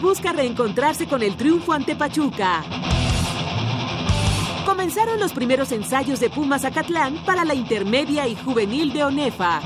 Busca 0.00 0.32
reencontrarse 0.32 1.06
con 1.06 1.22
el 1.22 1.36
triunfo 1.36 1.72
ante 1.72 1.96
Pachuca. 1.96 2.62
Comenzaron 4.64 5.20
los 5.20 5.32
primeros 5.32 5.72
ensayos 5.72 6.20
de 6.20 6.30
Pumas 6.30 6.64
Acatlán 6.64 7.16
para 7.24 7.44
la 7.44 7.54
intermedia 7.54 8.26
y 8.26 8.34
juvenil 8.36 8.92
de 8.92 9.04
ONEFA. 9.04 9.60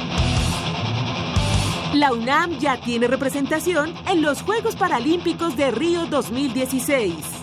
La 1.95 2.13
UNAM 2.13 2.59
ya 2.59 2.81
tiene 2.81 3.07
representación 3.07 3.95
en 4.07 4.23
los 4.23 4.43
Juegos 4.43 4.77
Paralímpicos 4.77 5.57
de 5.57 5.71
Río 5.71 6.07
2016. 6.07 7.38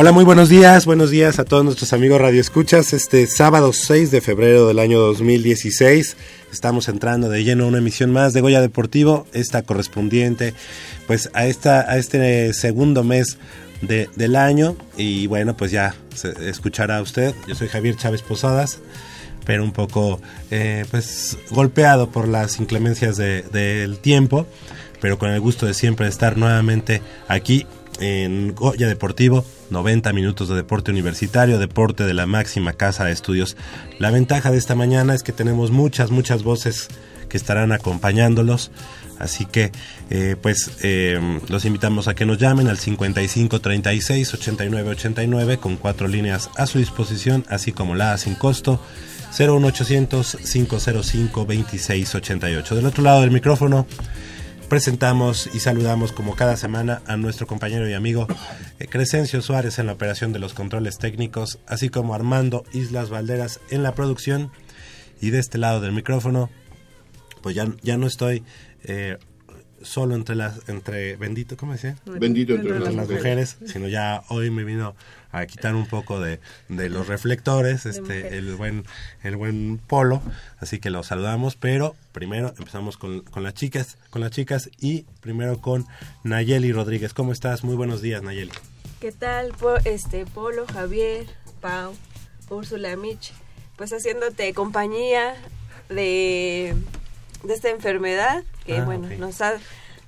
Hola, 0.00 0.12
muy 0.12 0.22
buenos 0.24 0.48
días, 0.48 0.86
buenos 0.86 1.10
días 1.10 1.40
a 1.40 1.44
todos 1.44 1.64
nuestros 1.64 1.92
amigos 1.92 2.20
Radio 2.20 2.40
Escuchas. 2.40 2.92
Este 2.92 3.26
sábado 3.26 3.72
6 3.72 4.12
de 4.12 4.20
febrero 4.20 4.68
del 4.68 4.78
año 4.78 5.00
2016 5.00 6.16
estamos 6.52 6.86
entrando 6.88 7.28
de 7.28 7.42
lleno 7.42 7.64
a 7.64 7.66
una 7.66 7.78
emisión 7.78 8.12
más 8.12 8.32
de 8.32 8.40
Goya 8.40 8.60
Deportivo, 8.60 9.26
esta 9.32 9.62
correspondiente 9.62 10.54
pues 11.08 11.30
a 11.34 11.46
esta 11.46 11.80
a 11.90 11.98
este 11.98 12.52
segundo 12.54 13.02
mes 13.02 13.38
de- 13.82 14.08
del 14.14 14.36
año 14.36 14.76
y 14.96 15.26
bueno, 15.26 15.56
pues 15.56 15.72
ya 15.72 15.96
se 16.14 16.48
escuchará 16.48 17.02
usted. 17.02 17.34
Yo 17.48 17.56
soy 17.56 17.66
Javier 17.66 17.96
Chávez 17.96 18.22
Posadas 18.22 18.78
pero 19.44 19.64
un 19.64 19.72
poco 19.72 20.20
eh, 20.52 20.84
pues 20.92 21.38
golpeado 21.50 22.10
por 22.10 22.28
las 22.28 22.60
inclemencias 22.60 23.16
de- 23.16 23.42
del 23.42 23.98
tiempo, 23.98 24.46
pero 25.00 25.18
con 25.18 25.30
el 25.30 25.40
gusto 25.40 25.66
de 25.66 25.74
siempre 25.74 26.04
de 26.06 26.10
estar 26.10 26.36
nuevamente 26.36 27.02
aquí 27.26 27.66
en 28.00 28.54
Goya 28.54 28.86
Deportivo, 28.86 29.44
90 29.70 30.12
minutos 30.12 30.48
de 30.48 30.54
deporte 30.56 30.90
universitario, 30.90 31.58
deporte 31.58 32.04
de 32.04 32.14
la 32.14 32.26
máxima 32.26 32.72
casa 32.72 33.04
de 33.04 33.12
estudios. 33.12 33.56
La 33.98 34.10
ventaja 34.10 34.50
de 34.50 34.58
esta 34.58 34.74
mañana 34.74 35.14
es 35.14 35.22
que 35.22 35.32
tenemos 35.32 35.70
muchas, 35.70 36.10
muchas 36.10 36.42
voces 36.42 36.88
que 37.28 37.36
estarán 37.36 37.72
acompañándolos. 37.72 38.70
Así 39.18 39.46
que, 39.46 39.72
eh, 40.10 40.36
pues, 40.40 40.70
eh, 40.82 41.40
los 41.48 41.64
invitamos 41.64 42.06
a 42.06 42.14
que 42.14 42.24
nos 42.24 42.38
llamen 42.38 42.68
al 42.68 42.78
55 42.78 43.60
36 43.60 44.34
89 44.34 44.90
89 44.90 45.58
con 45.58 45.76
cuatro 45.76 46.06
líneas 46.06 46.50
a 46.56 46.66
su 46.66 46.78
disposición, 46.78 47.44
así 47.48 47.72
como 47.72 47.96
la 47.96 48.16
sin 48.16 48.36
costo 48.36 48.80
01800 49.36 50.38
505 50.50 51.46
26 51.46 52.14
88. 52.14 52.74
Del 52.76 52.86
otro 52.86 53.02
lado 53.02 53.22
del 53.22 53.32
micrófono, 53.32 53.86
presentamos 54.68 55.48
y 55.54 55.60
saludamos 55.60 56.12
como 56.12 56.36
cada 56.36 56.56
semana 56.56 57.00
a 57.06 57.16
nuestro 57.16 57.46
compañero 57.46 57.88
y 57.88 57.94
amigo 57.94 58.26
eh, 58.78 58.86
Crescencio 58.86 59.40
Suárez 59.40 59.78
en 59.78 59.86
la 59.86 59.92
operación 59.92 60.32
de 60.32 60.38
los 60.38 60.52
controles 60.52 60.98
técnicos, 60.98 61.58
así 61.66 61.88
como 61.88 62.14
Armando 62.14 62.64
Islas 62.72 63.08
Valderas 63.08 63.60
en 63.70 63.82
la 63.82 63.94
producción. 63.94 64.50
Y 65.20 65.30
de 65.30 65.38
este 65.38 65.58
lado 65.58 65.80
del 65.80 65.92
micrófono, 65.92 66.50
pues 67.42 67.56
ya, 67.56 67.66
ya 67.82 67.96
no 67.96 68.06
estoy 68.06 68.44
eh, 68.84 69.16
solo 69.82 70.14
entre 70.14 70.34
las, 70.34 70.68
entre 70.68 71.16
bendito, 71.16 71.56
¿cómo 71.56 71.72
decía? 71.72 71.96
Bendito 72.06 72.54
entre 72.54 72.70
Entre 72.70 72.84
las 72.84 72.94
las 72.94 73.08
mujeres. 73.08 73.56
mujeres, 73.58 73.72
sino 73.72 73.88
ya 73.88 74.22
hoy 74.28 74.50
me 74.50 74.64
vino 74.64 74.94
a 75.30 75.44
quitar 75.46 75.74
un 75.74 75.86
poco 75.86 76.20
de, 76.20 76.40
de 76.68 76.88
los 76.88 77.06
reflectores, 77.06 77.84
este, 77.86 78.38
el 78.38 78.54
buen, 78.56 78.84
el 79.22 79.36
buen 79.36 79.78
polo, 79.78 80.22
así 80.58 80.78
que 80.78 80.88
lo 80.90 81.02
saludamos, 81.02 81.54
pero 81.56 81.94
primero 82.12 82.54
empezamos 82.58 82.96
con, 82.96 83.20
con 83.20 83.42
las 83.42 83.54
chicas, 83.54 83.98
con 84.10 84.22
las 84.22 84.30
chicas 84.30 84.70
y 84.80 85.04
primero 85.20 85.60
con 85.60 85.86
Nayeli 86.24 86.72
Rodríguez. 86.72 87.12
¿Cómo 87.12 87.32
estás? 87.32 87.62
Muy 87.62 87.76
buenos 87.76 88.00
días, 88.00 88.22
Nayeli. 88.22 88.52
¿Qué 89.00 89.12
tal, 89.12 89.52
Po- 89.52 89.76
este 89.84 90.24
Polo, 90.26 90.66
Javier, 90.66 91.26
Pau, 91.60 91.94
Úrsula, 92.48 92.96
Mitch? 92.96 93.32
Pues 93.76 93.92
haciéndote 93.92 94.52
compañía 94.54 95.36
de, 95.88 96.74
de 97.42 97.54
esta 97.54 97.70
enfermedad 97.70 98.42
que, 98.66 98.78
Ah, 98.78 98.84
bueno, 98.84 99.08
nos 99.18 99.40
ha 99.40 99.54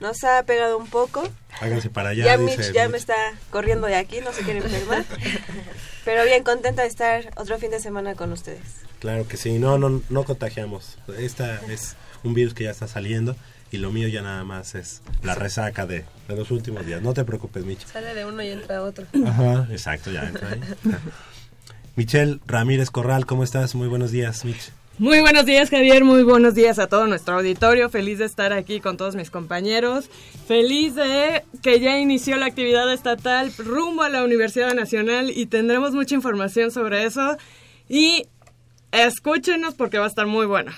nos 0.01 0.25
ha 0.25 0.43
pegado 0.45 0.79
un 0.79 0.87
poco. 0.89 1.23
Háganse 1.61 1.91
para 1.91 2.11
allá. 2.11 2.25
Ya 2.25 2.39
dice 2.39 2.57
Mitch 2.57 2.73
ya 2.73 2.85
Mitch. 2.85 2.93
me 2.93 2.97
está 2.99 3.15
corriendo 3.51 3.87
de 3.87 3.97
aquí, 3.97 4.21
no 4.23 4.33
se 4.33 4.41
quiere 4.43 4.61
enfermar. 4.61 5.05
Pero 6.07 6.25
bien 6.25 6.43
contenta 6.43 6.83
de 6.83 6.89
estar 6.89 7.31
otro 7.37 7.59
fin 7.59 7.71
de 7.71 7.81
semana 7.81 8.15
con 8.15 8.33
ustedes. 8.33 8.63
Claro 8.99 9.29
que 9.29 9.37
sí, 9.37 9.59
no, 9.59 9.77
no, 9.79 10.03
no 10.09 10.25
contagiamos. 10.25 10.97
Esta 11.19 11.61
es 11.71 11.97
un 12.25 12.33
virus 12.33 12.55
que 12.55 12.65
ya 12.65 12.71
está 12.71 12.89
saliendo 12.89 13.37
y 13.71 13.77
lo 13.77 13.93
mío 13.93 14.09
ya 14.09 14.23
nada 14.23 14.43
más 14.43 14.75
es 14.75 15.03
la 15.23 15.35
resaca 15.35 15.85
de, 15.87 16.05
de 16.29 16.37
los 16.37 16.51
últimos 16.51 16.87
días. 16.87 17.03
No 17.03 17.13
te 17.13 17.25
preocupes, 17.25 17.65
Mitch. 17.67 17.87
Sale 17.87 18.15
de 18.15 18.25
uno 18.25 18.43
y 18.43 18.49
entra 18.49 18.83
otro. 18.83 19.07
Ajá, 19.27 19.69
exacto, 19.71 20.11
ya 20.11 20.23
entra 20.25 20.49
ahí. 20.49 20.61
Michelle 21.97 22.41
Ramírez 22.47 22.91
Corral, 22.91 23.27
¿cómo 23.27 23.45
estás? 23.45 23.75
Muy 23.75 23.89
buenos 23.89 24.11
días, 24.13 24.45
Mich. 24.47 24.71
Muy 25.01 25.23
buenos 25.23 25.47
días, 25.47 25.71
Javier. 25.71 26.05
Muy 26.05 26.25
buenos 26.25 26.55
días 26.55 26.79
a 26.79 26.87
todo 26.87 27.07
nuestro 27.07 27.37
auditorio. 27.37 27.89
Feliz 27.89 28.19
de 28.19 28.27
estar 28.27 28.53
aquí 28.53 28.81
con 28.81 28.99
todos 28.99 29.17
mis 29.17 29.31
compañeros. 29.31 30.11
Feliz 30.47 30.95
de 30.95 31.43
que 31.63 31.81
ya 31.81 31.99
inició 31.99 32.37
la 32.37 32.45
actividad 32.45 32.93
estatal 32.93 33.51
rumbo 33.57 34.03
a 34.03 34.11
la 34.11 34.23
Universidad 34.23 34.75
Nacional 34.75 35.33
y 35.35 35.47
tendremos 35.47 35.95
mucha 35.95 36.15
información 36.15 36.71
sobre 36.71 37.07
eso. 37.07 37.39
Y 37.89 38.27
escúchenos 38.93 39.73
porque 39.73 39.97
va 39.97 40.05
a 40.05 40.09
estar 40.09 40.27
muy 40.27 40.45
buena. 40.45 40.77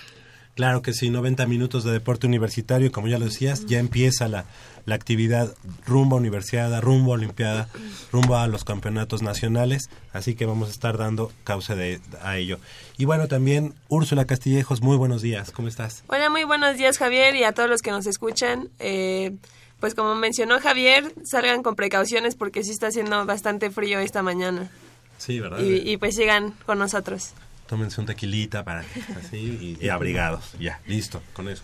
Claro 0.54 0.82
que 0.82 0.92
sí, 0.92 1.10
90 1.10 1.44
minutos 1.46 1.82
de 1.82 1.90
deporte 1.90 2.28
universitario 2.28 2.86
y 2.86 2.90
como 2.90 3.08
ya 3.08 3.18
lo 3.18 3.24
decías, 3.24 3.66
ya 3.66 3.80
empieza 3.80 4.28
la, 4.28 4.44
la 4.84 4.94
actividad 4.94 5.54
rumbo 5.86 6.16
a 6.16 6.18
universidad, 6.18 6.80
rumbo 6.80 7.12
a 7.12 7.14
olimpiada, 7.14 7.68
rumbo 8.10 8.36
a 8.36 8.46
los 8.46 8.64
campeonatos 8.64 9.22
nacionales, 9.22 9.90
así 10.12 10.34
que 10.34 10.46
vamos 10.46 10.68
a 10.68 10.72
estar 10.72 10.98
dando 10.98 11.32
causa 11.44 11.74
de, 11.74 12.00
a 12.22 12.36
ello. 12.36 12.58
Y 12.98 13.04
bueno, 13.04 13.28
también 13.28 13.74
Úrsula 13.88 14.24
Castillejos, 14.24 14.82
muy 14.82 14.96
buenos 14.96 15.22
días, 15.22 15.50
¿cómo 15.50 15.68
estás? 15.68 16.04
Hola, 16.08 16.30
muy 16.30 16.44
buenos 16.44 16.76
días 16.76 16.98
Javier 16.98 17.36
y 17.36 17.44
a 17.44 17.52
todos 17.52 17.68
los 17.68 17.82
que 17.82 17.90
nos 17.90 18.06
escuchan. 18.06 18.68
Eh, 18.78 19.36
pues 19.80 19.94
como 19.94 20.14
mencionó 20.14 20.60
Javier, 20.60 21.12
salgan 21.24 21.62
con 21.62 21.74
precauciones 21.74 22.36
porque 22.36 22.62
sí 22.62 22.70
está 22.70 22.88
haciendo 22.88 23.24
bastante 23.26 23.70
frío 23.70 23.98
esta 23.98 24.22
mañana. 24.22 24.70
Sí, 25.18 25.40
¿verdad? 25.40 25.60
Y, 25.60 25.90
y 25.90 25.96
pues 25.96 26.14
sigan 26.14 26.52
con 26.66 26.78
nosotros. 26.78 27.32
Tómense 27.66 28.00
un 28.00 28.06
tequilita 28.06 28.64
para 28.64 28.84
así 29.18 29.76
y, 29.80 29.84
y 29.84 29.88
abrigados, 29.88 30.52
ya, 30.60 30.80
listo, 30.86 31.22
con 31.32 31.48
eso. 31.48 31.62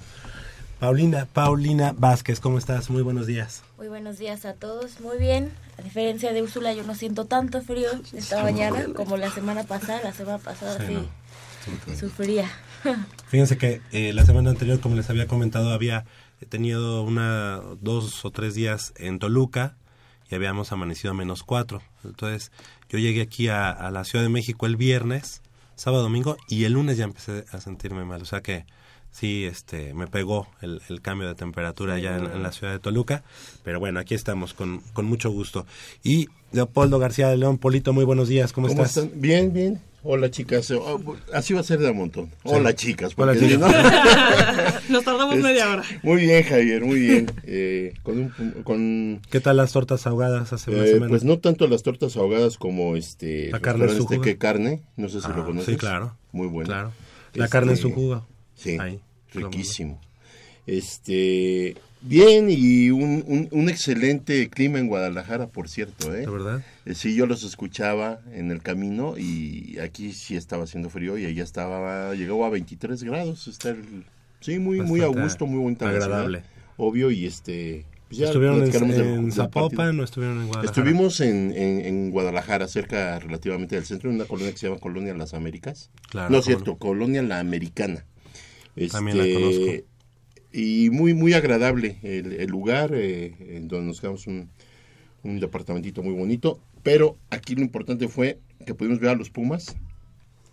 Paulina, 0.81 1.27
Paulina 1.33 1.93
Vázquez, 1.97 2.39
¿cómo 2.39 2.57
estás? 2.57 2.89
Muy 2.89 3.03
buenos 3.03 3.27
días. 3.27 3.65
Muy 3.79 3.89
buenos 3.89 4.19
días 4.19 4.45
a 4.45 4.55
todos, 4.55 5.01
muy 5.01 5.19
bien. 5.19 5.51
A 5.77 5.83
diferencia 5.83 6.33
de 6.33 6.41
Úrsula, 6.43 6.73
yo 6.73 6.85
no 6.85 6.95
siento 6.95 7.25
tanto 7.25 7.61
frío 7.63 7.89
esta 8.13 8.43
mañana 8.45 8.87
como 8.95 9.17
la 9.17 9.31
semana 9.31 9.65
pasada. 9.65 10.01
La 10.05 10.13
semana 10.13 10.39
pasada 10.39 10.79
Sí, 10.79 10.97
sí, 11.65 11.91
no. 11.91 11.97
sufría. 11.97 12.49
Fíjense 13.27 13.59
que 13.59 13.81
eh, 13.91 14.13
la 14.13 14.25
semana 14.25 14.51
anterior, 14.51 14.79
como 14.79 14.95
les 14.95 15.11
había 15.11 15.27
comentado, 15.27 15.73
había 15.73 16.05
tenido 16.49 17.03
una, 17.03 17.61
dos 17.81 18.25
o 18.25 18.31
tres 18.31 18.55
días 18.55 18.93
en 18.97 19.19
Toluca 19.19 19.77
y 20.31 20.37
habíamos 20.37 20.71
amanecido 20.71 21.11
a 21.11 21.15
menos 21.17 21.43
cuatro. 21.43 21.83
Entonces, 22.05 22.53
yo 22.89 23.01
llegué 23.01 23.23
aquí 23.23 23.49
a, 23.49 23.71
a 23.71 23.91
la 23.91 24.05
Ciudad 24.05 24.23
de 24.25 24.29
México 24.29 24.67
el 24.67 24.77
viernes, 24.77 25.43
sábado, 25.75 26.05
domingo, 26.05 26.37
y 26.49 26.65
el 26.65 26.75
lunes 26.75 26.99
ya 26.99 27.05
empecé 27.05 27.47
a 27.51 27.61
sentirme 27.61 28.05
mal. 28.05 28.23
O 28.23 28.27
sea 28.27 28.43
que 28.43 28.65
sí, 29.19 29.44
este, 29.44 29.94
me 29.94 30.06
pegó 30.06 30.47
el, 30.61 30.81
el 30.88 31.00
cambio 31.00 31.29
de 31.29 31.35
temperatura 31.35 31.94
allá 31.94 32.17
en, 32.17 32.26
en 32.26 32.43
la 32.43 32.53
ciudad 32.53 32.73
de 32.73 32.79
Toluca. 32.79 33.23
Pero 33.65 33.81
bueno, 33.81 33.99
aquí 34.00 34.15
estamos 34.15 34.55
con, 34.55 34.81
con 34.93 35.06
mucho 35.06 35.31
gusto. 35.31 35.67
Y 36.05 36.29
Leopoldo 36.53 36.99
García 36.99 37.29
de 37.29 37.37
León, 37.37 37.59
Polito, 37.59 37.93
muy 37.93 38.05
buenos 38.05 38.29
días. 38.29 38.53
¿Cómo, 38.53 38.69
¿Cómo 38.69 38.82
estás? 38.85 39.05
están? 39.05 39.20
Bien, 39.20 39.53
bien. 39.53 39.81
Hola, 40.05 40.31
chicas. 40.31 40.70
Oh, 40.70 41.17
así 41.35 41.53
va 41.55 41.61
a 41.61 41.65
ser 41.65 41.81
de 41.81 41.88
a 41.88 41.93
montón. 41.93 42.31
Hola, 42.44 42.73
chicas. 42.75 43.12
Hola, 43.17 43.37
chicas. 43.37 43.59
no- 43.59 43.67
Nos 44.88 45.05
tardamos 45.05 45.35
Es- 45.37 45.43
media 45.43 45.69
hora. 45.71 45.82
Muy 46.05 46.23
bien, 46.23 46.44
Javier, 46.44 46.85
muy 46.85 47.00
bien. 47.00 47.26
Eh, 47.43 47.94
con 48.05 48.19
un, 48.19 48.62
con, 48.62 49.21
¿Qué 49.29 49.41
tal 49.41 49.56
las 49.56 49.73
tortas 49.73 50.06
ahogadas 50.06 50.53
hace 50.53 50.71
una 50.71 50.85
eh, 50.85 50.93
semana? 50.93 51.09
pues 51.11 51.25
no 51.25 51.38
tanto 51.41 51.67
las 51.67 51.82
tortas 51.82 52.17
ahogadas 52.17 52.56
como 52.59 52.94
este... 52.97 53.50
La 53.50 53.61
carne 53.61 53.85
en 53.87 53.97
su 53.97 54.05
este 54.05 54.21
que 54.21 54.38
carne, 54.38 54.82
no 54.97 55.09
sé 55.09 55.21
si 55.21 55.26
Ah, 55.29 55.35
lo 55.37 55.44
conoces. 55.44 55.75
sí, 55.75 55.76
claro. 55.76 56.17
Muy 56.32 56.47
bueno. 56.47 56.69
Claro. 56.69 56.93
La 57.35 57.49
carne 57.49 57.73
en 57.73 57.79
su 57.79 57.88
Este, 57.88 58.00
jugo. 58.00 58.26
Sí, 58.55 58.79
Ahí, 58.81 59.00
riquísimo. 59.33 60.01
Este, 60.67 61.77
bien 62.03 62.49
y 62.51 62.91
un, 62.91 63.25
un, 63.27 63.49
un 63.51 63.69
excelente 63.71 64.49
clima 64.51 64.79
en 64.79 64.87
Guadalajara, 64.87 65.47
por 65.49 65.69
cierto, 65.69 66.15
¿eh? 66.15 66.21
¿De 66.21 66.27
verdad? 66.31 66.63
Eh, 66.85 66.95
Sí, 66.95 67.15
yo 67.15 67.27
los 67.27 67.43
escuchaba 67.43 68.21
en 68.33 68.51
el 68.51 68.61
camino 68.63 69.17
y 69.17 69.79
aquí 69.81 70.13
sí 70.13 70.37
estaba 70.37 70.65
haciendo 70.65 70.91
frío 70.91 71.17
y 71.17 71.25
allá 71.25 71.43
estaba, 71.43 72.15
llegó 72.15 72.45
a 72.45 72.51
23 72.51 73.03
grados. 73.03 73.49
Está 73.49 73.71
el- 73.71 74.05
sí, 74.41 74.59
muy, 74.59 74.81
muy 74.83 75.01
a 75.01 75.07
gusto, 75.07 75.47
muy 75.47 75.75
la 75.81 75.89
agradable. 75.89 76.43
Obvio, 76.77 77.11
y 77.11 77.25
este... 77.27 77.87
pues 78.09 78.19
ya 78.19 78.27
¿Estuvieron 78.27 78.63
en, 78.63 79.33
Zapopan 79.33 79.99
o 79.99 80.05
estuvieron 80.05 80.39
en 80.41 80.47
Guadalajara? 80.49 80.71
Estuvimos 80.81 81.21
en, 81.21 81.53
en, 81.57 81.85
en 81.87 82.11
Guadalajara, 82.11 82.69
cerca 82.69 83.19
relativamente 83.19 83.75
del 83.75 83.85
centro, 83.87 84.11
en 84.11 84.17
una 84.17 84.27
colonia 84.27 84.53
que 84.53 84.59
se 84.59 84.69
llama 84.69 84.79
Colonia 84.81 85.15
Las 85.15 85.33
Américas. 85.35 85.91
Claro, 86.11 86.31
no 86.31 86.39
es 86.39 86.45
cierto, 86.45 86.77
Colonia 86.77 87.23
La 87.23 87.41
Americana. 87.41 88.05
También 88.91 89.19
la 89.19 89.25
Este, 89.25 89.35
conozco. 89.35 89.87
Y 90.53 90.91
muy, 90.91 91.15
muy 91.15 91.35
agradable 91.35 91.99
el, 92.03 92.33
el 92.33 92.49
lugar, 92.49 92.93
eh, 92.95 93.35
en 93.41 93.69
donde 93.69 93.89
nos 93.89 94.01
quedamos 94.01 94.27
un, 94.27 94.49
un 95.23 95.41
departamentito 95.41 96.03
muy 96.03 96.15
bonito. 96.15 96.61
Pero 96.83 97.17
aquí 97.31 97.55
lo 97.55 97.63
importante 97.63 98.09
fue 98.09 98.39
que 98.65 98.75
pudimos 98.75 99.01
ver 99.01 99.11
a 99.11 99.15
los 99.15 99.31
Pumas. 99.31 99.77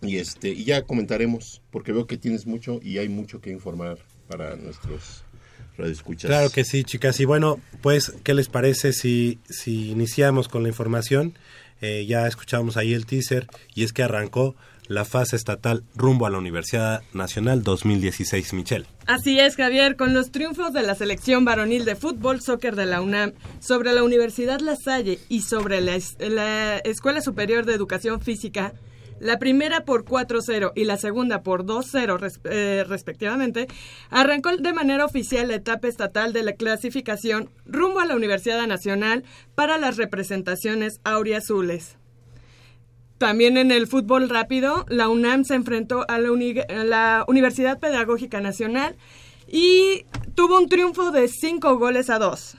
Y 0.02 0.16
este 0.18 0.50
y 0.50 0.64
ya 0.64 0.82
comentaremos, 0.82 1.62
porque 1.70 1.92
veo 1.92 2.06
que 2.06 2.18
tienes 2.18 2.46
mucho 2.46 2.80
y 2.82 2.98
hay 2.98 3.08
mucho 3.08 3.40
que 3.40 3.50
informar 3.50 3.98
para 4.28 4.54
nuestros 4.56 5.24
radioescuchas. 5.78 6.28
Claro 6.28 6.50
que 6.50 6.64
sí, 6.64 6.84
chicas. 6.84 7.18
Y 7.20 7.24
bueno, 7.24 7.58
pues, 7.80 8.12
¿qué 8.22 8.34
les 8.34 8.48
parece 8.48 8.92
si, 8.92 9.38
si 9.48 9.90
iniciamos 9.90 10.48
con 10.48 10.62
la 10.62 10.68
información? 10.68 11.34
Eh, 11.80 12.06
ya 12.06 12.26
escuchamos 12.26 12.76
ahí 12.76 12.92
el 12.94 13.06
teaser 13.06 13.46
y 13.74 13.84
es 13.84 13.92
que 13.92 14.02
arrancó 14.02 14.54
la 14.88 15.04
fase 15.04 15.36
estatal 15.36 15.82
rumbo 15.94 16.26
a 16.26 16.30
la 16.30 16.38
Universidad 16.38 17.02
Nacional 17.12 17.62
2016, 17.62 18.52
Michelle. 18.54 18.86
Así 19.06 19.38
es, 19.38 19.56
Javier, 19.56 19.96
con 19.96 20.14
los 20.14 20.30
triunfos 20.30 20.72
de 20.72 20.82
la 20.82 20.94
selección 20.94 21.44
varonil 21.44 21.84
de 21.84 21.96
fútbol 21.96 22.40
soccer 22.40 22.76
de 22.76 22.86
la 22.86 23.00
UNAM 23.00 23.32
sobre 23.60 23.92
la 23.92 24.02
Universidad 24.02 24.60
La 24.60 24.76
Salle 24.76 25.18
y 25.28 25.42
sobre 25.42 25.80
la, 25.80 25.94
es- 25.96 26.16
la 26.18 26.78
Escuela 26.78 27.20
Superior 27.20 27.64
de 27.66 27.74
Educación 27.74 28.20
Física, 28.20 28.72
la 29.18 29.38
primera 29.38 29.84
por 29.86 30.04
4-0 30.04 30.72
y 30.74 30.84
la 30.84 30.98
segunda 30.98 31.42
por 31.42 31.64
2-0 31.64 32.18
res- 32.18 32.38
eh, 32.44 32.84
respectivamente, 32.86 33.66
arrancó 34.10 34.54
de 34.56 34.72
manera 34.74 35.06
oficial 35.06 35.48
la 35.48 35.54
etapa 35.54 35.88
estatal 35.88 36.32
de 36.34 36.42
la 36.42 36.52
clasificación 36.52 37.48
rumbo 37.64 38.00
a 38.00 38.04
la 38.06 38.14
Universidad 38.14 38.66
Nacional 38.66 39.24
para 39.54 39.78
las 39.78 39.96
representaciones 39.96 41.00
auriazules. 41.04 41.96
También 43.18 43.56
en 43.56 43.70
el 43.70 43.86
fútbol 43.86 44.28
rápido, 44.28 44.84
la 44.88 45.08
UNAM 45.08 45.44
se 45.44 45.54
enfrentó 45.54 46.04
a 46.08 46.18
la, 46.18 46.30
la 46.84 47.24
Universidad 47.28 47.78
Pedagógica 47.78 48.40
Nacional 48.40 48.96
y 49.48 50.04
tuvo 50.34 50.58
un 50.58 50.68
triunfo 50.68 51.10
de 51.12 51.28
cinco 51.28 51.78
goles 51.78 52.10
a 52.10 52.18
dos. 52.18 52.56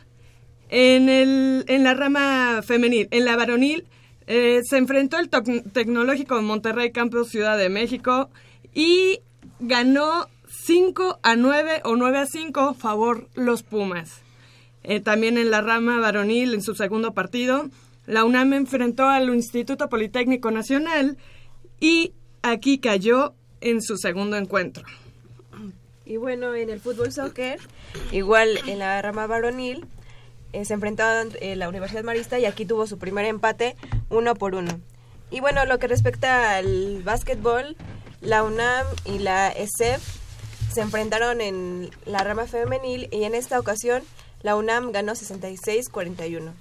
En, 0.70 1.10
el, 1.10 1.64
en 1.68 1.84
la 1.84 1.94
rama 1.94 2.62
femenil, 2.64 3.08
en 3.12 3.26
la 3.26 3.36
varonil, 3.36 3.86
eh, 4.26 4.62
se 4.64 4.78
enfrentó 4.78 5.18
el 5.20 5.30
Tecnológico 5.30 6.42
Monterrey 6.42 6.92
Campus 6.92 7.30
Ciudad 7.30 7.58
de 7.58 7.70
México 7.70 8.30
y 8.74 9.22
ganó 9.60 10.28
5 10.50 11.20
a 11.24 11.36
9 11.36 11.82
o 11.86 11.96
9 11.96 12.18
a 12.18 12.26
5 12.26 12.74
favor 12.74 13.30
los 13.36 13.64
Pumas. 13.64 14.22
Eh, 14.84 15.00
también 15.00 15.38
en 15.38 15.52
la 15.52 15.62
rama 15.62 16.00
varonil, 16.00 16.54
en 16.54 16.62
su 16.62 16.76
segundo 16.76 17.14
partido, 17.14 17.70
la 18.08 18.24
UNAM 18.24 18.54
enfrentó 18.54 19.06
al 19.08 19.30
Instituto 19.30 19.90
Politécnico 19.90 20.50
Nacional 20.50 21.18
y 21.80 22.14
aquí 22.42 22.80
cayó 22.80 23.34
en 23.60 23.82
su 23.82 23.98
segundo 23.98 24.38
encuentro. 24.38 24.86
Y 26.06 26.16
bueno, 26.16 26.56
en 26.56 26.70
el 26.70 26.80
fútbol 26.80 27.12
soccer, 27.12 27.60
igual 28.14 28.60
en 28.66 28.80
la 28.80 29.02
rama 29.02 29.28
varonil, 29.28 29.86
eh, 30.54 30.64
se 30.64 30.74
enfrentaban 30.74 31.32
eh, 31.42 31.58
la 31.58 31.68
Universidad 31.68 32.04
Marista 32.04 32.40
y 32.40 32.46
aquí 32.46 32.66
tuvo 32.66 32.88
su 32.88 32.98
primer 32.98 33.26
empate 33.26 33.76
uno 34.10 34.36
por 34.36 34.56
uno. 34.56 34.80
Y 35.30 35.42
bueno, 35.42 35.66
lo 35.66 35.78
que 35.78 35.88
respecta 35.88 36.56
al 36.56 37.04
básquetbol, 37.04 37.76
la 38.22 38.46
UNAM 38.46 38.86
y 39.04 39.20
la 39.20 39.50
ESEF 39.50 40.02
se 40.72 40.80
enfrentaron 40.80 41.42
en 41.42 41.90
la 42.06 42.24
rama 42.24 42.46
femenil 42.46 43.10
y 43.12 43.26
en 43.26 43.36
esta 43.36 43.60
ocasión 43.60 44.02
la 44.44 44.56
UNAM 44.56 44.94
ganó 44.94 45.12
66-41. 45.12 46.54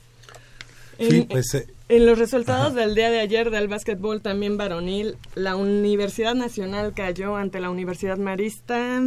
Sí, 0.99 1.19
En, 1.19 1.27
pues, 1.27 1.55
eh, 1.55 1.67
en 1.89 2.07
los 2.07 2.19
resultados 2.19 2.75
del 2.75 2.95
día 2.95 3.11
de 3.11 3.21
ayer 3.21 3.51
del 3.51 3.69
básquetbol 3.69 4.21
también 4.23 4.57
varonil, 4.57 5.17
la 5.35 5.57
Universidad 5.57 6.35
Nacional 6.35 6.93
cayó 6.95 7.37
ante 7.37 7.61
la 7.61 7.71
Universidad 7.71 8.17
Marista 8.19 9.03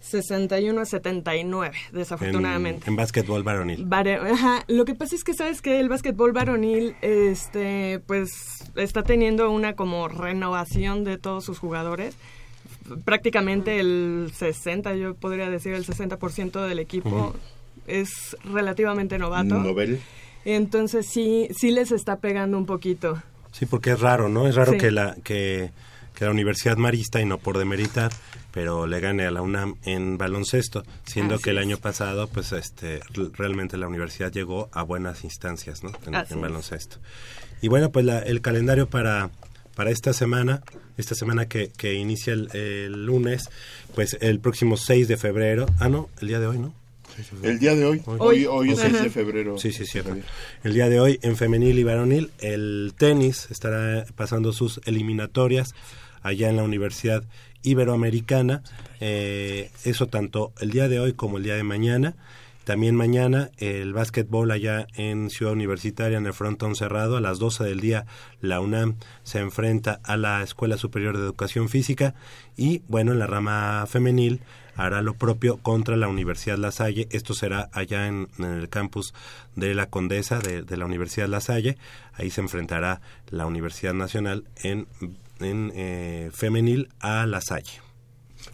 61 0.00 0.80
a 0.80 0.84
79, 0.84 1.76
en, 1.90 1.98
desafortunadamente. 1.98 2.88
en 2.88 2.96
básquetbol 2.96 3.42
varonil. 3.42 3.84
Vare- 3.86 4.16
Ajá, 4.32 4.64
lo 4.68 4.84
que 4.84 4.94
pasa 4.94 5.16
es 5.16 5.24
que 5.24 5.34
sabes 5.34 5.60
que 5.62 5.80
el 5.80 5.88
básquetbol 5.88 6.32
varonil, 6.32 6.94
este, 7.02 8.00
pues 8.06 8.30
está 8.76 9.02
teniendo 9.02 9.50
una 9.50 9.74
como 9.74 10.06
renovación 10.08 11.02
de 11.04 11.18
todos 11.18 11.44
sus 11.44 11.58
jugadores. 11.58 12.14
Prácticamente 13.04 13.80
el 13.80 14.30
60, 14.34 14.94
yo 14.94 15.14
podría 15.14 15.50
decir 15.50 15.72
el 15.74 15.84
60% 15.84 16.66
del 16.66 16.78
equipo 16.78 17.34
es 17.88 18.36
relativamente 18.44 19.18
novato. 19.18 19.56
Nobel. 19.56 19.98
Entonces 20.46 21.06
sí, 21.06 21.48
sí 21.58 21.72
les 21.72 21.90
está 21.90 22.16
pegando 22.20 22.56
un 22.56 22.66
poquito. 22.66 23.20
Sí, 23.50 23.66
porque 23.66 23.90
es 23.90 24.00
raro, 24.00 24.28
¿no? 24.28 24.46
Es 24.46 24.54
raro 24.54 24.72
Sí. 24.72 24.78
que, 24.78 24.90
la, 24.92 25.16
que, 25.24 25.70
que 26.14 26.24
la 26.24 26.30
Universidad 26.30 26.76
Marista, 26.76 27.20
y 27.20 27.24
no 27.24 27.38
por 27.38 27.58
demeritar, 27.58 28.12
pero 28.52 28.86
le 28.86 29.00
gane 29.00 29.26
a 29.26 29.30
la 29.32 29.42
UNAM 29.42 29.74
en 29.84 30.16
baloncesto, 30.18 30.84
siendo 31.04 31.34
Así 31.34 31.44
que 31.44 31.50
el 31.50 31.58
año 31.58 31.78
pasado, 31.78 32.28
pues 32.28 32.52
este, 32.52 33.00
realmente 33.36 33.76
la 33.76 33.88
universidad 33.88 34.30
llegó 34.30 34.68
a 34.72 34.82
buenas 34.84 35.24
instancias, 35.24 35.82
¿no? 35.82 35.90
En, 36.30 36.40
baloncesto. 36.40 36.98
Y 37.60 37.68
bueno, 37.68 37.90
pues 37.90 38.04
la- 38.04 38.20
el 38.20 38.40
calendario 38.40 38.88
para, 38.88 39.30
para 39.74 39.90
esta 39.90 40.12
semana, 40.12 40.62
esta 40.96 41.14
semana 41.16 41.46
que, 41.48 41.70
que 41.76 41.94
inicia 41.94 42.32
el, 42.34 42.54
el 42.54 43.04
lunes, 43.04 43.50
pues 43.96 44.16
el 44.20 44.38
próximo 44.38 44.76
6 44.76 45.08
de 45.08 45.16
febrero, 45.16 45.66
ah 45.80 45.88
no, 45.88 46.08
el 46.20 46.28
día 46.28 46.38
de 46.40 46.46
hoy, 46.46 46.58
¿no? 46.58 46.72
El 47.42 47.58
día 47.58 47.74
de 47.74 47.84
hoy, 47.84 48.02
hoy, 48.06 48.46
hoy 48.46 48.70
es 48.70 48.78
6 48.78 49.02
de 49.02 49.10
febrero. 49.10 49.58
Sí, 49.58 49.72
sí, 49.72 49.86
cierto. 49.86 50.16
El 50.62 50.74
día 50.74 50.88
de 50.88 51.00
hoy 51.00 51.18
en 51.22 51.36
femenil 51.36 51.78
y 51.78 51.84
varonil, 51.84 52.30
el 52.38 52.92
tenis 52.96 53.48
estará 53.50 54.04
pasando 54.14 54.52
sus 54.52 54.80
eliminatorias 54.84 55.74
allá 56.22 56.50
en 56.50 56.56
la 56.56 56.62
Universidad 56.62 57.24
Iberoamericana. 57.62 58.62
Eh, 59.00 59.70
eso 59.84 60.06
tanto 60.06 60.52
el 60.60 60.70
día 60.70 60.88
de 60.88 61.00
hoy 61.00 61.12
como 61.12 61.38
el 61.38 61.44
día 61.44 61.54
de 61.54 61.62
mañana. 61.62 62.16
También 62.66 62.96
mañana 62.96 63.50
el 63.58 63.92
básquetbol 63.92 64.50
allá 64.50 64.88
en 64.94 65.30
Ciudad 65.30 65.52
Universitaria 65.52 66.18
en 66.18 66.26
el 66.26 66.32
frontón 66.32 66.74
cerrado 66.74 67.16
a 67.16 67.20
las 67.20 67.38
12 67.38 67.62
del 67.62 67.78
día 67.78 68.06
la 68.40 68.60
UNAM 68.60 68.96
se 69.22 69.38
enfrenta 69.38 70.00
a 70.02 70.16
la 70.16 70.42
Escuela 70.42 70.76
Superior 70.76 71.16
de 71.16 71.22
Educación 71.22 71.68
Física 71.68 72.16
y 72.56 72.82
bueno 72.88 73.12
en 73.12 73.20
la 73.20 73.28
rama 73.28 73.86
femenil 73.86 74.40
hará 74.76 75.02
lo 75.02 75.14
propio 75.14 75.56
contra 75.58 75.96
la 75.96 76.08
Universidad 76.08 76.58
La 76.58 76.72
Salle. 76.72 77.08
Esto 77.10 77.34
será 77.34 77.68
allá 77.72 78.06
en, 78.06 78.28
en 78.38 78.44
el 78.44 78.68
campus 78.68 79.14
de 79.54 79.74
la 79.74 79.86
Condesa 79.86 80.38
de, 80.38 80.62
de 80.62 80.76
la 80.76 80.84
Universidad 80.84 81.28
La 81.28 81.40
Salle. 81.40 81.76
Ahí 82.12 82.30
se 82.30 82.40
enfrentará 82.40 83.00
la 83.30 83.46
Universidad 83.46 83.94
Nacional 83.94 84.44
en, 84.62 84.86
en 85.40 85.72
eh, 85.74 86.30
femenil 86.32 86.88
a 87.00 87.26
La 87.26 87.40
Salle. 87.40 87.86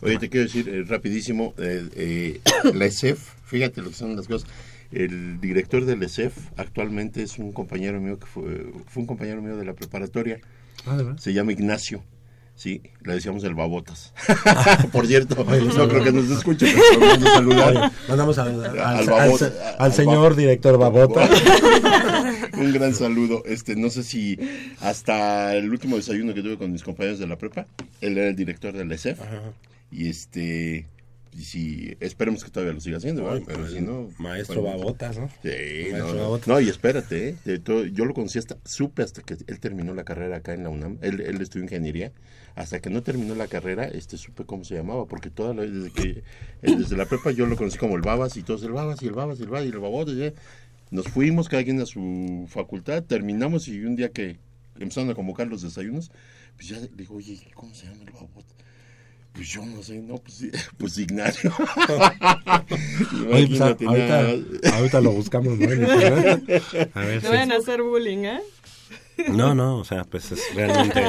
Oye, 0.00 0.19
te 0.19 0.29
quiero 0.29 0.45
decir 0.47 0.69
eh, 0.69 0.85
rapidísimo, 0.85 1.55
eh, 1.59 1.88
eh, 1.95 2.41
la 2.75 2.87
ESEF, 2.87 3.21
fíjate 3.45 3.83
lo 3.83 3.91
que 3.91 3.95
son 3.95 4.17
las 4.17 4.26
cosas. 4.26 4.49
El 4.91 5.41
director 5.41 5.85
del 5.85 6.02
ESEF 6.02 6.37
actualmente 6.57 7.23
es 7.23 7.38
un 7.38 7.52
compañero 7.52 8.00
mío 8.00 8.19
que 8.19 8.26
fue, 8.26 8.73
fue 8.88 9.02
un 9.02 9.07
compañero 9.07 9.41
mío 9.41 9.57
de 9.57 9.64
la 9.64 9.75
preparatoria. 9.75 10.41
Ah. 10.87 11.14
Se 11.19 11.33
llama 11.33 11.52
Ignacio. 11.52 12.02
Sí, 12.54 12.80
le 13.02 13.14
decíamos 13.14 13.42
el 13.44 13.54
babotas. 13.54 14.12
Por 14.92 15.06
cierto, 15.06 15.44
no 15.44 15.88
creo 15.88 16.04
que 16.04 16.12
nos 16.12 16.30
escuche, 16.30 16.73
pero 16.99 17.12
a 17.12 17.18
saludar. 17.35 17.92
Mandamos 18.09 18.38
al, 18.38 18.64
Al 18.64 18.78
al- 18.78 19.06
babota- 19.06 19.52
al 19.78 19.92
señor 19.92 20.37
director 20.37 20.78
Babota. 20.78 21.28
Un 22.59 22.73
gran 22.73 22.94
saludo. 22.94 23.42
Este, 23.47 23.75
no 23.75 23.90
sé 23.90 24.02
si 24.04 24.38
hasta 24.80 25.56
el 25.56 25.71
último 25.71 25.97
desayuno 25.97 26.35
que 26.35 26.42
tuve 26.42 26.59
con 26.59 26.71
mis 26.71 26.82
compañeros 26.85 27.18
de 27.18 27.26
la 27.26 27.37
prepa, 27.37 27.66
él 28.00 28.18
era 28.18 28.28
el 28.28 28.37
director 28.37 28.73
del 28.75 28.92
ESEF. 28.92 29.18
Y 29.90 30.09
este, 30.09 30.87
y 31.35 31.45
si 31.45 31.97
esperemos 32.01 32.45
que 32.45 32.51
todavía 32.51 32.75
lo 32.75 32.81
siga 32.81 32.99
haciendo. 32.99 33.31
Ay, 33.31 33.43
pero 33.47 33.61
pues, 33.61 33.73
si 33.73 33.81
no, 33.81 34.11
Maestro 34.19 34.61
bueno, 34.61 34.79
Babotas, 34.79 35.19
¿no? 35.19 35.29
Sí, 35.43 35.49
Maestro 35.91 36.09
no, 36.09 36.15
no. 36.15 36.21
Babota. 36.21 36.53
No, 36.53 36.61
y 36.61 36.69
espérate, 36.69 37.37
¿eh? 37.45 37.61
Yo 37.93 38.05
lo 38.05 38.12
conocí 38.12 38.39
hasta, 38.39 38.59
supe 38.65 39.03
hasta 39.03 39.23
que 39.23 39.39
él 39.47 39.59
terminó 39.59 39.95
la 39.95 40.05
carrera 40.05 40.37
acá 40.37 40.53
en 40.53 40.65
la 40.65 40.69
UNAM, 40.69 40.99
él, 41.01 41.21
él 41.21 41.41
estudió 41.41 41.65
ingeniería, 41.65 42.12
hasta 42.55 42.81
que 42.81 42.91
no 42.91 43.03
terminó 43.03 43.35
la 43.35 43.47
carrera, 43.47 43.85
este, 43.85 44.19
supe 44.19 44.45
cómo 44.45 44.65
se 44.65 44.75
llamaba, 44.75 45.07
porque 45.07 45.31
toda 45.31 45.55
la, 45.55 45.62
desde 45.62 45.91
que, 45.91 46.09
eh, 46.62 46.77
desde 46.77 46.97
la 46.97 47.07
prepa 47.07 47.31
yo 47.31 47.47
lo 47.47 47.57
conocí 47.57 47.79
como 47.79 47.97
el 47.97 48.03
Babas, 48.03 48.37
y 48.37 48.43
todos 48.43 48.62
el 48.65 48.73
Babas, 48.73 49.01
y 49.03 49.07
el 49.07 49.12
Babas, 49.12 49.41
y 49.41 49.43
el 49.45 49.49
Babas, 49.49 49.67
y 49.67 49.71
el 49.71 49.79
Babota, 49.79 50.12
y 50.12 50.17
ya. 50.17 50.33
nos 50.91 51.09
fuimos 51.09 51.49
cada 51.49 51.65
quien 51.65 51.81
a 51.81 51.87
su 51.87 52.47
facultad, 52.49 53.03
terminamos, 53.05 53.69
y 53.69 53.83
un 53.85 53.97
día 53.97 54.11
que 54.11 54.37
empezaron 54.79 55.09
a 55.09 55.15
convocar 55.15 55.47
los 55.47 55.62
desayunos, 55.62 56.11
pues 56.57 56.69
ya 56.69 56.79
le 56.79 56.89
digo, 56.89 57.15
oye, 57.15 57.41
¿cómo 57.55 57.75
se 57.75 57.87
llama 57.87 58.03
el 58.05 58.12
Babota? 58.12 58.51
Pues 59.33 59.49
yo 59.49 59.65
no 59.65 59.83
sé, 59.83 59.95
no, 59.99 60.17
pues, 60.19 60.45
pues 60.79 60.99
Ignacio. 60.99 61.53
Oye, 63.31 63.49
pues, 63.49 63.61
ahorita, 63.61 64.21
ahorita 64.77 65.01
lo 65.01 65.12
buscamos, 65.12 65.59
¿no? 65.59 65.67
A 66.95 67.01
ver, 67.01 67.23
No 67.23 67.31
si- 67.31 67.53
a 67.53 67.57
hacer 67.57 67.83
bullying, 67.83 68.25
¿eh? 68.25 68.41
No, 69.29 69.55
no, 69.55 69.79
o 69.79 69.85
sea, 69.85 70.05
pues 70.05 70.33
es 70.33 70.41
realmente 70.55 71.03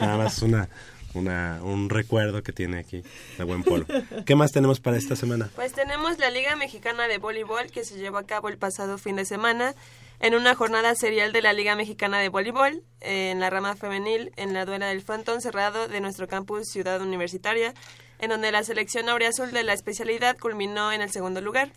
nada 0.00 0.16
más 0.16 0.42
una, 0.42 0.68
una, 1.14 1.60
un 1.62 1.90
recuerdo 1.90 2.42
que 2.42 2.52
tiene 2.52 2.78
aquí 2.78 3.02
de 3.38 3.44
buen 3.44 3.62
polo. 3.62 3.86
¿Qué 4.26 4.34
más 4.34 4.50
tenemos 4.52 4.80
para 4.80 4.96
esta 4.96 5.14
semana? 5.14 5.50
Pues 5.54 5.72
tenemos 5.72 6.18
la 6.18 6.30
Liga 6.30 6.56
Mexicana 6.56 7.06
de 7.06 7.18
Voleibol 7.18 7.70
que 7.70 7.84
se 7.84 7.96
llevó 7.98 8.18
a 8.18 8.24
cabo 8.26 8.48
el 8.48 8.56
pasado 8.58 8.98
fin 8.98 9.16
de 9.16 9.24
semana 9.24 9.74
en 10.20 10.34
una 10.34 10.54
jornada 10.54 10.94
serial 10.94 11.32
de 11.32 11.42
la 11.42 11.54
Liga 11.54 11.74
Mexicana 11.74 12.20
de 12.20 12.28
Voleibol 12.28 12.84
en 13.00 13.40
la 13.40 13.48
rama 13.48 13.74
femenil 13.74 14.32
en 14.36 14.52
la 14.52 14.66
duela 14.66 14.88
del 14.88 15.00
frontón 15.00 15.40
cerrado 15.40 15.88
de 15.88 16.00
nuestro 16.00 16.28
campus 16.28 16.68
Ciudad 16.68 17.00
Universitaria, 17.00 17.74
en 18.18 18.28
donde 18.28 18.52
la 18.52 18.62
selección 18.62 19.08
auriazul 19.08 19.50
de 19.50 19.64
la 19.64 19.72
especialidad 19.72 20.36
culminó 20.38 20.92
en 20.92 21.00
el 21.00 21.10
segundo 21.10 21.40
lugar. 21.40 21.72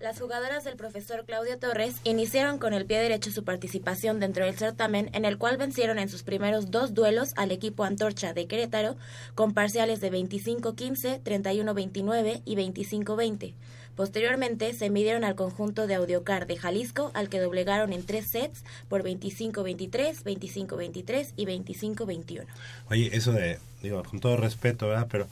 Las 0.00 0.18
jugadoras 0.18 0.64
del 0.64 0.76
profesor 0.76 1.26
Claudio 1.26 1.58
Torres 1.58 2.00
iniciaron 2.04 2.58
con 2.58 2.72
el 2.72 2.86
pie 2.86 2.98
derecho 2.98 3.30
su 3.30 3.44
participación 3.44 4.18
dentro 4.18 4.46
del 4.46 4.56
certamen, 4.56 5.10
en 5.12 5.26
el 5.26 5.36
cual 5.36 5.58
vencieron 5.58 5.98
en 5.98 6.08
sus 6.08 6.22
primeros 6.22 6.70
dos 6.70 6.94
duelos 6.94 7.28
al 7.36 7.52
equipo 7.52 7.84
Antorcha 7.84 8.32
de 8.32 8.46
Querétaro 8.46 8.96
con 9.34 9.52
parciales 9.52 10.00
de 10.00 10.10
25-15, 10.10 11.22
31-29 11.22 12.42
y 12.46 12.56
25-20. 12.56 13.54
Posteriormente 13.96 14.72
se 14.72 14.90
midieron 14.90 15.24
al 15.24 15.34
conjunto 15.34 15.86
de 15.86 15.94
Audiocar 15.94 16.46
de 16.46 16.56
Jalisco, 16.56 17.10
al 17.14 17.28
que 17.28 17.40
doblegaron 17.40 17.92
en 17.92 18.04
tres 18.04 18.26
sets 18.26 18.64
por 18.88 19.02
25-23, 19.02 20.22
25-23 20.22 21.32
y 21.36 21.46
25-21. 21.46 22.44
Oye, 22.88 23.10
eso 23.12 23.32
de, 23.32 23.58
digo, 23.82 24.02
con 24.04 24.20
todo 24.20 24.36
respeto, 24.36 24.88
¿verdad? 24.88 25.08
Pero, 25.10 25.28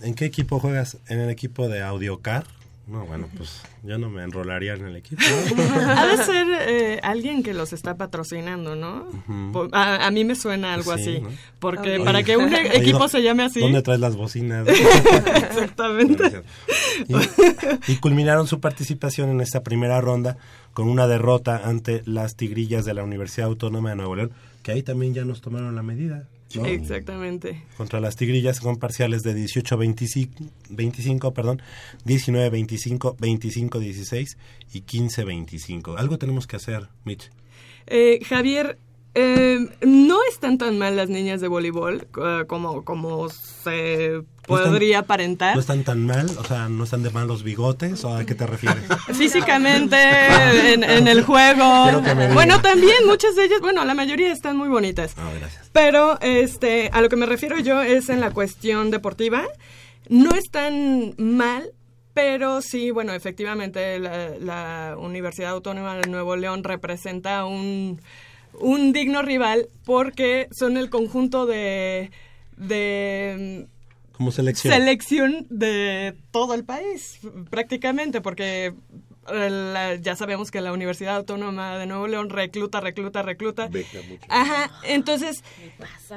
¿en 0.00 0.14
qué 0.14 0.24
equipo 0.24 0.58
juegas? 0.58 0.98
¿En 1.08 1.20
el 1.20 1.30
equipo 1.30 1.68
de 1.68 1.82
Audiocar? 1.82 2.44
No, 2.88 3.04
bueno, 3.04 3.28
pues 3.36 3.60
yo 3.82 3.98
no 3.98 4.08
me 4.08 4.22
enrolaría 4.22 4.72
en 4.72 4.86
el 4.86 4.96
equipo. 4.96 5.20
Ha 5.94 6.06
de 6.06 6.24
ser 6.24 6.46
eh, 6.68 7.00
alguien 7.02 7.42
que 7.42 7.52
los 7.52 7.74
está 7.74 7.96
patrocinando, 7.98 8.74
¿no? 8.76 9.06
A, 9.72 10.06
a 10.06 10.10
mí 10.10 10.24
me 10.24 10.34
suena 10.34 10.72
algo 10.72 10.94
Sí, 10.96 11.02
así. 11.02 11.20
¿no? 11.20 11.28
Porque 11.58 12.00
para 12.02 12.22
que 12.22 12.38
un 12.38 12.50
e- 12.54 12.78
equipo 12.78 13.00
¿dó- 13.00 13.08
se 13.08 13.22
llame 13.22 13.42
así. 13.44 13.60
¿Dónde 13.60 13.82
traes 13.82 14.00
las 14.00 14.16
bocinas? 14.16 14.66
Exactamente. 15.36 16.42
Y, 17.08 17.92
y 17.92 17.96
culminaron 17.96 18.46
su 18.46 18.60
participación 18.60 19.28
en 19.30 19.40
esta 19.42 19.62
primera 19.62 20.00
ronda 20.00 20.38
con 20.72 20.88
una 20.88 21.06
derrota 21.06 21.60
ante 21.64 22.02
las 22.06 22.36
Tigrillas 22.36 22.84
de 22.84 22.94
la 22.94 23.02
Universidad 23.04 23.48
Autónoma 23.48 23.90
de 23.90 23.96
Nuevo 23.96 24.16
León, 24.16 24.32
que 24.62 24.72
ahí 24.72 24.82
también 24.82 25.12
ya 25.14 25.24
nos 25.24 25.40
tomaron 25.40 25.74
la 25.76 25.82
medida. 25.82 26.26
¿No? 26.54 26.66
Exactamente. 26.66 27.62
Contra 27.76 28.00
las 28.00 28.16
Tigrillas 28.16 28.60
con 28.60 28.76
parciales 28.76 29.22
de 29.22 29.34
18-25, 29.34 30.50
25, 30.70 31.34
perdón, 31.34 31.62
19-25, 32.06 33.16
25-16 33.16 34.36
y 34.72 34.82
15-25. 34.82 35.96
Algo 35.98 36.18
tenemos 36.18 36.46
que 36.46 36.56
hacer, 36.56 36.88
Mitch. 37.04 37.30
Eh, 37.86 38.20
Javier, 38.24 38.78
eh, 39.20 39.68
no 39.84 40.18
están 40.30 40.58
tan 40.58 40.78
mal 40.78 40.94
las 40.96 41.08
niñas 41.08 41.40
de 41.40 41.48
voleibol 41.48 42.06
eh, 42.22 42.44
como, 42.46 42.84
como 42.84 43.28
se 43.28 44.22
¿No 44.48 44.56
están- 44.56 44.70
podría 44.72 45.00
aparentar. 45.00 45.54
¿No 45.54 45.60
están 45.60 45.82
tan 45.84 46.06
mal? 46.06 46.26
O 46.38 46.44
sea, 46.44 46.68
¿no 46.68 46.84
están 46.84 47.02
de 47.02 47.10
mal 47.10 47.26
los 47.26 47.42
bigotes? 47.42 48.04
¿O 48.04 48.14
a 48.16 48.24
qué 48.24 48.34
te 48.34 48.46
refieres? 48.46 48.84
Físicamente, 49.12 49.96
en, 50.72 50.84
en 50.84 51.08
el 51.08 51.22
juego. 51.22 52.00
Bueno, 52.32 52.60
también 52.62 53.06
muchas 53.06 53.34
de 53.34 53.44
ellas, 53.46 53.60
bueno, 53.60 53.84
la 53.84 53.94
mayoría 53.94 54.32
están 54.32 54.56
muy 54.56 54.68
bonitas. 54.68 55.14
Ah, 55.16 55.30
gracias. 55.38 55.68
Pero 55.72 56.18
este, 56.20 56.90
a 56.92 57.00
lo 57.00 57.08
que 57.08 57.16
me 57.16 57.26
refiero 57.26 57.58
yo 57.58 57.82
es 57.82 58.08
en 58.08 58.20
la 58.20 58.30
cuestión 58.30 58.90
deportiva. 58.90 59.44
No 60.08 60.34
están 60.34 61.14
mal, 61.18 61.72
pero 62.14 62.62
sí, 62.62 62.90
bueno, 62.90 63.12
efectivamente 63.12 63.98
la, 63.98 64.30
la 64.40 64.96
Universidad 64.98 65.50
Autónoma 65.50 65.96
de 65.96 66.08
Nuevo 66.08 66.36
León 66.36 66.64
representa 66.64 67.44
un, 67.44 68.00
un 68.54 68.92
digno 68.92 69.22
rival 69.22 69.68
porque 69.84 70.48
son 70.50 70.76
el 70.76 70.90
conjunto 70.90 71.46
de, 71.46 72.10
de 72.56 73.66
Como 74.12 74.30
selección. 74.32 74.72
selección 74.74 75.46
de 75.50 76.14
todo 76.30 76.54
el 76.54 76.64
país, 76.64 77.20
prácticamente, 77.50 78.20
porque 78.20 78.74
eh, 79.30 79.50
la- 79.50 79.94
ya 79.96 80.16
sabemos 80.16 80.50
que 80.50 80.60
la 80.60 80.72
Universidad 80.72 81.16
Autónoma 81.16 81.76
de 81.78 81.86
Nuevo 81.86 82.06
León 82.08 82.30
recluta, 82.30 82.80
recluta, 82.80 83.22
recluta. 83.22 83.68
Beca 83.68 83.98
mucho. 84.08 84.22
Ajá, 84.28 84.70
entonces, 84.84 85.42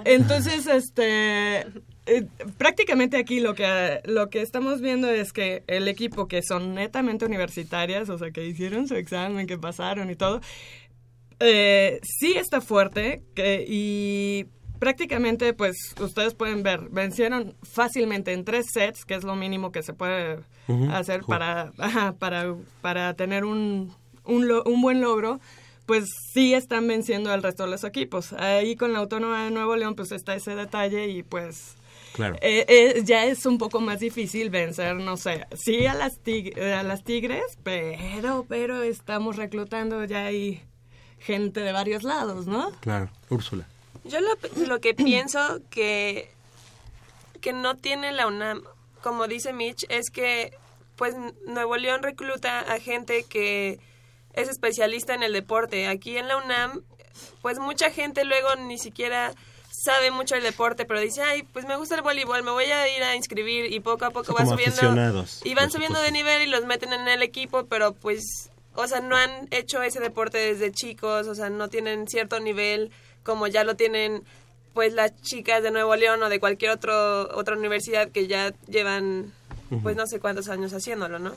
entonces, 0.05 0.65
este, 0.67 1.59
eh, 2.05 2.25
prácticamente 2.57 3.17
aquí 3.17 3.39
lo 3.41 3.53
que 3.53 3.99
lo 4.05 4.29
que 4.29 4.41
estamos 4.41 4.81
viendo 4.81 5.09
es 5.09 5.33
que 5.33 5.63
el 5.67 5.87
equipo 5.87 6.27
que 6.27 6.41
son 6.41 6.73
netamente 6.73 7.25
universitarias, 7.25 8.09
o 8.09 8.17
sea, 8.17 8.31
que 8.31 8.45
hicieron 8.45 8.87
su 8.87 8.95
examen, 8.95 9.45
que 9.45 9.57
pasaron 9.57 10.09
y 10.09 10.15
todo, 10.15 10.41
eh, 11.41 11.99
sí 12.03 12.33
está 12.37 12.61
fuerte 12.61 13.23
que, 13.35 13.65
y 13.67 14.45
prácticamente, 14.79 15.53
pues, 15.53 15.75
ustedes 15.99 16.33
pueden 16.33 16.63
ver, 16.63 16.89
vencieron 16.89 17.55
fácilmente 17.63 18.33
en 18.33 18.45
tres 18.45 18.67
sets, 18.73 19.05
que 19.05 19.15
es 19.15 19.23
lo 19.23 19.35
mínimo 19.35 19.71
que 19.71 19.83
se 19.83 19.93
puede 19.93 20.39
hacer 20.91 21.21
para, 21.23 21.71
ajá, 21.77 22.13
para, 22.13 22.55
para 22.81 23.13
tener 23.15 23.43
un, 23.43 23.93
un, 24.23 24.49
un 24.65 24.81
buen 24.81 25.01
logro, 25.01 25.39
pues 25.85 26.05
sí 26.33 26.53
están 26.53 26.87
venciendo 26.87 27.31
al 27.31 27.43
resto 27.43 27.63
de 27.63 27.69
los 27.71 27.83
equipos. 27.83 28.31
Ahí 28.33 28.75
con 28.77 28.93
la 28.93 28.99
Autónoma 28.99 29.43
de 29.43 29.51
Nuevo 29.51 29.75
León, 29.75 29.95
pues 29.95 30.11
está 30.13 30.33
ese 30.33 30.55
detalle 30.55 31.09
y 31.09 31.23
pues... 31.23 31.75
Claro. 32.13 32.35
eh, 32.41 32.65
eh, 32.67 33.03
ya 33.05 33.25
es 33.25 33.45
un 33.45 33.57
poco 33.57 33.79
más 33.79 34.01
difícil 34.01 34.49
vencer, 34.49 34.95
no 34.97 35.15
sé, 35.15 35.45
sí 35.53 35.85
a 35.85 35.93
las, 35.93 36.21
tig- 36.21 36.57
a 36.61 36.83
las 36.83 37.05
tigres, 37.05 37.43
pero, 37.63 38.45
pero 38.49 38.83
estamos 38.83 39.37
reclutando 39.37 40.03
ya 40.03 40.25
ahí 40.25 40.61
gente 41.21 41.61
de 41.61 41.71
varios 41.71 42.03
lados, 42.03 42.47
¿no? 42.47 42.71
Claro. 42.81 43.09
Úrsula. 43.29 43.67
Yo 44.03 44.19
lo, 44.19 44.35
lo 44.67 44.81
que 44.81 44.93
pienso 44.93 45.59
que, 45.69 46.31
que 47.39 47.53
no 47.53 47.75
tiene 47.75 48.11
la 48.11 48.27
UNAM, 48.27 48.63
como 49.01 49.27
dice 49.27 49.53
Mitch, 49.53 49.85
es 49.89 50.09
que 50.09 50.57
pues 50.95 51.15
Nuevo 51.47 51.77
León 51.77 52.03
recluta 52.03 52.59
a 52.59 52.79
gente 52.79 53.23
que 53.27 53.79
es 54.33 54.49
especialista 54.49 55.13
en 55.15 55.23
el 55.23 55.33
deporte. 55.33 55.87
Aquí 55.87 56.17
en 56.17 56.27
la 56.27 56.37
UNAM, 56.37 56.81
pues 57.41 57.57
mucha 57.59 57.89
gente 57.89 58.23
luego 58.23 58.55
ni 58.55 58.77
siquiera 58.77 59.33
sabe 59.71 60.11
mucho 60.11 60.35
el 60.35 60.43
deporte, 60.43 60.85
pero 60.85 60.99
dice, 60.99 61.23
ay, 61.23 61.41
pues 61.41 61.65
me 61.65 61.75
gusta 61.75 61.95
el 61.95 62.01
voleibol, 62.01 62.43
me 62.43 62.51
voy 62.51 62.65
a 62.65 62.95
ir 62.95 63.01
a 63.03 63.15
inscribir 63.15 63.73
y 63.73 63.79
poco 63.79 64.05
a 64.05 64.11
poco 64.11 64.25
Son 64.25 64.35
va 64.35 64.45
subiendo. 64.45 65.25
Y 65.43 65.55
van 65.55 65.71
subiendo 65.71 65.99
de 65.99 66.11
nivel 66.11 66.43
y 66.43 66.51
los 66.51 66.65
meten 66.65 66.93
en 66.93 67.07
el 67.07 67.23
equipo, 67.23 67.65
pero 67.65 67.93
pues, 67.93 68.50
o 68.75 68.87
sea, 68.87 69.01
no 69.01 69.15
han 69.15 69.47
hecho 69.51 69.81
ese 69.81 69.99
deporte 69.99 70.37
desde 70.37 70.71
chicos, 70.71 71.27
o 71.27 71.35
sea, 71.35 71.49
no 71.49 71.69
tienen 71.69 72.07
cierto 72.07 72.39
nivel 72.39 72.91
como 73.23 73.47
ya 73.47 73.63
lo 73.63 73.75
tienen 73.75 74.23
pues 74.73 74.93
las 74.93 75.19
chicas 75.21 75.61
de 75.63 75.71
Nuevo 75.71 75.95
León 75.95 76.23
o 76.23 76.29
de 76.29 76.39
cualquier 76.39 76.71
otro 76.71 77.37
otra 77.37 77.57
universidad 77.57 78.09
que 78.09 78.27
ya 78.27 78.53
llevan 78.67 79.33
pues 79.83 79.95
no 79.95 80.05
sé 80.07 80.19
cuántos 80.19 80.49
años 80.49 80.73
haciéndolo, 80.73 81.19
¿no? 81.19 81.33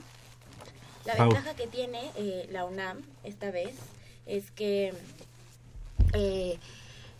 La 1.04 1.14
ventaja 1.14 1.54
que 1.54 1.66
tiene 1.66 2.10
eh, 2.16 2.48
la 2.50 2.64
UNAM 2.64 3.02
esta 3.22 3.50
vez 3.50 3.74
es 4.26 4.50
que 4.50 4.92
eh, 6.14 6.58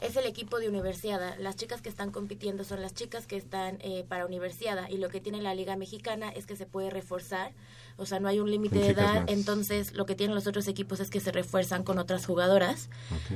es 0.01 0.17
el 0.17 0.27
equipo 0.27 0.59
de 0.59 0.69
universidad. 0.69 1.37
Las 1.39 1.57
chicas 1.57 1.83
que 1.83 1.89
están 1.89 2.11
compitiendo 2.11 2.65
son 2.65 2.81
las 2.83 2.95
chicas 2.95 3.27
que 3.27 3.37
están 3.37 3.79
eh, 3.81 4.05
para 4.09 4.27
universidad 4.27 4.89
y 4.89 4.99
lo 4.99 5.09
que 5.09 5.21
tiene 5.21 5.43
la 5.43 5.55
Liga 5.55 5.77
Mexicana 5.77 6.31
es 6.31 6.47
que 6.47 6.57
se 6.57 6.67
puede 6.67 6.91
reforzar. 6.91 7.53
O 7.97 8.07
sea, 8.07 8.19
no 8.19 8.27
hay 8.29 8.41
un 8.41 8.51
límite 8.51 8.79
de 8.81 8.89
edad, 8.89 9.21
más. 9.23 9.25
entonces 9.29 9.93
lo 9.95 10.05
que 10.05 10.15
tienen 10.17 10.35
los 10.35 10.47
otros 10.49 10.67
equipos 10.67 10.99
es 11.01 11.11
que 11.11 11.21
se 11.21 11.31
refuerzan 11.31 11.85
con 11.85 11.99
otras 11.99 12.27
jugadoras. 12.27 12.89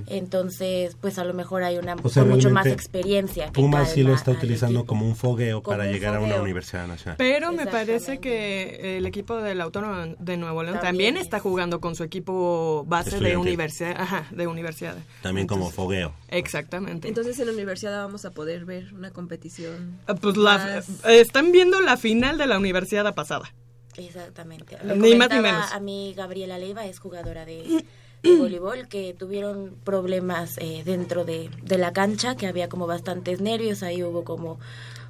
Entonces, 0.08 0.96
pues 1.00 1.18
a 1.18 1.24
lo 1.24 1.34
mejor 1.34 1.62
hay 1.62 1.78
una 1.78 1.94
O 2.02 2.08
sea, 2.08 2.22
con 2.24 2.32
mucho 2.32 2.50
más 2.50 2.66
experiencia. 2.66 3.46
que 3.46 3.52
Pumas 3.52 3.92
sí 3.92 4.02
lo 4.02 4.14
está 4.14 4.30
utilizando 4.32 4.84
como 4.84 5.06
un 5.06 5.16
fogueo 5.16 5.62
Como 5.62 5.76
para 5.76 5.88
un 5.88 5.92
llegar 5.94 6.14
a 6.16 6.18
una 6.18 6.28
fogueo. 6.30 6.42
universidad 6.42 6.86
nacional. 6.86 7.16
Pero 7.18 7.52
me 7.52 7.66
parece 7.66 8.18
que 8.18 8.96
el 8.98 9.06
equipo 9.06 9.36
del 9.36 9.60
Autónomo 9.60 10.14
de 10.18 10.36
Nuevo 10.36 10.62
León 10.62 10.74
también, 10.80 11.14
También 11.14 11.16
está 11.16 11.36
es. 11.36 11.42
jugando 11.42 11.80
con 11.80 11.94
su 11.94 12.02
equipo 12.02 12.84
base 12.88 13.20
de 13.20 13.36
universidad. 13.36 13.94
Ajá, 13.98 14.26
de 14.30 14.46
universidad. 14.46 14.96
También 15.22 15.46
como 15.46 15.66
Entonces, 15.68 15.76
fogueo. 15.76 16.14
Exactamente. 16.28 17.08
Entonces 17.08 17.38
en 17.38 17.46
la 17.46 17.52
universidad 17.52 18.04
vamos 18.04 18.24
a 18.24 18.30
poder 18.32 18.64
ver 18.64 18.92
una 18.94 19.10
competición. 19.10 19.98
Ah, 20.06 20.14
pues 20.14 20.36
la, 20.36 20.82
están 21.08 21.52
viendo 21.52 21.80
la 21.80 21.96
final 21.96 22.38
de 22.38 22.46
la 22.46 22.58
universidad 22.58 23.14
pasada. 23.14 23.52
Exactamente. 23.98 24.76
Ni 24.84 25.10
Me 25.10 25.16
más 25.16 25.30
ni 25.30 25.40
menos. 25.40 25.72
A 25.72 25.80
mí 25.80 26.14
Gabriela 26.16 26.58
Leiva 26.58 26.86
es 26.86 26.98
jugadora 26.98 27.44
de, 27.44 27.84
de 28.22 28.36
voleibol 28.38 28.88
que 28.88 29.14
tuvieron 29.18 29.74
problemas 29.84 30.56
eh, 30.58 30.82
dentro 30.84 31.24
de, 31.24 31.50
de 31.62 31.78
la 31.78 31.92
cancha, 31.92 32.36
que 32.36 32.46
había 32.46 32.68
como 32.68 32.86
bastantes 32.86 33.40
nervios, 33.40 33.82
ahí 33.82 34.02
hubo 34.02 34.24
como 34.24 34.58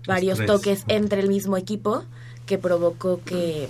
varios 0.06 0.40
Estrés. 0.40 0.60
toques 0.60 0.84
entre 0.88 1.20
el 1.20 1.28
mismo 1.28 1.56
equipo 1.56 2.04
que 2.46 2.56
provocó 2.58 3.20
que, 3.24 3.68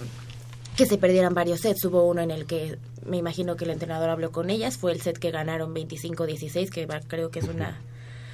que 0.76 0.86
se 0.86 0.98
perdieran 0.98 1.34
varios 1.34 1.60
sets. 1.60 1.84
Hubo 1.84 2.06
uno 2.06 2.20
en 2.20 2.30
el 2.30 2.46
que 2.46 2.78
me 3.04 3.16
imagino 3.16 3.56
que 3.56 3.64
el 3.64 3.70
entrenador 3.70 4.10
habló 4.10 4.30
con 4.32 4.50
ellas, 4.50 4.76
fue 4.76 4.92
el 4.92 5.00
set 5.00 5.18
que 5.18 5.30
ganaron 5.30 5.74
25-16, 5.74 6.68
que 6.70 6.86
va- 6.86 7.00
creo 7.00 7.30
que 7.30 7.38
es 7.40 7.46
una, 7.48 7.80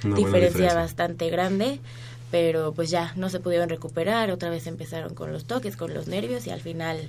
Una 0.03 0.15
buena 0.15 0.15
diferencia, 0.17 0.47
diferencia. 0.49 0.73
bastante 0.75 1.29
grande, 1.29 1.79
pero 2.31 2.73
pues 2.73 2.89
ya 2.89 3.13
no 3.15 3.29
se 3.29 3.39
pudieron 3.39 3.69
recuperar, 3.69 4.31
otra 4.31 4.49
vez 4.49 4.67
empezaron 4.67 5.13
con 5.13 5.31
los 5.31 5.45
toques, 5.45 5.77
con 5.77 5.93
los 5.93 6.07
nervios 6.07 6.47
y 6.47 6.49
al 6.49 6.61
final 6.61 6.99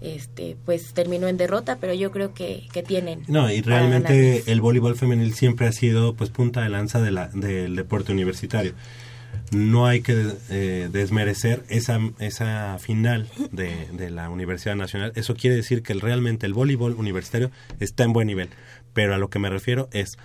este 0.00 0.56
pues 0.64 0.94
terminó 0.94 1.28
en 1.28 1.36
derrota, 1.36 1.78
pero 1.80 1.94
yo 1.94 2.10
creo 2.10 2.34
que, 2.34 2.66
que 2.72 2.82
tienen. 2.82 3.22
No, 3.28 3.50
y 3.50 3.62
realmente 3.62 4.50
el 4.50 4.60
voleibol 4.60 4.96
femenil 4.96 5.34
siempre 5.34 5.66
ha 5.66 5.72
sido 5.72 6.14
pues 6.14 6.30
punta 6.30 6.62
de 6.62 6.68
lanza 6.68 7.00
de 7.00 7.10
la, 7.12 7.28
del 7.28 7.76
deporte 7.76 8.12
universitario. 8.12 8.74
No 9.50 9.86
hay 9.86 10.02
que 10.02 10.26
eh, 10.50 10.88
desmerecer 10.90 11.62
esa, 11.68 11.98
esa 12.18 12.78
final 12.78 13.28
de, 13.50 13.88
de 13.92 14.10
la 14.10 14.28
Universidad 14.28 14.76
Nacional. 14.76 15.12
Eso 15.14 15.34
quiere 15.34 15.56
decir 15.56 15.82
que 15.82 15.94
realmente 15.94 16.46
el 16.46 16.54
voleibol 16.54 16.94
universitario 16.94 17.50
está 17.80 18.04
en 18.04 18.12
buen 18.12 18.26
nivel. 18.26 18.48
Pero 18.92 19.14
a 19.14 19.18
lo 19.18 19.30
que 19.30 19.38
me 19.38 19.48
refiero 19.50 19.88
es, 19.92 20.18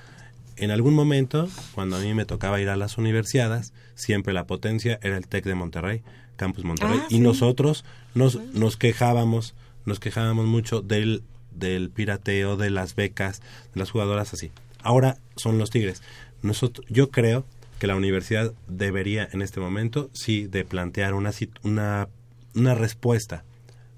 en 0.57 0.71
algún 0.71 0.93
momento, 0.93 1.49
cuando 1.73 1.97
a 1.97 1.99
mí 1.99 2.13
me 2.13 2.25
tocaba 2.25 2.59
ir 2.59 2.69
a 2.69 2.75
las 2.75 2.97
universidades, 2.97 3.73
siempre 3.97 4.33
la 4.33 4.47
potencia 4.47 4.99
era 5.01 5.17
el 5.17 5.27
TEC 5.27 5.43
de 5.43 5.55
Monterrey, 5.55 6.03
Campus 6.37 6.63
Monterrey. 6.63 6.99
Ah, 7.01 7.07
y 7.09 7.15
sí. 7.15 7.19
nosotros 7.19 7.83
nos, 8.13 8.35
nos 8.53 8.77
quejábamos, 8.77 9.55
nos 9.85 9.99
quejábamos 9.99 10.45
mucho 10.45 10.81
del, 10.81 11.23
del 11.51 11.89
pirateo, 11.89 12.55
de 12.55 12.69
las 12.69 12.95
becas, 12.95 13.41
de 13.73 13.79
las 13.79 13.91
jugadoras 13.91 14.33
así. 14.33 14.51
Ahora 14.81 15.17
son 15.35 15.57
los 15.57 15.71
Tigres. 15.71 16.01
Nosotros, 16.41 16.85
yo 16.89 17.09
creo 17.09 17.45
que 17.79 17.87
la 17.87 17.95
universidad 17.95 18.53
debería 18.67 19.27
en 19.31 19.41
este 19.41 19.59
momento 19.59 20.09
sí 20.13 20.47
de 20.47 20.65
plantear 20.65 21.13
una 21.13 21.31
una 21.63 22.09
una 22.55 22.73
respuesta 22.73 23.43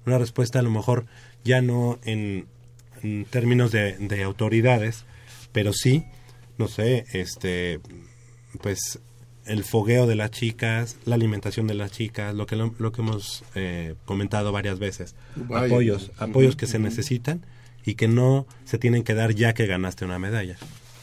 una 0.06 0.18
respuesta 0.18 0.58
a 0.58 0.62
lo 0.62 0.70
mejor 0.70 1.06
ya 1.44 1.62
no 1.62 1.98
en, 2.04 2.46
en 3.02 3.24
términos 3.24 3.72
de, 3.72 3.96
de 3.96 4.22
autoridades 4.22 5.04
pero 5.52 5.72
sí 5.72 6.04
no 6.58 6.68
sé 6.68 7.04
este 7.14 7.80
pues 8.60 9.00
el 9.50 9.64
fogueo 9.64 10.06
de 10.06 10.14
las 10.14 10.30
chicas 10.30 10.96
la 11.04 11.14
alimentación 11.16 11.66
de 11.66 11.74
las 11.74 11.90
chicas 11.92 12.34
lo 12.34 12.46
que 12.46 12.56
lo, 12.56 12.74
lo 12.78 12.92
que 12.92 13.02
hemos 13.02 13.42
eh, 13.54 13.94
comentado 14.04 14.52
varias 14.52 14.78
veces 14.78 15.14
Vaya. 15.36 15.66
apoyos 15.66 16.10
apoyos 16.18 16.56
que 16.56 16.66
se 16.66 16.78
necesitan 16.78 17.44
y 17.84 17.94
que 17.94 18.08
no 18.08 18.46
se 18.64 18.78
tienen 18.78 19.02
que 19.02 19.14
dar 19.14 19.34
ya 19.34 19.52
que 19.54 19.66
ganaste 19.66 20.04
una 20.04 20.18
medalla 20.18 20.56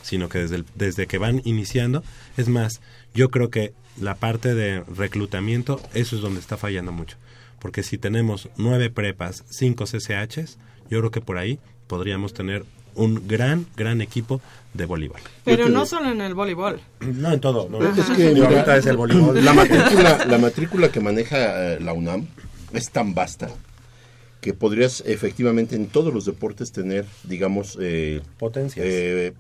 sino 0.04 0.30
que 0.30 0.40
desde, 0.40 0.56
el- 0.58 0.66
desde 0.76 1.06
que 1.06 1.18
van 1.18 1.42
iniciando, 1.44 2.02
es 2.38 2.48
más, 2.48 2.80
yo 3.14 3.30
creo 3.30 3.50
que 3.50 3.74
la 4.00 4.16
parte 4.16 4.56
de 4.56 4.82
reclutamiento, 4.84 5.82
eso 5.94 6.16
es 6.16 6.22
donde 6.22 6.40
está 6.40 6.56
fallando 6.56 6.94
mucho. 6.94 7.18
Porque 7.60 7.84
si 7.84 7.98
tenemos 7.98 8.48
nueve 8.56 8.90
prepas, 8.90 9.44
cinco 9.50 9.84
CCHs, 9.86 10.60
yo 10.90 11.00
creo 11.00 11.12
que 11.12 11.20
por 11.20 11.38
ahí 11.38 11.60
podríamos 11.88 12.34
tener 12.34 12.64
un 12.98 13.28
gran, 13.28 13.66
gran 13.76 14.02
equipo 14.02 14.42
de 14.74 14.86
voleibol. 14.86 15.20
Pero 15.44 15.70
no 15.70 15.86
solo 15.86 16.12
en 16.12 16.22
el 16.22 16.34
voleibol. 16.34 16.80
No 17.02 17.32
en 17.32 17.40
todo, 17.40 17.70
no. 17.70 17.82
Es 17.82 18.06
que 18.10 18.32
Y 18.32 18.34
mira, 18.34 18.48
ahorita 18.50 18.78
es 18.78 18.86
el 18.86 18.98
voleibol. 18.98 19.44
La 19.46 19.54
matrícula, 19.54 20.26
la 20.26 20.38
matrícula 20.38 20.92
que 20.92 21.00
maneja 21.00 21.74
eh, 21.76 21.80
la 21.80 21.94
UNAM 21.94 22.28
es 22.74 22.90
tan 22.92 23.14
vasta 23.14 23.50
que 24.42 24.54
podrías 24.54 25.04
efectivamente 25.06 25.76
en 25.76 25.88
todos 25.88 26.14
los 26.14 26.26
deportes 26.26 26.72
tener, 26.72 27.06
digamos, 27.24 27.78
eh, 27.82 28.22
Potencias. 28.38 28.86
eh, 28.88 29.34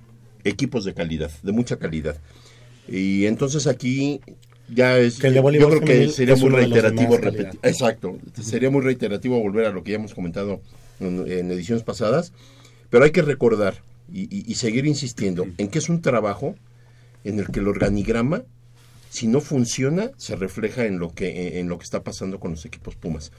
equipos 0.44 0.86
de 0.86 0.94
calidad, 0.94 1.32
de 1.44 1.52
mucha 1.52 1.78
calidad. 1.78 2.18
Y 2.88 3.26
entonces 3.26 3.68
aquí 3.68 4.22
ya 4.70 4.98
es, 4.98 5.20
Que 5.20 5.28
el 5.28 5.34
de 5.36 5.60
yo 5.60 5.70
creo 5.70 5.82
que 5.82 6.10
sería 6.10 6.36
muy 6.36 6.50
reiterativo 6.50 7.18
repetir, 7.18 7.60
exacto, 7.64 8.18
sería 8.42 8.70
muy 8.70 8.82
reiterativo 8.82 9.40
volver 9.40 9.66
a 9.66 9.72
lo 9.72 9.84
que 9.84 9.92
ya 9.92 9.98
hemos 9.98 10.14
comentado 10.14 10.62
en, 11.00 11.30
en 11.32 11.52
ediciones 11.52 11.84
pasadas, 11.84 12.34
pero 12.90 13.04
hay 13.06 13.12
que 13.12 13.22
recordar 13.22 13.82
y, 14.12 14.24
y- 14.24 14.44
y 14.52 14.56
seguir 14.56 14.86
insistiendo 14.86 15.46
en 15.58 15.68
que 15.70 15.80
es 15.80 15.90
un 15.90 16.02
trabajo 16.02 16.56
en 17.24 17.40
el 17.40 17.48
que 17.48 17.60
el 17.60 17.68
organigrama 17.68 18.44
si 19.10 19.28
no 19.28 19.40
funciona, 19.42 20.12
se 20.18 20.36
refleja 20.36 20.86
en 20.86 21.00
lo 21.00 21.10
que, 21.14 21.60
en 21.60 21.70
lo 21.70 21.78
que 21.78 21.86
está 21.86 22.04
pasando 22.04 22.40
con 22.40 22.52
los 22.52 22.66
equipos 22.66 22.96
Pumas. 22.96 23.32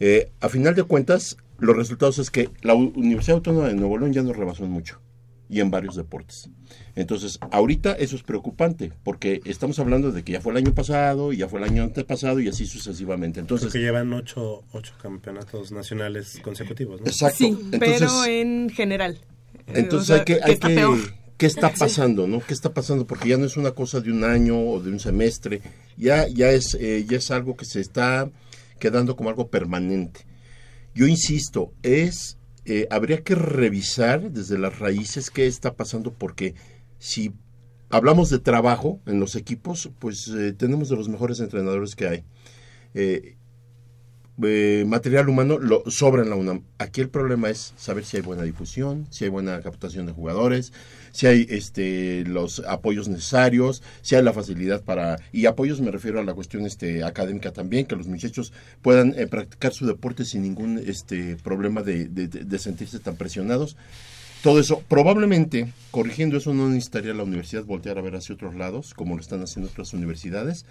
Eh, 0.00 0.30
a 0.40 0.48
final 0.48 0.74
de 0.74 0.84
cuentas, 0.84 1.38
los 1.58 1.76
resultados 1.76 2.18
es 2.18 2.30
que 2.30 2.50
la 2.62 2.74
Universidad 2.74 3.36
Autónoma 3.38 3.68
de 3.68 3.74
Nuevo 3.74 3.98
León 3.98 4.12
ya 4.12 4.22
nos 4.22 4.36
rebasó 4.36 4.64
en 4.64 4.70
mucho 4.70 5.00
y 5.48 5.60
en 5.60 5.70
varios 5.70 5.96
deportes. 5.96 6.50
Entonces, 6.94 7.38
ahorita 7.50 7.92
eso 7.92 8.16
es 8.16 8.22
preocupante, 8.22 8.92
porque 9.02 9.40
estamos 9.44 9.78
hablando 9.78 10.12
de 10.12 10.22
que 10.22 10.32
ya 10.32 10.40
fue 10.40 10.52
el 10.52 10.58
año 10.58 10.74
pasado, 10.74 11.32
y 11.32 11.38
ya 11.38 11.48
fue 11.48 11.60
el 11.60 11.64
año 11.70 11.82
antepasado, 11.84 12.40
y 12.40 12.48
así 12.48 12.66
sucesivamente. 12.66 13.34
Creo 13.40 13.44
Entonces, 13.44 13.72
que 13.72 13.78
llevan 13.78 14.12
ocho, 14.12 14.64
ocho 14.72 14.92
campeonatos 15.00 15.72
nacionales 15.72 16.40
consecutivos, 16.42 17.00
¿no? 17.00 17.06
exacto. 17.06 17.38
Sí, 17.38 17.46
Entonces, 17.46 17.78
pero 17.80 18.24
en 18.24 18.70
general. 18.70 19.18
Entonces 19.68 20.00
o 20.10 20.12
sea, 20.12 20.16
hay 20.18 20.24
que, 20.24 20.40
hay 20.42 20.52
está 20.52 20.68
que- 20.68 20.74
peor. 20.74 20.98
¿qué 21.36 21.46
está 21.46 21.72
pasando, 21.72 22.26
no? 22.26 22.40
¿Qué 22.40 22.52
está 22.52 22.74
pasando? 22.74 23.06
Porque 23.06 23.28
ya 23.28 23.36
no 23.36 23.44
es 23.46 23.56
una 23.56 23.70
cosa 23.70 24.00
de 24.00 24.10
un 24.10 24.24
año 24.24 24.58
o 24.60 24.80
de 24.80 24.90
un 24.90 24.98
semestre, 24.98 25.62
ya, 25.96 26.26
ya 26.26 26.50
es, 26.50 26.74
eh, 26.80 27.06
ya 27.08 27.18
es 27.18 27.30
algo 27.30 27.56
que 27.56 27.64
se 27.64 27.80
está 27.80 28.28
quedando 28.80 29.14
como 29.14 29.28
algo 29.28 29.48
permanente. 29.48 30.26
Yo 30.96 31.06
insisto, 31.06 31.72
es, 31.84 32.37
eh, 32.68 32.86
habría 32.90 33.24
que 33.24 33.34
revisar 33.34 34.30
desde 34.30 34.58
las 34.58 34.78
raíces 34.78 35.30
qué 35.30 35.46
está 35.46 35.74
pasando, 35.74 36.12
porque 36.12 36.54
si 36.98 37.32
hablamos 37.88 38.28
de 38.28 38.38
trabajo 38.38 39.00
en 39.06 39.20
los 39.20 39.36
equipos, 39.36 39.90
pues 39.98 40.28
eh, 40.28 40.52
tenemos 40.52 40.90
de 40.90 40.96
los 40.96 41.08
mejores 41.08 41.40
entrenadores 41.40 41.96
que 41.96 42.08
hay. 42.08 42.24
Eh, 42.92 43.37
eh, 44.42 44.84
material 44.86 45.28
humano 45.28 45.58
lo 45.58 45.82
sobra 45.90 46.22
en 46.22 46.30
la 46.30 46.36
UNAM. 46.36 46.62
Aquí 46.78 47.00
el 47.00 47.08
problema 47.08 47.50
es 47.50 47.74
saber 47.76 48.04
si 48.04 48.16
hay 48.18 48.22
buena 48.22 48.42
difusión, 48.44 49.06
si 49.10 49.24
hay 49.24 49.30
buena 49.30 49.60
captación 49.60 50.06
de 50.06 50.12
jugadores, 50.12 50.72
si 51.12 51.26
hay 51.26 51.46
este 51.50 52.24
los 52.26 52.60
apoyos 52.68 53.08
necesarios, 53.08 53.82
si 54.02 54.14
hay 54.14 54.22
la 54.22 54.32
facilidad 54.32 54.82
para 54.82 55.18
y 55.32 55.46
apoyos 55.46 55.80
me 55.80 55.90
refiero 55.90 56.20
a 56.20 56.24
la 56.24 56.34
cuestión 56.34 56.66
este 56.66 57.02
académica 57.04 57.52
también, 57.52 57.86
que 57.86 57.96
los 57.96 58.06
muchachos 58.06 58.52
puedan 58.82 59.14
eh, 59.18 59.26
practicar 59.26 59.72
su 59.72 59.86
deporte 59.86 60.24
sin 60.24 60.42
ningún 60.42 60.78
este 60.78 61.36
problema 61.36 61.82
de, 61.82 62.08
de- 62.08 62.28
de- 62.28 62.58
sentirse 62.58 62.98
tan 63.00 63.16
presionados. 63.16 63.76
todo 64.42 64.60
eso. 64.60 64.82
Probablemente, 64.88 65.72
corrigiendo 65.90 66.36
eso, 66.36 66.54
no 66.54 66.68
necesitaría 66.68 67.12
la 67.14 67.24
universidad 67.24 67.64
voltear 67.64 67.98
a 67.98 68.02
ver 68.02 68.14
hacia 68.16 68.34
otros 68.36 68.54
lados, 68.54 68.94
como 68.94 69.14
lo 69.16 69.20
están 69.20 69.42
haciendo 69.42 69.70
otras 69.70 69.92
universidades. 69.94 70.64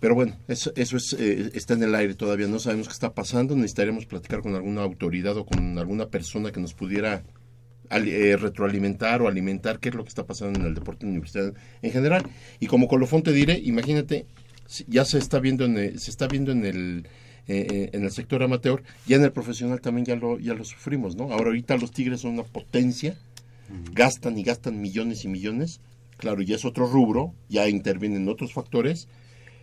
Pero 0.00 0.14
bueno, 0.14 0.36
eso, 0.48 0.72
eso 0.76 0.96
es, 0.96 1.12
eh, 1.12 1.50
está 1.54 1.74
en 1.74 1.82
el 1.82 1.94
aire 1.94 2.14
todavía, 2.14 2.48
no 2.48 2.58
sabemos 2.58 2.88
qué 2.88 2.92
está 2.92 3.14
pasando. 3.14 3.54
Necesitaríamos 3.54 4.06
platicar 4.06 4.40
con 4.40 4.54
alguna 4.54 4.82
autoridad 4.82 5.36
o 5.36 5.44
con 5.44 5.78
alguna 5.78 6.08
persona 6.08 6.50
que 6.50 6.60
nos 6.60 6.74
pudiera 6.74 7.22
eh, 7.90 8.36
retroalimentar 8.36 9.20
o 9.20 9.28
alimentar 9.28 9.80
qué 9.80 9.88
es 9.88 9.94
lo 9.94 10.04
que 10.04 10.08
está 10.10 10.24
pasando 10.24 10.60
en 10.60 10.66
el 10.66 10.74
deporte 10.74 11.06
universitario 11.06 11.54
en 11.82 11.90
general. 11.90 12.22
Y 12.60 12.66
como 12.66 12.88
colofón 12.88 13.22
te 13.22 13.32
diré, 13.32 13.58
imagínate, 13.62 14.26
ya 14.86 15.04
se 15.04 15.18
está 15.18 15.40
viendo 15.40 15.64
en 15.64 15.76
el, 15.76 15.98
se 15.98 16.10
está 16.10 16.28
viendo 16.28 16.52
en 16.52 16.64
el 16.64 17.08
eh, 17.48 17.66
eh, 17.68 17.90
en 17.94 18.04
el 18.04 18.12
sector 18.12 18.44
amateur, 18.44 18.84
ya 19.08 19.16
en 19.16 19.24
el 19.24 19.32
profesional 19.32 19.80
también 19.80 20.04
ya 20.04 20.14
lo 20.14 20.38
ya 20.38 20.54
lo 20.54 20.64
sufrimos, 20.64 21.16
¿no? 21.16 21.32
Ahora 21.32 21.46
ahorita 21.46 21.76
los 21.78 21.90
Tigres 21.90 22.20
son 22.20 22.34
una 22.34 22.44
potencia, 22.44 23.18
gastan 23.92 24.38
y 24.38 24.44
gastan 24.44 24.80
millones 24.80 25.24
y 25.24 25.28
millones. 25.28 25.80
Claro, 26.16 26.42
ya 26.42 26.54
es 26.54 26.64
otro 26.64 26.86
rubro, 26.86 27.34
ya 27.48 27.68
intervienen 27.68 28.28
otros 28.28 28.52
factores, 28.52 29.08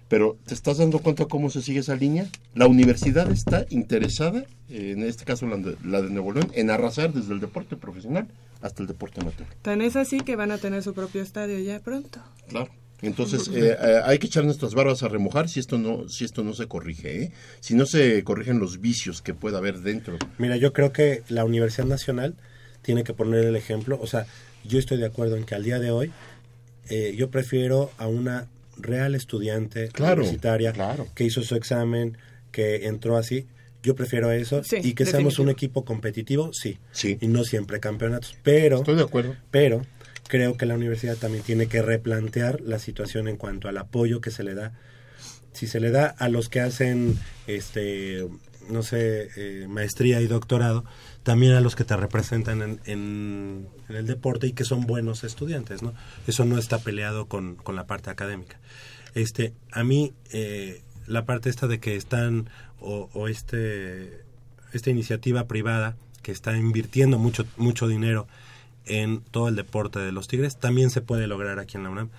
pero 0.09 0.37
¿te 0.45 0.53
estás 0.53 0.77
dando 0.77 0.99
cuenta 0.99 1.25
cómo 1.25 1.49
se 1.49 1.61
sigue 1.61 1.79
esa 1.79 1.95
línea? 1.95 2.27
La 2.53 2.67
universidad 2.67 3.31
está 3.31 3.65
interesada, 3.69 4.45
en 4.69 5.03
este 5.03 5.25
caso 5.25 5.47
la 5.47 5.57
de, 5.57 5.77
la 5.83 6.01
de 6.01 6.09
Nuevo 6.09 6.33
León, 6.33 6.51
en 6.53 6.69
arrasar 6.69 7.13
desde 7.13 7.33
el 7.33 7.39
deporte 7.39 7.75
profesional 7.75 8.27
hasta 8.61 8.81
el 8.81 8.87
deporte 8.87 9.21
amateur. 9.21 9.47
Tan 9.61 9.81
es 9.81 9.95
así 9.95 10.21
que 10.21 10.35
van 10.35 10.51
a 10.51 10.57
tener 10.57 10.83
su 10.83 10.93
propio 10.93 11.21
estadio 11.21 11.59
ya 11.59 11.79
pronto. 11.79 12.19
Claro. 12.47 12.69
Entonces 13.01 13.47
eh, 13.49 13.77
eh, 13.79 14.01
hay 14.05 14.17
que 14.17 14.25
echar 14.25 14.43
nuestras 14.43 14.73
barbas 14.73 15.03
a 15.03 15.07
remojar 15.07 15.49
si 15.49 15.59
esto 15.59 15.77
no 15.77 16.09
si 16.09 16.25
esto 16.25 16.43
no 16.43 16.53
se 16.53 16.67
corrige, 16.67 17.23
¿eh? 17.23 17.31
si 17.59 17.75
no 17.75 17.85
se 17.85 18.23
corrigen 18.23 18.57
los 18.57 18.81
vicios 18.81 19.21
que 19.21 19.35
pueda 19.35 19.59
haber 19.59 19.81
dentro. 19.81 20.17
Mira, 20.39 20.57
yo 20.57 20.73
creo 20.73 20.91
que 20.91 21.21
la 21.29 21.45
Universidad 21.45 21.85
Nacional 21.85 22.35
tiene 22.81 23.03
que 23.03 23.13
poner 23.13 23.45
el 23.45 23.55
ejemplo. 23.55 23.99
O 24.01 24.07
sea, 24.07 24.25
yo 24.63 24.79
estoy 24.79 24.97
de 24.97 25.05
acuerdo 25.05 25.35
en 25.35 25.43
que 25.43 25.53
al 25.53 25.63
día 25.63 25.77
de 25.77 25.91
hoy 25.91 26.11
eh, 26.89 27.13
yo 27.17 27.29
prefiero 27.29 27.91
a 27.97 28.07
una 28.07 28.47
real 28.79 29.15
estudiante 29.15 29.89
Claro, 29.89 30.21
universitaria 30.21 30.71
claro. 30.73 31.07
que 31.15 31.23
hizo 31.23 31.41
su 31.43 31.55
examen, 31.55 32.17
que 32.51 32.87
entró 32.87 33.17
así. 33.17 33.47
Yo 33.83 33.95
prefiero 33.95 34.31
eso 34.31 34.63
Sí, 34.63 34.77
y 34.83 34.93
que 34.93 35.05
seamos 35.05 35.39
un 35.39 35.49
equipo 35.49 35.85
competitivo, 35.85 36.51
sí, 36.53 36.77
Sí. 36.91 37.17
y 37.21 37.27
no 37.27 37.43
siempre 37.43 37.79
campeonatos. 37.79 38.35
Pero, 38.43 38.77
Estoy 38.77 38.95
de 38.95 39.03
acuerdo. 39.03 39.35
pero 39.51 39.81
creo 40.27 40.57
que 40.57 40.65
la 40.65 40.75
universidad 40.75 41.15
también 41.15 41.43
tiene 41.43 41.67
que 41.67 41.81
replantear 41.81 42.59
la 42.61 42.79
situación 42.79 43.27
en 43.27 43.37
cuanto 43.37 43.69
al 43.69 43.77
apoyo 43.77 44.19
que 44.19 44.31
se 44.31 44.43
le 44.43 44.55
da. 44.55 44.73
Si 45.53 45.67
se 45.67 45.79
le 45.79 45.89
da 45.91 46.07
a 46.07 46.27
los 46.29 46.49
que 46.49 46.59
hacen, 46.59 47.17
este, 47.47 48.27
no 48.69 48.83
sé, 48.83 49.29
eh, 49.37 49.67
maestría 49.69 50.19
y 50.21 50.27
doctorado, 50.27 50.83
también 51.27 51.55
a 51.55 51.59
los 51.59 51.75
que 51.75 51.83
te 51.83 51.97
representan 51.97 52.61
en, 52.61 52.79
en- 52.85 53.67
el 53.89 54.07
deporte 54.07 54.47
y 54.47 54.53
que 54.53 54.63
son 54.63 54.85
buenos 54.87 55.25
estudiantes, 55.25 55.83
¿no? 55.83 55.93
Eso 56.25 56.45
no 56.45 56.57
está 56.57 56.79
peleado 56.79 57.25
con, 57.25 57.57
la 57.75 57.85
parte 57.85 58.09
académica. 58.09 58.57
Este, 59.13 59.53
a 59.73 59.83
mí, 59.83 60.13
eh, 60.31 60.83
la 61.05 61.25
parte 61.25 61.49
esta 61.49 61.67
de 61.67 61.81
que 61.81 61.97
están, 61.97 62.49
o 62.79 63.27
este, 63.27 64.23
esta 64.71 64.89
iniciativa 64.89 65.47
privada 65.47 65.97
que 66.21 66.31
está 66.31 66.55
invirtiendo 66.55 67.19
mucho, 67.19 67.45
mucho 67.57 67.89
dinero 67.89 68.25
en 68.85 69.19
todo 69.19 69.49
el 69.49 69.57
deporte 69.57 69.99
de 69.99 70.13
los 70.13 70.29
Tigres, 70.29 70.57
también 70.57 70.91
se 70.91 71.01
puede 71.01 71.27
lograr 71.27 71.59
aquí 71.59 71.75
en 71.75 71.83
la 71.83 71.89
UNAM. 71.89 72.09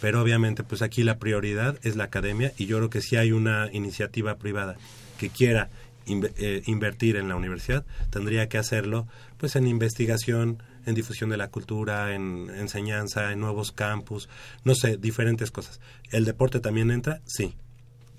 Pero 0.00 0.20
obviamente, 0.20 0.64
pues 0.64 0.82
aquí 0.82 1.04
la 1.04 1.20
prioridad 1.20 1.78
es 1.84 1.94
la 1.94 2.04
academia 2.04 2.52
y 2.58 2.66
yo 2.66 2.78
creo 2.78 2.90
que 2.90 3.02
si 3.02 3.14
hay 3.14 3.30
una 3.30 3.68
iniciativa 3.72 4.34
privada 4.34 4.76
que 5.16 5.30
quiera 5.30 5.70
inve- 6.08 6.32
eh, 6.38 6.62
invertir 6.66 7.16
en 7.16 7.28
la 7.28 7.36
universidad, 7.36 7.84
tendría 8.10 8.48
que 8.48 8.58
hacerlo 8.58 9.06
pues 9.36 9.54
en 9.56 9.66
investigación, 9.66 10.62
en 10.86 10.94
difusión 10.94 11.30
de 11.30 11.36
la 11.36 11.48
cultura, 11.48 12.14
en 12.14 12.50
enseñanza, 12.56 13.32
en 13.32 13.40
nuevos 13.40 13.72
campus, 13.72 14.28
no 14.64 14.74
sé, 14.74 14.96
diferentes 14.96 15.50
cosas. 15.50 15.80
¿El 16.10 16.24
deporte 16.24 16.60
también 16.60 16.90
entra? 16.90 17.20
Sí. 17.26 17.54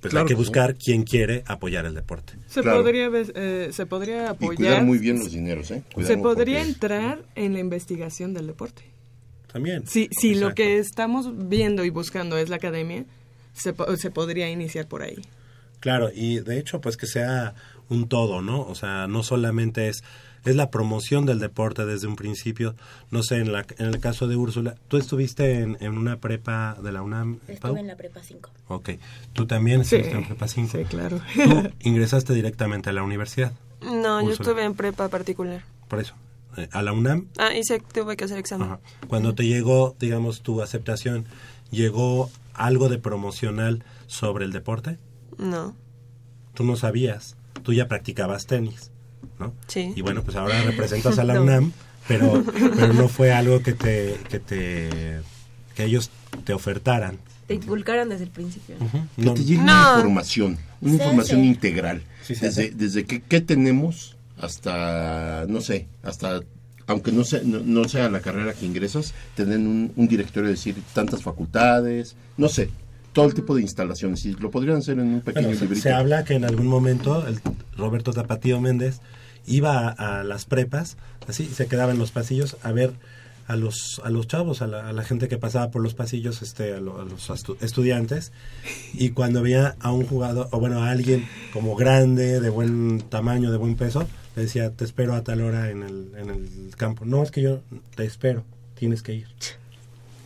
Pues 0.02 0.12
Claro 0.12 0.26
hay 0.26 0.30
que 0.30 0.36
buscar 0.36 0.76
quien 0.76 1.04
quiere 1.04 1.44
apoyar 1.46 1.86
el 1.86 1.94
deporte. 1.94 2.34
Se 2.48 2.62
Claro. 2.62 2.84
podría 2.84 3.10
eh, 3.14 3.70
se 3.74 3.86
podría 3.86 4.24
Y 4.24 4.28
apoyar. 4.28 4.56
cuidar 4.56 4.84
muy 4.86 4.98
bien 4.98 5.20
los 5.20 5.32
dineros, 5.34 5.72
¿eh? 5.72 5.84
Cuidar 5.94 6.14
se 6.14 6.18
podría 6.18 6.60
porque- 6.60 6.70
entrar 6.72 7.20
en 7.36 7.52
la 7.54 7.60
investigación 7.60 8.34
del 8.34 8.48
deporte. 8.48 8.84
También. 9.52 9.86
Si, 9.88 10.08
si 10.12 10.36
lo 10.36 10.54
que 10.54 10.78
estamos 10.78 11.50
viendo 11.50 11.84
y 11.84 11.90
buscando 11.90 12.38
es 12.38 12.48
la 12.50 12.56
academia, 12.58 13.04
se, 13.52 13.74
se 13.98 14.12
podría 14.12 14.50
iniciar 14.50 14.88
por 14.88 15.02
ahí. 15.02 15.18
Claro, 15.82 16.10
y 16.14 16.40
de 16.40 16.60
hecho, 16.60 16.80
pues 16.80 16.96
que 16.96 17.08
sea 17.08 17.56
un 17.90 18.08
todo, 18.08 18.42
¿no? 18.42 18.62
O 18.62 18.76
sea, 18.76 19.08
no 19.08 19.24
solamente 19.24 19.88
es 19.90 20.04
es 20.46 20.56
la 20.56 20.72
promoción 20.72 21.26
del 21.26 21.40
deporte 21.40 21.86
desde 21.86 22.08
un 22.08 22.16
principio. 22.16 22.74
No 23.12 23.24
sé, 23.24 23.40
en, 23.40 23.52
la, 23.52 23.66
en 23.78 23.88
el 23.88 24.00
caso 24.00 24.26
de 24.30 24.38
Úrsula, 24.38 24.76
¿tú 24.88 24.96
estuviste 24.96 25.60
en, 25.60 25.76
en 25.82 25.98
una 25.98 26.16
prepa 26.22 26.78
de 26.82 26.94
la 26.94 27.02
UNAM, 27.02 27.40
Pau? 27.40 27.50
Estuve 27.54 27.80
en 27.82 27.88
la 27.88 27.98
prepa 27.98 28.22
5. 28.24 28.50
Ok, 28.70 28.92
tú 29.34 29.48
también 29.48 29.82
estuviste 29.82 30.12
en 30.14 30.26
prepa 30.26 30.48
5. 30.48 30.78
sí, 30.78 30.86
claro. 30.86 31.20
Tú 31.36 31.70
ingresaste 31.82 32.34
directamente 32.34 32.90
a 32.90 32.94
la 32.94 33.04
universidad, 33.04 33.52
No, 33.82 34.22
yo 34.22 34.32
estuve 34.32 34.64
en 34.64 34.76
prepa 34.76 35.10
particular. 35.10 35.62
por 35.90 36.00
eso. 36.00 36.14
Eh, 36.56 36.70
a 36.72 36.84
la 36.84 36.94
UNAM, 36.94 37.28
Ah, 37.38 37.54
hice, 37.54 37.82
tuve 37.94 38.16
que 38.16 38.24
hacer 38.24 38.38
examen. 38.38 38.68
Ajá. 38.70 38.80
Cuando 39.10 39.36
te 39.36 39.46
llegó, 39.46 39.98
digamos, 40.00 40.42
tu 40.42 40.62
aceptación, 40.62 41.26
¿llegó 41.70 42.30
algo 42.54 42.88
de 42.88 42.98
promocional 42.98 43.84
sobre 44.08 44.46
el 44.46 44.54
deporte? 44.54 44.98
No. 45.38 45.76
Tú 46.54 46.64
no 46.64 46.78
sabías, 46.78 47.36
tú 47.64 47.74
ya 47.74 47.88
practicabas 47.88 48.46
tenis, 48.46 48.92
¿no? 49.40 49.54
Sí. 49.68 49.94
Y 49.96 50.02
bueno, 50.02 50.24
pues 50.24 50.36
ahora 50.38 50.62
representas 50.64 51.18
a 51.20 51.24
la 51.26 51.36
No. 51.36 51.44
UNAM, 51.44 51.72
pero, 52.08 52.44
pero 52.76 52.94
no 52.94 53.08
fue 53.08 53.32
algo 53.32 53.62
que 53.62 53.74
te, 53.74 54.18
que 54.30 54.40
te, 54.40 55.20
que 55.76 55.84
ellos 55.84 56.10
te 56.44 56.54
ofertaran. 56.54 57.18
Te 57.48 57.56
inculcaron 57.56 58.10
desde 58.10 58.26
el 58.26 58.30
principio. 58.30 58.76
Que 59.16 59.22
No, 59.24 59.34
te 59.34 59.44
llegue 59.44 59.58
No. 59.58 59.64
una 59.64 59.94
información, 59.98 60.58
una 60.82 60.92
Sí, 60.92 60.98
información 60.98 61.42
sí. 61.42 61.48
integral. 61.48 62.02
Sí, 62.24 62.36
desde 62.36 62.70
desde 62.72 63.06
que, 63.06 63.22
qué 63.22 63.42
tenemos 63.42 64.16
hasta, 64.38 65.46
no 65.50 65.62
sé, 65.62 65.88
hasta, 66.04 66.42
aunque 66.88 67.12
no 67.12 67.24
sea, 67.24 67.42
no, 67.44 67.60
no 67.60 67.88
sea 67.90 68.10
la 68.10 68.20
carrera 68.22 68.54
que 68.54 68.66
ingresas, 68.66 69.14
tener 69.36 69.58
un, 69.58 69.92
un 69.96 70.08
directorio, 70.08 70.50
decir, 70.50 70.76
tantas 70.94 71.22
facultades, 71.24 72.16
no 72.38 72.50
sé, 72.50 72.70
todo 73.14 73.26
el 73.28 73.34
tipo 73.34 73.56
de 73.56 73.62
instalaciones. 73.62 74.26
Y 74.26 74.34
lo 74.34 74.52
podrían 74.52 74.78
hacer 74.78 75.00
en 75.00 75.08
un 75.08 75.22
pequeño 75.22 75.48
Bueno, 75.48 75.60
se, 75.60 75.66
librito. 75.66 75.84
se 75.84 75.92
habla 75.94 76.24
que 76.24 76.34
en 76.36 76.46
algún 76.46 76.68
momento 76.68 77.26
el 77.28 77.40
Roberto 77.78 78.12
Tapatío 78.14 78.60
Méndez 78.62 79.00
iba 79.48 79.88
a, 79.90 80.20
a 80.20 80.24
las 80.24 80.46
prepas, 80.46 80.98
así, 81.28 81.46
se 81.46 81.68
quedaba 81.68 81.92
en 81.92 82.00
los 82.00 82.12
pasillos 82.12 82.58
a 82.64 82.72
ver 82.72 82.94
a 83.48 83.56
los 83.56 84.00
a 84.04 84.12
los 84.12 84.28
chavos, 84.28 84.62
a 84.62 84.68
la, 84.68 84.88
a 84.90 84.94
la 84.94 85.04
gente 85.04 85.28
que 85.28 85.40
pasaba 85.40 85.72
por 85.72 85.82
los 85.82 85.96
pasillos, 85.96 86.44
este, 86.44 86.74
a, 86.76 86.80
lo- 86.80 87.02
a 87.02 87.04
los 87.04 87.32
estu- 87.32 87.58
estudiantes, 87.62 88.32
y 88.94 89.10
cuando 89.10 89.42
veía 89.42 89.76
a 89.80 89.92
un 89.92 90.06
jugador, 90.06 90.50
o 90.52 90.60
bueno, 90.60 90.84
a 90.84 90.92
alguien 90.92 91.26
como 91.52 91.76
grande, 91.76 92.42
de 92.42 92.50
buen 92.52 93.02
tamaño, 93.10 93.50
de 93.50 93.58
buen 93.58 93.76
peso, 93.76 94.08
le 94.36 94.44
decía, 94.44 94.70
te 94.70 94.86
espero 94.86 95.16
a 95.16 95.24
tal 95.24 95.42
hora 95.42 95.72
en 95.72 95.82
el, 95.82 96.12
en 96.16 96.30
el 96.30 96.76
campo. 96.78 97.06
No, 97.06 97.24
es 97.24 97.32
que 97.32 97.42
yo 97.42 97.62
te 97.96 98.06
espero, 98.06 98.44
tienes 98.76 99.02
que 99.02 99.16
ir 99.16 99.26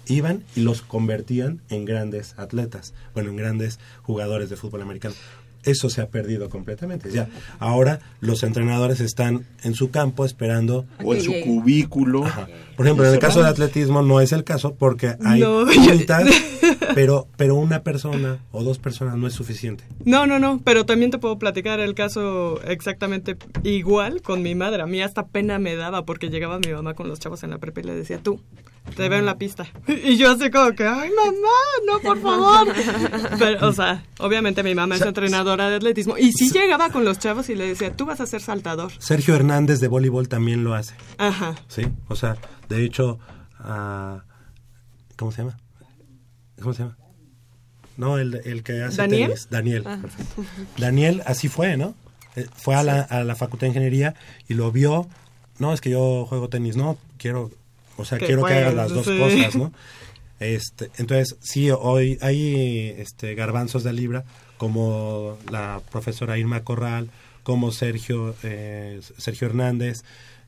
iban 0.08 0.44
y 0.56 0.62
los 0.62 0.82
convertían 0.82 1.62
en 1.70 1.86
grandes 1.86 2.34
atletas, 2.38 2.94
bueno, 3.14 3.30
en 3.30 3.38
grandes 3.38 3.80
jugadores 4.02 4.50
de 4.50 4.58
fútbol 4.58 4.82
americano. 4.82 5.16
Eso 5.64 5.90
se 5.90 6.02
ha 6.02 6.08
perdido 6.08 6.50
completamente. 6.50 7.12
Ya, 7.12 7.28
ahora 7.60 8.00
los 8.20 8.44
entrenadores 8.44 9.00
están 9.00 9.46
en 9.64 9.74
su 9.76 9.92
campo 9.92 10.26
esperando. 10.26 10.86
o 11.04 11.14
en 11.14 11.22
su 11.22 11.34
cubículo. 11.44 12.26
Ajá. 12.26 12.48
Por 12.76 12.86
ejemplo, 12.88 13.06
en 13.06 13.14
el 13.14 13.20
caso 13.20 13.42
de 13.44 13.50
atletismo 13.50 14.02
no 14.02 14.20
es 14.20 14.32
el 14.32 14.44
caso 14.44 14.74
porque 14.74 15.16
hay 15.24 15.42
No, 15.42 15.66
juntas, 15.68 16.28
pero 16.96 17.28
pero 17.38 17.56
una 17.56 17.84
persona 17.84 18.40
o 18.52 18.64
dos 18.64 18.80
personas 18.80 19.16
no 19.16 19.28
es 19.28 19.34
suficiente. 19.34 19.84
No, 20.06 20.26
no, 20.26 20.40
no, 20.40 20.60
pero 20.64 20.86
también 20.86 21.12
te 21.12 21.20
puedo 21.20 21.38
platicar 21.38 21.80
el 21.80 21.94
caso 21.94 22.60
exactamente 22.64 23.38
igual 23.64 24.22
con 24.22 24.42
mi 24.42 24.56
madre. 24.56 24.82
A 24.82 24.88
mí 24.88 25.02
hasta 25.02 25.28
pena 25.28 25.60
me 25.60 25.76
daba 25.76 26.04
porque 26.06 26.30
llegaba 26.30 26.58
mi 26.60 26.72
mamá 26.74 26.96
con 26.96 27.08
los 27.08 27.20
chavos 27.20 27.44
en 27.44 27.52
la 27.52 27.60
prepa 27.60 27.82
y 27.82 27.84
le 27.84 27.94
decía, 27.96 28.18
tú, 28.22 28.40
te 28.96 29.08
veo 29.08 29.20
en 29.20 29.26
la 29.26 29.38
pista. 29.38 29.68
Y 30.04 30.18
yo 30.18 30.32
así 30.32 30.50
como 30.50 30.72
que, 30.74 30.86
ay, 30.86 31.10
mamá, 31.12 31.60
no, 31.88 32.00
por 32.00 32.20
favor. 32.22 32.68
Pero, 33.40 33.68
o 33.70 33.74
sea, 33.74 34.04
obviamente 34.20 34.64
mi 34.64 34.74
mamá 34.74 34.96
es 34.96 35.02
entrenadora 35.02 35.53
de 35.58 35.76
atletismo. 35.78 36.18
Y 36.18 36.32
sí 36.32 36.50
llegaba 36.52 36.90
con 36.90 37.06
los 37.06 37.20
chavos 37.20 37.50
y 37.50 37.56
le 37.56 37.68
decía, 37.68 37.96
tú 37.96 38.06
vas 38.06 38.20
a 38.22 38.26
ser 38.26 38.42
saltador. 38.42 38.92
Sergio 39.00 39.36
Hernández 39.36 39.80
de 39.80 39.88
voleibol 39.88 40.28
también 40.28 40.64
lo 40.64 40.74
hace. 40.74 40.96
Ajá. 41.18 41.56
¿sí? 41.68 41.84
O 42.08 42.16
sea, 42.16 42.38
de 42.70 42.84
hecho, 42.84 43.20
ah, 43.60 44.24
¿cómo 45.18 45.32
se 45.32 45.44
llama? 45.44 45.58
¿Cómo 46.62 46.74
se 46.74 46.84
llama? 46.84 46.98
No, 47.98 48.18
el, 48.18 48.36
el 48.46 48.64
que 48.64 48.82
hace 48.84 48.98
¿Daniel? 48.98 49.30
tenis. 49.30 49.48
Daniel, 49.50 49.84
perfecto. 49.84 50.44
Daniel, 50.78 51.22
así 51.26 51.48
fue, 51.48 51.78
¿no? 51.78 51.96
Eh, 52.36 52.48
Fue 52.56 52.76
a 52.76 52.84
la, 52.84 53.02
a 53.02 53.24
la 53.24 53.36
Facultad 53.36 53.66
de 53.66 53.70
Ingeniería 53.70 54.16
y 54.48 54.56
lo 54.56 54.72
vio. 54.72 55.08
No, 55.60 55.74
es 55.74 55.82
que 55.82 55.92
yo 55.92 56.26
juego 56.28 56.50
tenis, 56.50 56.76
no, 56.76 56.98
quiero, 57.18 57.52
o 57.98 58.06
sea, 58.06 58.18
Que 58.18 58.26
quiero 58.26 58.44
que 58.44 58.54
hagas 58.54 58.74
juegues, 58.74 58.76
las 58.76 58.92
dos 58.92 59.06
sí. 59.06 59.20
cosas, 59.20 59.56
¿no? 59.56 59.72
Este, 60.40 60.90
entonces, 60.98 61.38
sí, 61.42 61.70
hoy 61.70 62.18
hay 62.22 62.96
este, 62.98 63.36
garbanzos 63.36 63.84
de 63.84 63.94
libra, 63.94 64.26
como 64.68 65.38
la 65.52 65.82
profesora 65.92 66.38
Irma 66.38 66.64
Corral, 66.64 67.10
como 67.44 67.74
Sergio, 67.74 68.34
eh, 68.44 69.02
Sergio 69.18 69.48
Hernández, 69.48 70.06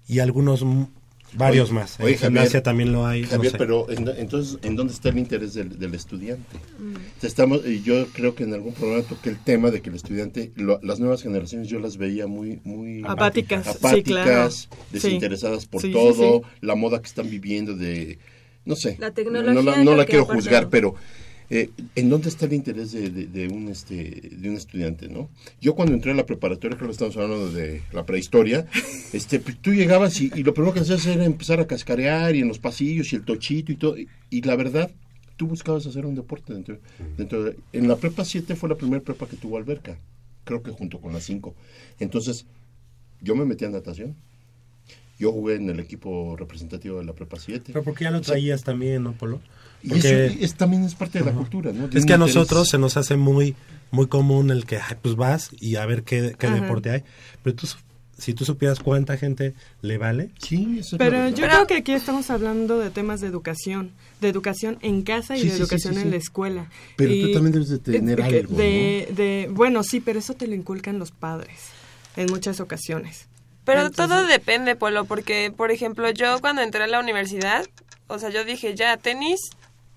y 0.08 0.20
algunos 0.20 0.62
m- 0.62 0.88
varios 1.34 1.70
Oye, 1.72 1.80
más. 1.80 2.00
oye, 2.00 2.14
en 2.14 2.20
gimnasia 2.20 2.64
también 2.64 2.94
lo 2.94 3.06
hay. 3.06 3.24
no 3.24 3.28
Javier, 3.28 3.52
sé. 3.52 3.58
pero 3.58 3.90
en- 3.92 4.08
entonces, 4.18 4.58
¿en 4.64 4.78
dónde 4.78 4.94
está 4.94 5.10
el 5.10 5.18
interés 5.18 5.54
del, 5.54 5.78
del 5.78 5.94
estudiante? 5.96 6.56
Mm. 6.80 7.26
Estamos, 7.26 7.66
y 7.68 7.82
yo 7.82 8.08
creo 8.14 8.36
que 8.36 8.46
en 8.46 8.54
algún 8.54 8.74
programa 8.74 9.04
toqué 9.04 9.32
el 9.32 9.40
tema 9.40 9.70
de 9.70 9.82
que 9.82 9.90
el 9.90 9.98
estudiante, 9.98 10.54
lo- 10.56 10.80
las 10.82 11.02
nuevas 11.02 11.22
generaciones 11.22 11.68
yo 11.68 11.80
las 11.80 11.98
veía 11.98 12.26
muy, 12.26 12.62
muy 12.64 13.02
Apáticas, 13.06 13.68
sí. 14.62 14.70
Sí. 14.72 14.78
desinteresadas 14.94 15.66
por 15.66 15.82
Sí, 15.82 15.92
todo, 15.92 16.40
sí. 16.42 16.48
la 16.62 16.76
moda 16.76 17.02
que 17.02 17.08
están 17.08 17.30
viviendo 17.30 17.76
de, 17.76 18.18
no 18.64 18.78
sé, 18.78 18.96
La 18.98 19.12
tecnología 19.12 19.54
no, 19.54 19.62
la- 19.62 19.84
no 19.84 20.06
quiero 20.06 20.24
juzgar, 20.24 20.70
pero 20.70 20.96
eh, 21.50 21.70
¿en 21.96 22.10
dónde 22.10 22.30
está 22.30 22.46
el 22.46 22.54
interés 22.54 22.92
de, 22.92 23.10
de- 23.10 23.28
de 23.28 23.48
un 23.48 23.68
este 23.70 24.30
de 24.32 24.50
un 24.50 24.56
estudiante, 24.56 25.08
no? 25.08 25.30
Yo 25.62 25.76
cuando 25.76 25.94
entré 25.94 26.12
a 26.12 26.16
la 26.16 26.26
preparatoria, 26.26 26.76
creo 26.78 26.90
que 26.90 26.94
estamos 26.94 27.16
hablando 27.18 27.52
de 27.52 27.82
la 27.94 28.06
prehistoria, 28.06 28.66
este, 29.14 29.40
pues, 29.40 29.58
tú 29.62 29.74
llegabas 29.74 30.20
y, 30.22 30.32
y 30.36 30.44
lo 30.44 30.54
primero 30.54 30.74
que 30.74 30.80
hacías 30.82 31.06
era 31.06 31.24
empezar 31.26 31.60
a 31.60 31.68
cascarear 31.68 32.36
y 32.36 32.40
en 32.40 32.48
los 32.48 32.60
pasillos 32.60 33.12
y 33.14 33.18
el 33.18 33.24
tochito 33.26 33.72
y 33.72 33.76
todo, 33.76 33.98
y, 33.98 34.08
y 34.30 34.42
la 34.42 34.56
verdad, 34.56 34.90
tú 35.38 35.48
buscabas 35.48 35.86
hacer 35.86 36.06
un 36.06 36.16
deporte 36.16 36.54
dentro, 36.54 36.80
dentro 37.18 37.44
de- 37.44 37.58
en 37.74 37.88
la 37.88 37.98
prepa 37.98 38.26
7 38.26 38.56
fue 38.56 38.70
la 38.70 38.76
primera 38.76 39.04
prepa 39.04 39.28
que 39.28 39.36
tuvo 39.38 39.58
alberca, 39.58 39.98
creo 40.46 40.64
que 40.64 40.72
junto 40.72 41.00
con 41.00 41.14
la 41.14 41.20
5. 41.22 41.54
Entonces, 42.00 42.46
yo 43.22 43.36
me 43.36 43.46
metí 43.46 43.66
a 43.66 43.70
natación. 43.70 44.16
Yo 45.18 45.32
jugué 45.32 45.56
en 45.56 45.70
el 45.70 45.80
equipo 45.80 46.36
representativo 46.38 47.00
de 47.00 47.06
la 47.06 47.14
prepa 47.14 47.38
7. 47.40 47.72
Pero 47.74 47.84
porque 47.84 48.04
ya 48.04 48.12
lo 48.12 48.22
traías 48.22 48.64
también, 48.64 49.04
¿no, 49.04 49.14
Polo? 49.14 49.40
Y 49.82 49.94
eso 49.98 50.08
es, 50.10 50.56
también 50.56 50.84
es 50.84 50.96
parte 50.96 51.20
de 51.20 51.26
la 51.26 51.32
cultura, 51.32 51.72
¿no? 51.72 51.88
De 51.88 51.98
Es 52.00 52.06
que 52.06 52.14
a 52.14 52.16
interés. 52.16 52.36
nosotros 52.36 52.68
se 52.70 52.78
nos 52.78 52.98
hace 52.98 53.16
muy 53.16 53.56
muy 53.92 54.08
común 54.08 54.50
el 54.52 54.66
que 54.66 54.78
ay, 54.78 54.98
pues 55.02 55.16
vas 55.16 55.52
y 55.60 55.76
a 55.78 55.86
ver 55.86 56.04
qué, 56.04 56.36
qué 56.38 56.50
deporte 56.50 56.90
hay. 56.90 57.04
Pero 57.44 57.56
tú, 57.56 57.68
su- 57.68 57.78
si 58.18 58.34
tú 58.34 58.44
supieras 58.44 58.80
cuánta 58.80 59.16
gente 59.16 59.54
le 59.82 59.98
vale. 59.98 60.32
Sí, 60.40 60.78
eso 60.80 60.96
es 60.96 61.00
Pero 61.00 61.30
yo 61.30 61.46
creo 61.48 61.68
que 61.68 61.76
aquí 61.76 61.94
estamos 61.94 62.30
hablando 62.30 62.80
de 62.80 62.90
temas 62.90 63.22
de 63.22 63.28
educación, 63.28 63.92
de 64.22 64.30
educación 64.30 64.80
en 64.82 65.04
casa 65.04 65.38
y 65.38 65.42
Sí, 65.42 65.46
de 65.50 65.52
sí, 65.56 65.62
educación 65.62 65.94
sí, 65.94 66.00
en 66.00 66.06
sí. 66.08 66.12
la 66.12 66.18
escuela. 66.18 66.70
Pero 66.98 67.12
tú 67.12 67.28
Y- 67.28 67.34
también 67.34 67.54
debes 67.54 67.70
de 67.70 67.80
tener 67.80 68.18
que- 68.18 68.24
algo, 68.40 68.56
de, 68.58 69.08
de- 69.16 69.50
bueno, 69.52 69.84
sí, 69.84 70.00
pero 70.02 70.20
eso 70.20 70.34
te 70.34 70.48
lo 70.48 70.56
inculcan 70.56 70.98
los 71.00 71.12
padres 71.12 71.58
en 72.18 72.26
muchas 72.32 72.60
ocasiones. 72.60 73.28
Pero 73.66 73.88
Entonces- 73.88 74.16
todo 74.16 74.26
depende, 74.28 74.76
Polo, 74.76 75.06
porque, 75.06 75.52
por 75.56 75.72
ejemplo, 75.72 76.10
yo 76.12 76.40
cuando 76.40 76.62
entré 76.62 76.84
a 76.84 76.88
la 76.88 77.00
universidad, 77.00 77.66
o 78.08 78.20
sea, 78.20 78.30
yo 78.30 78.46
dije, 78.46 78.76
ya, 78.76 78.96
tenis, 78.98 79.40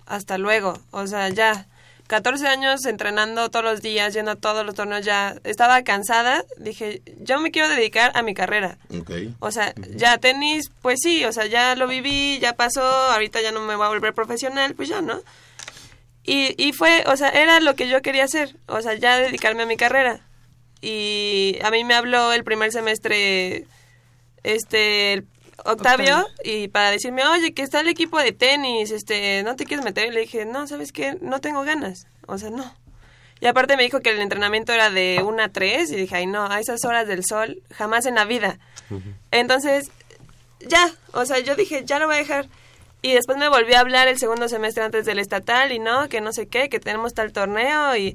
hasta 0.05 0.37
luego. 0.37 0.79
O 0.91 1.07
sea, 1.07 1.29
ya. 1.29 1.67
14 2.07 2.47
años 2.47 2.87
entrenando 2.87 3.51
todos 3.51 3.63
los 3.63 3.81
días, 3.83 4.15
yendo 4.15 4.31
a 4.31 4.35
todos 4.35 4.65
los 4.65 4.73
torneos, 4.73 5.05
ya 5.05 5.35
estaba 5.43 5.83
cansada. 5.83 6.43
Dije, 6.57 7.03
yo 7.19 7.39
me 7.39 7.51
quiero 7.51 7.69
dedicar 7.69 8.11
a 8.15 8.23
mi 8.23 8.33
carrera. 8.33 8.79
O 9.39 9.51
sea, 9.51 9.75
ya 9.95 10.17
tenis, 10.17 10.71
pues 10.81 10.97
sí, 11.03 11.23
o 11.25 11.31
sea, 11.31 11.45
ya 11.45 11.75
lo 11.75 11.87
viví, 11.87 12.39
ya 12.39 12.53
pasó, 12.55 12.81
ahorita 12.81 13.41
ya 13.41 13.51
no 13.51 13.59
me 13.59 13.75
voy 13.75 13.85
a 13.85 13.89
volver 13.89 14.15
profesional, 14.15 14.73
pues 14.73 14.89
ya, 14.89 15.01
¿no? 15.03 15.21
Y, 16.23 16.55
y 16.57 16.73
fue, 16.73 17.03
o 17.05 17.15
sea, 17.15 17.29
era 17.29 17.59
lo 17.59 17.75
que 17.75 17.87
yo 17.87 18.01
quería 18.01 18.23
hacer, 18.23 18.55
o 18.67 18.81
sea, 18.81 18.95
ya 18.95 19.17
dedicarme 19.19 19.61
a 19.61 19.65
mi 19.67 19.77
carrera. 19.77 20.19
Y 20.81 21.57
a 21.63 21.71
mí 21.71 21.83
me 21.83 21.93
habló 21.93 22.31
el 22.31 22.43
primer 22.43 22.71
semestre, 22.71 23.65
este, 24.43 25.23
Octavio. 25.65 26.25
y 26.43 26.69
para 26.69 26.91
decirme, 26.91 27.25
oye, 27.25 27.53
que 27.53 27.63
está 27.63 27.81
el 27.81 27.89
equipo 27.89 28.17
de 28.19 28.31
tenis, 28.31 28.91
este, 28.91 29.43
¿no 29.43 29.55
te 29.55 29.65
quieres 29.65 29.83
meter? 29.83 30.07
Y 30.07 30.11
le 30.11 30.21
dije, 30.21 30.45
no, 30.45 30.67
¿sabes 30.67 30.91
qué? 30.91 31.17
No 31.21 31.41
tengo 31.41 31.63
ganas, 31.63 32.07
o 32.27 32.37
sea, 32.37 32.49
no. 32.49 32.73
Y 33.41 33.47
aparte 33.47 33.77
me 33.77 33.83
dijo 33.83 34.01
que 34.01 34.09
el 34.11 34.19
entrenamiento 34.19 34.73
era 34.73 34.89
de 34.89 35.21
1 35.23 35.43
a 35.43 35.49
3 35.49 35.91
y 35.91 35.95
dije, 35.95 36.15
ay 36.15 36.25
no, 36.25 36.45
a 36.45 36.59
esas 36.59 36.83
horas 36.83 37.07
del 37.07 37.23
sol, 37.23 37.61
jamás 37.71 38.05
en 38.05 38.15
la 38.15 38.25
vida. 38.25 38.59
Entonces, 39.31 39.91
ya, 40.67 40.91
o 41.13 41.25
sea, 41.25 41.39
yo 41.39 41.55
dije, 41.55 41.83
ya 41.85 41.99
lo 41.99 42.07
voy 42.07 42.15
a 42.15 42.19
dejar. 42.19 42.47
Y 43.01 43.13
después 43.13 43.37
me 43.37 43.47
volvió 43.47 43.77
a 43.77 43.79
hablar 43.79 44.09
el 44.09 44.19
segundo 44.19 44.49
semestre 44.49 44.83
antes 44.83 45.05
del 45.05 45.19
estatal 45.19 45.71
y 45.71 45.79
no, 45.79 46.09
que 46.09 46.19
no 46.19 46.33
sé 46.33 46.47
qué, 46.47 46.67
que 46.69 46.79
tenemos 46.79 47.13
tal 47.13 47.31
torneo 47.31 47.95
y... 47.95 48.13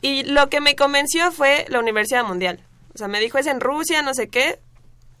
Y 0.00 0.22
lo 0.24 0.48
que 0.48 0.60
me 0.60 0.76
convenció 0.76 1.30
fue 1.32 1.66
la 1.68 1.80
Universidad 1.80 2.24
Mundial. 2.24 2.60
O 2.94 2.98
sea, 2.98 3.08
me 3.08 3.20
dijo, 3.20 3.38
es 3.38 3.46
en 3.46 3.60
Rusia, 3.60 4.02
no 4.02 4.14
sé 4.14 4.28
qué. 4.28 4.58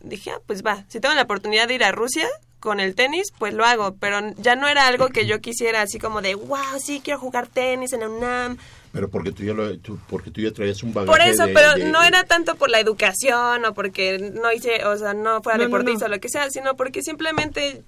Dije, 0.00 0.30
ah, 0.30 0.40
pues 0.46 0.64
va, 0.64 0.84
si 0.88 1.00
tengo 1.00 1.14
la 1.14 1.22
oportunidad 1.22 1.66
de 1.68 1.74
ir 1.74 1.84
a 1.84 1.90
Rusia 1.92 2.26
con 2.60 2.80
el 2.80 2.94
tenis, 2.94 3.28
pues 3.38 3.54
lo 3.54 3.64
hago. 3.64 3.96
Pero 4.00 4.20
ya 4.36 4.56
no 4.56 4.68
era 4.68 4.86
algo 4.86 5.08
que 5.08 5.26
yo 5.26 5.40
quisiera 5.40 5.82
así 5.82 5.98
como 5.98 6.22
de, 6.22 6.34
wow, 6.36 6.58
sí, 6.80 7.00
quiero 7.02 7.18
jugar 7.20 7.46
tenis 7.48 7.92
en 7.92 8.00
la 8.00 8.08
UNAM. 8.08 8.58
Pero 8.92 9.08
porque 9.10 9.32
tú 9.32 9.42
ya, 9.44 9.52
lo, 9.52 9.76
tú- 9.78 9.98
porque 10.08 10.30
tú 10.30 10.40
ya 10.40 10.50
traías 10.52 10.82
un 10.82 10.94
bagaje 10.94 11.10
Por 11.18 11.20
eso, 11.28 11.46
de- 11.46 11.52
pero 11.52 11.74
de- 11.74 11.84
no 11.90 12.02
era 12.02 12.24
tanto 12.24 12.54
por 12.56 12.70
la 12.70 12.80
educación 12.80 13.64
o 13.64 13.74
porque 13.74 14.32
no 14.34 14.50
hice, 14.52 14.84
o 14.86 14.96
sea, 14.96 15.12
no 15.14 15.42
fuera 15.42 15.58
No, 15.58 15.64
no, 15.64 15.68
deportista 15.70 16.06
no. 16.08 16.12
o 16.12 16.16
lo 16.16 16.20
que 16.20 16.28
sea, 16.28 16.50
sino 16.50 16.74
porque 16.76 17.02
simplemente 17.02 17.82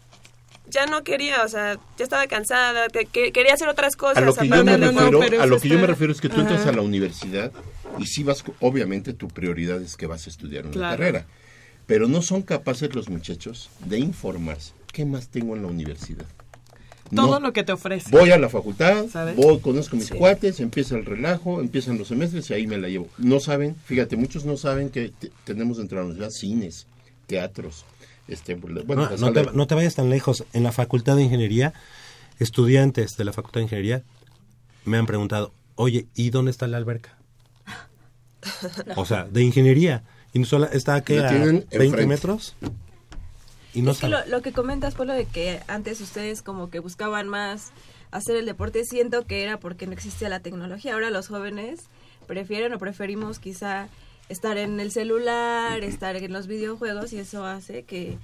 ya 0.70 0.87
no 0.87 1.02
quería, 1.04 1.42
o 1.44 1.48
sea, 1.48 1.74
ya 1.98 2.04
estaba 2.04 2.26
cansada, 2.26 2.88
que- 2.88 3.33
quería 3.33 3.54
hacer 3.54 3.68
otras 3.68 3.96
cosas. 3.96 4.18
A 4.18 4.20
lo 4.22 4.35
que 4.35 4.48
yo 4.48 4.64
me 4.64 4.72
de- 4.72 4.78
no, 4.78 4.92
no, 4.92 5.20
refiero, 5.20 5.42
a 5.42 5.46
lo 5.46 5.61
que 5.61 5.68
yo 5.68 5.78
me 5.78 5.87
refiero 5.87 6.12
es 6.12 6.20
que 6.20 6.28
tú 6.28 6.40
entras 6.40 6.66
a 6.66 6.72
la 6.72 6.83
universidad 6.83 7.52
y 7.98 8.06
sí 8.06 8.22
vas, 8.22 8.42
obviamente 8.61 9.12
tu 9.12 9.28
prioridad 9.28 9.80
es 9.83 9.96
que 9.96 10.06
vas 10.06 10.26
a 10.26 10.30
estudiar 10.30 10.64
una 10.64 10.72
Claro. 10.72 10.96
carrera, 10.96 11.26
pero 11.87 12.09
no 12.09 12.22
son 12.22 12.42
capaces 12.42 12.94
los 12.94 13.09
muchachos 13.09 13.68
de 13.85 13.98
informarse. 13.98 14.72
¿Qué 14.92 15.04
más 15.04 15.28
tengo 15.28 15.54
en 15.56 15.62
la 15.62 15.68
universidad? 15.68 16.26
Todo 17.14 17.40
No. 17.40 17.46
lo 17.48 17.52
que 17.52 17.64
te 17.64 17.72
ofrece. 17.72 18.09
Voy 18.12 18.30
a 18.30 18.38
la 18.38 18.48
facultad, 18.48 19.06
¿Sabes? 19.09 19.35
voy, 19.35 19.59
conozco 19.59 19.96
mis 19.96 20.11
cuates, 20.11 20.61
empieza 20.61 20.94
el 20.96 21.04
relajo, 21.04 21.61
empiezan 21.61 21.98
los 21.98 22.06
semestres 22.06 22.48
y 22.50 22.54
ahí 22.54 22.66
me 22.68 22.78
la 22.78 22.87
llevo. 22.88 23.09
No 23.18 23.40
saben, 23.40 23.74
fíjate, 23.85 24.16
muchos 24.16 24.44
no 24.44 24.56
saben 24.56 24.90
que 24.90 25.09
te- 25.18 25.33
tenemos 25.44 25.78
dentro 25.78 25.98
de 25.98 26.04
la 26.04 26.11
universidad 26.11 26.30
cines, 26.38 26.87
teatros, 27.26 27.85
este, 28.30 28.54
bueno, 28.54 29.08
No, 29.18 29.32
te, 29.32 29.44
no 29.52 29.66
te 29.66 29.74
vayas 29.74 29.94
tan 29.96 30.08
lejos. 30.10 30.44
En 30.52 30.62
la 30.62 30.72
Facultad 30.72 31.16
de 31.16 31.22
Ingeniería, 31.22 31.74
estudiantes 32.38 33.16
de 33.16 33.24
la 33.24 33.32
Facultad 33.32 33.60
de 33.60 33.64
Ingeniería 33.64 34.02
me 34.84 34.96
han 34.96 35.06
preguntado, 35.06 35.52
oye, 35.74 36.06
¿y 36.14 36.30
dónde 36.30 36.50
está 36.50 36.66
la 36.66 36.76
alberca? 36.76 37.16
O 38.96 39.04
sea, 39.04 39.24
de 39.24 39.42
ingeniería. 39.42 40.02
Y 40.32 40.38
no 40.38 40.46
solo 40.46 40.66
está 40.70 40.94
aquí 40.94 41.16
a 41.18 41.28
tienen 41.28 41.66
20 41.70 41.76
enfrente. 41.84 42.06
metros. 42.06 42.54
Y 43.74 43.82
no 43.82 43.90
es 43.90 43.98
que 43.98 44.08
saben. 44.08 44.30
lo, 44.30 44.36
lo 44.38 44.42
que 44.42 44.52
comentas, 44.52 44.94
Polo, 44.94 45.12
de 45.12 45.26
que 45.26 45.60
antes 45.68 46.00
ustedes 46.00 46.42
como 46.42 46.70
que 46.70 46.78
buscaban 46.78 47.28
más 47.28 47.70
hacer 48.10 48.36
el 48.36 48.46
deporte, 48.46 48.84
siento 48.84 49.26
que 49.26 49.42
era 49.42 49.58
porque 49.60 49.86
no 49.86 49.92
existía 49.92 50.28
la 50.28 50.40
tecnología. 50.40 50.94
Ahora 50.94 51.10
los 51.10 51.28
jóvenes 51.28 51.80
prefieren 52.26 52.72
o 52.72 52.78
preferimos 52.78 53.38
quizá 53.38 53.88
estar 54.30 54.56
en 54.56 54.80
el 54.80 54.90
celular, 54.92 55.84
estar 55.84 56.16
en 56.16 56.32
los 56.32 56.46
videojuegos 56.46 57.12
y 57.12 57.18
eso 57.18 57.44
hace 57.44 57.82
que 57.84 58.16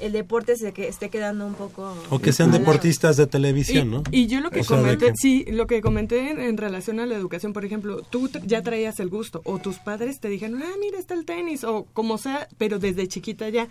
el 0.00 0.10
deporte 0.10 0.56
se 0.56 0.72
que 0.72 0.88
esté 0.88 1.08
quedando 1.08 1.46
un 1.46 1.54
poco... 1.54 1.94
O 2.10 2.18
que 2.18 2.32
sean 2.32 2.50
deportistas 2.50 3.16
de 3.16 3.28
televisión, 3.28 3.86
Y, 3.86 3.90
¿no? 3.92 4.02
y 4.10 4.26
yo 4.26 4.40
lo 4.40 4.50
que 4.50 4.60
O 4.60 4.64
sea, 4.64 4.78
de 4.78 4.82
comenté, 4.82 5.06
que- 5.06 5.12
sí, 5.16 5.44
lo 5.48 5.68
que 5.68 5.80
comenté 5.82 6.30
en, 6.30 6.40
en 6.40 6.56
relación 6.56 6.98
a 6.98 7.06
la 7.06 7.14
educación, 7.14 7.52
por 7.52 7.64
ejemplo, 7.64 8.02
tú 8.02 8.28
ya 8.44 8.60
traías 8.62 8.98
el 8.98 9.08
gusto, 9.08 9.40
o 9.44 9.60
tus 9.60 9.78
padres 9.78 10.18
te 10.18 10.28
dijeron, 10.28 10.60
ah, 10.64 10.74
mira, 10.80 10.98
está 10.98 11.14
el 11.14 11.24
tenis, 11.24 11.62
o 11.62 11.86
como 11.92 12.18
sea, 12.18 12.48
pero 12.58 12.80
desde 12.80 13.06
chiquita 13.06 13.48
ya. 13.50 13.68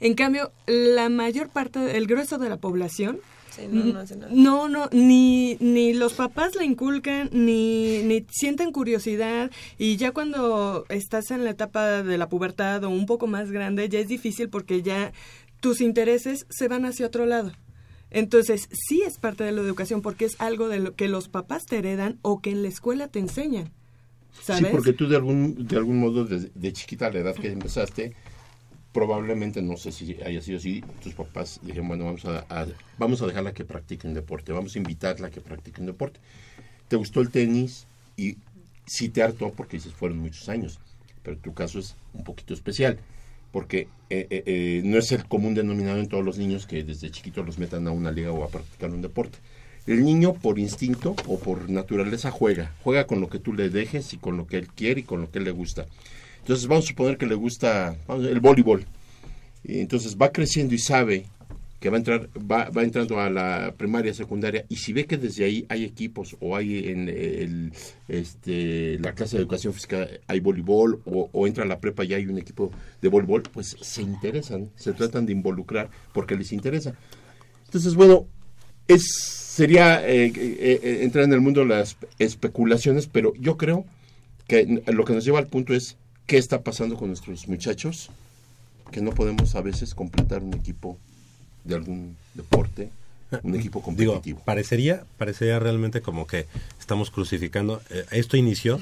En 0.00 0.14
cambio, 0.14 0.50
la 0.66 1.08
mayor 1.08 1.48
parte, 1.48 1.96
el 1.96 2.08
grueso 2.08 2.38
de 2.38 2.48
la 2.48 2.56
población, 2.56 3.20
Sí, 3.54 3.62
no, 3.70 3.84
no 3.84 4.00
hace 4.00 4.16
nada. 4.16 4.32
no, 4.34 4.68
no, 4.68 4.88
ni, 4.92 5.56
ni 5.60 5.92
los 5.92 6.14
papás 6.14 6.54
la 6.54 6.64
inculcan, 6.64 7.28
ni, 7.32 8.02
ni 8.02 8.24
sienten 8.30 8.72
curiosidad, 8.72 9.50
y 9.78 9.96
ya 9.96 10.12
cuando 10.12 10.86
estás 10.88 11.30
en 11.30 11.44
la 11.44 11.50
etapa 11.50 12.02
de 12.02 12.18
la 12.18 12.28
pubertad 12.28 12.82
o 12.84 12.88
un 12.88 13.06
poco 13.06 13.26
más 13.26 13.50
grande, 13.50 13.88
ya 13.88 13.98
es 13.98 14.08
difícil 14.08 14.48
porque 14.48 14.82
ya 14.82 15.12
tus 15.60 15.80
intereses 15.80 16.46
se 16.48 16.68
van 16.68 16.86
hacia 16.86 17.06
otro 17.06 17.26
lado. 17.26 17.52
Entonces, 18.10 18.68
sí 18.72 19.02
es 19.06 19.18
parte 19.18 19.44
de 19.44 19.52
la 19.52 19.62
educación 19.62 20.02
porque 20.02 20.26
es 20.26 20.40
algo 20.40 20.68
de 20.68 20.80
lo 20.80 20.94
que 20.94 21.08
los 21.08 21.28
papás 21.28 21.64
te 21.64 21.78
heredan 21.78 22.18
o 22.22 22.40
que 22.40 22.50
en 22.50 22.62
la 22.62 22.68
escuela 22.68 23.08
te 23.08 23.18
enseñan. 23.18 23.70
¿Sabes? 24.42 24.66
Sí, 24.66 24.68
porque 24.70 24.92
tú 24.92 25.08
de 25.08 25.16
algún, 25.16 25.66
de 25.66 25.76
algún 25.76 25.98
modo, 25.98 26.24
de, 26.24 26.50
de 26.54 26.72
chiquita, 26.72 27.06
a 27.06 27.12
la 27.12 27.20
edad 27.20 27.34
que 27.34 27.52
empezaste, 27.52 28.14
probablemente, 28.92 29.62
no 29.62 29.76
sé 29.76 29.92
si 29.92 30.16
haya 30.24 30.40
sido 30.42 30.58
así, 30.58 30.82
tus 31.02 31.14
papás 31.14 31.60
dijeron, 31.62 31.88
bueno, 31.88 32.04
vamos 32.04 32.24
a, 32.26 32.44
a- 32.48 32.66
vamos 32.98 33.22
a 33.22 33.26
dejarla 33.26 33.54
que 33.54 33.64
practique 33.64 34.06
un 34.06 34.14
deporte, 34.14 34.52
vamos 34.52 34.74
a 34.74 34.78
invitarla 34.78 35.28
a 35.28 35.30
que 35.30 35.40
practique 35.40 35.80
un 35.80 35.86
deporte. 35.86 36.20
¿Te 36.88 36.96
gustó 36.96 37.20
el 37.20 37.30
tenis? 37.30 37.86
Y 38.16 38.36
sí 38.86 39.08
te 39.08 39.22
hartó 39.22 39.52
porque 39.52 39.76
dices, 39.78 39.92
fueron 39.94 40.18
muchos 40.18 40.48
años, 40.48 40.80
pero 41.22 41.36
tu 41.38 41.54
caso 41.54 41.78
es 41.78 41.96
un 42.14 42.24
poquito 42.24 42.54
especial, 42.54 42.98
porque 43.50 43.88
eh, 44.10 44.26
eh, 44.30 44.42
eh, 44.46 44.82
no 44.84 44.98
es 44.98 45.12
el 45.12 45.26
común 45.26 45.54
denominador 45.54 46.00
en 46.00 46.08
todos 46.08 46.24
los 46.24 46.38
niños 46.38 46.66
que 46.66 46.82
desde 46.84 47.10
chiquitos 47.10 47.44
los 47.46 47.58
metan 47.58 47.86
a 47.86 47.90
una 47.90 48.10
liga 48.10 48.32
o 48.32 48.44
a 48.44 48.48
practicar 48.48 48.90
un 48.90 49.02
deporte. 49.02 49.38
El 49.86 50.04
niño 50.04 50.34
por 50.34 50.58
instinto 50.58 51.16
o 51.26 51.38
por 51.40 51.68
naturaleza 51.68 52.30
juega, 52.30 52.72
juega 52.84 53.06
con 53.06 53.20
lo 53.20 53.28
que 53.28 53.40
tú 53.40 53.52
le 53.52 53.68
dejes 53.68 54.12
y 54.12 54.16
con 54.18 54.36
lo 54.36 54.46
que 54.46 54.56
él 54.58 54.68
quiere 54.68 55.00
y 55.00 55.04
con 55.04 55.20
lo 55.20 55.30
que 55.30 55.38
él 55.38 55.44
le 55.44 55.50
gusta. 55.50 55.86
Entonces 56.42 56.66
vamos 56.66 56.84
a 56.84 56.88
suponer 56.88 57.16
que 57.16 57.26
le 57.26 57.34
gusta 57.34 57.96
vamos, 58.06 58.26
el 58.26 58.40
voleibol. 58.40 58.84
Y 59.64 59.80
entonces 59.80 60.16
va 60.20 60.32
creciendo 60.32 60.74
y 60.74 60.78
sabe 60.78 61.24
que 61.80 61.90
va 61.90 61.96
a 61.96 61.98
entrar, 61.98 62.28
va, 62.38 62.70
va 62.70 62.84
entrando 62.84 63.18
a 63.18 63.28
la 63.28 63.74
primaria, 63.76 64.14
secundaria, 64.14 64.64
y 64.68 64.76
si 64.76 64.92
ve 64.92 65.04
que 65.04 65.16
desde 65.16 65.44
ahí 65.44 65.66
hay 65.68 65.84
equipos 65.84 66.36
o 66.38 66.54
hay 66.54 66.88
en 66.88 67.08
el, 67.08 67.72
este, 68.06 69.00
la 69.00 69.14
clase 69.14 69.36
de 69.36 69.42
educación 69.42 69.72
física 69.72 70.06
hay 70.28 70.38
voleibol 70.38 71.02
o, 71.04 71.28
o 71.32 71.46
entra 71.48 71.64
a 71.64 71.66
la 71.66 71.80
prepa 71.80 72.04
y 72.04 72.14
hay 72.14 72.26
un 72.26 72.38
equipo 72.38 72.70
de 73.00 73.08
voleibol, 73.08 73.42
pues 73.42 73.76
se 73.80 74.02
interesan, 74.02 74.70
se 74.76 74.92
tratan 74.92 75.26
de 75.26 75.32
involucrar 75.32 75.90
porque 76.12 76.36
les 76.36 76.52
interesa. 76.52 76.94
Entonces, 77.64 77.96
bueno, 77.96 78.26
es 78.86 79.42
sería 79.52 80.08
eh, 80.08 80.32
eh, 80.34 80.80
eh, 80.82 80.98
entrar 81.02 81.24
en 81.24 81.32
el 81.34 81.42
mundo 81.42 81.60
de 81.60 81.66
las 81.66 81.98
especulaciones, 82.18 83.06
pero 83.06 83.34
yo 83.34 83.58
creo 83.58 83.84
que 84.48 84.82
lo 84.86 85.04
que 85.04 85.12
nos 85.12 85.26
lleva 85.26 85.40
al 85.40 85.46
punto 85.46 85.74
es 85.74 85.98
qué 86.26 86.38
está 86.38 86.62
pasando 86.62 86.96
con 86.96 87.08
nuestros 87.08 87.48
muchachos, 87.48 88.10
que 88.90 89.00
no 89.00 89.12
podemos 89.12 89.54
a 89.54 89.60
veces 89.62 89.94
completar 89.94 90.42
un 90.42 90.54
equipo 90.54 90.98
de 91.64 91.74
algún 91.74 92.16
deporte, 92.34 92.90
un 93.42 93.54
equipo 93.54 93.78
Digo, 93.96 94.12
competitivo. 94.12 94.42
parecería, 94.44 95.04
parecería 95.16 95.58
realmente 95.58 96.02
como 96.02 96.26
que 96.26 96.46
estamos 96.78 97.10
crucificando. 97.10 97.80
eh, 97.90 98.04
esto 98.10 98.36
inició, 98.36 98.80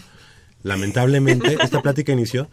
lamentablemente, 0.62 1.56
esta 1.62 1.80
plática 1.82 2.12
inició, 2.12 2.48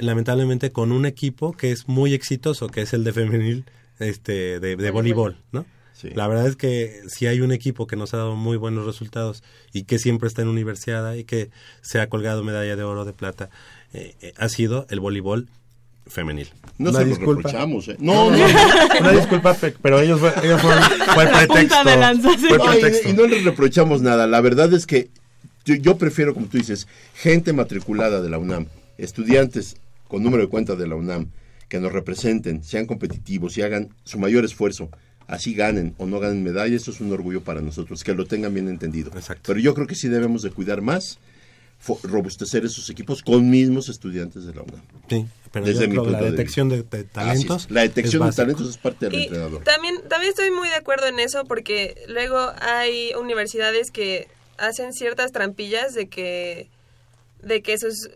lamentablemente, 0.00 0.70
con 0.72 0.92
un 0.92 1.06
equipo 1.06 1.52
que 1.52 1.72
es 1.72 1.88
muy 1.88 2.12
exitoso, 2.12 2.68
que 2.68 2.82
es 2.82 2.92
el 2.92 3.04
de 3.04 3.12
femenil 3.12 3.64
este, 3.98 4.60
de, 4.60 4.76
de 4.76 4.90
voleibol, 4.90 5.36
¿no? 5.52 5.64
Sí. 5.94 6.10
La 6.14 6.26
verdad 6.28 6.46
es 6.48 6.56
que 6.56 7.00
si 7.08 7.26
hay 7.26 7.40
un 7.40 7.52
equipo 7.52 7.86
que 7.86 7.96
nos 7.96 8.12
ha 8.14 8.16
dado 8.16 8.34
muy 8.34 8.56
buenos 8.56 8.86
resultados 8.86 9.42
y 9.72 9.84
que 9.84 9.98
siempre 9.98 10.26
está 10.28 10.42
en 10.42 10.48
universidad 10.48 11.14
y 11.14 11.24
que 11.24 11.50
se 11.80 12.00
ha 12.00 12.08
colgado 12.08 12.42
medalla 12.42 12.74
de 12.76 12.82
oro, 12.82 13.04
de 13.04 13.12
plata, 13.12 13.50
eh, 13.92 14.14
eh, 14.20 14.32
ha 14.36 14.48
sido 14.48 14.86
el 14.90 14.98
voleibol 15.00 15.48
femenil. 16.06 16.48
No 16.78 16.90
Una 16.90 16.98
se 16.98 17.04
lo 17.04 17.10
disculpa. 17.10 17.48
reprochamos, 17.48 17.86
¿eh? 17.88 17.96
No, 18.00 18.30
no, 18.30 18.36
Una 19.00 19.12
disculpa, 19.12 19.54
pe- 19.54 19.74
pero 19.80 20.00
ellos, 20.00 20.18
fue- 20.18 20.32
ellos 20.42 20.60
fueron, 20.60 20.82
fue 21.14 21.22
el 21.24 21.30
La 21.32 21.38
punta 21.46 21.46
pretexto. 21.54 21.84
de 21.88 21.96
lanza, 21.96 22.30
sí. 22.38 22.46
Fue 22.48 22.58
No, 22.58 22.64
y- 22.64 22.80
pretexto. 22.80 23.08
y, 23.08 23.12
no 23.12 23.26
les 23.28 23.44
reprochamos 23.44 24.02
nada. 24.02 24.26
La 24.26 24.40
verdad 24.40 24.72
es 24.74 24.86
que 24.86 25.10
yo, 25.64 25.76
yo 25.76 25.96
prefiero, 25.98 26.34
como 26.34 26.46
tú 26.46 26.58
dices, 26.58 26.88
gente 27.14 27.52
matriculada 27.52 28.20
de 28.20 28.28
la 28.30 28.38
UNAM, 28.38 28.66
estudiantes 28.98 29.76
con 30.08 30.22
número 30.24 30.42
de 30.42 30.48
cuenta 30.48 30.74
de 30.74 30.88
la 30.88 30.96
UNAM, 30.96 31.28
que 31.68 31.78
nos 31.80 31.92
representen, 31.92 32.64
sean 32.64 32.86
competitivos 32.86 33.56
y 33.56 33.62
hagan 33.62 33.90
su 34.04 34.18
mayor 34.18 34.44
esfuerzo. 34.44 34.90
Así 35.26 35.54
ganen 35.54 35.94
o 35.98 36.06
no 36.06 36.20
ganen 36.20 36.42
medalla, 36.42 36.74
eso 36.74 36.90
es 36.90 37.00
un 37.00 37.12
orgullo 37.12 37.42
para 37.42 37.60
nosotros, 37.60 38.04
que 38.04 38.14
lo 38.14 38.26
tengan 38.26 38.54
bien 38.54 38.68
entendido. 38.68 39.10
Exacto. 39.14 39.42
Pero 39.46 39.60
yo 39.60 39.74
creo 39.74 39.86
que 39.86 39.94
sí 39.94 40.08
debemos 40.08 40.42
de 40.42 40.50
cuidar 40.50 40.82
más, 40.82 41.18
robustecer 42.04 42.64
esos 42.64 42.88
equipos 42.90 43.22
con 43.22 43.48
mismos 43.48 43.88
estudiantes 43.88 44.44
de 44.44 44.54
la 44.54 44.62
UNAM. 44.62 44.82
Sí, 45.08 45.26
pero 45.50 45.66
Desde 45.66 45.88
mi 45.88 45.96
la 45.96 46.02
punto 46.02 46.18
de 46.24 46.30
detección 46.30 46.68
de, 46.68 46.82
talentos. 46.82 47.70
La 47.70 47.82
detección 47.82 48.26
de 48.28 48.32
talentos 48.32 48.68
es 48.68 48.76
parte 48.76 49.06
del 49.06 49.14
Y 49.14 49.22
entrenador. 49.24 49.62
también, 49.64 49.96
también 50.08 50.30
estoy 50.30 50.50
muy 50.50 50.68
de 50.68 50.76
acuerdo 50.76 51.06
en 51.06 51.18
eso 51.18 51.44
porque 51.44 52.04
luego 52.08 52.52
hay 52.60 53.12
universidades 53.20 53.90
que 53.90 54.28
hacen 54.58 54.92
ciertas 54.92 55.32
trampillas 55.32 55.94
de 55.94 56.08
que, 56.08 56.68
de 57.42 57.62
que 57.62 57.78
sus 57.78 58.10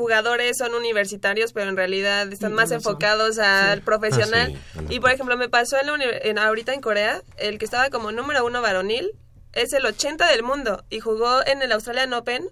jugadores 0.00 0.56
son 0.58 0.74
universitarios, 0.74 1.52
pero 1.52 1.68
en 1.70 1.76
realidad 1.76 2.32
están 2.32 2.52
más 2.54 2.70
enfocados 2.72 3.38
al 3.38 3.82
profesional. 3.82 4.52
Ah, 4.56 4.60
sí, 4.72 4.84
la- 4.86 4.92
y 4.94 4.98
por 5.00 5.10
ejemplo, 5.12 5.36
me 5.36 5.48
pasó 5.48 5.76
en, 5.80 5.86
la 5.86 5.94
en- 6.22 6.38
ahorita 6.38 6.74
en 6.74 6.80
Corea, 6.80 7.22
el 7.36 7.58
que 7.58 7.64
estaba 7.64 7.90
como 7.90 8.10
número 8.10 8.44
uno 8.44 8.60
varonil 8.62 9.12
es 9.52 9.72
el 9.72 9.84
80 9.86 10.26
del 10.30 10.42
mundo 10.42 10.84
y 10.90 11.00
jugó 11.00 11.46
en 11.46 11.62
el 11.62 11.70
Australian 11.72 12.12
Open 12.14 12.48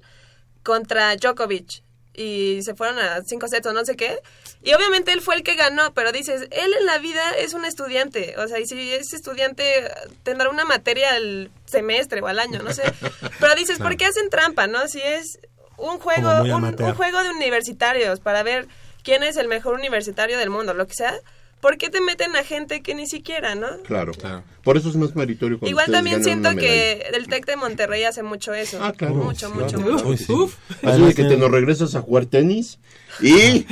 contra 0.62 1.16
Djokovic 1.16 1.82
y 2.14 2.60
se 2.64 2.74
fueron 2.74 2.98
a 2.98 3.22
cinco 3.24 3.46
sets 3.46 3.66
o 3.68 3.72
no 3.72 3.84
sé 3.84 3.94
qué. 3.96 4.18
Y 4.64 4.74
obviamente 4.74 5.12
él 5.12 5.20
fue 5.20 5.36
el 5.36 5.44
que 5.44 5.54
ganó, 5.54 5.94
pero 5.94 6.10
dices, 6.10 6.42
él 6.50 6.74
en 6.80 6.84
la 6.86 6.98
vida 6.98 7.22
es 7.38 7.54
un 7.54 7.64
estudiante. 7.64 8.34
O 8.38 8.48
sea, 8.48 8.58
y 8.58 8.66
si 8.66 8.92
es 8.92 9.12
estudiante 9.12 9.88
tendrá 10.24 10.50
una 10.50 10.64
materia 10.64 11.12
al 11.14 11.52
semestre 11.64 12.20
o 12.20 12.26
al 12.26 12.40
año, 12.40 12.60
no 12.60 12.72
sé. 12.72 12.82
Pero 13.38 13.54
dices, 13.54 13.78
¿por 13.78 13.96
qué 13.96 14.06
hacen 14.06 14.30
trampa, 14.30 14.66
no? 14.66 14.88
Si 14.88 15.00
es 15.00 15.38
un 15.78 15.98
juego, 15.98 16.42
un, 16.42 16.94
juego 16.94 17.22
de 17.22 17.30
universitarios 17.30 18.20
para 18.20 18.42
ver 18.42 18.66
quién 19.02 19.22
es 19.22 19.36
el 19.36 19.48
mejor 19.48 19.74
universitario 19.74 20.38
del 20.38 20.50
mundo, 20.50 20.74
lo 20.74 20.86
que 20.86 20.94
sea. 20.94 21.14
¿Por 21.60 21.76
qué 21.76 21.90
te 21.90 22.00
meten 22.00 22.36
a 22.36 22.44
gente 22.44 22.82
que 22.82 22.94
ni 22.94 23.08
siquiera, 23.08 23.56
no? 23.56 23.66
Claro. 23.84 24.12
Claro. 24.12 24.44
Por 24.62 24.76
eso 24.76 24.90
es 24.90 24.96
más 24.96 25.16
meritorio 25.16 25.58
cuando 25.58 25.70
Igual 25.70 25.90
también 25.90 26.22
siento 26.22 26.54
que 26.54 27.04
el 27.12 27.26
TEC 27.26 27.46
de 27.46 27.56
Monterrey 27.56 28.04
hace 28.04 28.22
mucho 28.22 28.54
eso. 28.54 28.78
Ah, 28.80 28.92
claro. 28.92 29.14
Mucho, 29.14 29.50
claro, 29.50 29.64
mucho, 29.64 29.76
claro 29.78 30.04
mucho. 30.04 30.34
Uf. 30.34 30.56
Así 30.84 31.02
de 31.02 31.14
que 31.14 31.24
te 31.24 31.36
nos 31.36 31.50
regresas 31.50 31.96
a 31.96 32.00
jugar 32.00 32.26
tenis 32.26 32.78
y... 33.20 33.66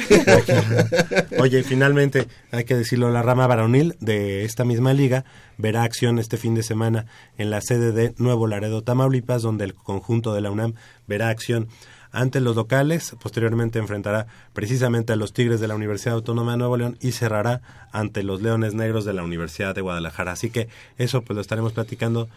Oye, 1.39 1.63
finalmente, 1.63 2.27
hay 2.51 2.65
que 2.65 2.75
decirlo, 2.75 3.11
la 3.11 3.23
rama 3.23 3.47
varonil 3.47 3.95
de 4.01 4.45
esta 4.45 4.65
misma 4.65 4.93
liga 4.93 5.25
verá 5.57 5.85
acción 5.85 6.19
este 6.19 6.39
fin 6.39 6.55
de 6.55 6.65
semana 6.65 7.07
en 7.39 7.51
la 7.51 7.61
sede 7.61 7.93
de 7.93 8.15
Nuevo 8.17 8.49
Laredo, 8.49 8.83
Tamaulipas, 8.83 9.43
donde 9.43 9.65
el 9.65 9.75
conjunto 9.75 10.35
de 10.35 10.41
la 10.41 10.51
UNAM 10.51 10.75
verá 11.07 11.29
acción 11.29 11.69
ante 12.19 12.41
los 12.41 12.57
locales, 12.57 13.15
posteriormente 13.21 13.79
enfrentará 13.79 14.27
precisamente 14.53 15.13
a 15.13 15.17
los 15.17 15.33
Tigres 15.33 15.61
de 15.61 15.69
la 15.69 15.75
Universidad 15.75 16.15
Autónoma 16.15 16.53
de 16.53 16.59
Nuevo 16.59 16.77
León 16.77 16.97
y 17.01 17.13
cerrará 17.13 17.61
ante 17.93 18.23
los 18.23 18.41
Leones 18.43 18.75
Negros 18.75 19.05
de 19.05 19.13
la 19.13 19.23
Universidad 19.23 19.75
de 19.75 19.83
Guadalajara. 19.83 20.33
Así 20.33 20.51
que 20.51 20.69
eso 20.99 21.23
pues 21.23 21.35
lo 21.35 21.41
estaremos 21.41 21.73
platicando 21.73 22.29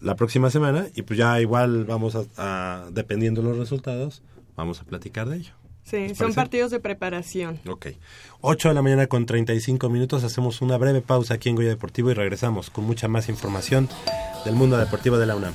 la 0.00 0.16
próxima 0.16 0.50
semana 0.50 0.86
y 0.94 1.02
pues 1.02 1.18
ya 1.18 1.40
igual 1.40 1.84
vamos 1.84 2.14
a, 2.16 2.24
a- 2.36 2.86
dependiendo 2.92 3.42
de 3.42 3.48
los 3.50 3.58
resultados, 3.58 4.22
vamos 4.56 4.80
a 4.80 4.84
platicar 4.84 5.28
de 5.28 5.36
ello. 5.38 5.52
Sí, 5.84 6.08
¿Les 6.08 6.18
son 6.18 6.34
partidos 6.34 6.70
de 6.70 6.80
preparación. 6.80 7.60
Ok. 7.66 7.86
8 8.42 8.68
de 8.68 8.74
la 8.74 8.82
mañana 8.82 9.06
con 9.06 9.24
35 9.24 9.88
minutos. 9.88 10.22
Hacemos 10.22 10.60
una 10.60 10.76
breve 10.76 11.00
pausa 11.00 11.34
aquí 11.34 11.48
en 11.48 11.56
Goya 11.56 11.70
Deportivo 11.70 12.10
y 12.10 12.14
regresamos 12.14 12.68
con 12.68 12.84
mucha 12.84 13.08
más 13.08 13.30
información 13.30 13.88
del 14.44 14.54
mundo 14.54 14.76
deportivo 14.76 15.16
de 15.16 15.24
la 15.24 15.34
UNAM. 15.36 15.54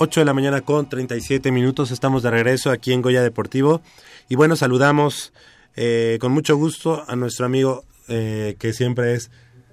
8 0.00 0.20
de 0.20 0.24
la 0.24 0.32
mañana 0.32 0.60
con 0.60 0.88
37 0.88 1.50
minutos. 1.50 1.90
Estamos 1.90 2.22
de 2.22 2.30
regreso 2.30 2.70
aquí 2.70 2.92
en 2.92 3.02
Goya 3.02 3.20
Deportivo. 3.20 3.82
Y 4.28 4.36
bueno, 4.36 4.54
saludamos 4.54 5.32
eh, 5.74 6.18
con 6.20 6.30
mucho 6.30 6.56
gusto 6.56 7.04
a 7.08 7.16
nuestro 7.16 7.46
amigo 7.46 7.84
eh, 8.06 8.54
que 8.60 8.72
siempre 8.72 9.14
es 9.14 9.30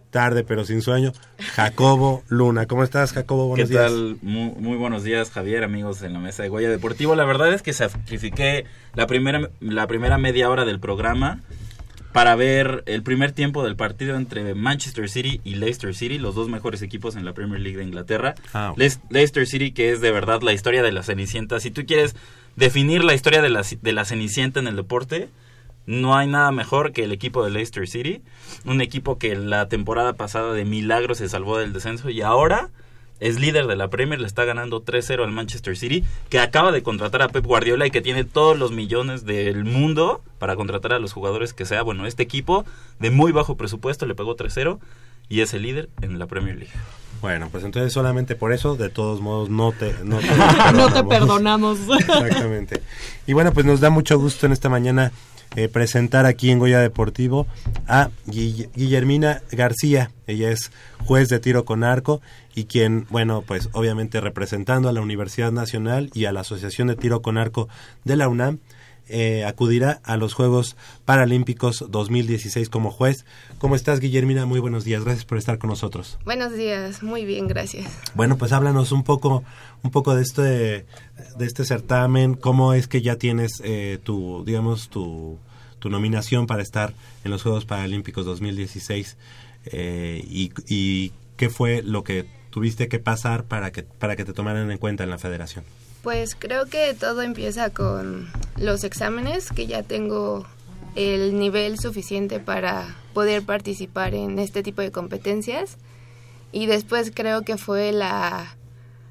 tarde 0.09 0.43
pero 0.43 0.65
sin 0.65 0.81
sueño, 0.81 1.11
Jacobo 1.37 2.23
Luna. 2.27 2.65
¿Cómo 2.65 2.83
estás, 2.83 3.13
Jacobo? 3.13 3.49
Buenos 3.49 3.69
¿Qué 3.69 3.75
días. 3.75 3.91
tal? 3.91 4.17
Muy, 4.23 4.51
muy 4.57 4.77
buenos 4.77 5.03
días, 5.03 5.29
Javier, 5.29 5.63
amigos 5.63 6.01
en 6.01 6.13
la 6.13 6.19
mesa 6.19 6.41
de 6.41 6.49
Goya 6.49 6.69
Deportivo. 6.69 7.15
La 7.15 7.25
verdad 7.25 7.53
es 7.53 7.61
que 7.61 7.73
sacrifiqué 7.73 8.65
la 8.95 9.05
primera, 9.07 9.49
la 9.59 9.85
primera 9.85 10.17
media 10.17 10.49
hora 10.49 10.65
del 10.65 10.79
programa 10.79 11.41
para 12.15 12.33
ver 12.37 12.81
el 12.85 13.03
primer 13.03 13.33
tiempo 13.33 13.61
del 13.65 13.75
partido 13.75 14.15
entre 14.15 14.55
Manchester 14.55 15.09
City 15.09 15.41
y 15.43 15.55
Leicester 15.55 15.93
City, 15.93 16.17
los 16.17 16.33
dos 16.33 16.47
mejores 16.47 16.81
equipos 16.81 17.17
en 17.17 17.25
la 17.25 17.33
Premier 17.33 17.59
League 17.59 17.77
de 17.77 17.83
Inglaterra. 17.83 18.35
Ah, 18.53 18.73
Leicester 18.77 19.45
City, 19.45 19.73
que 19.73 19.91
es 19.91 19.99
de 19.99 20.11
verdad 20.11 20.41
la 20.41 20.53
historia 20.53 20.81
de 20.81 20.93
la 20.93 21.03
Cenicienta. 21.03 21.59
Si 21.59 21.71
tú 21.71 21.85
quieres 21.85 22.15
definir 22.55 23.03
la 23.03 23.15
historia 23.15 23.41
de 23.41 23.49
la, 23.49 23.63
de 23.81 23.91
la 23.91 24.05
Cenicienta 24.05 24.61
en 24.61 24.67
el 24.67 24.77
deporte, 24.77 25.27
no 25.87 26.15
hay 26.15 26.27
nada 26.27 26.53
mejor 26.53 26.93
que 26.93 27.03
el 27.03 27.11
equipo 27.11 27.43
de 27.43 27.51
Leicester 27.51 27.85
City. 27.85 28.21
Un 28.63 28.79
equipo 28.79 29.17
que 29.17 29.35
la 29.35 29.67
temporada 29.67 30.13
pasada 30.13 30.53
de 30.53 30.63
milagro 30.63 31.15
se 31.15 31.27
salvó 31.27 31.57
del 31.57 31.73
descenso 31.73 32.09
y 32.09 32.21
ahora 32.21 32.69
es 33.19 33.39
líder 33.39 33.67
de 33.67 33.75
la 33.75 33.89
Premier, 33.89 34.19
le 34.19 34.27
está 34.27 34.45
ganando 34.45 34.83
3-0 34.83 35.23
al 35.23 35.31
Manchester 35.31 35.77
City, 35.77 36.03
que 36.29 36.39
acaba 36.39 36.71
de 36.71 36.83
contratar 36.83 37.21
a 37.21 37.29
Pep 37.29 37.45
Guardiola 37.45 37.87
y 37.87 37.91
que 37.91 38.01
tiene 38.01 38.23
todos 38.23 38.57
los 38.57 38.71
millones 38.71 39.25
del 39.25 39.63
mundo 39.63 40.21
para 40.39 40.55
contratar 40.55 40.93
a 40.93 40.99
los 40.99 41.13
jugadores 41.13 41.53
que 41.53 41.65
sea. 41.65 41.81
Bueno, 41.81 42.05
este 42.05 42.23
equipo 42.23 42.65
de 42.99 43.11
muy 43.11 43.31
bajo 43.31 43.55
presupuesto 43.55 44.05
le 44.05 44.15
pegó 44.15 44.35
3-0 44.35 44.79
y 45.29 45.41
es 45.41 45.53
el 45.53 45.63
líder 45.63 45.89
en 46.01 46.19
la 46.19 46.27
Premier 46.27 46.57
League. 46.57 46.73
Bueno, 47.21 47.49
pues 47.49 47.63
entonces 47.63 47.91
solamente 47.91 48.35
por 48.35 48.51
eso, 48.51 48.75
de 48.75 48.89
todos 48.89 49.21
modos, 49.21 49.49
no 49.49 49.71
te, 49.71 49.95
no 50.03 50.19
te, 50.19 50.27
No 50.73 50.91
te 50.91 51.03
perdonamos. 51.03 51.79
Exactamente. 51.99 52.83
Y 53.25 53.33
bueno, 53.33 53.51
pues 53.53 53.65
nos 53.65 53.79
da 53.79 53.89
mucho 53.89 54.19
gusto 54.19 54.45
en 54.45 54.51
esta 54.51 54.69
mañana 54.69 55.11
eh, 55.55 55.67
presentar 55.69 56.25
aquí 56.25 56.51
en 56.51 56.59
Goya 56.59 56.79
Deportivo 56.79 57.47
a 57.87 58.09
Guille- 58.27 58.69
Guillermina 58.75 59.41
García. 59.51 60.11
Ella 60.27 60.49
es 60.51 60.71
juez 61.05 61.29
de 61.29 61.39
tiro 61.39 61.65
con 61.65 61.83
arco 61.83 62.21
y 62.55 62.65
quien, 62.65 63.05
bueno, 63.09 63.43
pues 63.45 63.69
obviamente 63.73 64.19
representando 64.21 64.89
a 64.89 64.93
la 64.93 65.01
Universidad 65.01 65.51
Nacional 65.51 66.09
y 66.13 66.25
a 66.25 66.31
la 66.31 66.41
Asociación 66.41 66.87
de 66.87 66.95
Tiro 66.95 67.21
con 67.21 67.37
Arco 67.37 67.67
de 68.05 68.15
la 68.15 68.27
UNAM, 68.27 68.59
eh, 69.07 69.45
acudirá 69.45 70.01
a 70.03 70.17
los 70.17 70.33
Juegos 70.33 70.75
Paralímpicos 71.05 71.85
2016 71.89 72.69
como 72.69 72.91
juez. 72.91 73.25
¿Cómo 73.57 73.75
estás, 73.75 73.99
Guillermina? 73.99 74.45
Muy 74.45 74.59
buenos 74.59 74.83
días. 74.83 75.03
Gracias 75.03 75.25
por 75.25 75.37
estar 75.37 75.57
con 75.57 75.69
nosotros. 75.69 76.17
Buenos 76.25 76.53
días, 76.53 77.03
muy 77.03 77.25
bien, 77.25 77.47
gracias. 77.47 77.91
Bueno, 78.15 78.37
pues 78.37 78.51
háblanos 78.51 78.91
un 78.91 79.03
poco, 79.03 79.43
un 79.83 79.91
poco 79.91 80.15
de 80.15 80.23
este, 80.23 80.41
de 80.41 80.85
este 81.39 81.65
certamen. 81.65 82.33
¿Cómo 82.33 82.73
es 82.73 82.87
que 82.87 83.01
ya 83.01 83.17
tienes 83.17 83.61
eh, 83.63 83.99
tu, 84.03 84.43
digamos, 84.45 84.89
tu, 84.89 85.37
tu 85.79 85.89
nominación 85.89 86.47
para 86.47 86.63
estar 86.63 86.93
en 87.23 87.31
los 87.31 87.43
Juegos 87.43 87.65
Paralímpicos 87.65 88.25
2016? 88.25 89.17
Eh, 89.67 90.23
y, 90.27 90.51
y 90.67 91.11
qué 91.37 91.49
fue 91.49 91.81
lo 91.81 92.03
que 92.03 92.25
tuviste 92.49 92.87
que 92.87 92.99
pasar 92.99 93.43
para 93.43 93.71
que 93.71 93.83
para 93.83 94.15
que 94.15 94.23
te 94.23 94.31
tomaran 94.31 94.71
en 94.71 94.77
cuenta 94.77 95.03
en 95.03 95.09
la 95.09 95.17
Federación? 95.17 95.65
Pues 96.05 96.35
creo 96.35 96.67
que 96.67 96.93
todo 96.93 97.23
empieza 97.23 97.71
con 97.71 98.27
los 98.57 98.83
exámenes, 98.83 99.51
que 99.51 99.65
ya 99.65 99.81
tengo 99.81 100.45
el 100.93 101.39
nivel 101.39 101.79
suficiente 101.79 102.39
para 102.39 102.95
poder 103.15 103.41
participar 103.41 104.13
en 104.13 104.37
este 104.37 104.61
tipo 104.61 104.83
de 104.83 104.91
competencias. 104.91 105.79
Y 106.51 106.67
después 106.67 107.11
creo 107.11 107.41
que 107.41 107.57
fue 107.57 107.91
la 107.91 108.55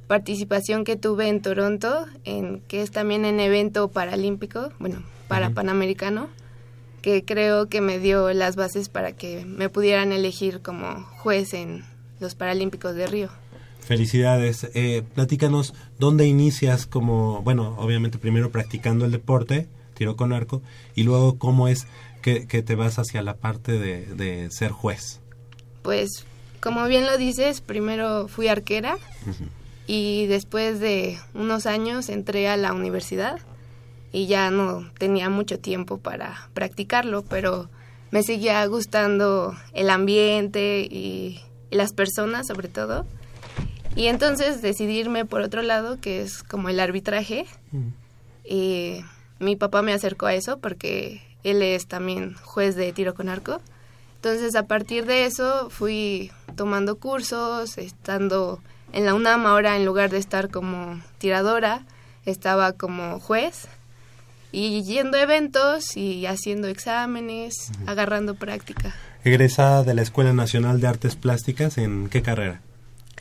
participación 0.06 0.84
que 0.84 0.94
tuve 0.94 1.26
en 1.26 1.42
Toronto, 1.42 2.06
en 2.22 2.60
que 2.60 2.82
es 2.82 2.92
también 2.92 3.24
en 3.24 3.40
evento 3.40 3.88
paralímpico, 3.88 4.70
bueno, 4.78 5.02
para 5.26 5.50
Panamericano, 5.50 6.28
que 7.02 7.24
creo 7.24 7.68
que 7.68 7.80
me 7.80 7.98
dio 7.98 8.32
las 8.32 8.54
bases 8.54 8.88
para 8.88 9.10
que 9.10 9.44
me 9.44 9.68
pudieran 9.68 10.12
elegir 10.12 10.62
como 10.62 11.02
juez 11.18 11.54
en 11.54 11.84
los 12.20 12.36
Paralímpicos 12.36 12.94
de 12.94 13.08
Río. 13.08 13.30
Felicidades. 13.86 14.66
Eh, 14.74 15.02
platícanos 15.14 15.74
dónde 15.98 16.26
inicias 16.26 16.86
como, 16.86 17.42
bueno, 17.42 17.76
obviamente 17.78 18.18
primero 18.18 18.50
practicando 18.50 19.04
el 19.04 19.10
deporte, 19.10 19.68
tiro 19.92 20.16
con 20.16 20.32
arco, 20.32 20.62
y 20.94 21.02
luego 21.02 21.38
cómo 21.38 21.68
es 21.68 21.86
que, 22.22 22.46
que 22.46 22.62
te 22.62 22.76
vas 22.76 22.98
hacia 22.98 23.20
la 23.22 23.36
parte 23.36 23.72
de, 23.72 24.06
de 24.06 24.50
ser 24.50 24.70
juez. 24.70 25.20
Pues, 25.82 26.24
como 26.60 26.86
bien 26.86 27.04
lo 27.04 27.18
dices, 27.18 27.60
primero 27.60 28.26
fui 28.26 28.48
arquera 28.48 28.96
y 29.86 30.24
después 30.28 30.80
de 30.80 31.18
unos 31.34 31.66
años 31.66 32.08
entré 32.08 32.48
a 32.48 32.56
la 32.56 32.72
universidad 32.72 33.38
y 34.12 34.26
ya 34.26 34.50
no 34.50 34.90
tenía 34.96 35.28
mucho 35.28 35.58
tiempo 35.58 35.98
para 35.98 36.48
practicarlo, 36.54 37.22
pero 37.22 37.68
me 38.10 38.22
seguía 38.22 38.64
gustando 38.64 39.54
el 39.74 39.90
ambiente 39.90 40.88
y, 40.90 41.42
y 41.70 41.76
las 41.76 41.92
personas 41.92 42.46
sobre 42.46 42.68
todo. 42.68 43.04
Y 43.96 44.08
entonces 44.08 44.60
decidí 44.62 44.98
irme 44.98 45.24
por 45.24 45.40
otro 45.40 45.62
lado, 45.62 46.00
que 46.00 46.22
es 46.22 46.42
como 46.42 46.68
el 46.68 46.80
arbitraje. 46.80 47.46
Y 48.44 49.04
mi 49.38 49.56
papá 49.56 49.82
me 49.82 49.92
acercó 49.92 50.26
a 50.26 50.34
eso 50.34 50.58
porque 50.58 51.22
él 51.44 51.62
es 51.62 51.86
también 51.86 52.34
juez 52.42 52.74
de 52.74 52.92
tiro 52.92 53.14
con 53.14 53.28
arco. 53.28 53.60
Entonces, 54.16 54.56
a 54.56 54.66
partir 54.66 55.04
de 55.04 55.26
eso, 55.26 55.68
fui 55.70 56.32
tomando 56.56 56.96
cursos, 56.96 57.76
estando 57.78 58.60
en 58.92 59.04
la 59.04 59.14
UNAM 59.14 59.46
ahora, 59.46 59.76
en 59.76 59.84
lugar 59.84 60.10
de 60.10 60.18
estar 60.18 60.50
como 60.50 61.00
tiradora, 61.18 61.82
estaba 62.24 62.72
como 62.72 63.20
juez 63.20 63.68
y 64.50 64.82
yendo 64.84 65.18
a 65.18 65.22
eventos 65.22 65.96
y 65.96 66.26
haciendo 66.26 66.68
exámenes, 66.68 67.72
agarrando 67.86 68.34
práctica. 68.34 68.94
Egresada 69.24 69.82
de 69.82 69.94
la 69.94 70.02
Escuela 70.02 70.32
Nacional 70.32 70.80
de 70.80 70.86
Artes 70.86 71.16
Plásticas, 71.16 71.76
¿en 71.76 72.08
qué 72.08 72.22
carrera? 72.22 72.60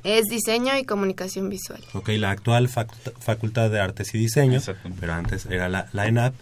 Es 0.04 0.26
diseño 0.26 0.78
y 0.78 0.84
comunicación 0.84 1.50
visual. 1.50 1.82
Ok, 1.94 2.10
la 2.18 2.32
actual 2.32 2.68
faculta- 2.70 3.12
Facultad 3.20 3.70
de 3.70 3.80
Artes 3.80 4.14
y 4.14 4.18
Diseño, 4.18 4.62
pero 5.00 5.14
antes 5.14 5.46
era 5.46 5.70
la, 5.70 5.88
la 5.94 6.08
ENAP. 6.08 6.34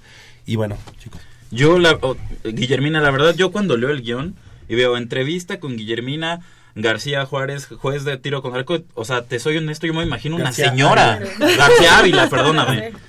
Y 0.45 0.55
bueno, 0.55 0.77
chicos, 0.99 1.21
Yo, 1.51 1.77
la, 1.79 1.97
oh, 2.01 2.15
Guillermina, 2.43 3.01
la 3.01 3.11
verdad, 3.11 3.35
yo 3.35 3.51
cuando 3.51 3.77
leo 3.77 3.89
el 3.91 4.01
guion 4.01 4.35
y 4.67 4.75
veo 4.75 4.97
entrevista 4.97 5.59
con 5.59 5.77
Guillermina 5.77 6.39
García 6.75 7.25
Juárez, 7.25 7.67
juez 7.67 8.03
de 8.05 8.17
tiro 8.17 8.41
con 8.41 8.55
arco, 8.55 8.79
o 8.93 9.05
sea, 9.05 9.23
te 9.23 9.39
soy 9.39 9.57
honesto, 9.57 9.87
yo 9.87 9.93
me 9.93 10.03
imagino 10.03 10.35
una 10.35 10.51
señora. 10.51 11.13
Ávila. 11.15 11.55
García 11.57 11.99
Ávila, 11.99 12.29
perdóname. 12.29 12.93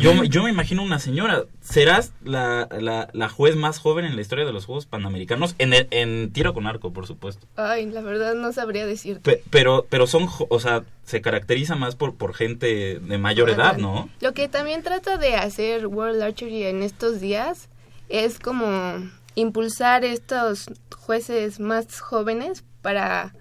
Yo, 0.00 0.14
me- 0.14 0.28
yo 0.28 0.42
me 0.42 0.50
imagino 0.50 0.82
una 0.82 0.98
señora. 0.98 1.44
Serás 1.60 2.12
la, 2.24 2.68
la, 2.76 3.08
la 3.12 3.28
juez 3.28 3.54
más 3.54 3.78
joven 3.78 4.04
en 4.04 4.16
la 4.16 4.20
historia 4.20 4.44
de 4.44 4.52
los 4.52 4.66
Juegos 4.66 4.84
Panamericanos 4.86 5.54
en, 5.58 5.72
el- 5.72 5.86
en 5.92 6.32
tiro 6.32 6.52
con 6.54 6.66
arco, 6.66 6.92
por 6.92 7.06
supuesto. 7.06 7.46
Ay, 7.54 7.86
la 7.86 8.00
verdad 8.00 8.34
no 8.34 8.52
sabría 8.52 8.84
decirte. 8.84 9.20
Pe- 9.36 9.42
pero, 9.50 9.86
pero 9.88 10.08
son, 10.08 10.28
o 10.48 10.58
sea, 10.58 10.82
se 11.04 11.20
caracteriza 11.20 11.76
más 11.76 11.94
por, 11.94 12.16
por 12.16 12.34
gente 12.34 12.98
de 13.00 13.18
mayor 13.18 13.48
edad, 13.48 13.76
¿no? 13.76 14.08
Lo 14.20 14.32
que 14.34 14.48
también 14.48 14.82
trata 14.82 15.18
de 15.18 15.36
hacer 15.36 15.86
World 15.86 16.20
Archery 16.20 16.64
en 16.64 16.82
estos 16.82 17.20
días 17.20 17.68
es 18.08 18.40
como 18.40 19.08
impulsar 19.36 20.04
estos 20.04 20.66
jueces 20.96 21.60
más 21.60 22.00
jóvenes 22.00 22.64
para, 22.84 23.34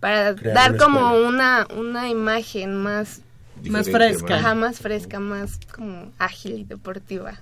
para 0.00 0.34
Crear 0.34 0.54
dar 0.54 0.70
una 0.72 0.78
como 0.84 1.00
escuela. 1.00 1.28
una, 1.28 1.66
una 1.78 2.08
imagen 2.08 2.74
más... 2.82 3.20
Más 3.64 3.90
fresca. 3.90 4.36
Ajá, 4.38 4.54
más 4.54 4.78
fresca, 4.78 5.20
más 5.20 5.60
como 5.74 6.10
ágil 6.18 6.52
y 6.60 6.64
deportiva. 6.64 7.34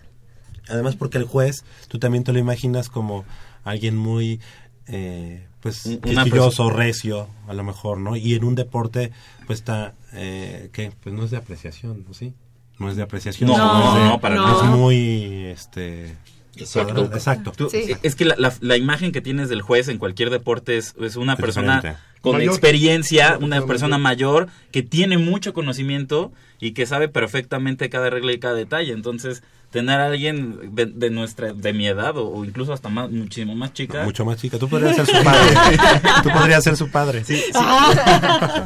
además 0.69 0.97
porque 0.97 1.17
el 1.17 1.25
juez, 1.25 1.65
tú 1.87 2.01
también 2.01 2.25
te 2.25 2.33
lo 2.33 2.41
imaginas 2.41 2.89
como 2.89 3.25
alguien 3.63 3.97
muy, 3.97 4.41
eh, 4.89 5.47
pues, 5.61 5.83
quisquilloso, 6.03 6.71
recio, 6.71 7.29
a 7.47 7.55
lo 7.55 7.63
mejor, 7.63 7.99
¿no? 7.99 8.17
Y 8.17 8.35
en 8.35 8.43
un 8.43 8.57
deporte, 8.57 9.13
pues 9.47 9.61
está, 9.61 9.95
eh, 10.13 10.71
¿qué? 10.73 10.91
Pues 11.05 11.15
no 11.15 11.23
es 11.25 11.31
de 11.31 11.37
apreciación, 11.37 12.05
¿no? 12.09 12.13
¿Sí? 12.15 12.35
No 12.81 12.91
es 12.91 12.97
de 12.97 13.03
apreciación. 13.05 13.49
No, 13.51 13.55
es 13.55 14.03
de- 14.03 14.09
no, 14.09 14.21
para 14.21 14.35
Es 14.35 14.41
nada. 14.41 14.63
muy, 14.77 15.45
este... 15.47 16.17
Exacto. 16.57 17.05
Exacto. 17.13 17.53
Tú- 17.57 17.69
Es 18.03 18.15
que 18.15 18.25
la, 18.25 18.35
la- 18.39 18.55
la 18.61 18.77
imagen 18.77 19.13
que 19.13 19.21
tienes 19.21 19.49
del 19.49 19.63
juez 19.63 19.89
en 19.89 19.99
cualquier 19.99 20.31
deporte 20.31 20.77
es, 20.77 20.95
es 21.01 21.17
una 21.17 21.37
persona 21.37 21.77
Diferente. 21.77 22.01
con 22.21 22.33
Mayor. 22.37 22.53
experiencia, 22.53 23.39
una 23.41 23.65
persona 23.67 23.99
mayor 23.99 24.49
que 24.73 24.83
tiene 24.83 25.19
mucho 25.19 25.53
conocimiento 25.53 26.33
y 26.61 26.73
que 26.73 26.87
sabe 26.87 27.09
perfectamente 27.09 27.89
cada 27.91 28.11
regla 28.11 28.33
y 28.33 28.39
cada 28.41 28.55
detalle. 28.55 28.93
Entonces, 28.93 29.43
tener 29.71 30.01
a 30.01 30.07
alguien 30.07 30.75
de, 30.75 30.87
de 30.87 31.11
nuestra, 31.11 31.53
de 31.53 31.73
mi 31.75 31.87
edad 31.87 32.17
o, 32.17 32.27
o 32.29 32.45
incluso 32.45 32.73
hasta 32.73 32.89
más, 32.89 33.11
muchísimo 33.11 33.55
más 33.55 33.73
chica. 33.75 34.03
Mucho 34.03 34.25
más 34.25 34.39
chica. 34.41 34.59
Tú 34.59 34.69
podrías 34.69 34.97
ser 34.97 35.07
su 35.07 35.23
padre. 35.23 35.55
Tú 36.25 36.31
podrías 36.31 36.65
ser 36.65 36.77
su 36.77 36.91
padre. 36.91 37.23
Sí, 37.25 37.37
sí. 37.37 37.53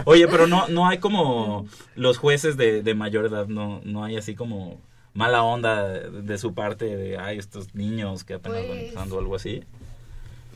Oye, 0.04 0.28
pero 0.28 0.46
no, 0.46 0.68
no 0.68 0.88
hay 0.88 0.98
como 0.98 1.66
los 1.96 2.18
jueces 2.18 2.56
de, 2.56 2.82
de 2.82 2.94
mayor 2.94 3.26
edad, 3.26 3.46
no, 3.48 3.80
no 3.84 4.04
hay 4.04 4.16
así 4.16 4.34
como 4.34 4.80
mala 5.14 5.42
onda 5.42 5.88
de, 5.88 6.22
de 6.22 6.38
su 6.38 6.54
parte 6.54 6.96
de, 6.96 7.18
ay, 7.18 7.38
estos 7.38 7.74
niños 7.74 8.24
que 8.24 8.34
apenas 8.34 8.58
van 8.58 8.66
Pues- 8.68 8.80
empezando 8.82 9.16
o 9.16 9.18
algo 9.18 9.36
así. 9.36 9.62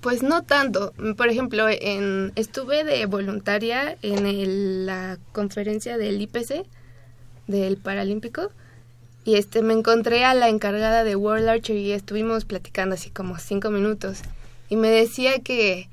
Pues 0.00 0.22
no 0.22 0.42
tanto. 0.42 0.92
Por 1.16 1.28
ejemplo, 1.28 1.66
en, 1.68 2.32
estuve 2.36 2.84
de 2.84 3.06
voluntaria 3.06 3.96
en 4.02 4.26
el- 4.26 4.86
la 4.86 5.18
conferencia 5.32 5.98
del 5.98 6.20
IPC 6.20 6.64
del 7.48 7.76
Paralímpico 7.76 8.50
y 9.24 9.34
este 9.34 9.62
me 9.62 9.72
encontré 9.74 10.24
a 10.24 10.34
la 10.34 10.48
encargada 10.48 11.02
de 11.02 11.16
World 11.16 11.48
Archery 11.48 11.80
y 11.80 11.92
estuvimos 11.92 12.44
platicando 12.44 12.94
así 12.94 13.10
como 13.10 13.38
cinco 13.38 13.70
minutos 13.70 14.20
y 14.68 14.76
me 14.76 14.88
decía 14.88 15.38
que 15.40 15.88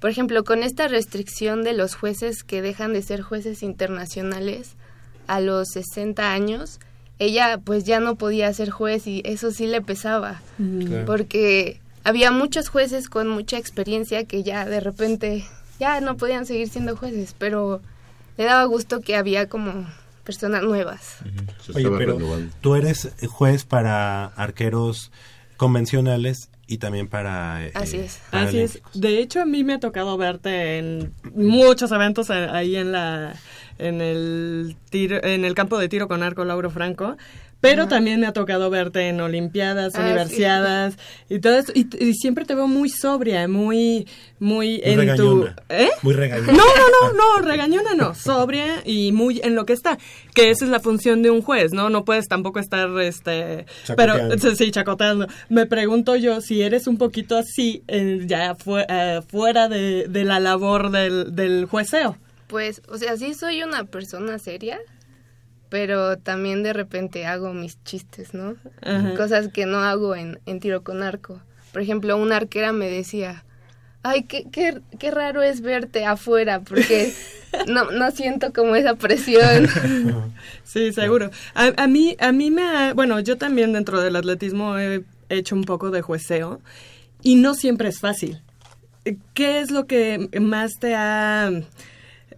por 0.00 0.10
ejemplo 0.10 0.44
con 0.44 0.62
esta 0.62 0.86
restricción 0.88 1.64
de 1.64 1.72
los 1.72 1.94
jueces 1.96 2.44
que 2.44 2.62
dejan 2.62 2.92
de 2.92 3.02
ser 3.02 3.22
jueces 3.22 3.62
internacionales 3.62 4.74
a 5.26 5.40
los 5.40 5.68
60 5.70 6.32
años 6.32 6.78
ella 7.18 7.58
pues 7.64 7.84
ya 7.84 8.00
no 8.00 8.16
podía 8.16 8.52
ser 8.52 8.70
juez 8.70 9.06
y 9.06 9.22
eso 9.24 9.50
sí 9.50 9.66
le 9.66 9.80
pesaba 9.82 10.40
Claro. 10.58 11.04
porque 11.06 11.80
había 12.04 12.30
muchos 12.30 12.68
jueces 12.68 13.08
con 13.08 13.28
mucha 13.28 13.56
experiencia 13.58 14.24
que 14.24 14.42
ya 14.42 14.64
de 14.66 14.80
repente 14.80 15.44
ya 15.80 16.00
no 16.00 16.16
podían 16.16 16.46
seguir 16.46 16.68
siendo 16.68 16.96
jueces 16.96 17.34
pero 17.38 17.80
le 18.36 18.44
daba 18.44 18.64
gusto 18.64 19.00
que 19.00 19.16
había 19.16 19.48
como 19.48 19.86
personas 20.24 20.62
nuevas 20.62 21.16
Oye, 21.74 21.88
pero 21.96 22.18
tú 22.60 22.74
eres 22.74 23.10
juez 23.28 23.64
para 23.64 24.26
arqueros 24.26 25.10
convencionales 25.56 26.48
y 26.68 26.78
también 26.78 27.06
para... 27.08 27.64
eh, 27.66 27.70
Así 27.74 27.96
eh, 27.98 28.04
es. 28.06 28.18
Así 28.32 28.58
es. 28.58 28.80
De 28.92 29.20
hecho, 29.20 29.40
a 29.40 29.44
mí 29.44 29.62
me 29.62 29.74
ha 29.74 29.78
tocado 29.80 30.16
verte 30.16 30.78
en 30.78 31.12
muchos 31.34 31.92
eventos 31.92 32.28
a- 32.30 32.56
ahí 32.56 32.74
en 32.76 32.90
la 32.92 33.34
en 33.78 34.00
el 34.00 34.76
tiro, 34.90 35.22
en 35.22 35.44
el 35.44 35.54
campo 35.54 35.78
de 35.78 35.88
tiro 35.88 36.08
con 36.08 36.22
arco 36.22 36.44
Lauro 36.44 36.70
Franco. 36.70 37.16
Pero 37.58 37.82
Ajá. 37.84 37.88
también 37.88 38.20
me 38.20 38.26
ha 38.26 38.34
tocado 38.34 38.68
verte 38.68 39.08
en 39.08 39.18
olimpiadas, 39.18 39.94
Ah, 39.96 40.02
universidades 40.02 40.98
y 41.30 41.38
todo 41.38 41.56
eso. 41.56 41.72
Y, 41.74 41.88
y 42.04 42.12
siempre 42.12 42.44
te 42.44 42.54
veo 42.54 42.68
muy 42.68 42.90
sobria, 42.90 43.48
muy, 43.48 44.06
muy, 44.38 44.66
Muy 44.76 44.80
en 44.84 44.98
regañona. 44.98 45.56
tu... 45.56 45.74
¿Eh? 45.74 45.88
Muy 46.02 46.12
regañona. 46.12 46.52
No, 46.52 46.58
no, 46.58 47.12
no, 47.12 47.12
no, 47.40 47.48
regañona 47.48 47.94
no, 47.94 48.14
sobria 48.14 48.82
y 48.84 49.10
muy 49.12 49.40
en 49.42 49.54
lo 49.54 49.64
que 49.64 49.72
está, 49.72 49.96
que 50.34 50.50
esa 50.50 50.66
es 50.66 50.70
la 50.70 50.80
función 50.80 51.22
de 51.22 51.30
un 51.30 51.40
juez, 51.40 51.72
¿no? 51.72 51.88
No 51.88 52.04
puedes 52.04 52.28
tampoco 52.28 52.58
estar, 52.60 52.90
este, 53.00 53.64
Chacoteando. 53.84 54.36
pero 54.38 54.54
sí, 54.54 54.70
chacoteando. 54.70 55.26
Me 55.48 55.64
pregunto 55.64 56.14
yo 56.14 56.42
si 56.42 56.60
eres 56.60 56.86
un 56.86 56.98
poquito 56.98 57.38
así, 57.38 57.82
eh, 57.88 58.20
ya 58.26 58.54
fue, 58.54 58.84
eh, 58.86 59.22
fuera 59.26 59.68
de, 59.68 60.08
de 60.08 60.24
la 60.24 60.40
labor 60.40 60.90
del, 60.90 61.34
del 61.34 61.64
jueceo. 61.64 62.18
Pues, 62.46 62.82
o 62.88 62.98
sea, 62.98 63.16
sí 63.16 63.34
soy 63.34 63.62
una 63.62 63.84
persona 63.84 64.38
seria, 64.38 64.78
pero 65.68 66.18
también 66.18 66.62
de 66.62 66.72
repente 66.72 67.26
hago 67.26 67.52
mis 67.52 67.82
chistes, 67.84 68.34
¿no? 68.34 68.56
Ajá. 68.82 69.14
Cosas 69.16 69.48
que 69.48 69.66
no 69.66 69.78
hago 69.78 70.14
en, 70.14 70.40
en 70.46 70.60
tiro 70.60 70.82
con 70.82 71.02
arco. 71.02 71.40
Por 71.72 71.82
ejemplo, 71.82 72.16
una 72.16 72.36
arquera 72.36 72.72
me 72.72 72.88
decía, 72.88 73.44
ay, 74.02 74.24
qué, 74.24 74.46
qué, 74.50 74.80
qué 74.98 75.10
raro 75.10 75.42
es 75.42 75.60
verte 75.60 76.04
afuera, 76.04 76.60
porque 76.60 77.12
no, 77.66 77.90
no 77.90 78.10
siento 78.12 78.52
como 78.52 78.76
esa 78.76 78.94
presión. 78.94 79.68
Sí, 80.64 80.92
seguro. 80.92 81.30
A, 81.54 81.72
a 81.76 81.86
mí, 81.86 82.16
a 82.18 82.32
mí 82.32 82.50
me 82.50 82.62
ha, 82.62 82.92
bueno, 82.92 83.20
yo 83.20 83.38
también 83.38 83.72
dentro 83.72 84.00
del 84.00 84.16
atletismo 84.16 84.76
he 84.76 85.04
hecho 85.28 85.54
un 85.54 85.64
poco 85.64 85.90
de 85.90 86.02
jueceo 86.02 86.60
y 87.22 87.36
no 87.36 87.54
siempre 87.54 87.88
es 87.88 88.00
fácil. 88.00 88.42
¿Qué 89.32 89.60
es 89.60 89.70
lo 89.70 89.86
que 89.86 90.28
más 90.40 90.72
te 90.80 90.94
ha, 90.94 91.50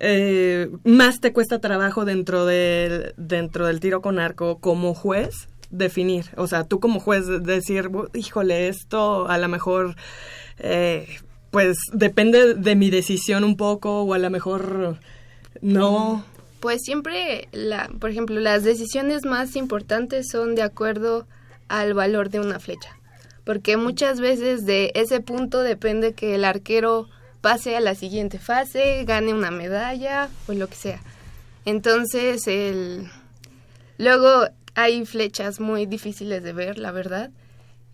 eh, 0.01 0.69
más 0.85 1.21
te 1.21 1.33
cuesta 1.33 1.61
trabajo 1.61 2.05
dentro 2.05 2.47
del, 2.47 3.15
dentro 3.17 3.67
del 3.67 3.81
tiro 3.81 4.01
con 4.01 4.19
arco 4.19 4.59
como 4.59 4.95
juez? 4.95 5.49
Definir, 5.71 6.27
o 6.37 6.47
sea, 6.47 6.65
tú 6.65 6.81
como 6.81 6.99
juez 6.99 7.27
decir, 7.43 7.91
"Bu- 7.91 8.09
híjole, 8.15 8.69
esto 8.69 9.29
a 9.29 9.37
lo 9.37 9.49
mejor, 9.49 9.97
eh, 10.59 11.07
pues 11.51 11.77
depende 11.93 12.55
de 12.55 12.75
mi 12.77 12.91
decisión 12.91 13.45
un 13.45 13.57
poco 13.57 14.03
o 14.03 14.15
a 14.15 14.19
lo 14.19 14.31
mejor 14.31 14.99
no. 15.61 16.25
Pues 16.61 16.83
siempre, 16.83 17.49
la, 17.53 17.89
por 18.01 18.11
ejemplo, 18.11 18.41
las 18.41 18.65
decisiones 18.65 19.25
más 19.25 19.55
importantes 19.57 20.29
son 20.31 20.55
de 20.55 20.63
acuerdo 20.63 21.27
al 21.69 21.95
valor 21.95 22.31
de 22.31 22.41
una 22.41 22.59
flecha. 22.59 22.97
Porque 23.45 23.77
muchas 23.77 24.21
veces 24.21 24.67
de 24.67 24.91
ese 24.95 25.21
punto 25.21 25.61
depende 25.61 26.13
que 26.15 26.35
el 26.35 26.45
arquero 26.45 27.09
pase 27.41 27.77
a 27.77 27.81
la 27.81 27.95
siguiente 27.95 28.39
fase, 28.39 29.05
gane 29.05 29.35
una 29.35 29.51
medalla 29.51 30.29
o 30.47 30.53
lo 30.53 30.69
que 30.69 30.77
sea. 30.77 31.01
Entonces, 31.65 32.47
el... 32.47 33.09
luego 33.99 34.49
hay 34.75 35.05
flechas 35.07 35.61
muy 35.61 35.87
difíciles 35.87 36.43
de 36.43 36.53
ver, 36.53 36.79
la 36.79 36.93
verdad. 36.93 37.31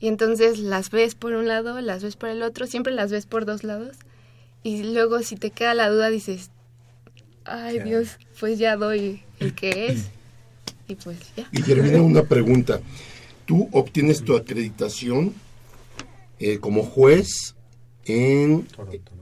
Y 0.00 0.08
entonces 0.08 0.58
las 0.58 0.90
ves 0.90 1.14
por 1.14 1.32
un 1.32 1.48
lado, 1.48 1.80
las 1.80 2.02
ves 2.02 2.16
por 2.16 2.28
el 2.28 2.42
otro, 2.42 2.66
siempre 2.66 2.92
las 2.92 3.10
ves 3.10 3.26
por 3.26 3.46
dos 3.46 3.64
lados. 3.64 3.96
Y 4.62 4.82
luego 4.82 5.22
si 5.22 5.36
te 5.36 5.50
queda 5.50 5.74
la 5.74 5.88
duda 5.88 6.10
dices, 6.10 6.50
ay 7.44 7.78
Dios, 7.80 8.18
pues 8.38 8.58
ya 8.58 8.76
doy 8.76 9.22
el 9.40 9.54
que 9.54 9.86
es. 9.86 10.10
Y 10.88 10.96
pues 10.96 11.16
ya. 11.34 11.48
Guillermina, 11.50 12.02
una 12.02 12.24
pregunta. 12.24 12.80
Tú 13.46 13.68
obtienes 13.72 14.22
tu 14.22 14.36
acreditación 14.36 15.32
eh, 16.38 16.58
como 16.58 16.82
juez 16.82 17.53
en, 18.06 18.66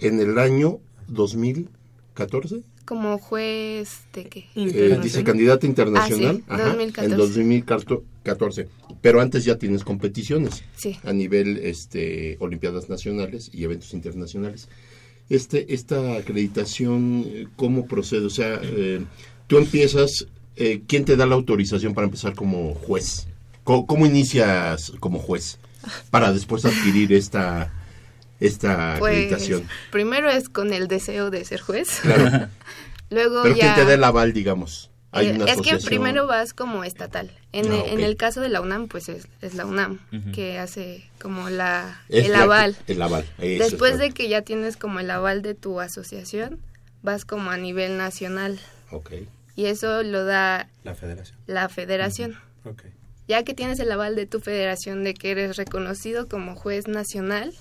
en 0.01 0.21
el 0.21 0.39
año 0.39 0.79
2014. 1.09 2.63
Como 2.85 3.17
juez 3.19 4.01
de 4.13 4.25
qué? 4.25 4.45
Eh, 4.57 4.99
dice 5.03 5.23
candidata 5.23 5.67
internacional 5.67 6.43
Ah, 6.49 6.57
sí, 6.57 6.63
ajá, 6.63 6.69
2014. 6.71 7.13
en 7.13 7.19
2014. 7.19 8.69
Pero 9.01 9.21
antes 9.21 9.45
ya 9.45 9.57
tienes 9.57 9.85
competiciones 9.85 10.65
Sí. 10.77 10.97
a 11.05 11.13
nivel 11.13 11.59
este, 11.59 12.37
Olimpiadas 12.41 12.89
Nacionales 12.89 13.51
y 13.53 13.65
eventos 13.65 13.95
internacionales. 13.95 14.69
Este, 15.31 15.73
esta 15.75 16.17
acreditación, 16.17 17.25
¿cómo 17.57 17.87
procede? 17.87 18.27
O 18.27 18.31
sea, 18.31 18.61
eh, 18.63 19.03
tú 19.47 19.59
empiezas, 19.59 20.27
eh, 20.57 20.83
¿quién 20.87 21.05
te 21.05 21.17
da 21.17 21.25
la 21.27 21.37
autorización 21.37 21.95
para 21.95 22.07
empezar 22.07 22.35
como 22.35 22.75
juez? 22.75 23.29
¿Cómo, 23.65 23.87
cómo 23.87 24.07
inicias 24.07 24.93
como 24.99 25.21
juez 25.21 25.59
para 26.11 26.33
después 26.33 26.65
adquirir 26.65 27.13
esta, 27.13 27.73
esta 28.47 28.97
Pues 28.99 29.13
acreditación? 29.15 29.69
primero 29.91 30.31
es 30.31 30.49
con 30.49 30.73
el 30.73 30.89
deseo 30.89 31.31
de 31.31 31.45
ser 31.45 31.61
juez. 31.61 32.01
Claro. 32.03 32.49
Luego 33.11 33.43
Pero 33.43 33.55
ya... 33.57 33.75
¿quién 33.75 33.75
te 33.75 33.85
da 33.91 33.95
el 33.95 34.05
aval, 34.05 34.33
digamos? 34.33 34.91
Hay 35.15 35.29
una 35.29 35.45
es 35.45 35.61
que 35.61 35.77
primero 35.77 36.27
vas 36.27 36.55
como 36.55 36.85
estatal. 36.85 37.31
En, 37.53 37.71
Ah, 37.71 37.83
en 37.87 38.01
el 38.01 38.17
caso 38.17 38.41
de 38.41 38.49
la 38.49 38.63
UNAM, 38.63 38.89
pues 38.89 39.11
es, 39.11 39.29
es 39.43 39.53
la 39.55 39.67
UNAM 39.67 39.99
que 40.33 40.59
hace 40.59 41.05
como 41.21 41.51
la, 41.51 42.01
Es 42.09 42.25
el 42.25 42.33
la 42.33 42.39
que- 42.39 42.45
aval. 42.45 42.77
el 42.87 43.03
aval, 43.03 43.27
eso 43.39 43.63
Después 43.65 43.93
es 43.93 43.99
de 43.99 44.11
que 44.13 44.29
ya 44.31 44.41
tienes 44.41 44.79
como 44.79 45.01
el 45.01 45.11
aval 45.11 45.43
de 45.43 45.55
tu 45.55 45.81
asociación, 45.81 46.59
vas 47.03 47.27
como 47.27 47.51
a 47.51 47.59
nivel 47.59 47.99
nacional. 47.99 48.59
Ok. 48.91 49.13
Y 49.55 49.67
eso 49.67 50.03
lo 50.03 50.25
da 50.25 50.71
La 50.83 50.95
federación. 50.95 51.37
la 51.47 51.69
federación. 51.69 52.39
Ok. 52.65 52.85
Ya 53.29 53.43
que 53.45 53.53
tienes 53.53 53.79
el 53.81 53.93
aval 53.93 54.17
de 54.17 54.25
tu 54.25 54.41
federación 54.41 55.05
de 55.05 55.13
que 55.13 55.31
eres 55.33 55.57
reconocido 55.59 56.27
como 56.27 56.57
juez 56.57 56.89
nacional, 56.89 57.53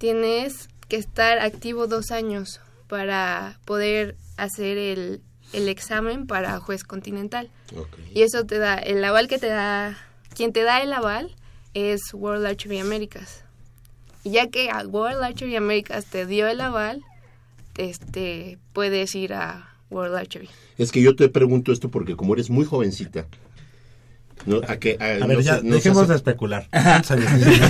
tienes 0.00 0.70
que 0.88 0.96
estar 0.96 1.40
activo 1.40 1.86
dos 1.86 2.10
años 2.10 2.60
para 2.88 3.60
poder 3.66 4.16
hacer 4.38 4.78
el, 4.78 5.20
el 5.52 5.68
examen 5.68 6.26
para 6.26 6.58
juez 6.58 6.84
continental. 6.84 7.50
Y 8.14 8.22
eso 8.22 8.46
te 8.46 8.58
da, 8.58 8.76
el 8.76 9.04
aval 9.04 9.28
que 9.28 9.38
te 9.38 9.48
da, 9.48 9.98
quien 10.34 10.54
te 10.54 10.62
da 10.62 10.82
el 10.82 10.94
aval 10.94 11.36
es 11.74 12.00
World 12.14 12.46
Archery 12.46 12.78
Americas. 12.78 13.44
Y 14.24 14.30
ya 14.30 14.48
que 14.48 14.70
a 14.70 14.86
World 14.86 15.22
Archery 15.22 15.54
Americas 15.56 16.06
te 16.06 16.24
dio 16.24 16.48
el 16.48 16.62
aval, 16.62 17.02
este, 17.76 18.58
puedes 18.72 19.14
ir 19.14 19.34
a 19.34 19.68
World 19.90 20.16
Archery. 20.16 20.48
Es 20.78 20.92
que 20.92 21.02
yo 21.02 21.14
te 21.14 21.28
pregunto 21.28 21.72
esto 21.72 21.90
porque 21.90 22.16
como 22.16 22.32
eres 22.32 22.48
muy 22.48 22.64
jovencita, 22.64 23.26
¿no? 24.46 24.60
a, 24.66 24.76
que, 24.76 24.96
A 25.00 25.26
ver, 25.26 25.40
ya, 25.42 25.60
dejemos 25.60 26.08
de 26.08 26.16
especular. 26.16 26.68
¿Cuántos 26.70 27.10
años 27.12 27.26
tienes? 27.36 27.60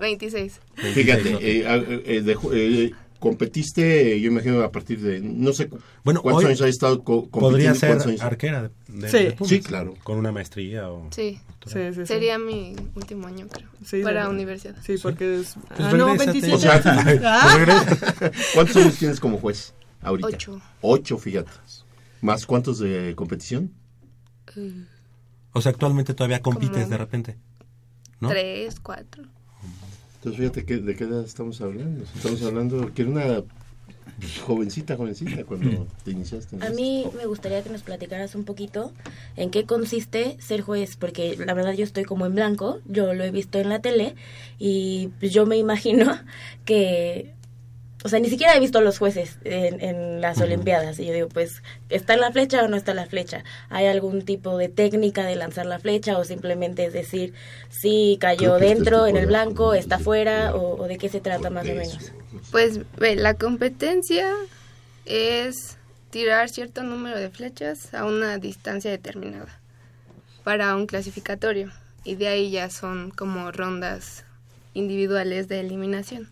26. 0.00 0.60
Fíjate, 0.94 1.38
eh, 1.40 1.66
a- 1.68 1.76
eh, 1.76 2.22
de 2.22 2.36
eh, 2.52 2.90
competiste, 3.18 4.20
yo 4.20 4.30
imagino 4.30 4.62
a 4.62 4.70
partir 4.70 5.00
de, 5.00 5.18
no 5.20 5.52
sé 5.54 5.70
Bueno, 6.04 6.20
cuántos 6.20 6.44
hoy 6.44 6.48
años 6.50 6.60
has 6.60 6.68
estado 6.68 7.02
co- 7.02 7.30
compitiendo. 7.30 7.40
Podría 7.50 7.74
ser 7.74 7.92
años- 7.92 8.20
arquera 8.20 8.62
de, 8.64 8.70
de- 8.88 9.08
Sí. 9.08 9.18
de 9.24 9.32
Pumas. 9.32 9.48
Sí, 9.48 9.60
claro. 9.60 9.94
Con 10.04 10.18
una 10.18 10.30
maestría 10.32 10.90
o... 10.90 11.08
Sí. 11.10 11.40
Sí, 11.66 11.72
sí, 11.72 11.94
sí. 11.94 12.06
Sería 12.06 12.38
mi 12.38 12.76
último 12.94 13.26
año, 13.26 13.46
creo. 13.48 13.68
Sí, 13.86 14.02
para 14.02 14.24
de- 14.24 14.28
universidad. 14.30 14.76
Sí, 14.84 14.96
porque 15.02 15.40
es... 15.40 15.54
Pues 15.68 15.80
ah, 15.80 15.92
no, 15.94 16.08
regrésate. 16.14 16.40
27. 16.40 16.54
O 16.54 16.58
sea, 16.58 17.20
Ah. 17.24 18.30
¿cuántos 18.54 18.76
años 18.76 18.96
tienes 18.98 19.18
como 19.20 19.38
juez 19.38 19.72
ahorita? 20.02 20.28
Ocho. 20.28 20.60
Ocho, 20.82 21.16
fíjate. 21.16 21.50
¿Más 22.20 22.44
cuántos 22.44 22.78
de 22.78 23.14
competición? 23.16 23.72
O 25.54 25.62
sea, 25.62 25.70
actualmente 25.72 26.12
todavía 26.12 26.42
compites 26.42 26.76
Como- 26.82 26.88
de 26.90 26.96
repente. 26.98 27.36
¿no? 28.20 28.28
Tres, 28.28 28.78
cuatro. 28.80 29.24
Entonces 30.16 30.38
fíjate 30.40 30.64
que, 30.64 30.76
de 30.78 30.94
qué 30.96 31.04
edad 31.04 31.24
estamos 31.24 31.60
hablando. 31.60 32.04
Estamos 32.14 32.42
hablando 32.42 32.92
que 32.94 33.02
era 33.02 33.10
una 33.10 33.42
jovencita, 34.46 34.96
jovencita 34.96 35.44
cuando 35.44 35.86
te 36.04 36.12
iniciaste. 36.12 36.56
en 36.56 36.62
A 36.62 36.66
esto. 36.66 36.76
mí 36.80 37.06
me 37.16 37.26
gustaría 37.26 37.62
que 37.62 37.70
nos 37.70 37.82
platicaras 37.82 38.34
un 38.34 38.44
poquito 38.44 38.92
en 39.36 39.50
qué 39.50 39.64
consiste 39.66 40.36
ser 40.40 40.60
juez, 40.62 40.96
porque 40.96 41.36
la 41.36 41.52
verdad 41.54 41.72
yo 41.72 41.84
estoy 41.84 42.04
como 42.04 42.24
en 42.26 42.34
blanco, 42.34 42.80
yo 42.86 43.12
lo 43.14 43.24
he 43.24 43.30
visto 43.30 43.58
en 43.58 43.68
la 43.68 43.80
tele 43.80 44.14
y 44.58 45.08
pues 45.20 45.32
yo 45.32 45.46
me 45.46 45.56
imagino 45.56 46.06
que 46.64 47.34
o 48.04 48.08
sea, 48.10 48.20
ni 48.20 48.28
siquiera 48.28 48.54
he 48.54 48.60
visto 48.60 48.78
a 48.78 48.82
los 48.82 48.98
jueces 48.98 49.38
en, 49.44 49.80
en 49.80 50.20
las 50.20 50.38
Olimpiadas. 50.40 51.00
Y 51.00 51.06
yo 51.06 51.12
digo, 51.14 51.28
pues, 51.28 51.62
¿está 51.88 52.14
en 52.14 52.20
la 52.20 52.30
flecha 52.30 52.62
o 52.62 52.68
no 52.68 52.76
está 52.76 52.90
en 52.92 52.98
la 52.98 53.06
flecha? 53.06 53.42
¿Hay 53.70 53.86
algún 53.86 54.22
tipo 54.26 54.56
de 54.58 54.68
técnica 54.68 55.24
de 55.24 55.34
lanzar 55.36 55.64
la 55.66 55.78
flecha 55.78 56.18
o 56.18 56.24
simplemente 56.24 56.84
es 56.84 56.92
decir, 56.92 57.32
si 57.70 58.18
cayó 58.20 58.56
este 58.56 58.66
dentro, 58.68 59.06
en 59.06 59.16
el 59.16 59.22
de- 59.22 59.26
blanco, 59.28 59.72
está 59.74 59.98
fuera 59.98 60.54
o, 60.54 60.82
o 60.82 60.86
de 60.86 60.98
qué 60.98 61.08
se 61.08 61.20
trata 61.20 61.48
más 61.50 61.64
o 61.64 61.74
menos? 61.74 62.12
Pues 62.52 62.80
ve, 62.98 63.16
la 63.16 63.34
competencia 63.34 64.30
es 65.06 65.78
tirar 66.10 66.48
cierto 66.50 66.82
número 66.82 67.18
de 67.18 67.30
flechas 67.30 67.92
a 67.94 68.04
una 68.04 68.38
distancia 68.38 68.90
determinada 68.90 69.58
para 70.44 70.76
un 70.76 70.86
clasificatorio 70.86 71.72
y 72.04 72.16
de 72.16 72.28
ahí 72.28 72.50
ya 72.50 72.68
son 72.70 73.10
como 73.10 73.50
rondas 73.50 74.24
individuales 74.74 75.48
de 75.48 75.60
eliminación. 75.60 76.28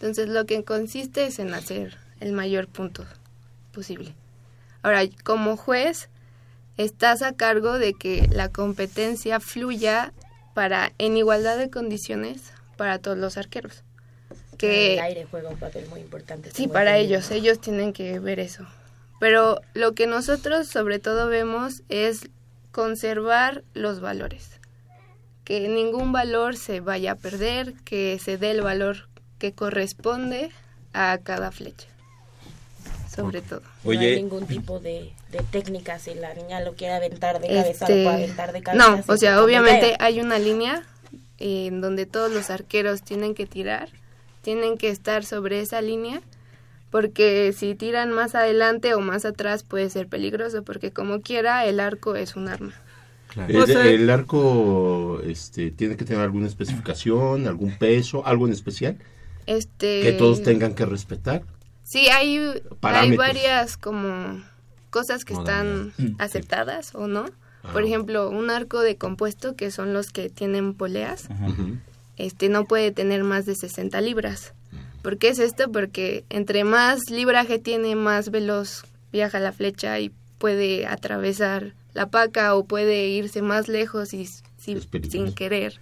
Entonces 0.00 0.30
lo 0.30 0.46
que 0.46 0.64
consiste 0.64 1.26
es 1.26 1.38
en 1.38 1.52
hacer 1.52 1.98
el 2.20 2.32
mayor 2.32 2.68
punto 2.68 3.04
posible. 3.70 4.14
Ahora, 4.82 5.02
como 5.24 5.58
juez, 5.58 6.08
estás 6.78 7.20
a 7.20 7.34
cargo 7.34 7.78
de 7.78 7.92
que 7.92 8.26
la 8.32 8.48
competencia 8.48 9.40
fluya 9.40 10.14
para 10.54 10.92
en 10.96 11.18
igualdad 11.18 11.58
de 11.58 11.68
condiciones 11.68 12.54
para 12.78 12.98
todos 12.98 13.18
los 13.18 13.36
arqueros. 13.36 13.84
Que 14.56 14.94
el 14.94 15.00
aire 15.00 15.26
juega 15.30 15.50
un 15.50 15.58
papel 15.58 15.86
muy 15.90 16.00
importante. 16.00 16.50
Sí, 16.50 16.66
para 16.66 16.96
ellos, 16.96 17.30
ellos 17.30 17.60
tienen 17.60 17.92
que 17.92 18.18
ver 18.20 18.40
eso. 18.40 18.66
Pero 19.18 19.60
lo 19.74 19.92
que 19.92 20.06
nosotros 20.06 20.66
sobre 20.66 20.98
todo 20.98 21.28
vemos 21.28 21.82
es 21.90 22.30
conservar 22.72 23.64
los 23.74 24.00
valores. 24.00 24.60
Que 25.44 25.68
ningún 25.68 26.12
valor 26.12 26.56
se 26.56 26.80
vaya 26.80 27.12
a 27.12 27.16
perder, 27.16 27.74
que 27.84 28.18
se 28.18 28.38
dé 28.38 28.52
el 28.52 28.62
valor 28.62 29.09
que 29.40 29.52
corresponde 29.52 30.50
a 30.92 31.18
cada 31.24 31.50
flecha. 31.50 31.88
Sobre 33.12 33.42
todo. 33.42 33.62
no 33.84 33.90
hay 33.90 34.16
ningún 34.16 34.46
tipo 34.46 34.78
de, 34.78 35.10
de 35.32 35.38
técnica 35.50 35.98
si 35.98 36.14
la 36.14 36.32
niña 36.34 36.60
lo 36.60 36.74
quiere 36.74 36.94
aventar 36.94 37.40
de 37.40 37.48
cabeza, 37.48 37.70
Este, 37.70 37.82
lo 38.04 38.10
puede 38.10 38.24
aventar 38.24 38.52
de 38.52 38.62
cabeza. 38.62 38.86
no, 38.96 39.02
o 39.12 39.16
sea, 39.16 39.42
obviamente 39.42 39.96
hay 39.98 40.20
una 40.20 40.38
línea 40.38 40.84
eh, 41.38 41.66
en 41.66 41.80
donde 41.80 42.06
todos 42.06 42.30
los 42.32 42.50
arqueros 42.50 43.02
tienen 43.02 43.34
que 43.34 43.46
tirar, 43.46 43.88
tienen 44.42 44.78
que 44.78 44.90
estar 44.90 45.24
sobre 45.24 45.60
esa 45.60 45.80
línea, 45.82 46.22
porque 46.90 47.52
si 47.56 47.74
tiran 47.74 48.12
más 48.12 48.34
adelante 48.36 48.94
o 48.94 49.00
más 49.00 49.24
atrás 49.24 49.64
puede 49.64 49.90
ser 49.90 50.06
peligroso, 50.06 50.62
porque 50.62 50.92
como 50.92 51.20
quiera 51.20 51.64
el 51.66 51.80
arco 51.80 52.14
es 52.14 52.36
un 52.36 52.48
arma. 52.48 52.74
El, 53.48 53.56
O 53.56 53.66
sea- 53.66 53.86
el 53.86 54.08
arco 54.08 55.20
este, 55.26 55.70
tiene 55.72 55.96
que 55.96 56.04
tener 56.04 56.22
alguna 56.22 56.46
especificación, 56.46 57.46
algún 57.48 57.76
peso, 57.76 58.24
algo 58.26 58.46
en 58.46 58.52
especial 58.52 58.98
Este, 59.46 60.02
que 60.02 60.12
todos 60.12 60.42
tengan 60.42 60.74
que 60.74 60.86
respetar. 60.86 61.42
Sí, 61.84 62.08
hay, 62.08 62.38
hay 62.82 63.16
varias 63.16 63.76
como 63.76 64.42
cosas 64.90 65.24
que 65.24 65.32
están 65.34 65.88
Modalidades. 65.98 66.14
aceptadas 66.20 66.94
o 66.94 67.06
no. 67.06 67.26
Por 67.72 67.82
ejemplo, 67.84 68.30
un 68.30 68.48
arco 68.50 68.80
de 68.80 68.96
compuesto, 68.96 69.54
que 69.54 69.70
son 69.70 69.92
los 69.92 70.10
que 70.12 70.30
tienen 70.30 70.72
poleas, 70.74 71.28
este 72.16 72.48
no 72.48 72.64
puede 72.64 72.90
tener 72.90 73.22
más 73.24 73.44
de 73.44 73.54
60 73.54 74.00
libras. 74.00 74.54
¿Por 75.02 75.18
qué 75.18 75.28
es 75.28 75.38
esto? 75.38 75.70
Porque 75.70 76.24
entre 76.30 76.64
más 76.64 77.10
libraje 77.10 77.58
tiene, 77.58 77.96
más 77.96 78.30
veloz 78.30 78.84
viaja 79.12 79.40
la 79.40 79.52
flecha 79.52 79.98
y 80.00 80.10
puede 80.38 80.86
atravesar 80.86 81.72
la 81.92 82.06
paca 82.08 82.54
o 82.54 82.64
puede 82.64 83.08
irse 83.08 83.42
más 83.42 83.68
lejos 83.68 84.14
y 84.14 84.26
si- 84.58 84.80
sin 85.10 85.32
querer 85.34 85.78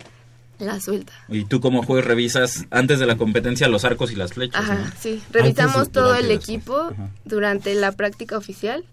la 0.59 0.81
suelta. 0.81 1.13
Y 1.29 1.45
tú 1.45 1.61
como 1.61 1.83
juez 1.83 2.05
revisas 2.05 2.67
antes 2.71 2.99
de 2.99 3.07
la 3.07 3.17
competencia 3.17 3.69
los 3.69 3.85
arcos 3.85 4.11
y 4.13 4.17
las 4.17 4.33
flechas. 4.33 4.61
Ajá, 4.63 4.75
¿no? 4.77 4.91
sí. 5.01 5.23
Revisamos 5.31 5.91
todo 5.91 6.15
el 6.15 6.31
equipo 6.31 6.93
durante 7.25 7.75
la 7.75 7.93
práctica 7.93 8.37
oficial, 8.37 8.85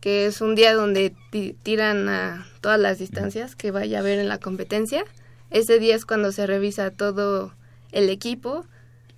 que 0.00 0.26
es 0.26 0.40
un 0.40 0.54
día 0.54 0.74
donde 0.74 1.12
ti- 1.30 1.56
tiran 1.62 2.08
a 2.08 2.46
todas 2.60 2.80
las 2.80 2.98
distancias 2.98 3.56
que 3.56 3.70
vaya 3.70 3.98
a 3.98 4.00
haber 4.00 4.18
en 4.18 4.28
la 4.28 4.38
competencia. 4.38 5.04
Ese 5.50 5.78
día 5.78 5.94
es 5.94 6.04
cuando 6.06 6.32
se 6.32 6.46
revisa 6.46 6.90
todo 6.90 7.52
el 7.92 8.08
equipo, 8.08 8.64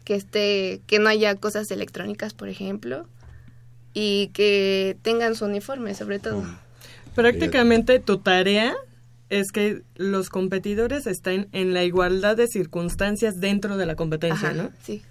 que 0.05 0.15
esté, 0.15 0.81
que 0.87 0.99
no 0.99 1.09
haya 1.09 1.35
cosas 1.37 1.71
electrónicas, 1.71 2.33
por 2.35 2.49
ejemplo, 2.49 3.07
y 3.95 4.29
que 4.29 4.97
tengan 5.03 5.35
su 5.35 5.45
uniforme, 5.45 5.95
sobre 5.95 6.19
todo. 6.19 6.43
Prácticamente 7.15 7.99
tu 7.99 8.19
tarea 8.19 8.75
es 9.31 9.53
que 9.53 9.83
los 9.97 10.31
competidores 10.31 11.07
estén 11.07 11.49
en 11.53 11.75
la 11.75 11.85
igualdad 11.85 12.37
de 12.37 12.47
circunstancias 12.47 13.41
dentro 13.41 13.77
de 13.77 13.87
la 13.87 13.95
competencia, 13.95 14.49
Ajá, 14.49 14.63
¿no? 14.63 14.71
Sí. 14.83 15.03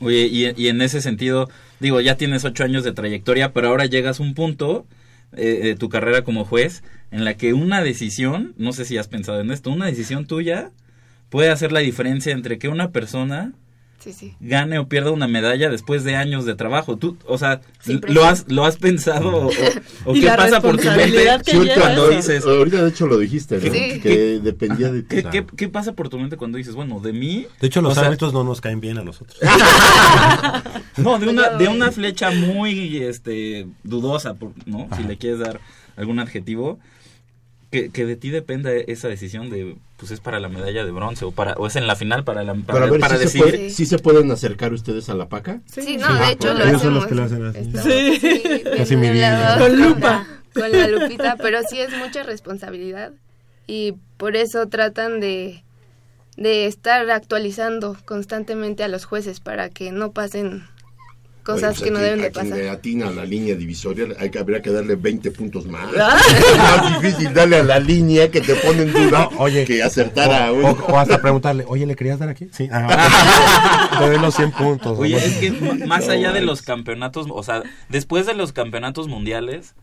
Oye, 0.00 0.26
y, 0.26 0.52
y 0.60 0.68
en 0.68 0.82
ese 0.82 1.00
sentido, 1.00 1.48
digo, 1.80 2.00
ya 2.00 2.16
tienes 2.16 2.44
ocho 2.44 2.64
años 2.64 2.84
de 2.84 2.92
trayectoria, 2.92 3.52
pero 3.52 3.68
ahora 3.68 3.86
llegas 3.86 4.20
a 4.20 4.22
un 4.22 4.34
punto 4.34 4.86
eh, 5.32 5.60
de 5.62 5.74
tu 5.74 5.88
carrera 5.88 6.22
como 6.22 6.44
juez 6.44 6.82
en 7.10 7.24
la 7.24 7.34
que 7.34 7.52
una 7.52 7.82
decisión, 7.82 8.54
no 8.58 8.72
sé 8.72 8.84
si 8.84 8.96
has 8.96 9.08
pensado 9.08 9.40
en 9.40 9.50
esto, 9.50 9.70
una 9.70 9.86
decisión 9.86 10.26
tuya 10.26 10.70
puede 11.30 11.50
hacer 11.50 11.72
la 11.72 11.80
diferencia 11.80 12.32
entre 12.32 12.58
que 12.58 12.68
una 12.68 12.90
persona 12.90 13.52
Sí, 13.98 14.12
sí. 14.12 14.34
gane 14.40 14.78
o 14.78 14.86
pierda 14.88 15.10
una 15.10 15.26
medalla 15.26 15.68
después 15.68 16.04
de 16.04 16.14
años 16.14 16.44
de 16.44 16.54
trabajo. 16.54 16.96
Tú, 16.96 17.16
o 17.26 17.38
sea, 17.38 17.60
Siempre 17.80 18.12
¿lo 18.12 18.24
has, 18.24 18.44
¿lo 18.48 18.64
has 18.64 18.76
pensado 18.76 19.28
o, 19.30 19.46
o- 19.48 19.50
o 20.04 20.14
Y 20.14 20.20
qué 20.20 20.28
pasa 20.28 20.60
por 20.60 20.76
tu 20.76 20.88
mente 20.90 21.26
cuando 21.80 22.08
dices... 22.10 22.44
Ahorita 22.46 22.82
de 22.84 22.90
hecho 22.90 23.06
lo 23.08 23.18
dijiste, 23.18 23.56
¿no? 23.56 23.62
Sí. 23.72 24.00
que 24.00 24.38
dependía 24.40 24.92
de 24.92 25.02
ti. 25.02 25.16
¿Qué, 25.16 25.22
qué, 25.24 25.46
qué 25.56 25.68
pasa 25.68 25.92
por 25.94 26.08
tu 26.08 26.18
mente 26.18 26.36
cuando 26.36 26.56
dices, 26.58 26.74
bueno, 26.76 27.00
de 27.00 27.12
mí... 27.12 27.46
De 27.60 27.66
hecho, 27.66 27.82
los 27.82 27.92
o 27.92 27.94
sea, 27.96 28.04
árbitros 28.06 28.32
no 28.32 28.44
nos 28.44 28.60
caen 28.60 28.80
bien 28.80 28.98
a 28.98 29.02
nosotros. 29.02 29.38
No, 30.96 31.18
de 31.18 31.28
una, 31.28 31.50
de 31.50 31.68
una 31.68 31.92
flecha 31.92 32.30
muy 32.30 32.98
este 33.02 33.66
dudosa, 33.82 34.34
por- 34.34 34.52
¿no? 34.66 34.88
Si 34.96 35.02
le 35.04 35.18
quieres 35.18 35.40
dar 35.40 35.60
algún 35.96 36.18
adjetivo, 36.20 36.78
que, 37.82 37.90
que 37.90 38.06
de 38.06 38.16
ti 38.16 38.30
dependa 38.30 38.72
esa 38.72 39.08
decisión 39.08 39.50
de, 39.50 39.76
pues 39.98 40.10
es 40.10 40.20
para 40.20 40.40
la 40.40 40.48
medalla 40.48 40.84
de 40.84 40.90
bronce 40.90 41.24
o 41.24 41.30
para 41.32 41.52
o 41.54 41.66
es 41.66 41.76
en 41.76 41.86
la 41.86 41.96
final 41.96 42.24
para 42.24 42.42
la 42.44 42.54
para, 42.54 42.64
Para 42.80 42.90
ver 42.90 43.00
para 43.00 43.16
si, 43.16 43.24
decir 43.24 43.42
se 43.42 43.48
puede- 43.50 43.70
si 43.70 43.86
se 43.86 43.98
pueden 43.98 44.30
acercar 44.30 44.72
ustedes 44.72 45.08
a 45.10 45.14
la 45.14 45.28
paca. 45.28 45.60
Sí, 45.66 45.96
no, 45.96 46.14
de 46.14 46.32
hecho 46.32 46.54
lo 46.54 46.64
Ellos 46.64 46.82
son 46.82 46.94
los 46.94 47.04
hacemos. 47.04 47.06
que 47.06 47.14
lo 47.14 47.22
hacen 47.24 47.46
así. 47.46 48.18
Sí. 48.18 48.62
así, 48.80 48.96
viendo 48.96 49.08
mi 49.08 49.10
vida. 49.12 49.56
Con 49.58 49.68
con 49.70 49.80
lupa. 49.82 50.26
la- 50.54 50.60
Con 50.62 50.72
la 50.72 50.88
lupita, 50.88 51.36
pero 51.36 51.58
sí 51.68 51.78
es 51.80 51.90
mucha 51.98 52.22
responsabilidad 52.22 53.12
y 53.66 53.94
por 54.16 54.36
eso 54.36 54.66
tratan 54.68 55.20
de, 55.20 55.62
de 56.36 56.66
estar 56.66 57.10
actualizando 57.10 57.96
constantemente 58.06 58.82
a 58.84 58.88
los 58.88 59.04
jueces 59.04 59.40
para 59.40 59.68
que 59.68 59.92
no 59.92 60.12
pasen 60.12 60.64
cosas 61.46 61.62
Oye, 61.62 61.68
pues 61.78 61.82
que 61.82 61.90
no 61.92 61.98
deben 62.00 62.20
de 62.20 62.30
pasar. 62.30 62.58
le 62.58 62.68
atina 62.68 63.08
a 63.08 63.10
la 63.12 63.24
línea 63.24 63.54
divisoria, 63.54 64.06
hay 64.18 64.28
que, 64.30 64.38
habría 64.38 64.60
que 64.60 64.70
darle 64.70 64.96
20 64.96 65.30
puntos 65.30 65.64
más. 65.66 65.86
Ah. 65.98 66.18
es 66.28 66.58
más 66.58 67.00
difícil 67.02 67.32
darle 67.32 67.56
a 67.56 67.62
la 67.62 67.78
línea 67.78 68.30
que 68.30 68.40
te 68.42 68.54
pone 68.56 68.82
en 68.82 68.92
duda 68.92 69.30
Oye, 69.38 69.64
que 69.64 69.82
acertar 69.82 70.30
a 70.30 70.50
o, 70.52 70.56
uno. 70.56 70.68
o- 70.88 70.92
o 70.92 70.98
hasta 70.98 71.22
preguntarle, 71.22 71.64
oye, 71.68 71.86
¿le 71.86 71.94
querías 71.96 72.18
dar 72.18 72.28
aquí? 72.28 72.48
Sí. 72.52 72.68
Ah, 72.72 73.88
te 73.98 74.06
doy 74.06 74.18
los 74.18 74.34
100 74.34 74.50
puntos. 74.52 74.98
Oye, 74.98 75.12
¿no? 75.14 75.18
es 75.18 75.34
que 75.36 75.50
más 75.86 76.06
No 76.06 76.12
allá 76.12 76.32
de 76.32 76.40
los 76.42 76.62
campeonatos, 76.62 77.26
o 77.30 77.42
sea, 77.42 77.62
después 77.88 78.26
de 78.26 78.34
los 78.34 78.52
campeonatos 78.52 79.08
mundiales, 79.08 79.74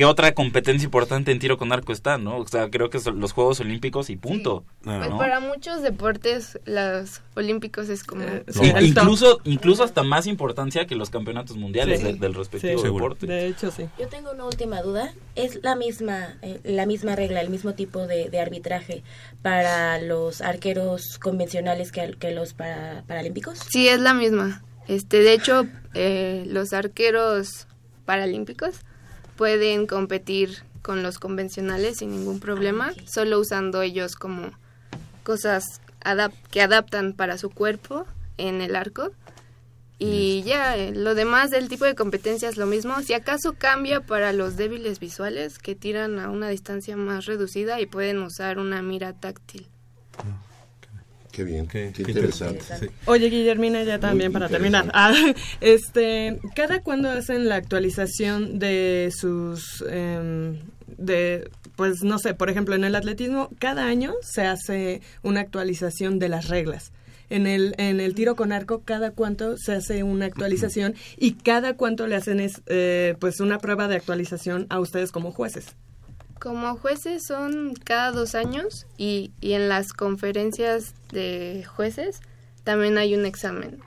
¿qué 0.00 0.06
otra 0.06 0.32
competencia 0.32 0.86
importante 0.86 1.30
en 1.30 1.38
tiro 1.38 1.58
con 1.58 1.70
arco 1.72 1.92
está, 1.92 2.16
no? 2.16 2.38
O 2.38 2.48
sea, 2.48 2.70
creo 2.70 2.88
que 2.88 2.98
son 3.00 3.20
los 3.20 3.32
Juegos 3.32 3.60
Olímpicos 3.60 4.08
y 4.08 4.16
punto. 4.16 4.64
Ah. 4.86 4.96
Pues 4.98 5.10
¿no? 5.10 5.18
para 5.18 5.40
muchos 5.40 5.82
deportes, 5.82 6.58
los 6.64 7.20
olímpicos 7.34 7.90
es 7.90 8.02
como... 8.02 8.22
Eh, 8.22 8.44
Sí, 8.48 8.72
incluso, 8.80 9.40
incluso 9.44 9.84
hasta 9.84 10.02
más 10.02 10.26
importancia 10.26 10.86
que 10.86 10.94
los 10.94 11.10
campeonatos 11.10 11.58
mundiales 11.58 12.00
Sí. 12.00 12.06
de- 12.06 12.12
del 12.14 12.32
respectivo 12.32 12.82
deporte. 12.82 13.26
De 13.26 13.46
hecho, 13.48 13.70
sí. 13.70 13.90
Yo 13.98 14.08
tengo 14.08 14.30
una 14.32 14.46
última 14.46 14.80
duda. 14.80 15.12
¿Es 15.34 15.60
la 15.62 15.76
misma, 15.76 16.38
eh, 16.40 16.60
la 16.64 16.86
misma 16.86 17.14
regla, 17.14 17.42
el 17.42 17.50
mismo 17.50 17.74
tipo 17.74 18.06
de, 18.06 18.30
de 18.30 18.40
arbitraje 18.40 19.02
para 19.42 20.00
los 20.00 20.40
arqueros 20.40 21.18
convencionales 21.18 21.92
que, 21.92 22.00
al- 22.00 22.16
que 22.16 22.30
los 22.30 22.54
para, 22.54 23.04
paralímpicos? 23.06 23.58
Sí, 23.70 23.86
es 23.86 24.00
la 24.00 24.14
misma. 24.14 24.62
Este, 24.88 25.18
de 25.18 25.34
hecho, 25.34 25.66
eh, 25.92 26.44
los 26.46 26.72
arqueros 26.72 27.66
paralímpicos 28.06 28.80
pueden 29.40 29.86
competir 29.86 30.58
con 30.82 31.02
los 31.02 31.18
convencionales 31.18 31.96
sin 31.96 32.10
ningún 32.10 32.40
problema, 32.40 32.92
solo 33.06 33.40
usando 33.40 33.80
ellos 33.80 34.14
como 34.14 34.50
cosas 35.22 35.64
adap- 36.04 36.34
que 36.50 36.60
adaptan 36.60 37.14
para 37.14 37.38
su 37.38 37.48
cuerpo 37.48 38.04
en 38.36 38.60
el 38.60 38.76
arco. 38.76 39.12
Y 39.98 40.42
ya, 40.42 40.76
eh, 40.76 40.92
lo 40.94 41.14
demás 41.14 41.48
del 41.48 41.70
tipo 41.70 41.86
de 41.86 41.94
competencia 41.94 42.50
es 42.50 42.58
lo 42.58 42.66
mismo. 42.66 43.00
Si 43.00 43.14
acaso 43.14 43.54
cambia 43.54 44.02
para 44.02 44.34
los 44.34 44.58
débiles 44.58 45.00
visuales 45.00 45.58
que 45.58 45.74
tiran 45.74 46.18
a 46.18 46.28
una 46.28 46.50
distancia 46.50 46.94
más 46.98 47.24
reducida 47.24 47.80
y 47.80 47.86
pueden 47.86 48.18
usar 48.18 48.58
una 48.58 48.82
mira 48.82 49.14
táctil. 49.14 49.68
Qué 51.32 51.44
bien, 51.44 51.66
Qué- 51.68 51.92
qué, 51.94 52.02
qué 52.02 52.10
interesante. 52.10 52.58
interesante, 52.58 52.88
sí. 52.88 52.94
Oye, 53.06 53.30
Guillermina, 53.30 53.82
ya 53.84 53.98
también 54.00 54.32
para 54.32 54.48
terminar. 54.48 54.90
Ah, 54.94 55.14
este, 55.60 56.38
¿cada 56.54 56.82
cuándo 56.82 57.08
hacen 57.10 57.48
la 57.48 57.56
actualización 57.56 58.58
de 58.58 59.12
sus, 59.16 59.84
em, 59.88 60.58
de, 60.98 61.48
pues 61.76 62.02
no 62.02 62.18
sé, 62.18 62.34
por 62.34 62.50
ejemplo, 62.50 62.74
en 62.74 62.84
el 62.84 62.94
atletismo, 62.96 63.48
cada 63.58 63.86
año 63.86 64.14
se 64.22 64.42
hace 64.42 65.00
una 65.22 65.40
actualización 65.40 66.18
de 66.18 66.28
las 66.28 66.48
reglas. 66.48 66.92
en 67.32 67.46
el, 67.46 67.74
en 67.78 68.00
el 68.00 68.16
tiro 68.16 68.34
con 68.34 68.50
arco, 68.50 68.82
cada 68.84 69.12
cuánto 69.12 69.56
se 69.56 69.72
hace 69.72 70.02
una 70.02 70.26
actualización 70.26 70.96
y 71.16 71.34
cada 71.34 71.74
cuánto 71.76 72.08
le 72.08 72.16
hacen 72.16 72.40
es, 72.40 72.60
eh, 72.66 73.14
pues 73.20 73.38
una 73.38 73.58
prueba 73.58 73.86
de 73.86 73.94
actualización 73.94 74.66
a 74.68 74.80
ustedes 74.80 75.12
como 75.12 75.30
jueces. 75.30 75.76
Como 76.40 76.74
jueces 76.76 77.24
son 77.24 77.74
cada 77.84 78.10
dos 78.10 78.34
años 78.34 78.86
y, 78.96 79.30
y 79.40 79.52
en 79.52 79.68
las 79.68 79.92
conferencias 79.92 80.94
de 81.12 81.64
jueces 81.64 82.20
también 82.64 82.98
hay 82.98 83.14
un 83.14 83.26
examen. 83.26 83.80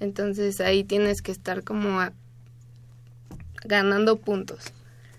Entonces 0.00 0.60
ahí 0.60 0.84
tienes 0.84 1.20
que 1.20 1.32
estar 1.32 1.64
como 1.64 2.00
a- 2.00 2.12
ganando 3.64 4.16
puntos. 4.16 4.72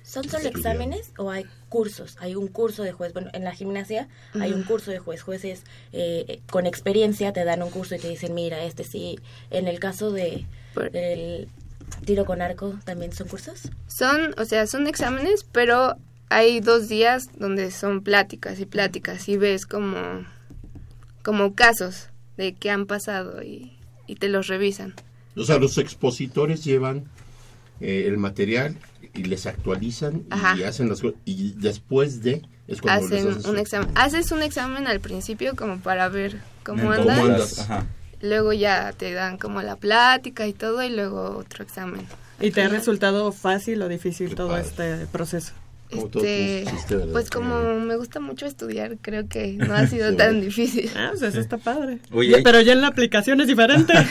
¿Son 0.04 0.24
solo 0.30 0.48
exámenes 0.48 1.12
o 1.18 1.30
hay 1.32 1.46
cursos? 1.68 2.16
Hay 2.22 2.36
un 2.36 2.48
curso 2.48 2.84
de 2.84 2.94
juez. 2.94 3.12
Bueno, 3.12 3.30
en 3.34 3.44
la 3.44 3.52
gimnasia 3.54 4.08
hay 4.40 4.54
un 4.54 4.64
curso 4.64 4.90
de 4.90 5.00
juez. 5.00 5.22
Jueces 5.22 5.64
eh, 5.92 6.24
eh, 6.30 6.42
con 6.50 6.66
experiencia 6.66 7.34
te 7.34 7.44
dan 7.44 7.62
un 7.62 7.70
curso 7.70 7.96
y 7.96 8.00
te 8.00 8.08
dicen, 8.08 8.34
mira, 8.34 8.64
este 8.64 8.86
sí. 8.86 9.20
En 9.50 9.68
el 9.68 9.80
caso 9.80 10.12
de 10.12 10.46
del 10.94 11.50
tiro 12.06 12.24
con 12.26 12.42
arco, 12.42 12.76
¿también 12.86 13.12
son 13.12 13.28
cursos? 13.28 13.70
Son, 13.88 14.34
o 14.38 14.46
sea, 14.46 14.66
son 14.68 14.88
exámenes, 14.88 15.44
pero 15.52 15.98
hay 16.30 16.60
dos 16.60 16.88
días 16.88 17.30
donde 17.38 17.72
son 17.72 18.02
pláticas 18.02 18.60
y 18.60 18.66
pláticas 18.66 19.28
y 19.30 19.38
ves 19.38 19.66
como, 19.66 19.96
como 21.24 21.54
casos 21.56 22.10
de 22.38 22.54
qué 22.54 22.70
han 22.70 22.86
pasado 22.86 23.42
y, 23.44 23.78
y 24.08 24.16
te 24.16 24.28
los 24.30 24.48
revisan. 24.48 24.94
O 25.36 25.44
sea, 25.44 25.58
los 25.58 25.78
expositores 25.78 26.64
llevan 26.64 27.06
eh, 27.80 28.06
el 28.08 28.18
material 28.18 28.78
y 29.14 29.24
les 29.24 29.46
actualizan 29.46 30.24
Ajá. 30.30 30.56
y 30.58 30.64
hacen 30.64 30.90
las 30.90 31.02
cosas. 31.02 31.20
Y 31.26 31.54
después 31.54 32.22
de. 32.24 32.42
Es 32.68 32.82
cuando 32.82 33.08
les 33.08 33.20
Hacen 33.22 33.32
haces 33.34 33.46
un 33.46 33.58
examen. 33.60 33.90
Haces 33.96 34.32
un 34.32 34.42
examen 34.44 34.88
al 34.88 35.00
principio 35.00 35.56
como 35.56 35.78
para 35.80 36.10
ver 36.10 36.42
cómo 36.64 36.82
¿Cómo 36.82 36.94
andas. 36.94 37.20
andas? 37.20 37.60
Ajá. 37.60 37.86
Luego 38.22 38.52
ya 38.52 38.92
te 38.94 39.14
dan 39.14 39.38
como 39.38 39.62
la 39.62 39.76
plática 39.76 40.48
y 40.48 40.54
todo 40.54 40.84
y 40.84 40.90
luego 40.90 41.38
otro 41.38 41.64
examen. 41.64 42.02
¿Y 42.40 42.52
te 42.52 42.62
ha 42.64 42.68
resultado 42.68 43.32
fácil 43.32 43.82
o 43.84 43.88
difícil 43.88 44.36
todo 44.36 44.50
padre. 44.50 44.64
este 44.64 45.06
proceso? 45.08 45.54
Este, 45.90 46.66
¿verdad? 46.90 47.14
pues 47.14 47.30
como 47.30 47.80
me 47.80 47.96
gusta 47.96 48.20
mucho 48.20 48.46
estudiar, 48.46 48.98
creo 49.02 49.28
que 49.28 49.54
no 49.58 49.74
ha 49.74 49.88
sido 49.88 50.16
tan 50.16 50.42
difícil. 50.42 50.90
Ah, 50.96 51.10
pues 51.12 51.22
eso 51.22 51.40
está 51.40 51.58
padre. 51.58 52.00
Oye, 52.12 52.42
pero 52.44 52.62
ya 52.62 52.74
en 52.74 52.82
la 52.82 52.88
aplicación 52.88 53.42
es 53.42 53.48
diferente. 53.48 53.94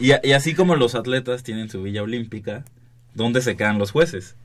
Y, 0.00 0.12
así 0.32 0.54
como 0.54 0.76
los 0.76 0.94
atletas 0.94 1.42
tienen 1.42 1.68
su 1.68 1.82
villa 1.82 2.02
olímpica, 2.02 2.64
¿dónde 3.14 3.42
se 3.42 3.56
quedan 3.56 3.78
los 3.78 3.90
jueces? 3.90 4.36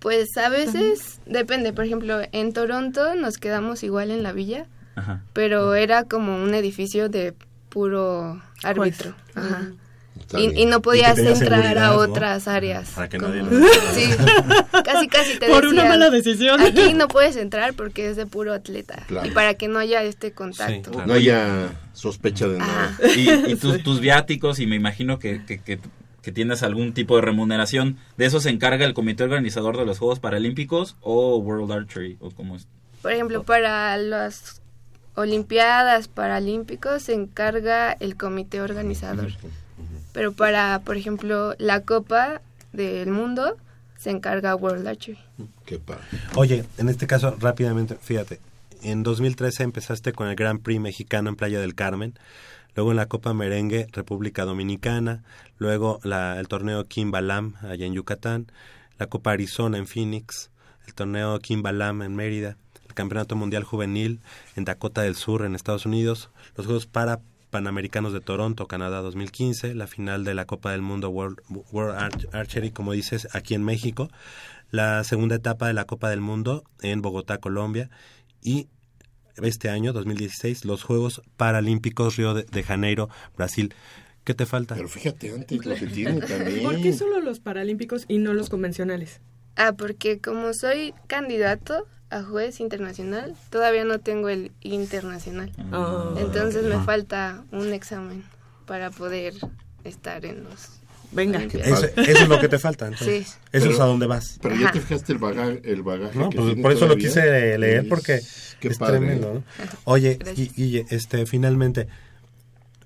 Pues 0.00 0.36
a 0.36 0.48
veces 0.48 1.20
depende, 1.26 1.72
por 1.72 1.84
ejemplo, 1.84 2.20
en 2.32 2.52
Toronto 2.52 3.14
nos 3.14 3.38
quedamos 3.38 3.82
igual 3.82 4.10
en 4.10 4.22
la 4.22 4.32
villa, 4.32 4.66
Ajá. 4.96 5.22
pero 5.32 5.74
era 5.74 6.04
como 6.04 6.42
un 6.42 6.54
edificio 6.54 7.08
de 7.08 7.34
puro 7.68 8.42
árbitro. 8.62 9.14
Ajá. 9.34 9.70
Está 10.38 10.60
Y, 10.60 10.66
no 10.66 10.80
podías 10.80 11.18
Y 11.18 11.26
entrar 11.26 11.76
a 11.78 11.88
¿no? 11.88 11.96
otras 11.96 12.46
áreas. 12.48 12.90
Para 12.90 13.08
que 13.08 13.18
como- 13.18 13.34
nadie 13.34 13.42
lo- 13.42 13.66
Sí, 13.94 14.10
casi 14.84 15.08
casi 15.08 15.38
te 15.38 15.48
Por 15.48 15.66
una 15.66 15.84
mala 15.86 16.10
decisión. 16.10 16.60
Aquí 16.60 16.92
no 16.94 17.08
puedes 17.08 17.36
entrar 17.36 17.74
porque 17.74 18.08
es 18.08 18.16
de 18.16 18.26
puro 18.26 18.52
atleta. 18.52 19.04
Claro. 19.08 19.26
Y 19.26 19.30
para 19.32 19.54
que 19.54 19.66
no 19.68 19.78
haya 19.78 20.02
este 20.04 20.32
contacto. 20.32 20.90
No 21.06 21.14
haya 21.14 21.70
sospecha 21.92 22.46
de 22.48 22.58
nada. 22.58 22.96
Y, 23.16 23.28
y 23.52 23.56
tus, 23.60 23.82
tus 23.82 24.00
viáticos, 24.00 24.60
y 24.60 24.66
me 24.66 24.76
imagino 24.76 25.18
que, 25.18 25.44
que, 25.44 25.58
que- 25.60 25.80
que 26.22 26.32
tienes 26.32 26.62
algún 26.62 26.92
tipo 26.92 27.16
de 27.16 27.22
remuneración, 27.22 27.96
¿de 28.18 28.26
eso 28.26 28.40
se 28.40 28.50
encarga 28.50 28.84
el 28.84 28.92
comité 28.92 29.24
organizador 29.24 29.78
de 29.78 29.86
los 29.86 29.98
Juegos 29.98 30.20
Paralímpicos 30.20 30.96
o 31.00 31.38
World 31.38 31.72
Archery? 31.72 32.18
¿O 32.20 32.30
cómo 32.30 32.56
es? 32.56 32.68
Por 33.00 33.10
ejemplo, 33.12 33.42
para 33.42 33.96
las 33.96 34.60
Olimpiadas 35.14 36.08
Paralímpicos 36.08 37.04
se 37.04 37.14
encarga 37.14 37.92
el 38.00 38.16
comité 38.18 38.60
organizador. 38.60 39.32
Pero 40.12 40.32
para, 40.32 40.80
por 40.84 40.96
ejemplo, 40.96 41.54
la 41.58 41.82
Copa 41.82 42.40
del 42.72 43.10
Mundo 43.10 43.56
se 43.96 44.10
encarga 44.10 44.54
World 44.54 44.86
Archery. 44.86 45.18
Qué 45.66 45.78
padre. 45.78 46.02
Oye, 46.36 46.64
en 46.78 46.88
este 46.88 47.06
caso, 47.06 47.36
rápidamente, 47.38 47.96
fíjate, 47.96 48.40
en 48.82 49.02
2013 49.02 49.62
empezaste 49.62 50.12
con 50.12 50.28
el 50.28 50.36
Grand 50.36 50.62
Prix 50.62 50.80
mexicano 50.80 51.28
en 51.28 51.36
Playa 51.36 51.60
del 51.60 51.74
Carmen, 51.74 52.14
luego 52.74 52.90
en 52.92 52.96
la 52.96 53.06
Copa 53.06 53.34
Merengue, 53.34 53.86
República 53.92 54.44
Dominicana, 54.44 55.22
luego 55.58 56.00
la- 56.02 56.38
el 56.40 56.48
torneo 56.48 56.86
Kimbalam 56.86 57.54
allá 57.62 57.84
en 57.86 57.92
Yucatán, 57.94 58.46
la 58.98 59.06
Copa 59.06 59.32
Arizona 59.32 59.76
en 59.78 59.86
Phoenix, 59.86 60.50
el 60.86 60.94
torneo 60.94 61.38
Kimbalam 61.40 62.02
en 62.02 62.16
Mérida, 62.16 62.56
el 62.88 62.94
Campeonato 62.94 63.36
Mundial 63.36 63.64
Juvenil 63.64 64.20
en 64.56 64.64
Dakota 64.64 65.02
del 65.02 65.14
Sur 65.14 65.44
en 65.44 65.54
Estados 65.54 65.84
Unidos, 65.84 66.30
los 66.56 66.66
Juegos 66.66 66.86
para 66.86 67.20
Panamericanos 67.50 68.12
de 68.12 68.20
Toronto, 68.20 68.66
Canadá 68.66 69.00
2015, 69.00 69.74
la 69.74 69.86
final 69.86 70.24
de 70.24 70.34
la 70.34 70.46
Copa 70.46 70.72
del 70.72 70.82
Mundo 70.82 71.10
World, 71.10 71.38
World 71.72 71.98
Arch- 71.98 72.28
Archery, 72.32 72.70
como 72.70 72.92
dices, 72.92 73.28
aquí 73.32 73.54
en 73.54 73.64
México, 73.64 74.08
la 74.70 75.02
segunda 75.04 75.34
etapa 75.36 75.66
de 75.66 75.74
la 75.74 75.84
Copa 75.84 76.10
del 76.10 76.20
Mundo 76.20 76.64
en 76.80 77.02
Bogotá, 77.02 77.38
Colombia, 77.38 77.90
y 78.42 78.68
este 79.42 79.68
año, 79.70 79.92
2016, 79.92 80.64
los 80.64 80.82
Juegos 80.84 81.22
Paralímpicos 81.36 82.16
Río 82.16 82.34
de, 82.34 82.44
de 82.44 82.62
Janeiro, 82.62 83.08
Brasil. 83.36 83.74
¿Qué 84.24 84.34
te 84.34 84.44
falta? 84.46 84.74
Pero 84.74 84.88
fíjate 84.88 85.32
antes 85.34 85.64
lo 85.64 85.74
que 85.74 85.86
tiene 85.86 86.20
también. 86.20 86.62
¿Por 86.64 86.80
qué 86.80 86.92
solo 86.92 87.20
los 87.20 87.40
paralímpicos 87.40 88.04
y 88.06 88.18
no 88.18 88.34
los 88.34 88.50
convencionales? 88.50 89.20
Ah, 89.56 89.72
porque 89.72 90.20
como 90.20 90.52
soy 90.52 90.94
candidato 91.06 91.86
a 92.10 92.22
juez 92.22 92.60
internacional, 92.60 93.34
todavía 93.50 93.84
no 93.84 93.98
tengo 94.00 94.28
el 94.28 94.52
internacional. 94.62 95.52
Ah. 95.72 96.14
Entonces 96.18 96.64
me 96.64 96.74
Ah. 96.74 96.82
falta 96.84 97.44
un 97.52 97.72
examen 97.72 98.24
para 98.66 98.90
poder 98.90 99.34
estar 99.84 100.24
en 100.24 100.44
los... 100.44 100.70
Venga. 101.12 101.42
Eso, 101.42 101.86
eso 101.86 101.96
es 101.96 102.28
lo 102.28 102.38
que 102.40 102.48
te 102.48 102.58
falta. 102.60 102.86
entonces. 102.86 103.28
Sí. 103.28 103.34
Eso 103.52 103.70
es 103.70 103.80
a 103.80 103.84
dónde 103.84 104.06
vas. 104.06 104.38
Pero 104.42 104.54
ya 104.54 104.66
Ajá. 104.66 104.72
te 104.72 104.80
fijaste 104.80 105.12
el 105.12 105.18
bagaje, 105.18 105.60
el 105.64 105.82
bagaje 105.82 106.16
No, 106.18 106.30
que 106.30 106.36
pues 106.38 106.54
por 106.60 106.70
eso 106.72 106.86
lo 106.86 106.96
quise 106.96 107.58
leer 107.58 107.88
porque 107.88 108.14
es 108.14 108.78
tremendo. 108.78 109.34
¿no? 109.34 109.42
Oye, 109.84 110.16
Gracias. 110.20 110.36
Gui- 110.36 110.52
Guille, 110.54 110.86
este, 110.90 111.26
finalmente, 111.26 111.88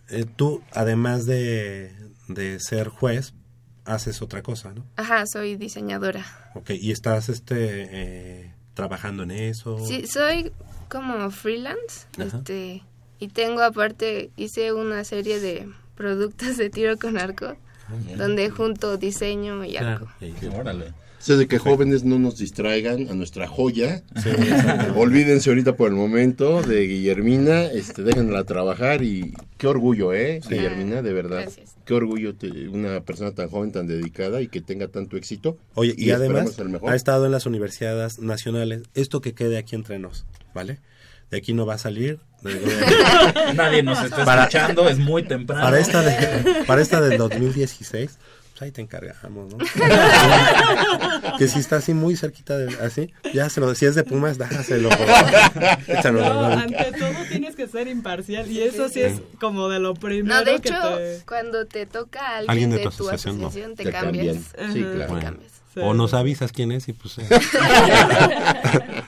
eh, 0.09 0.25
tú, 0.37 0.62
además 0.72 1.27
de, 1.27 1.93
de 2.29 2.61
ser 2.61 2.89
juez, 2.89 3.35
haces 3.85 4.22
otra 4.22 4.43
cosa, 4.43 4.72
¿no? 4.72 4.87
Ajá, 4.97 5.27
soy 5.27 5.57
diseñadora. 5.57 6.25
Ok, 6.55 6.70
y 6.70 6.93
estás 6.93 7.29
este, 7.29 7.57
eh, 7.59 8.55
trabajando 8.75 9.22
en 9.22 9.31
eso. 9.31 9.79
Sí, 9.87 10.07
soy 10.07 10.53
como 10.89 11.31
freelance, 11.31 12.07
Ajá. 12.18 12.39
este, 12.39 12.83
y 13.18 13.29
tengo 13.29 13.62
aparte, 13.62 14.31
hice 14.37 14.72
una 14.72 15.05
serie 15.05 15.41
de 15.41 15.68
productos 15.95 16.57
de 16.57 16.70
tiro 16.70 16.97
con 16.99 17.18
arco, 17.18 17.57
donde 18.16 18.51
junto 18.51 18.97
diseño 18.97 19.64
y 19.64 19.77
arco. 19.77 20.09
Órale. 20.59 20.93
Sea, 21.25 21.37
de 21.37 21.49
que 21.49 21.59
jóvenes 21.59 22.05
no 22.05 22.18
nos 22.18 22.37
distraigan 22.37 23.09
a 23.09 23.14
nuestra 23.14 23.47
joya. 23.49 24.03
Sí. 24.22 24.29
Olvídense 24.97 25.49
ahorita 25.49 25.75
por 25.75 25.89
el 25.89 25.95
momento 25.95 26.61
de 26.62 26.83
Guillermina, 26.87 27.62
este, 27.64 28.03
déjenla 28.03 28.45
trabajar 28.45 29.03
y 29.03 29.33
qué 29.57 29.66
orgullo, 29.66 30.12
¿eh? 30.12 30.41
Sí. 30.43 30.55
Guillermina, 30.55 31.01
de 31.01 31.12
verdad. 31.14 31.41
Gracias. 31.43 31.77
Qué 31.87 31.95
orgullo 31.95 32.35
te- 32.35 32.68
una 32.68 33.01
persona 33.01 33.31
tan 33.33 33.49
joven, 33.49 33.72
tan 33.72 33.87
dedicada 33.87 34.43
y 34.43 34.49
que 34.49 34.61
tenga 34.61 34.89
tanto 34.89 35.16
éxito. 35.16 35.57
Oye, 35.75 35.95
y, 35.97 36.11
esperemos 36.11 36.41
además 36.41 36.59
el 36.59 36.68
mejor. 36.68 36.93
ha 36.93 36.95
estado 36.97 37.25
en 37.25 37.33
las 37.33 37.47
universidades 37.47 38.18
nacionales. 38.18 38.83
Esto 38.95 39.20
que 39.22 39.33
quede 39.33 39.57
aquí 39.57 39.75
entre 39.77 39.99
nos, 39.99 40.27
¿vale? 40.55 40.79
De 41.31 41.39
aquí 41.39 41.55
no 41.55 41.64
va 41.64 41.75
a 41.75 41.79
salir. 41.79 42.18
De- 42.43 42.61
Nadie 43.55 43.83
nos 43.83 44.03
está 44.05 44.25
Para- 44.27 44.43
escuchando, 44.43 44.89
es 44.91 44.99
muy 44.99 45.22
temprano. 45.22 45.62
para 45.64 45.79
esta 45.79 46.03
de, 46.03 46.64
para 46.66 46.83
esta 46.83 47.01
del 47.01 47.16
2016, 47.16 48.18
pues 48.55 48.63
ahí 48.63 48.71
te 48.71 48.81
encargamos, 48.83 49.53
¿no? 49.53 49.59
que 51.39 51.49
si 51.49 51.59
está 51.59 51.77
así 51.77 51.93
muy 51.93 52.15
cerquita 52.17 52.57
de 52.57 52.73
así, 52.79 53.13
ya 53.33 53.51
se 53.51 53.61
lo 53.61 53.75
si 53.75 53.85
es 53.87 53.97
de 53.97 54.05
Pumas, 54.05 54.39
favor. 54.39 55.79
Échalo, 55.89 56.21
No, 56.21 56.35
¿no? 56.51 56.63
ante 56.63 56.93
todo 56.93 57.11
tienes 57.29 57.57
que 57.57 57.67
ser 57.67 57.89
imparcial 57.89 58.49
y 58.49 58.63
eso 58.63 58.89
sí 58.89 59.01
es 59.01 59.21
como 59.41 59.69
de 59.69 59.81
lo 59.81 59.95
primero 59.95 60.37
No, 60.37 60.45
de 60.45 60.61
que 60.61 60.69
hecho, 60.69 60.97
te... 60.97 61.23
cuando 61.27 61.67
te 61.67 61.87
toca 61.87 62.21
a 62.21 62.37
alguien, 62.37 62.51
Alguien 62.51 62.71
de 62.71 62.77
de, 62.79 62.85
tu 62.85 62.91
tu 62.91 63.09
asociación, 63.11 63.41
no. 63.41 63.51
te, 63.51 63.75
Te 63.85 63.91
cambias. 63.91 64.37
Sí, 64.73 64.81
claro. 64.83 64.99
Te 64.99 65.07
Bueno. 65.09 65.21
cambias. 65.21 65.53
Sí. 65.75 65.81
O 65.83 65.93
nos 65.93 66.15
avisas 66.15 66.53
quién 66.53 66.71
es 66.71 66.87
y 66.87 66.93
pues 66.93 67.19
eh, 67.19 67.27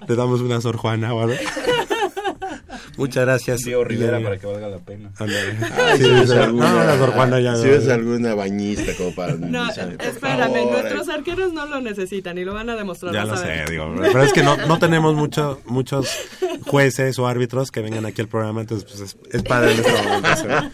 le 0.08 0.16
damos 0.16 0.40
una 0.40 0.60
Sor 0.60 0.76
Juana 0.76 1.14
o 1.14 1.20
algo. 1.22 1.36
Muchas 2.96 3.24
gracias. 3.24 3.62
Río 3.64 3.84
Rivera 3.84 4.20
para 4.20 4.38
que 4.38 4.46
valga 4.46 4.68
la 4.68 4.78
pena. 4.78 5.12
Si 5.96 6.08
ves 7.68 7.88
alguna, 7.88 8.34
bañista 8.34 8.92
como 8.96 9.14
para... 9.14 9.34
No, 9.34 9.68
espérame, 9.70 10.18
favor, 10.18 10.72
nuestros 10.72 11.08
arqueros 11.08 11.52
no 11.52 11.66
lo 11.66 11.80
necesitan 11.80 12.38
y 12.38 12.44
lo 12.44 12.54
van 12.54 12.70
a 12.70 12.76
demostrar. 12.76 13.12
Ya 13.12 13.24
lo 13.24 13.36
sé, 13.36 13.64
digo, 13.70 13.94
pero 13.98 14.22
es 14.22 14.32
que 14.32 14.42
no, 14.42 14.56
no 14.66 14.78
tenemos 14.78 15.14
mucho, 15.14 15.60
muchos 15.66 16.08
jueces 16.66 17.18
o 17.18 17.26
árbitros 17.26 17.70
que 17.70 17.80
vengan 17.80 18.06
aquí 18.06 18.20
al 18.20 18.28
programa, 18.28 18.60
entonces 18.60 18.88
pues 18.88 19.00
es, 19.00 19.16
es 19.32 19.42
padre 19.42 19.72
en 19.72 19.78
este 19.78 20.02
momento. 20.02 20.28
hacerlo. 20.28 20.70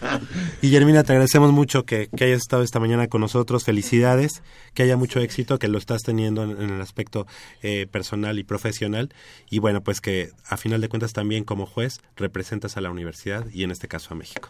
Guillermina, 0.61 1.03
te 1.03 1.13
agradecemos 1.13 1.51
mucho 1.51 1.85
que, 1.85 2.09
que 2.15 2.25
hayas 2.25 2.41
estado 2.41 2.63
esta 2.63 2.79
mañana 2.79 3.07
con 3.07 3.21
nosotros, 3.21 3.63
felicidades, 3.63 4.41
que 4.73 4.83
haya 4.83 4.97
mucho 4.97 5.19
éxito, 5.19 5.59
que 5.59 5.67
lo 5.67 5.77
estás 5.77 6.01
teniendo 6.03 6.43
en, 6.43 6.51
en 6.51 6.69
el 6.71 6.81
aspecto 6.81 7.27
eh, 7.61 7.87
personal 7.91 8.39
y 8.39 8.43
profesional, 8.43 9.13
y 9.49 9.59
bueno, 9.59 9.81
pues 9.81 10.01
que 10.01 10.31
a 10.47 10.57
final 10.57 10.81
de 10.81 10.89
cuentas 10.89 11.13
también 11.13 11.43
como 11.43 11.65
juez 11.65 12.01
representas 12.15 12.77
a 12.77 12.81
la 12.81 12.91
universidad 12.91 13.45
y 13.51 13.63
en 13.63 13.71
este 13.71 13.87
caso 13.87 14.13
a 14.13 14.17
México. 14.17 14.49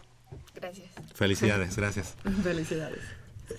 Gracias. 0.54 0.86
Felicidades, 1.14 1.76
gracias. 1.76 2.14
Felicidades. 2.42 3.00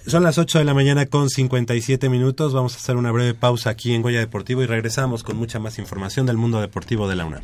Son 0.08 0.24
las 0.24 0.38
8 0.38 0.60
de 0.60 0.66
la 0.66 0.74
mañana 0.74 1.06
con 1.06 1.30
57 1.30 2.10
minutos. 2.10 2.54
Vamos 2.54 2.74
a 2.74 2.78
hacer 2.78 2.96
una 2.96 3.12
breve 3.12 3.34
pausa 3.34 3.70
aquí 3.70 3.94
en 3.94 4.02
Goya 4.02 4.20
Deportivo 4.20 4.64
y 4.64 4.66
regresamos 4.66 5.24
con 5.24 5.38
mucha 5.38 5.60
más 5.60 5.78
información 5.78 6.26
del 6.26 6.38
mundo 6.38 6.60
deportivo 6.60 7.08
de 7.08 7.16
la 7.16 7.26
UNAM. 7.26 7.44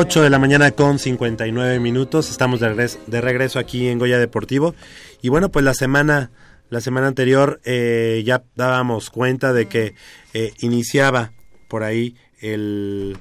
8 0.00 0.22
de 0.22 0.30
la 0.30 0.38
mañana 0.38 0.70
con 0.70 1.00
59 1.00 1.80
minutos. 1.80 2.30
Estamos 2.30 2.60
de 2.60 2.68
regreso, 2.68 3.00
de 3.08 3.20
regreso 3.20 3.58
aquí 3.58 3.88
en 3.88 3.98
Goya 3.98 4.16
Deportivo. 4.20 4.76
Y 5.22 5.28
bueno, 5.28 5.48
pues 5.48 5.64
la 5.64 5.74
semana, 5.74 6.30
la 6.70 6.80
semana 6.80 7.08
anterior 7.08 7.60
eh, 7.64 8.22
ya 8.24 8.44
dábamos 8.54 9.10
cuenta 9.10 9.52
de 9.52 9.66
que 9.66 9.96
eh, 10.34 10.52
iniciaba 10.60 11.32
por 11.66 11.82
ahí 11.82 12.14
el, 12.40 13.18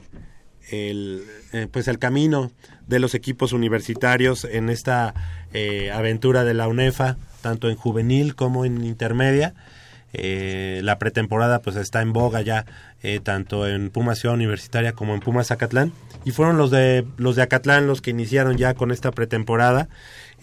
el 0.69 1.23
eh, 1.51 1.67
pues 1.71 1.87
el 1.87 1.97
camino 1.97 2.51
de 2.85 2.99
los 2.99 3.15
equipos 3.15 3.53
universitarios 3.53 4.45
en 4.45 4.69
esta 4.69 5.15
eh, 5.53 5.89
aventura 5.91 6.43
de 6.43 6.53
la 6.53 6.67
UNEFA, 6.67 7.17
tanto 7.41 7.69
en 7.69 7.75
juvenil 7.75 8.35
como 8.35 8.65
en 8.65 8.85
intermedia. 8.85 9.55
Eh, 10.13 10.79
la 10.83 10.99
pretemporada 10.99 11.59
pues 11.61 11.75
está 11.75 12.01
en 12.01 12.13
boga 12.13 12.41
ya 12.41 12.65
eh, 13.03 13.19
tanto 13.21 13.67
en 13.67 13.89
Pumas 13.89 14.17
Ciudad 14.19 14.35
Universitaria 14.35 14.93
como 14.93 15.13
en 15.13 15.19
Pumas 15.19 15.51
Acatlán 15.51 15.91
y 16.23 16.31
fueron 16.31 16.57
los 16.57 16.71
de 16.71 17.05
los 17.17 17.35
de 17.35 17.41
Acatlán 17.41 17.87
los 17.87 18.01
que 18.01 18.11
iniciaron 18.11 18.55
ya 18.57 18.73
con 18.73 18.91
esta 18.91 19.11
pretemporada 19.11 19.89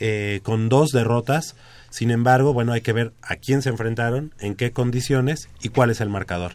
eh, 0.00 0.40
con 0.42 0.68
dos 0.68 0.92
derrotas. 0.92 1.56
Sin 1.88 2.10
embargo 2.10 2.52
bueno 2.52 2.72
hay 2.72 2.82
que 2.82 2.92
ver 2.92 3.12
a 3.22 3.36
quién 3.36 3.62
se 3.62 3.70
enfrentaron 3.70 4.34
en 4.38 4.54
qué 4.54 4.70
condiciones 4.72 5.48
y 5.62 5.70
cuál 5.70 5.88
es 5.90 6.02
el 6.02 6.10
marcador. 6.10 6.52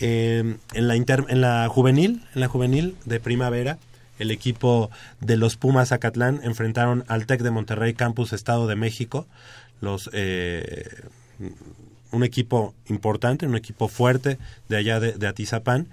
Eh, 0.00 0.56
en 0.74 0.88
la 0.88 0.96
inter- 0.96 1.26
en 1.28 1.40
la 1.40 1.68
juvenil 1.68 2.24
en 2.34 2.40
la 2.40 2.48
juvenil 2.48 2.96
de 3.04 3.20
primavera 3.20 3.78
el 4.18 4.32
equipo 4.32 4.90
de 5.20 5.36
los 5.36 5.56
Pumas 5.56 5.92
Acatlán 5.92 6.40
enfrentaron 6.42 7.04
al 7.06 7.26
Tec 7.26 7.42
de 7.42 7.52
Monterrey 7.52 7.94
Campus 7.94 8.32
Estado 8.32 8.66
de 8.66 8.74
México. 8.74 9.26
Los 9.80 10.10
eh, 10.12 10.84
un 12.12 12.24
equipo 12.24 12.74
importante, 12.88 13.46
un 13.46 13.56
equipo 13.56 13.88
fuerte 13.88 14.38
de 14.68 14.76
allá 14.76 15.00
de, 15.00 15.26
Atizapán. 15.26 15.88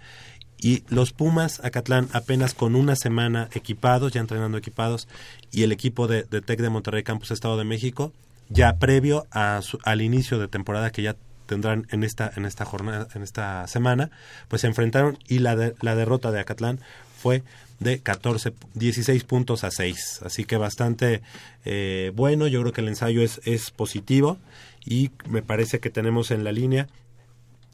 Y 0.59 0.83
los 0.89 1.13
Pumas 1.13 1.59
Acatlán 1.63 2.09
apenas 2.13 2.55
con 2.55 2.75
una 2.75 2.95
semana 2.95 3.47
equipados, 3.53 4.11
ya 4.13 4.21
entrenando 4.21 4.57
equipados, 4.57 5.07
y 5.51 5.63
el 5.63 5.71
equipo 5.71 6.07
de, 6.07 6.23
de 6.23 6.41
Tec 6.41 6.59
de 6.61 6.69
Monterrey 6.69 7.03
Campus 7.03 7.29
Estado 7.31 7.57
de 7.57 7.63
México, 7.63 8.11
ya 8.49 8.77
previo 8.77 9.27
a 9.29 9.61
su- 9.61 9.77
al 9.83 10.01
inicio 10.01 10.39
de 10.39 10.47
temporada 10.47 10.91
que 10.91 11.03
ya 11.03 11.15
tendrán 11.45 11.85
en 11.91 12.03
esta, 12.03 12.31
en 12.35 12.45
esta 12.45 12.65
jornada, 12.65 13.07
en 13.13 13.21
esta 13.21 13.67
semana, 13.67 14.09
pues 14.47 14.61
se 14.61 14.67
enfrentaron 14.67 15.17
y 15.27 15.39
la, 15.39 15.55
de- 15.55 15.75
la 15.81 15.95
derrota 15.95 16.31
de 16.31 16.39
Acatlán 16.39 16.79
fue 17.21 17.43
de 17.79 17.99
14, 17.99 18.53
16 18.73 19.23
puntos 19.25 19.63
a 19.63 19.69
6. 19.69 20.21
Así 20.25 20.43
que 20.45 20.57
bastante 20.57 21.21
eh, 21.65 22.11
bueno, 22.15 22.47
yo 22.47 22.61
creo 22.61 22.73
que 22.73 22.81
el 22.81 22.87
ensayo 22.87 23.21
es, 23.21 23.39
es 23.45 23.69
positivo 23.69 24.39
y 24.87 25.11
me 25.29 25.41
parece 25.41 25.79
que 25.79 25.89
tenemos 25.89 26.31
en 26.31 26.43
la 26.43 26.51
línea, 26.51 26.87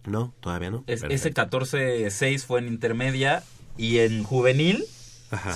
no, 0.06 0.34
todavía 0.42 0.72
no. 0.72 0.84
Es- 0.88 1.04
ese 1.04 1.32
14-6 1.34 2.46
fue 2.46 2.60
en 2.60 2.68
intermedia 2.68 3.44
y 3.78 4.00
en 4.00 4.24
juvenil 4.24 4.84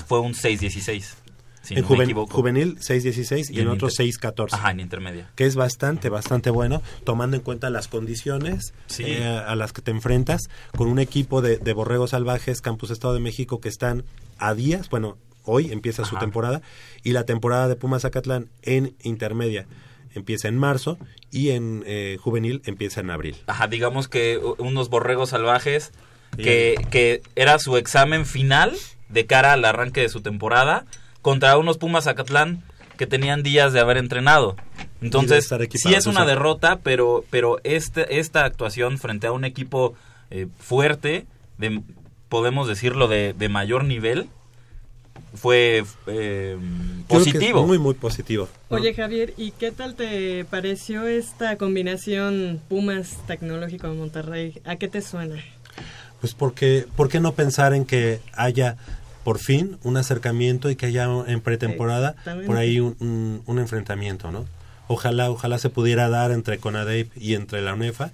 fue 0.08 0.20
un 0.22 0.34
6-16. 0.34 1.16
Si 1.62 1.74
en 1.74 1.82
no 1.82 1.88
juven- 1.88 2.14
juvenil 2.30 2.78
6-16 2.80 3.50
y, 3.50 3.58
Y 3.58 3.60
en 3.60 3.68
otro 3.68 3.90
inter- 3.90 4.06
6-14. 4.08 4.54
Ajá, 4.54 4.72
en 4.72 4.80
intermedia. 4.80 5.30
Que 5.36 5.46
es 5.46 5.56
bastante, 5.56 6.08
bastante 6.08 6.50
bueno, 6.50 6.82
tomando 7.04 7.36
en 7.36 7.44
cuenta 7.44 7.70
las 7.70 7.90
condiciones 7.90 8.74
Sí. 8.86 9.04
eh, 9.06 9.26
a 9.28 9.54
las 9.58 9.74
que 9.74 9.82
te 9.82 9.92
enfrentas 9.92 10.44
con 10.78 10.88
un 10.88 11.00
equipo 11.00 11.42
de, 11.42 11.58
de 11.58 11.74
Borregos 11.74 12.12
Salvajes, 12.12 12.62
Campus 12.62 12.90
Estado 12.92 13.14
de 13.16 13.20
México, 13.20 13.60
que 13.60 13.68
están 13.68 14.06
a 14.38 14.54
días, 14.54 14.90
bueno, 14.90 15.18
hoy 15.44 15.72
empieza 15.74 16.06
su 16.06 16.16
temporada, 16.18 16.62
y 17.04 17.12
la 17.12 17.26
temporada 17.26 17.68
de 17.68 17.76
Pumas 17.76 18.04
Zacatlán 18.04 18.48
en 18.62 18.96
intermedia 19.04 19.66
empieza 20.18 20.48
en 20.48 20.58
marzo 20.58 20.98
y 21.32 21.50
en 21.52 21.84
eh, 21.86 22.18
juvenil 22.20 22.62
empieza 22.66 23.02
en 23.02 23.10
abril. 23.10 23.36
Ajá, 23.48 23.68
digamos 23.68 24.08
que 24.08 24.40
unos 24.58 24.90
borregos 24.90 25.30
salvajes 25.30 25.92
que, 26.36 26.76
que 26.92 27.22
era 27.36 27.58
su 27.60 27.78
examen 27.78 28.26
final 28.26 28.76
de 29.10 29.26
cara 29.26 29.54
al 29.54 29.66
arranque 29.66 30.02
de 30.02 30.10
su 30.10 30.22
temporada 30.22 30.86
contra 31.22 31.58
unos 31.58 31.78
Pumas 31.78 32.08
Acatlán 32.08 32.64
que 32.98 33.08
tenían 33.08 33.44
días 33.44 33.74
de 33.74 33.80
haber 33.80 33.98
entrenado. 33.98 34.56
Entonces, 35.02 35.50
sí 35.76 35.94
es 35.94 36.08
una 36.08 36.26
derrota, 36.26 36.80
pero, 36.84 37.24
pero 37.30 37.60
este, 37.64 38.20
esta 38.20 38.44
actuación 38.44 38.98
frente 38.98 39.28
a 39.28 39.32
un 39.32 39.46
equipo 39.46 39.94
eh, 40.32 40.48
fuerte, 40.58 41.26
de, 41.58 41.82
podemos 42.28 42.68
decirlo, 42.68 43.08
de, 43.08 43.34
de 43.34 43.50
mayor 43.50 43.86
nivel, 43.86 44.30
fue 45.36 45.84
eh, 46.08 46.58
positivo. 47.08 47.66
muy, 47.66 47.78
muy 47.78 47.94
positivo. 47.94 48.48
¿no? 48.70 48.78
Oye 48.78 48.94
Javier, 48.94 49.34
¿y 49.38 49.52
qué 49.52 49.72
tal 49.72 49.96
te 49.96 50.46
pareció 50.46 51.08
esta 51.08 51.58
combinación 51.58 52.62
Pumas 52.70 53.18
Tecnológico 53.28 53.88
de 53.90 53.94
Monterrey? 53.96 54.62
¿A 54.66 54.76
qué 54.78 54.88
te 54.88 55.02
suena? 55.02 55.36
Pues 56.22 56.34
porque, 56.34 56.86
¿por 56.96 57.10
qué 57.10 57.20
no 57.20 57.34
pensar 57.34 57.74
en 57.74 57.86
que 57.86 58.20
haya 58.34 58.78
por 59.24 59.40
fin 59.40 59.78
un 59.84 59.98
acercamiento 59.98 60.70
y 60.70 60.76
que 60.76 60.86
haya 60.88 61.08
en 61.28 61.42
pretemporada 61.42 62.16
por 62.46 62.58
ahí 62.58 62.80
un, 62.80 62.96
un- 63.00 63.42
un 63.46 63.60
enfrentamiento, 63.60 64.32
¿no? 64.32 64.46
Ojalá, 64.88 65.30
ojalá 65.30 65.58
se 65.58 65.70
pudiera 65.70 66.08
dar 66.08 66.32
entre 66.32 66.60
CONADEIP 66.60 67.12
y 67.18 67.34
entre 67.36 67.62
la 67.62 67.74
UNEFA 67.74 68.12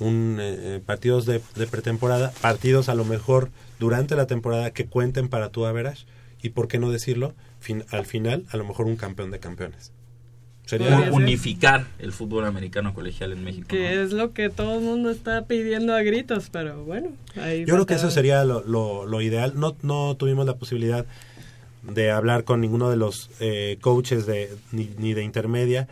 un 0.00 0.38
eh, 0.40 0.56
eh, 0.76 0.80
partidos 0.84 1.24
de, 1.24 1.40
de 1.54 1.66
pretemporada, 1.68 2.32
partidos 2.42 2.88
a 2.88 2.94
lo 2.94 3.04
mejor 3.04 3.48
durante 3.78 4.16
la 4.16 4.26
temporada 4.26 4.72
que 4.72 4.86
cuenten 4.86 5.28
para 5.28 5.48
tu 5.50 5.64
average 5.66 6.04
y 6.46 6.50
por 6.50 6.68
qué 6.68 6.78
no 6.78 6.90
decirlo, 6.90 7.34
fin- 7.60 7.84
al 7.90 8.06
final 8.06 8.44
a 8.50 8.56
lo 8.56 8.64
mejor 8.64 8.86
un 8.86 8.96
campeón 8.96 9.30
de 9.30 9.38
campeones. 9.40 9.92
Sería 10.64 11.10
unificar 11.12 11.86
el 12.00 12.12
fútbol 12.12 12.44
americano 12.44 12.92
colegial 12.92 13.32
en 13.32 13.44
México. 13.44 13.68
Que 13.68 14.02
es 14.02 14.12
lo 14.12 14.32
que 14.32 14.48
todo 14.48 14.78
el 14.78 14.84
mundo 14.84 15.10
está 15.10 15.44
pidiendo 15.46 15.94
a 15.94 16.02
gritos, 16.02 16.48
pero 16.50 16.84
bueno. 16.84 17.08
Ahí 17.36 17.60
Yo 17.64 17.74
creo 17.74 17.86
que 17.86 17.94
eso 17.94 18.10
sería 18.10 18.44
lo, 18.44 18.64
lo- 18.64 19.06
lo 19.06 19.20
ideal. 19.20 19.52
No, 19.56 19.76
no 19.82 20.16
tuvimos 20.16 20.44
la 20.46 20.56
posibilidad 20.56 21.06
de 21.82 22.10
hablar 22.10 22.42
con 22.44 22.60
ninguno 22.60 22.90
de 22.90 22.96
los 22.96 23.30
eh, 23.38 23.78
coaches 23.80 24.26
de, 24.26 24.50
ni, 24.72 24.90
ni 24.98 25.14
de 25.14 25.22
intermedia 25.22 25.86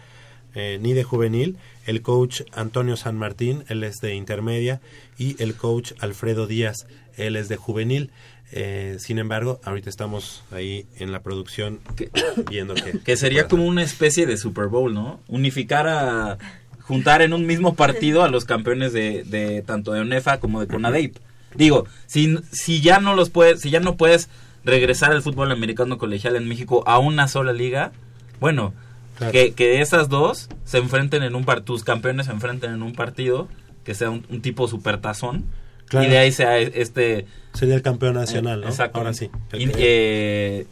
eh, 0.57 0.79
ni 0.83 0.93
de 0.93 1.05
juvenil. 1.05 1.57
El 1.87 2.03
coach 2.03 2.43
Antonio 2.53 2.97
San 2.97 3.17
Martín, 3.17 3.65
él 3.69 3.85
es 3.85 3.97
de 4.01 4.15
intermedia, 4.15 4.81
y 5.19 5.41
el 5.43 5.55
coach 5.55 5.93
Alfredo 6.01 6.47
Díaz, 6.49 6.87
él 7.17 7.37
es 7.37 7.49
de 7.49 7.57
juvenil. 7.57 8.11
Eh, 8.57 8.99
sin 9.01 9.19
embargo, 9.19 9.61
ahorita 9.65 9.91
estamos 9.91 10.45
ahí 10.53 10.87
en 10.99 11.11
la 11.11 11.23
producción 11.23 11.81
viendo 12.49 12.75
que... 12.77 13.01
Que 13.01 13.17
sería 13.17 13.49
como 13.49 13.67
una 13.67 13.83
especie 13.83 14.27
de 14.27 14.37
Super 14.37 14.69
Bowl, 14.69 14.95
¿no? 14.95 15.21
Unificar 15.27 15.89
a... 15.89 16.39
Juntar 16.83 17.23
en 17.23 17.33
un 17.33 17.47
mismo 17.47 17.75
partido 17.75 18.23
a 18.23 18.29
los 18.29 18.45
campeones 18.45 18.93
de, 18.93 19.25
de 19.25 19.63
tanto 19.63 19.93
de 19.93 20.03
UNEFA 20.03 20.39
como 20.39 20.61
de 20.61 20.67
CONADEIP. 20.67 21.17
Digo, 21.55 21.87
si, 22.07 22.39
si 22.53 22.83
ya 22.83 23.01
no 23.01 23.15
los 23.15 23.31
puedes, 23.31 23.63
si 23.63 23.71
ya 23.71 23.81
no 23.81 23.97
puedes 23.97 24.29
regresar 24.65 25.11
al 25.11 25.23
fútbol 25.23 25.51
americano 25.51 25.97
colegial 25.97 26.37
en 26.37 26.47
México 26.47 26.85
a 26.87 26.99
una 26.99 27.27
sola 27.27 27.53
liga, 27.55 27.93
bueno, 28.39 28.75
Claro. 29.17 29.33
que, 29.33 29.53
que 29.55 29.81
esas 29.81 30.09
dos 30.09 30.49
se 30.65 30.79
enfrenten 30.79 31.23
en 31.23 31.35
un 31.37 31.45
par, 31.45 31.63
tus 31.63 31.85
campeones 31.85 32.27
se 32.27 32.33
enfrenten 32.33 32.73
en 32.73 32.83
un 32.83 32.93
partido 32.93 33.49
que 33.85 33.95
sea 33.95 34.11
un, 34.11 34.27
un 34.29 34.43
tipo 34.43 34.69
supertazón 34.69 35.45
Claro. 35.89 36.07
y 36.07 36.11
de 36.11 36.19
ahí 36.19 36.33
sea 36.33 36.59
este 36.59 37.27
Sería 37.53 37.77
el 37.77 37.83
campeón 37.83 38.15
nacional, 38.15 38.63
¿no? 38.63 38.69
Exacto. 38.69 38.99
Ahora 38.99 39.15
sí. 39.15 39.31
Eh, 39.53 40.67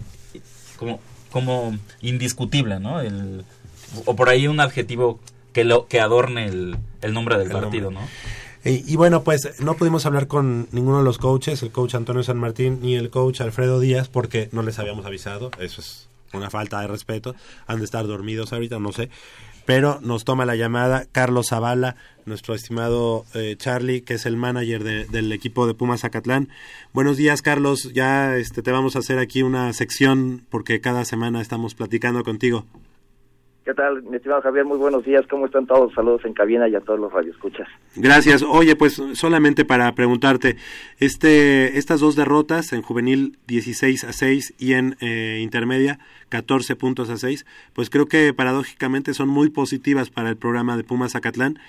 como, 0.76 1.00
como 1.30 1.78
indiscutible, 2.00 2.80
¿no? 2.80 3.00
El, 3.00 3.44
o 4.04 4.16
por 4.16 4.28
ahí 4.28 4.48
un 4.48 4.58
adjetivo 4.58 5.20
que 5.52 5.64
lo 5.64 5.86
que 5.86 6.00
adorne 6.00 6.46
el, 6.46 6.76
el 7.02 7.12
nombre 7.12 7.38
del 7.38 7.46
El 7.46 7.52
partido, 7.52 7.90
nombre. 7.90 8.10
¿no? 8.64 8.70
Y, 8.70 8.92
y 8.92 8.96
bueno, 8.96 9.22
pues 9.22 9.60
no 9.60 9.74
pudimos 9.74 10.06
hablar 10.06 10.26
con 10.26 10.68
ninguno 10.72 10.98
de 10.98 11.04
los 11.04 11.18
coaches, 11.18 11.62
el 11.62 11.70
coach 11.70 11.94
Antonio 11.94 12.22
San 12.22 12.38
Martín 12.38 12.78
ni 12.82 12.96
el 12.96 13.10
coach 13.10 13.40
Alfredo 13.40 13.80
Díaz, 13.80 14.08
porque 14.08 14.48
no 14.52 14.62
les 14.62 14.78
habíamos 14.78 15.04
avisado. 15.06 15.50
Eso 15.58 15.80
es 15.80 16.08
una 16.32 16.50
falta 16.50 16.80
de 16.80 16.86
respeto. 16.86 17.34
Han 17.66 17.78
de 17.78 17.84
estar 17.84 18.06
dormidos 18.06 18.52
ahorita, 18.52 18.78
no 18.78 18.92
sé. 18.92 19.08
Pero 19.64 20.00
nos 20.02 20.24
toma 20.24 20.44
la 20.44 20.56
llamada 20.56 21.04
Carlos 21.12 21.48
Zavala, 21.50 21.96
nuestro 22.26 22.54
estimado 22.54 23.24
eh, 23.34 23.54
Charlie, 23.56 24.02
que 24.02 24.14
es 24.14 24.26
el 24.26 24.36
manager 24.36 24.82
de- 24.84 25.04
del 25.06 25.30
equipo 25.32 25.66
de 25.66 25.74
Pumas 25.74 26.00
Zacatlán. 26.00 26.48
Buenos 26.92 27.16
días, 27.16 27.42
Carlos. 27.42 27.92
Ya 27.92 28.36
este, 28.36 28.62
te 28.62 28.72
vamos 28.72 28.96
a 28.96 29.00
hacer 29.00 29.18
aquí 29.18 29.42
una 29.42 29.72
sección 29.72 30.44
porque 30.50 30.80
cada 30.80 31.04
semana 31.04 31.40
estamos 31.40 31.74
platicando 31.74 32.24
contigo. 32.24 32.66
¿Qué 33.64 33.74
tal, 33.74 34.02
mi 34.02 34.16
estimado 34.16 34.42
Javier? 34.42 34.64
Muy 34.64 34.76
buenos 34.76 35.04
días. 35.04 35.24
¿Cómo 35.30 35.46
están 35.46 35.66
todos? 35.66 35.94
Saludos 35.94 36.24
en 36.24 36.34
cabina 36.34 36.68
y 36.68 36.74
a 36.74 36.80
todos 36.80 36.98
los 36.98 37.12
radioescuchas. 37.12 37.68
Gracias. 37.94 38.42
Oye, 38.42 38.74
pues 38.74 39.00
solamente 39.14 39.64
para 39.64 39.92
preguntarte, 39.94 40.56
este, 40.98 41.78
estas 41.78 42.00
dos 42.00 42.16
derrotas 42.16 42.72
en 42.72 42.82
juvenil 42.82 43.38
16 43.46 44.02
a 44.02 44.12
6 44.12 44.54
y 44.58 44.72
en 44.72 44.96
eh, 45.00 45.38
intermedia 45.40 46.00
14 46.30 46.74
puntos 46.74 47.08
a 47.08 47.16
6, 47.16 47.46
pues 47.72 47.88
creo 47.88 48.06
que 48.06 48.34
paradójicamente 48.34 49.14
son 49.14 49.28
muy 49.28 49.48
positivas 49.48 50.10
para 50.10 50.30
el 50.30 50.36
programa 50.36 50.76
de 50.76 50.82
Pumas 50.82 51.12
Zacatlán, 51.12 51.60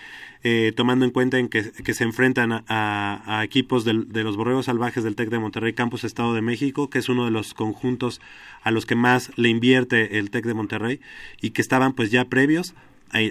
eh, 0.43 0.73
tomando 0.75 1.05
en 1.05 1.11
cuenta 1.11 1.39
en 1.39 1.47
que, 1.47 1.71
que 1.71 1.93
se 1.93 2.03
enfrentan 2.03 2.63
a, 2.67 3.41
equipos 3.43 3.85
del- 3.85 4.09
de 4.11 4.23
los 4.23 4.35
Borregos 4.37 4.65
Salvajes 4.65 5.03
del 5.03 5.15
TEC 5.15 5.29
de 5.29 5.39
Monterrey 5.39 5.73
Campus 5.73 6.03
Estado 6.03 6.33
de 6.33 6.41
México, 6.41 6.89
que 6.89 6.99
es 6.99 7.07
uno 7.09 7.25
de 7.25 7.31
los 7.31 7.53
conjuntos 7.53 8.19
a 8.61 8.71
los 8.71 8.85
que 8.85 8.95
más 8.95 9.31
le 9.37 9.49
invierte 9.49 10.19
el 10.19 10.29
TEC 10.31 10.45
de 10.45 10.53
Monterrey 10.53 10.99
y 11.41 11.51
que 11.51 11.61
estaban 11.61 11.93
pues 11.93 12.11
ya 12.11 12.25
previos 12.25 12.75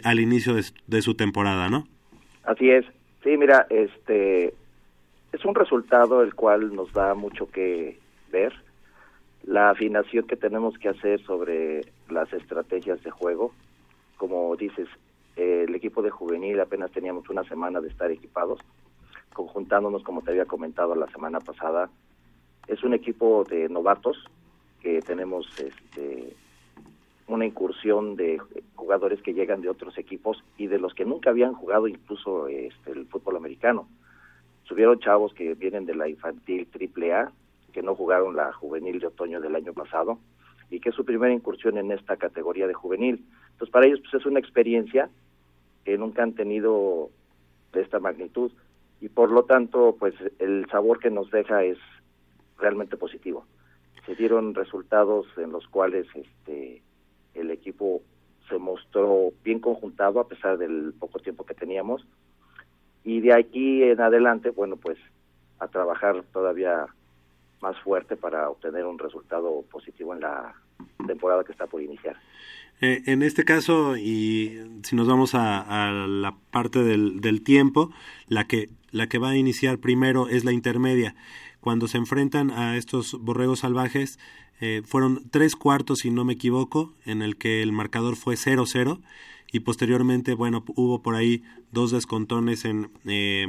al 0.04 0.20
inicio 0.20 0.54
de 0.54 0.64
de 0.86 1.02
su 1.02 1.14
temporada, 1.14 1.68
¿no? 1.68 1.86
Así 2.44 2.70
es. 2.70 2.84
Sí, 3.24 3.36
mira, 3.36 3.66
este 3.70 4.54
es 5.32 5.44
un 5.44 5.54
resultado 5.54 6.22
el 6.22 6.34
cual 6.34 6.74
nos 6.74 6.92
da 6.92 7.14
mucho 7.14 7.50
que 7.50 7.98
ver. 8.30 8.52
La 9.44 9.70
afinación 9.70 10.26
que 10.26 10.36
tenemos 10.36 10.78
que 10.78 10.88
hacer 10.88 11.20
sobre 11.24 11.80
las 12.08 12.32
estrategias 12.32 13.02
de 13.02 13.10
juego. 13.10 13.52
Como 14.16 14.54
dices, 14.56 14.88
eh, 15.36 15.64
el 15.66 15.74
equipo 15.74 16.02
de 16.02 16.10
juvenil 16.10 16.60
apenas 16.60 16.90
teníamos 16.90 17.28
una 17.28 17.44
semana 17.44 17.80
de 17.80 17.88
estar 17.88 18.10
equipados, 18.10 18.60
conjuntándonos, 19.32 20.02
como 20.02 20.22
te 20.22 20.30
había 20.30 20.44
comentado 20.44 20.94
la 20.94 21.08
semana 21.10 21.40
pasada. 21.40 21.90
Es 22.66 22.82
un 22.82 22.94
equipo 22.94 23.44
de 23.44 23.68
novatos 23.68 24.24
que 24.80 25.00
tenemos 25.00 25.46
este, 25.58 26.34
una 27.28 27.46
incursión 27.46 28.16
de 28.16 28.40
jugadores 28.74 29.22
que 29.22 29.32
llegan 29.32 29.62
de 29.62 29.68
otros 29.68 29.96
equipos 29.96 30.42
y 30.58 30.66
de 30.66 30.78
los 30.78 30.94
que 30.94 31.04
nunca 31.04 31.30
habían 31.30 31.54
jugado 31.54 31.88
incluso 31.88 32.48
este, 32.48 32.92
el 32.92 33.06
fútbol 33.06 33.36
americano. 33.36 33.88
Subieron 34.64 34.98
chavos 35.00 35.32
que 35.34 35.54
vienen 35.54 35.86
de 35.86 35.94
la 35.94 36.08
infantil 36.08 36.66
triple 36.66 37.14
A, 37.14 37.32
que 37.72 37.82
no 37.82 37.94
jugaron 37.94 38.36
la 38.36 38.52
juvenil 38.52 39.00
de 39.00 39.06
otoño 39.06 39.40
del 39.40 39.56
año 39.56 39.72
pasado 39.72 40.18
y 40.70 40.80
que 40.80 40.90
es 40.90 40.94
su 40.94 41.04
primera 41.04 41.32
incursión 41.32 41.78
en 41.78 41.90
esta 41.92 42.16
categoría 42.16 42.66
de 42.66 42.74
juvenil. 42.74 43.24
Entonces 43.62 43.74
para 43.74 43.86
ellos 43.86 44.00
pues 44.00 44.14
es 44.20 44.26
una 44.26 44.40
experiencia 44.40 45.08
que 45.84 45.96
nunca 45.96 46.24
han 46.24 46.32
tenido 46.32 47.10
de 47.72 47.82
esta 47.82 48.00
magnitud 48.00 48.50
y 49.00 49.08
por 49.08 49.30
lo 49.30 49.44
tanto 49.44 49.94
pues 50.00 50.14
el 50.40 50.66
sabor 50.68 50.98
que 50.98 51.10
nos 51.10 51.30
deja 51.30 51.62
es 51.62 51.78
realmente 52.58 52.96
positivo. 52.96 53.46
Se 54.04 54.16
dieron 54.16 54.56
resultados 54.56 55.26
en 55.36 55.52
los 55.52 55.68
cuales 55.68 56.08
este 56.12 56.82
el 57.34 57.52
equipo 57.52 58.02
se 58.48 58.58
mostró 58.58 59.32
bien 59.44 59.60
conjuntado 59.60 60.18
a 60.18 60.26
pesar 60.26 60.58
del 60.58 60.92
poco 60.98 61.20
tiempo 61.20 61.46
que 61.46 61.54
teníamos 61.54 62.04
y 63.04 63.20
de 63.20 63.32
aquí 63.32 63.84
en 63.84 64.00
adelante 64.00 64.50
bueno 64.50 64.74
pues 64.74 64.98
a 65.60 65.68
trabajar 65.68 66.24
todavía 66.32 66.88
más 67.62 67.78
fuerte 67.80 68.16
para 68.16 68.50
obtener 68.50 68.84
un 68.84 68.98
resultado 68.98 69.62
positivo 69.70 70.12
en 70.12 70.20
la 70.20 70.54
temporada 71.06 71.44
que 71.44 71.52
está 71.52 71.66
por 71.66 71.80
iniciar. 71.80 72.16
Eh, 72.80 73.02
en 73.06 73.22
este 73.22 73.44
caso, 73.44 73.96
y 73.96 74.58
si 74.82 74.96
nos 74.96 75.06
vamos 75.06 75.34
a, 75.34 75.92
la 75.92 76.34
parte 76.50 76.82
del, 76.82 77.20
del 77.20 77.42
tiempo, 77.42 77.90
la 78.26 78.48
que, 78.48 78.70
la 78.90 79.08
que 79.08 79.18
va 79.18 79.30
a 79.30 79.36
iniciar 79.36 79.78
primero 79.78 80.28
es 80.28 80.44
la 80.44 80.52
intermedia. 80.52 81.14
Cuando 81.60 81.86
se 81.86 81.98
enfrentan 81.98 82.50
a 82.50 82.76
estos 82.76 83.20
borregos 83.20 83.60
salvajes, 83.60 84.18
eh, 84.60 84.82
fueron 84.84 85.28
tres 85.30 85.54
cuartos, 85.54 86.00
si 86.00 86.10
no 86.10 86.24
me 86.24 86.32
equivoco, 86.32 86.92
en 87.04 87.22
el 87.22 87.36
que 87.36 87.62
el 87.62 87.70
marcador 87.70 88.16
fue 88.16 88.34
0-0 88.34 89.00
y 89.52 89.60
posteriormente, 89.60 90.34
bueno, 90.34 90.64
hubo 90.74 91.02
por 91.02 91.14
ahí 91.14 91.42
dos 91.70 91.90
descontones 91.90 92.64
en, 92.64 92.90
eh, 93.04 93.46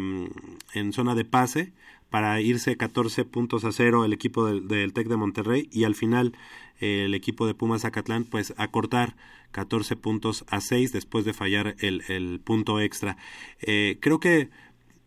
en 0.73 0.93
zona 0.93 1.15
de 1.15 1.25
pase 1.25 1.73
para 2.13 2.39
irse 2.41 2.77
14 2.77 3.25
puntos 3.25 3.65
a 3.65 3.71
cero 3.71 4.05
el 4.05 4.13
equipo 4.13 4.45
del, 4.45 4.67
del 4.67 4.93
TEC 4.93 5.07
de 5.07 5.17
Monterrey 5.17 5.67
y 5.71 5.83
al 5.85 5.95
final 5.95 6.37
eh, 6.79 7.05
el 7.05 7.15
equipo 7.15 7.47
de 7.47 7.55
Pumas 7.55 7.81
Zacatlán 7.81 8.23
pues 8.23 8.53
acortar 8.57 9.15
14 9.49 9.95
puntos 9.95 10.45
a 10.47 10.61
6 10.61 10.91
después 10.91 11.25
de 11.25 11.33
fallar 11.33 11.75
el, 11.79 12.03
el 12.09 12.39
punto 12.39 12.79
extra. 12.79 13.17
Eh, 13.61 13.97
creo 13.99 14.19
que 14.19 14.51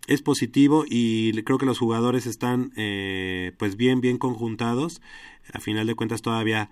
es 0.08 0.20
positivo 0.20 0.84
y 0.90 1.30
creo 1.44 1.58
que 1.58 1.66
los 1.66 1.78
jugadores 1.78 2.26
están 2.26 2.72
eh, 2.74 3.52
pues 3.56 3.76
bien 3.76 4.00
bien 4.00 4.18
conjuntados. 4.18 5.00
A 5.52 5.60
final 5.60 5.86
de 5.86 5.94
cuentas 5.94 6.22
todavía 6.22 6.70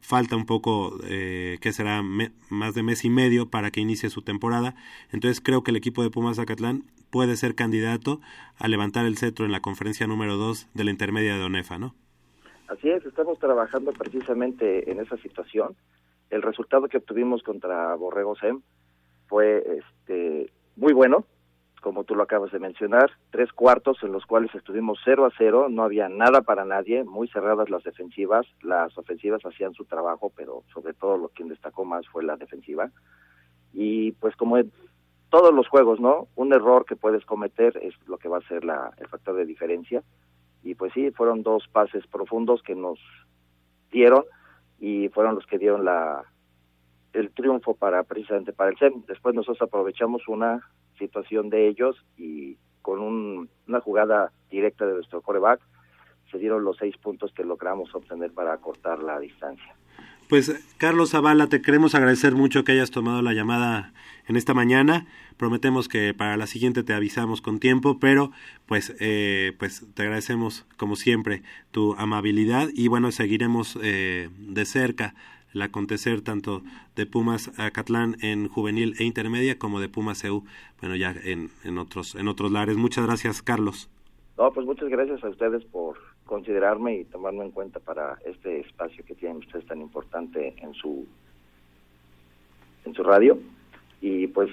falta 0.00 0.36
un 0.36 0.46
poco, 0.46 0.96
eh, 1.08 1.58
que 1.60 1.72
será 1.72 2.04
me- 2.04 2.30
más 2.50 2.74
de 2.74 2.84
mes 2.84 3.04
y 3.04 3.10
medio 3.10 3.50
para 3.50 3.72
que 3.72 3.80
inicie 3.80 4.10
su 4.10 4.22
temporada. 4.22 4.76
Entonces 5.10 5.40
creo 5.40 5.64
que 5.64 5.72
el 5.72 5.76
equipo 5.76 6.04
de 6.04 6.10
Pumas 6.10 6.36
Zacatlán 6.36 6.84
puede 7.12 7.36
ser 7.36 7.54
candidato 7.54 8.20
a 8.58 8.66
levantar 8.66 9.04
el 9.04 9.18
cetro 9.18 9.44
en 9.44 9.52
la 9.52 9.60
conferencia 9.60 10.06
número 10.08 10.36
2 10.36 10.70
de 10.74 10.84
la 10.84 10.90
intermedia 10.90 11.36
de 11.36 11.44
ONEFA, 11.44 11.78
¿no? 11.78 11.94
Así 12.68 12.88
es, 12.88 13.04
estamos 13.04 13.38
trabajando 13.38 13.92
precisamente 13.92 14.90
en 14.90 14.98
esa 14.98 15.18
situación. 15.18 15.76
El 16.30 16.40
resultado 16.40 16.88
que 16.88 16.96
obtuvimos 16.96 17.42
contra 17.42 17.94
Borrego 17.96 18.34
SEM 18.36 18.62
fue 19.28 19.62
este, 19.78 20.50
muy 20.76 20.94
bueno. 20.94 21.26
como 21.82 22.04
tú 22.04 22.14
lo 22.14 22.22
acabas 22.22 22.52
de 22.52 22.60
mencionar, 22.60 23.10
tres 23.30 23.52
cuartos 23.52 23.98
en 24.04 24.12
los 24.12 24.24
cuales 24.24 24.54
estuvimos 24.54 25.00
0 25.04 25.26
a 25.26 25.30
0, 25.36 25.66
no 25.68 25.82
había 25.82 26.08
nada 26.08 26.42
para 26.42 26.64
nadie, 26.64 27.02
muy 27.02 27.26
cerradas 27.26 27.68
las 27.70 27.82
defensivas, 27.82 28.46
las 28.62 28.96
ofensivas 28.96 29.44
hacían 29.44 29.74
su 29.74 29.84
trabajo, 29.84 30.32
pero 30.34 30.62
sobre 30.72 30.94
todo 30.94 31.18
lo 31.18 31.28
que 31.28 31.42
destacó 31.44 31.84
más 31.84 32.06
fue 32.06 32.22
la 32.22 32.36
defensiva. 32.36 32.90
Y 33.72 34.12
pues 34.12 34.36
como 34.36 34.58
todos 35.32 35.52
los 35.54 35.66
juegos, 35.66 35.98
¿no? 35.98 36.28
Un 36.36 36.52
error 36.52 36.84
que 36.84 36.94
puedes 36.94 37.24
cometer 37.24 37.78
es 37.82 37.94
lo 38.06 38.18
que 38.18 38.28
va 38.28 38.36
a 38.36 38.42
ser 38.48 38.64
la, 38.66 38.92
el 38.98 39.08
factor 39.08 39.34
de 39.34 39.46
diferencia. 39.46 40.02
Y 40.62 40.74
pues 40.74 40.92
sí, 40.92 41.10
fueron 41.10 41.42
dos 41.42 41.66
pases 41.72 42.06
profundos 42.06 42.62
que 42.62 42.74
nos 42.74 42.98
dieron 43.90 44.24
y 44.78 45.08
fueron 45.08 45.34
los 45.34 45.46
que 45.46 45.56
dieron 45.58 45.84
la 45.86 46.22
el 47.14 47.30
triunfo 47.30 47.74
para 47.74 48.02
precisamente 48.04 48.52
para 48.52 48.70
el 48.70 48.76
SEM. 48.78 49.04
Después 49.08 49.34
nosotros 49.34 49.62
aprovechamos 49.62 50.28
una 50.28 50.60
situación 50.98 51.48
de 51.48 51.66
ellos 51.68 51.96
y 52.18 52.58
con 52.82 53.00
un- 53.00 53.48
una 53.66 53.80
jugada 53.80 54.32
directa 54.50 54.84
de 54.86 54.94
nuestro 54.94 55.22
coreback 55.22 55.60
se 56.30 56.36
dieron 56.38 56.62
los 56.64 56.76
seis 56.76 56.96
puntos 56.98 57.32
que 57.32 57.42
logramos 57.44 57.94
obtener 57.94 58.32
para 58.32 58.52
acortar 58.52 59.02
la 59.02 59.18
distancia. 59.18 59.74
Pues 60.32 60.50
Carlos 60.78 61.10
Zavala, 61.10 61.48
te 61.48 61.60
queremos 61.60 61.94
agradecer 61.94 62.34
mucho 62.34 62.64
que 62.64 62.72
hayas 62.72 62.90
tomado 62.90 63.20
la 63.20 63.34
llamada 63.34 63.92
en 64.26 64.36
esta 64.36 64.54
mañana. 64.54 65.06
Prometemos 65.36 65.88
que 65.88 66.14
para 66.14 66.38
la 66.38 66.46
siguiente 66.46 66.82
te 66.82 66.94
avisamos 66.94 67.42
con 67.42 67.60
tiempo, 67.60 67.98
pero 68.00 68.30
pues 68.64 68.96
eh, 68.98 69.52
pues 69.58 69.86
te 69.92 70.04
agradecemos 70.04 70.64
como 70.78 70.96
siempre 70.96 71.42
tu 71.70 71.92
amabilidad 71.98 72.68
y 72.72 72.88
bueno 72.88 73.12
seguiremos 73.12 73.78
eh, 73.82 74.30
de 74.38 74.64
cerca 74.64 75.14
el 75.52 75.60
acontecer 75.60 76.22
tanto 76.22 76.62
de 76.96 77.04
Pumas 77.04 77.52
Acatlán 77.58 78.16
en 78.22 78.48
juvenil 78.48 78.94
e 78.98 79.04
intermedia 79.04 79.58
como 79.58 79.80
de 79.80 79.90
Pumas 79.90 80.24
EU 80.24 80.44
bueno 80.80 80.96
ya 80.96 81.14
en, 81.24 81.50
en 81.62 81.76
otros 81.76 82.14
en 82.14 82.26
otros 82.26 82.50
lares. 82.50 82.78
Muchas 82.78 83.04
gracias 83.04 83.42
Carlos. 83.42 83.90
No, 84.38 84.50
pues 84.50 84.64
muchas 84.64 84.88
gracias 84.88 85.22
a 85.24 85.28
ustedes 85.28 85.62
por 85.66 85.98
considerarme 86.32 86.96
y 86.96 87.04
tomarme 87.04 87.44
en 87.44 87.50
cuenta 87.50 87.78
para 87.78 88.16
este 88.24 88.60
espacio 88.60 89.04
que 89.04 89.14
tienen 89.14 89.36
ustedes 89.36 89.66
tan 89.66 89.82
importante 89.82 90.54
en 90.62 90.72
su 90.72 91.06
en 92.86 92.94
su 92.94 93.02
radio 93.02 93.38
y 94.00 94.28
pues 94.28 94.48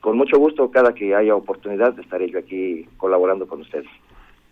con 0.00 0.16
mucho 0.16 0.38
gusto 0.38 0.70
cada 0.70 0.94
que 0.94 1.14
haya 1.14 1.36
oportunidad 1.36 1.98
estaré 1.98 2.30
yo 2.30 2.38
aquí 2.38 2.88
colaborando 2.96 3.46
con 3.46 3.60
ustedes. 3.60 3.86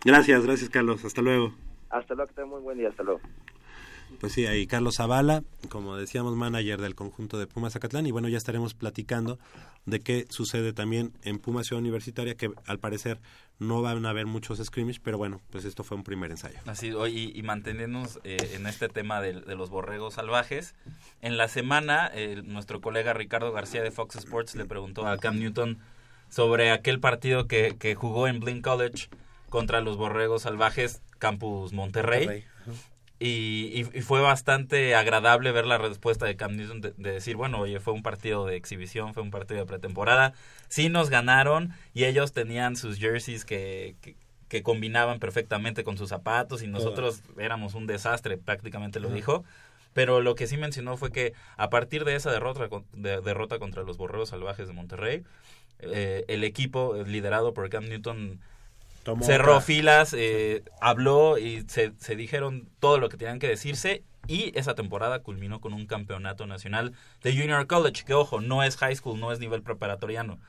Gracias, 0.05 0.45
gracias 0.45 0.69
Carlos. 0.69 1.03
Hasta 1.03 1.23
luego. 1.23 1.53
Hasta 1.89 2.13
luego, 2.13 2.27
que 2.27 2.35
tengan 2.35 2.51
muy 2.51 2.61
buen 2.61 2.77
día, 2.77 2.89
hasta 2.89 3.01
luego. 3.01 3.19
Pues 4.23 4.31
sí, 4.31 4.45
ahí 4.45 4.67
Carlos 4.67 4.95
Zavala, 4.95 5.43
como 5.67 5.97
decíamos, 5.97 6.33
manager 6.37 6.79
del 6.79 6.95
conjunto 6.95 7.37
de 7.37 7.45
Pumas 7.45 7.73
Zacatlán. 7.73 8.05
Y 8.05 8.11
bueno, 8.11 8.29
ya 8.29 8.37
estaremos 8.37 8.73
platicando 8.73 9.37
de 9.85 9.99
qué 9.99 10.27
sucede 10.29 10.71
también 10.71 11.11
en 11.23 11.39
Pumas 11.39 11.67
Ciudad 11.67 11.81
Universitaria, 11.81 12.35
que 12.35 12.49
al 12.65 12.79
parecer 12.79 13.19
no 13.59 13.81
van 13.81 14.05
a 14.05 14.11
haber 14.11 14.25
muchos 14.25 14.63
scrimmage, 14.63 15.01
pero 15.03 15.17
bueno, 15.17 15.41
pues 15.49 15.65
esto 15.65 15.83
fue 15.83 15.97
un 15.97 16.05
primer 16.05 16.31
ensayo. 16.31 16.57
Así, 16.67 16.93
y, 17.09 17.37
y 17.37 17.43
manteniéndonos 17.43 18.21
eh, 18.23 18.37
en 18.53 18.65
este 18.65 18.87
tema 18.87 19.19
de, 19.19 19.41
de 19.41 19.55
los 19.55 19.69
borregos 19.69 20.13
salvajes, 20.13 20.73
en 21.21 21.35
la 21.35 21.49
semana 21.49 22.09
eh, 22.13 22.43
nuestro 22.45 22.79
colega 22.79 23.11
Ricardo 23.11 23.51
García 23.51 23.83
de 23.83 23.91
Fox 23.91 24.15
Sports 24.15 24.55
le 24.55 24.63
preguntó 24.63 25.05
a 25.05 25.17
Cam 25.17 25.37
Newton 25.37 25.79
sobre 26.29 26.71
aquel 26.71 27.01
partido 27.01 27.45
que, 27.49 27.75
que 27.77 27.93
jugó 27.93 28.29
en 28.29 28.39
Blinn 28.39 28.61
College 28.61 29.09
contra 29.49 29.81
los 29.81 29.97
borregos 29.97 30.43
salvajes 30.43 31.01
Campus 31.19 31.73
Monterrey. 31.73 32.25
Monterrey, 32.25 32.45
Y, 33.19 33.85
y- 33.93 34.01
fue 34.01 34.19
bastante 34.21 34.95
agradable 34.95 35.51
ver 35.51 35.65
la 35.65 35.77
respuesta 35.77 36.25
de 36.25 36.35
Cam 36.35 36.55
Newton 36.57 36.81
de, 36.81 36.93
de 36.97 37.11
decir, 37.13 37.35
bueno, 37.37 37.59
oye, 37.59 37.79
fue 37.79 37.93
un 37.93 38.03
partido 38.03 38.45
de 38.45 38.55
exhibición, 38.57 39.13
fue 39.13 39.23
un 39.23 39.31
partido 39.31 39.59
de 39.61 39.65
pretemporada. 39.65 40.33
Sí 40.67 40.89
nos 40.89 41.09
ganaron 41.09 41.73
y 41.93 42.03
ellos 42.05 42.33
tenían 42.33 42.75
sus 42.75 42.97
jerseys 42.97 43.45
que, 43.45 43.95
que, 44.01 44.15
que 44.49 44.61
combinaban 44.63 45.19
perfectamente 45.19 45.83
con 45.85 45.97
sus 45.97 46.09
zapatos 46.09 46.63
y 46.63 46.67
nosotros 46.67 47.21
éramos 47.37 47.75
un 47.75 47.87
desastre, 47.87 48.37
prácticamente 48.37 48.99
lo 48.99 49.09
dijo. 49.15 49.43
Pero 49.93 50.21
lo 50.21 50.33
que 50.35 50.47
sí 50.47 50.57
mencionó 50.57 50.97
fue 50.97 51.11
que 51.11 51.33
a 51.55 51.69
partir 51.69 52.03
de 52.03 52.15
esa 52.15 52.31
derrota, 52.31 52.67
de- 52.93 53.21
derrota 53.21 53.59
contra 53.59 53.83
los 53.83 53.97
Borreos 53.97 54.29
Salvajes 54.29 54.67
de 54.67 54.73
Monterrey, 54.73 55.23
eh, 55.79 56.25
el 56.27 56.43
equipo 56.43 56.95
eh, 56.95 57.05
liderado 57.05 57.53
por 57.53 57.69
Cam 57.69 57.87
Newton 57.87 58.39
Tomó 59.03 59.25
cerró 59.25 59.53
otra- 59.53 59.61
filas, 59.65 60.13
eh, 60.17 60.63
habló 60.81 61.37
y 61.37 61.63
se, 61.67 61.93
se 61.97 62.15
dijeron 62.15 62.69
todo 62.79 62.97
lo 62.97 63.09
que 63.09 63.17
tenían 63.17 63.39
que 63.39 63.47
decirse 63.47 64.03
y 64.27 64.57
esa 64.57 64.75
temporada 64.75 65.19
culminó 65.19 65.59
con 65.59 65.73
un 65.73 65.85
campeonato 65.85 66.47
nacional 66.47 66.93
de 67.21 67.31
Junior 67.37 67.67
College, 67.67 68.03
que 68.05 68.13
ojo, 68.13 68.39
no 68.41 68.63
es 68.63 68.77
high 68.77 68.95
school, 68.95 69.19
no 69.19 69.31
es 69.33 69.39
nivel 69.39 69.61
preparatoriano, 69.61 70.39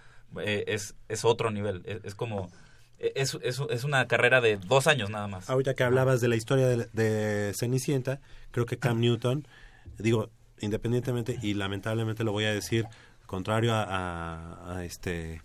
eh, 0.40 0.64
es, 0.68 0.94
es 1.08 1.24
otro 1.24 1.50
nivel, 1.50 1.82
es, 1.84 2.04
es 2.04 2.14
como, 2.14 2.50
es, 3.00 3.36
es, 3.42 3.60
es 3.70 3.84
una 3.84 4.06
carrera 4.06 4.40
de 4.40 4.56
dos 4.56 4.86
años 4.86 5.10
nada 5.10 5.26
más. 5.26 5.50
Ahorita 5.50 5.74
que 5.74 5.82
hablabas 5.82 6.20
de 6.20 6.28
la 6.28 6.36
historia 6.36 6.68
de, 6.68 6.88
de 6.92 7.52
Cenicienta, 7.54 8.20
creo 8.52 8.64
que 8.66 8.78
Cam 8.78 9.00
Newton, 9.00 9.46
digo, 9.98 10.30
independientemente 10.60 11.36
y 11.42 11.54
lamentablemente 11.54 12.22
lo 12.22 12.30
voy 12.30 12.44
a 12.44 12.52
decir, 12.54 12.86
contrario 13.26 13.74
a, 13.74 13.82
a- 13.82 14.76
a 14.76 14.84
este 14.84 15.42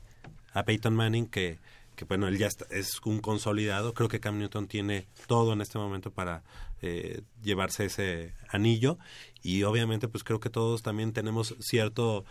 a 0.53 0.64
Peyton 0.64 0.95
Manning 0.95 1.26
que 1.28 1.57
que 2.00 2.06
bueno 2.06 2.30
él 2.30 2.38
ya 2.38 2.47
está- 2.47 2.66
es 2.70 3.02
un 3.04 3.20
consolidado 3.20 3.93
creo 3.93 4.08
que 4.08 4.22
Cam 4.22 4.38
Newton 4.39 4.68
tiene 4.70 5.06
todo 5.28 5.52
en 5.52 5.60
este 5.60 5.78
momento 5.78 6.12
para 6.12 6.43
eh, 6.82 7.24
llevarse 7.43 7.84
ese 7.84 8.34
anillo 8.47 8.97
y 9.43 9.64
obviamente 9.64 10.08
pues 10.08 10.24
creo 10.24 10.39
que 10.39 10.50
todos 10.50 10.82
también 10.82 11.12
tenemos 11.12 11.56
cierto 11.60 12.24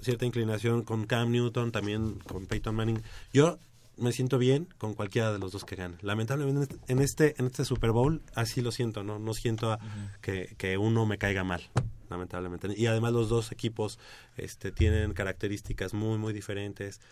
cierta 0.00 0.24
inclinación 0.24 0.84
con 0.84 1.04
Cam 1.06 1.30
Newton 1.32 1.70
también 1.70 2.14
con 2.20 2.46
Peyton 2.46 2.74
Manning 2.74 3.02
yo 3.30 3.58
me 3.98 4.12
siento 4.12 4.38
bien 4.38 4.66
con 4.78 4.94
cualquiera 4.94 5.30
de 5.30 5.38
los 5.38 5.52
dos 5.52 5.66
que 5.66 5.76
gane. 5.76 5.98
Lamentablemente 6.00 6.74
en 6.88 7.00
este 7.00 7.34
en 7.38 7.44
este 7.44 7.66
Super 7.66 7.90
Bowl 7.90 8.22
así 8.34 8.62
lo 8.62 8.72
siento, 8.72 9.04
no 9.04 9.18
no 9.18 9.34
siento 9.34 9.70
a- 9.72 9.78
que, 10.22 10.54
que 10.56 10.78
uno 10.78 11.04
me 11.04 11.18
caiga 11.18 11.44
mal, 11.44 11.60
lamentablemente. 12.08 12.68
Y 12.74 12.86
además 12.86 13.12
los 13.12 13.28
dos 13.28 13.52
equipos 13.52 13.98
este 14.38 14.72
tienen 14.72 15.12
características 15.12 15.92
muy 15.92 16.16
muy 16.16 16.32
diferentes. 16.32 17.02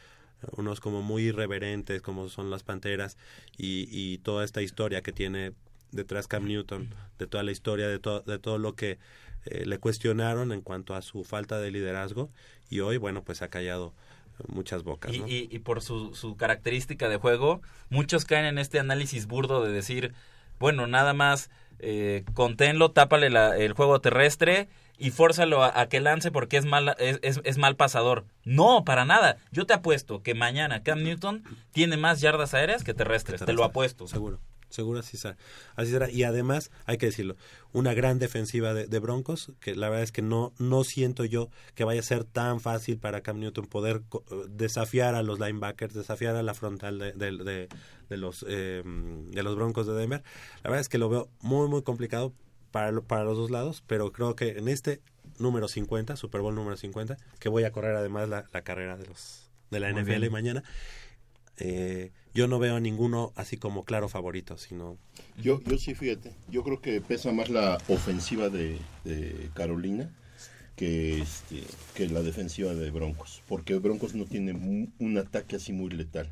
Unos 0.56 0.80
como 0.80 1.02
muy 1.02 1.24
irreverentes, 1.24 2.02
como 2.02 2.28
son 2.28 2.50
las 2.50 2.62
Panteras, 2.62 3.16
y, 3.56 3.88
y 3.90 4.18
toda 4.18 4.44
esta 4.44 4.62
historia 4.62 5.02
que 5.02 5.12
tiene 5.12 5.52
detrás 5.90 6.28
Cam 6.28 6.46
Newton, 6.46 6.88
de 7.18 7.26
toda 7.26 7.42
la 7.42 7.50
historia, 7.50 7.88
de, 7.88 7.98
to- 7.98 8.20
de 8.20 8.38
todo 8.38 8.58
lo 8.58 8.74
que 8.74 8.98
eh, 9.46 9.64
le 9.66 9.78
cuestionaron 9.78 10.52
en 10.52 10.60
cuanto 10.60 10.94
a 10.94 11.02
su 11.02 11.24
falta 11.24 11.58
de 11.60 11.70
liderazgo, 11.70 12.30
y 12.70 12.80
hoy, 12.80 12.98
bueno, 12.98 13.22
pues 13.24 13.42
ha 13.42 13.48
callado 13.48 13.94
muchas 14.46 14.82
bocas. 14.84 15.12
Y, 15.12 15.18
y- 15.26 15.48
y 15.50 15.58
por 15.60 15.82
su, 15.82 16.14
su 16.14 16.36
característica 16.36 17.08
de 17.08 17.16
juego, 17.16 17.60
muchos 17.90 18.24
caen 18.24 18.44
en 18.44 18.58
este 18.58 18.78
análisis 18.78 19.26
burdo 19.26 19.64
de 19.64 19.72
decir, 19.72 20.12
bueno, 20.60 20.86
nada 20.86 21.14
más 21.14 21.50
eh, 21.80 22.24
conténlo, 22.34 22.90
tápale 22.90 23.30
la- 23.30 23.56
el 23.56 23.72
juego 23.72 24.00
terrestre 24.00 24.68
y 24.98 25.10
fórzalo 25.10 25.62
a, 25.62 25.80
a 25.80 25.88
que 25.88 26.00
lance 26.00 26.30
porque 26.30 26.56
es 26.56 26.64
mal, 26.64 26.94
es, 26.98 27.18
es- 27.22 27.40
es 27.44 27.56
mal 27.58 27.76
pasador. 27.76 28.24
No, 28.44 28.84
para 28.84 29.04
nada. 29.04 29.36
Yo 29.52 29.64
te 29.66 29.74
apuesto 29.74 30.22
que 30.22 30.34
mañana 30.34 30.82
Cam 30.82 31.02
Newton 31.02 31.42
tiene 31.72 31.96
más 31.96 32.20
yardas 32.20 32.54
aéreas 32.54 32.82
que 32.84 32.94
terrestres. 32.94 33.44
Te 33.44 33.52
lo 33.52 33.64
apuesto. 33.64 34.06
Seguro. 34.08 34.40
Seguro 34.70 34.98
así 35.00 35.16
será. 35.16 35.38
Así 35.76 35.90
será. 35.92 36.10
Y 36.10 36.24
además, 36.24 36.70
hay 36.84 36.98
que 36.98 37.06
decirlo, 37.06 37.36
una 37.72 37.94
gran 37.94 38.18
defensiva 38.18 38.74
de, 38.74 38.86
de 38.86 38.98
Broncos, 38.98 39.52
que 39.60 39.74
la 39.74 39.88
verdad 39.88 40.02
es 40.02 40.12
que 40.12 40.20
no, 40.20 40.52
no 40.58 40.84
siento 40.84 41.24
yo 41.24 41.48
que 41.74 41.84
vaya 41.84 42.00
a 42.00 42.04
ser 42.04 42.24
tan 42.24 42.60
fácil 42.60 42.98
para 42.98 43.22
Cam 43.22 43.38
Newton 43.40 43.64
poder 43.64 44.02
co- 44.10 44.24
desafiar 44.50 45.14
a 45.14 45.22
los 45.22 45.38
linebackers, 45.40 45.94
desafiar 45.94 46.36
a 46.36 46.42
la 46.42 46.52
frontal 46.52 46.98
de, 46.98 47.12
de- 47.12 47.32
de- 47.44 47.68
de 48.10 48.16
los, 48.18 48.44
eh, 48.46 48.82
de 48.84 49.42
los 49.42 49.56
Broncos 49.56 49.86
de 49.86 49.94
Denver. 49.94 50.22
La 50.62 50.68
verdad 50.70 50.80
es 50.82 50.90
que 50.90 50.98
lo 50.98 51.08
veo 51.08 51.30
muy, 51.40 51.66
muy 51.68 51.82
complicado 51.82 52.34
para, 52.70 52.92
lo- 52.92 53.02
para 53.04 53.24
los 53.24 53.36
dos 53.36 53.50
lados, 53.50 53.82
pero 53.86 54.12
creo 54.12 54.34
que 54.36 54.50
en 54.58 54.68
este 54.68 55.00
número 55.38 55.68
50, 55.68 56.16
Super 56.16 56.40
Bowl 56.40 56.54
número 56.54 56.76
50, 56.76 57.16
que 57.38 57.48
voy 57.48 57.64
a 57.64 57.72
correr 57.72 57.96
además 57.96 58.28
la, 58.28 58.44
la 58.52 58.62
carrera 58.62 58.96
de 58.96 59.06
los 59.06 59.50
de 59.70 59.80
la 59.80 59.88
Muy 59.88 60.00
NFL 60.00 60.20
bien. 60.20 60.32
mañana, 60.32 60.62
eh, 61.58 62.12
yo 62.34 62.46
no 62.46 62.58
veo 62.58 62.76
a 62.76 62.80
ninguno 62.80 63.32
así 63.36 63.56
como 63.56 63.84
claro 63.84 64.08
favorito, 64.08 64.56
sino 64.58 64.96
Yo, 65.42 65.60
yo 65.62 65.78
sí, 65.78 65.94
fíjate, 65.94 66.32
yo 66.50 66.62
creo 66.62 66.80
que 66.80 67.00
pesa 67.00 67.32
más 67.32 67.48
la 67.50 67.78
ofensiva 67.88 68.48
de, 68.48 68.78
de 69.04 69.50
Carolina 69.54 70.10
que, 70.76 71.20
este, 71.20 71.62
que 71.94 72.08
la 72.08 72.22
defensiva 72.22 72.74
de 72.74 72.90
Broncos, 72.90 73.42
porque 73.48 73.76
Broncos 73.78 74.14
no 74.14 74.24
tiene 74.24 74.52
mu- 74.52 74.88
un 74.98 75.18
ataque 75.18 75.56
así 75.56 75.72
muy 75.72 75.90
letal. 75.90 76.30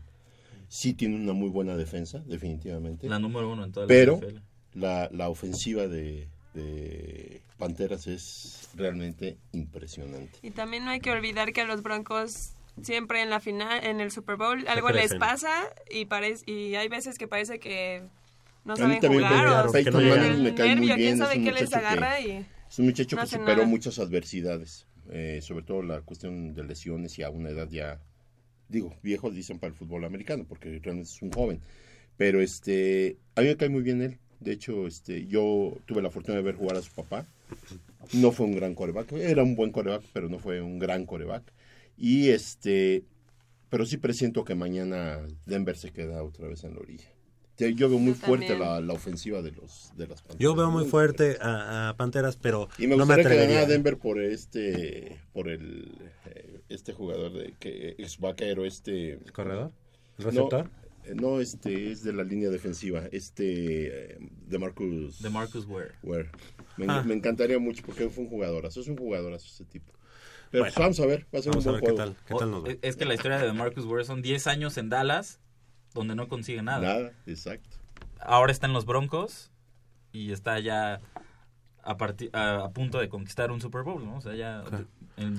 Sí 0.68 0.94
tiene 0.94 1.16
una 1.16 1.32
muy 1.32 1.48
buena 1.50 1.76
defensa, 1.76 2.20
definitivamente. 2.26 3.08
La 3.08 3.18
número 3.18 3.50
uno 3.52 3.64
en 3.64 3.72
toda 3.72 3.86
la 3.86 3.92
Pero 3.94 4.16
NFL. 4.18 4.38
La, 4.76 5.08
la 5.12 5.28
ofensiva 5.28 5.88
de, 5.88 6.28
de 6.54 7.40
Panteras 7.58 8.06
es 8.06 8.68
realmente 8.74 9.36
impresionante. 9.52 10.38
Y 10.42 10.50
también 10.50 10.84
no 10.84 10.90
hay 10.90 11.00
que 11.00 11.10
olvidar 11.10 11.52
que 11.52 11.62
a 11.62 11.64
los 11.64 11.82
Broncos 11.82 12.52
siempre 12.82 13.22
en 13.22 13.30
la 13.30 13.40
final, 13.40 13.84
en 13.84 14.00
el 14.00 14.10
Super 14.10 14.36
Bowl, 14.36 14.66
algo 14.68 14.90
les 14.90 15.14
pasa 15.14 15.50
y 15.90 16.04
parece 16.04 16.44
y 16.50 16.74
hay 16.74 16.88
veces 16.88 17.16
que 17.18 17.26
parece 17.26 17.58
que 17.58 18.02
no 18.66 18.74
A 18.74 18.76
mí 18.76 18.82
saben 18.82 19.00
también 19.00 19.22
jugar 19.26 19.66
Peyton- 19.72 19.94
o 19.94 20.00
Manning 20.16 20.42
me 20.42 20.54
cae 20.54 20.76
muy 20.76 20.86
bien, 20.86 20.96
quién 20.98 21.12
es 21.14 21.18
sabe 21.20 21.38
un 21.38 21.44
qué 21.44 21.52
les 21.52 21.62
muchacho 21.62 21.80
que- 21.80 21.86
agarra 21.86 22.20
y 22.20 22.46
Es 22.68 22.78
un 22.78 22.84
muchacho 22.86 23.16
no 23.16 23.22
que 23.22 23.24
hacen 23.24 23.40
superó 23.40 23.56
nada. 23.58 23.68
muchas 23.68 23.98
adversidades, 23.98 24.86
eh, 25.10 25.38
sobre 25.42 25.64
todo 25.64 25.82
la 25.82 26.00
cuestión 26.02 26.52
de 26.52 26.64
lesiones 26.64 27.18
y 27.18 27.22
a 27.22 27.30
una 27.30 27.48
edad 27.50 27.68
ya 27.70 27.98
digo, 28.68 28.94
viejos 29.02 29.34
dicen 29.34 29.58
para 29.60 29.72
el 29.72 29.78
fútbol 29.78 30.04
americano, 30.04 30.44
porque 30.48 30.80
realmente 30.82 31.08
es 31.08 31.22
un 31.22 31.30
joven. 31.32 31.60
Pero 32.16 32.40
este, 32.42 33.16
a 33.36 33.40
mí 33.42 33.46
me 33.46 33.56
cae 33.56 33.68
muy 33.68 33.82
bien 33.82 34.02
él. 34.02 34.18
De 34.40 34.52
hecho, 34.52 34.86
este, 34.86 35.26
yo 35.26 35.76
tuve 35.86 36.02
la 36.02 36.10
fortuna 36.10 36.36
de 36.36 36.42
ver 36.42 36.56
jugar 36.56 36.76
a 36.76 36.82
su 36.82 36.92
papá. 36.92 37.26
No 38.12 38.32
fue 38.32 38.46
un 38.46 38.54
gran 38.54 38.74
coreback, 38.74 39.12
era 39.12 39.42
un 39.42 39.56
buen 39.56 39.70
coreback, 39.72 40.02
pero 40.12 40.28
no 40.28 40.38
fue 40.38 40.60
un 40.60 40.78
gran 40.78 41.06
coreback. 41.06 41.42
Y 41.98 42.28
este, 42.28 43.02
pero 43.70 43.86
sí 43.86 43.96
presiento 43.96 44.44
que 44.44 44.54
mañana 44.54 45.20
Denver 45.46 45.76
se 45.76 45.90
queda 45.92 46.22
otra 46.22 46.46
vez 46.48 46.62
en 46.64 46.74
la 46.74 46.80
orilla. 46.80 47.04
Yo- 47.58 47.88
veo 47.88 47.98
muy 47.98 48.12
Yo 48.12 48.18
fuerte 48.20 48.58
la, 48.58 48.82
la 48.82 48.92
ofensiva 48.92 49.40
de 49.40 49.50
los 49.52 49.90
de 49.96 50.06
las 50.06 50.20
Panteras. 50.20 50.38
Yo 50.40 50.54
veo 50.54 50.70
muy 50.70 50.84
fuerte 50.84 51.38
a, 51.40 51.88
a 51.88 51.96
Panteras, 51.96 52.36
pero 52.36 52.68
Y 52.78 52.86
me 52.86 52.96
no 52.98 53.06
me 53.06 53.14
que 53.14 53.22
atrevería. 53.22 53.46
ganara 53.46 53.66
Denver 53.66 53.96
por 53.96 54.20
este 54.20 55.16
por 55.32 55.48
el 55.48 55.90
eh, 56.26 56.60
este 56.68 56.92
jugador 56.92 57.32
de 57.32 57.54
que 57.58 57.94
es 57.96 58.18
vaquero 58.18 58.66
este 58.66 59.12
¿El 59.12 59.32
corredor? 59.32 59.72
¿El 60.18 60.24
receptor? 60.26 60.68
No, 61.14 61.40
este 61.40 61.90
es 61.92 62.02
de 62.02 62.12
la 62.12 62.24
línea 62.24 62.50
defensiva, 62.50 63.02
este 63.12 64.14
eh, 64.14 64.18
de 64.46 64.58
Marcus 64.58 65.20
De 65.22 65.30
Marcus 65.30 65.66
Ware. 65.66 65.92
Ware. 66.02 66.30
Me, 66.76 66.86
Ah. 66.88 67.02
me 67.06 67.14
encantaría 67.14 67.58
mucho 67.58 67.82
porque 67.84 68.08
fue 68.10 68.24
un 68.24 68.30
jugadorazo, 68.30 68.80
es 68.80 68.88
un 68.88 68.96
jugadorazo 68.96 69.46
ese 69.46 69.64
tipo. 69.64 69.92
Pero 70.50 70.64
Bueno, 70.64 70.74
pues, 70.74 70.82
vamos 70.82 71.00
a 71.00 71.06
ver, 71.06 71.26
va 71.34 71.38
a 71.38 71.42
ser 71.42 71.50
vamos 71.52 71.66
un 71.66 71.68
a 71.68 71.72
buen 71.72 71.84
ver 71.84 71.90
qué 71.92 71.96
tal, 71.96 72.16
qué 72.26 72.34
tal 72.34 72.50
nos 72.50 72.64
va. 72.64 72.68
Es- 72.82 72.96
que 72.96 73.04
la 73.04 73.14
historia 73.14 73.38
de 73.38 73.52
Marcus 73.52 73.84
Ware 73.84 74.04
son 74.04 74.22
10 74.22 74.46
años 74.46 74.76
en 74.78 74.88
Dallas, 74.88 75.40
donde 75.94 76.14
no 76.14 76.28
consigue 76.28 76.62
nada. 76.62 76.80
Nada, 76.80 77.12
exacto. 77.26 77.76
Ahora 78.20 78.52
está 78.52 78.66
en 78.66 78.72
los 78.72 78.86
Broncos 78.86 79.50
y 80.12 80.32
está 80.32 80.58
ya 80.60 81.00
a, 81.82 81.96
parti- 81.96 82.30
a, 82.32 82.64
a 82.64 82.70
punto 82.70 82.98
de 82.98 83.08
conquistar 83.08 83.50
un 83.50 83.60
Super 83.60 83.82
Bowl, 83.82 84.04
¿no? 84.04 84.16
O 84.16 84.20
sea, 84.20 84.34
ya... 84.34 84.62
El, 85.16 85.36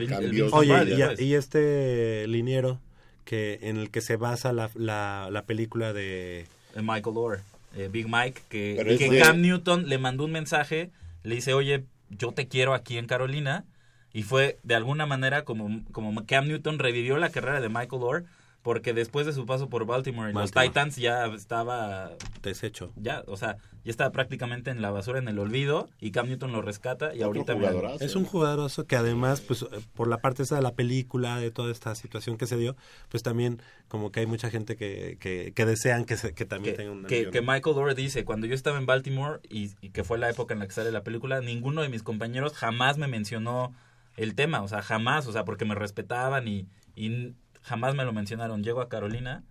Oye, 0.54 0.96
y, 0.96 1.02
pues. 1.04 1.22
y 1.22 1.36
este 1.36 2.26
liniero 2.28 2.80
que 3.28 3.60
en 3.62 3.76
el 3.78 3.92
que 3.92 4.00
se 4.02 4.16
basa 4.16 4.54
la, 4.54 4.72
la, 4.74 5.28
la 5.30 5.42
película 5.44 5.92
de... 5.94 6.48
Eh, 6.76 6.82
Michael 6.82 7.18
Orr, 7.18 7.42
eh, 7.76 7.90
Big 7.92 8.08
Mike, 8.10 8.42
que, 8.50 8.76
que 8.98 9.10
de- 9.12 9.20
Cam 9.20 9.42
Newton 9.42 9.90
le 9.90 9.98
mandó 9.98 10.24
un 10.26 10.32
mensaje, 10.32 10.90
le 11.24 11.36
dice, 11.36 11.54
oye, 11.54 11.84
yo 12.10 12.32
te 12.32 12.48
quiero 12.48 12.74
aquí 12.74 12.98
en 12.98 13.06
Carolina, 13.06 13.66
y 14.14 14.24
fue 14.24 14.58
de 14.64 14.76
alguna 14.76 15.06
manera 15.06 15.44
como, 15.44 15.84
como 15.92 16.26
Cam 16.26 16.48
Newton 16.48 16.80
revivió 16.80 17.18
la 17.18 17.30
carrera 17.30 17.60
de 17.60 17.68
Michael 17.70 18.02
Orr, 18.02 18.26
porque 18.68 18.92
después 18.94 19.26
de 19.26 19.32
su 19.32 19.46
paso 19.46 19.70
por 19.70 19.86
Baltimore 19.86 20.30
y 20.30 20.34
los 20.34 20.52
Baltimore. 20.52 20.68
Titans 20.68 20.98
ya 20.98 21.26
estaba 21.28 22.12
Deshecho. 22.44 22.92
ya, 22.98 23.24
o 23.28 23.38
sea, 23.38 23.56
ya 23.86 23.92
estaba 23.92 24.12
prácticamente 24.12 24.72
en 24.72 24.82
la 24.82 24.92
basura, 24.92 25.20
en 25.20 25.30
el 25.30 25.40
olvido, 25.40 25.88
y 26.02 26.12
Cam 26.12 26.28
Newton 26.28 26.52
lo 26.52 26.62
rescata 26.62 27.16
y 27.16 27.22
ahorita 27.22 27.54
jugadorazo. 27.54 28.04
Es 28.04 28.18
un 28.18 28.26
jugadorazo 28.26 28.86
que 28.86 28.98
además, 28.98 29.40
pues 29.40 29.62
eh, 29.62 29.68
por 29.94 30.10
la 30.10 30.18
parte 30.18 30.44
esa 30.44 30.58
de 30.58 30.62
la 30.64 30.74
película, 30.76 31.40
de 31.40 31.50
toda 31.50 31.72
esta 31.72 31.96
situación 31.96 32.36
que 32.38 32.46
se 32.46 32.58
dio, 32.58 32.76
pues 33.08 33.24
también 33.24 33.62
como 33.88 34.12
que 34.12 34.20
hay 34.20 34.26
mucha 34.26 34.50
gente 34.50 34.76
que, 34.76 35.16
que, 35.22 35.54
que 35.56 35.66
desean 35.66 36.04
que, 36.04 36.18
se- 36.18 36.34
que 36.34 36.44
también 36.44 36.74
que, 36.76 36.78
tenga 36.84 36.92
un 36.92 37.06
que, 37.06 37.42
Michael 37.42 37.78
Orr 37.78 37.96
dice, 37.96 38.26
cuando 38.26 38.48
yo 38.48 38.54
estaba 38.54 38.78
en 38.78 38.86
Baltimore 38.86 39.40
y, 39.50 39.72
y 39.80 39.92
que 39.92 40.04
fue 40.04 40.18
la 40.18 40.30
época 40.30 40.54
en 40.54 40.60
la 40.60 40.68
que 40.68 40.74
sale 40.74 40.92
la 40.92 41.04
película, 41.04 41.40
ninguno 41.40 41.84
de 41.84 41.88
mis 41.88 42.04
compañeros 42.04 42.52
jamás 42.52 42.98
me 42.98 43.08
mencionó 43.08 43.74
el 44.18 44.36
tema, 44.36 44.62
o 44.62 44.68
sea, 44.68 44.82
jamás, 44.82 45.26
o 45.26 45.32
sea, 45.32 45.46
porque 45.46 45.64
me 45.64 45.74
respetaban 45.76 46.50
y, 46.50 46.68
y 46.96 47.34
jamás 47.68 47.94
me 47.96 48.06
lo 48.06 48.14
mencionaron. 48.14 48.64
Llego 48.64 48.82
a 48.82 48.90
Carolina 48.90 49.44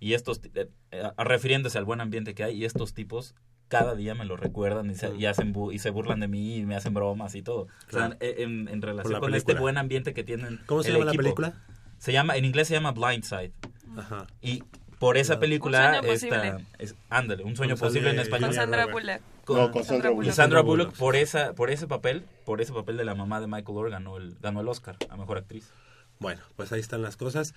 y 0.00 0.14
estos, 0.14 0.40
eh, 0.54 0.68
eh, 0.92 1.02
refiriéndose 1.18 1.76
al 1.78 1.84
buen 1.84 2.00
ambiente 2.00 2.34
que 2.34 2.44
hay, 2.44 2.56
y 2.56 2.64
estos 2.64 2.94
tipos 2.94 3.34
cada 3.68 3.94
día 3.94 4.14
me 4.14 4.24
lo 4.24 4.36
recuerdan 4.36 4.90
y 4.90 4.94
se, 4.94 5.14
y 5.16 5.26
hacen 5.26 5.52
bu- 5.52 5.74
y 5.74 5.78
se 5.78 5.90
burlan 5.90 6.20
de 6.20 6.28
mí 6.28 6.56
y 6.56 6.64
me 6.64 6.74
hacen 6.76 6.94
bromas 6.94 7.34
y 7.34 7.42
todo. 7.42 7.66
O 7.88 7.90
sea, 7.90 8.16
en, 8.20 8.68
en 8.68 8.80
relación 8.80 9.12
la 9.14 9.20
con 9.20 9.34
este 9.34 9.54
buen 9.54 9.76
ambiente 9.76 10.14
que 10.14 10.24
tienen 10.24 10.60
¿Cómo 10.66 10.82
se 10.82 10.88
el 10.90 10.94
llama 10.94 11.04
la 11.06 11.12
película? 11.12 11.54
Se 11.98 12.12
llama, 12.12 12.36
en 12.36 12.44
inglés 12.46 12.68
se 12.68 12.74
llama 12.74 12.92
Blindside. 12.92 13.52
Ajá. 13.96 14.26
Y 14.40 14.62
por 14.98 15.16
esa 15.18 15.34
Un 15.34 15.40
película 15.40 15.78
sueño 16.00 16.12
está, 16.12 16.36
posible. 16.40 16.66
es, 16.78 16.94
ándale, 17.10 17.44
un 17.44 17.56
sueño 17.56 17.74
Con 17.76 17.88
posible 17.88 18.10
en 18.10 18.20
español. 18.20 18.48
Con 18.50 18.54
Sandra. 18.54 18.86
Bullock. 18.86 19.20
No, 19.48 19.70
con 19.70 19.84
Sandra 19.84 20.10
Bullock. 20.10 20.32
Sandra 20.32 20.60
Bullock, 20.62 20.96
por 20.96 21.16
esa 21.16 21.52
por 21.54 21.70
ese 21.70 21.86
papel, 21.86 22.24
por 22.46 22.60
ese 22.60 22.72
papel 22.72 22.96
de 22.96 23.04
la 23.04 23.14
mamá 23.14 23.40
de 23.40 23.48
Michael 23.48 23.76
Orr 23.78 23.90
ganó 23.90 24.16
el 24.16 24.36
ganó 24.40 24.60
el 24.60 24.68
Oscar 24.68 24.96
a 25.10 25.16
mejor 25.16 25.38
actriz. 25.38 25.72
Bueno, 26.20 26.40
pues 26.56 26.72
ahí 26.72 26.80
están 26.80 27.02
las 27.02 27.16
cosas. 27.16 27.54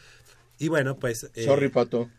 Y 0.59 0.67
bueno, 0.67 0.97
pues... 0.97 1.29
eh, 1.35 1.43
Sorry, 1.45 1.69
Pato. 1.69 2.09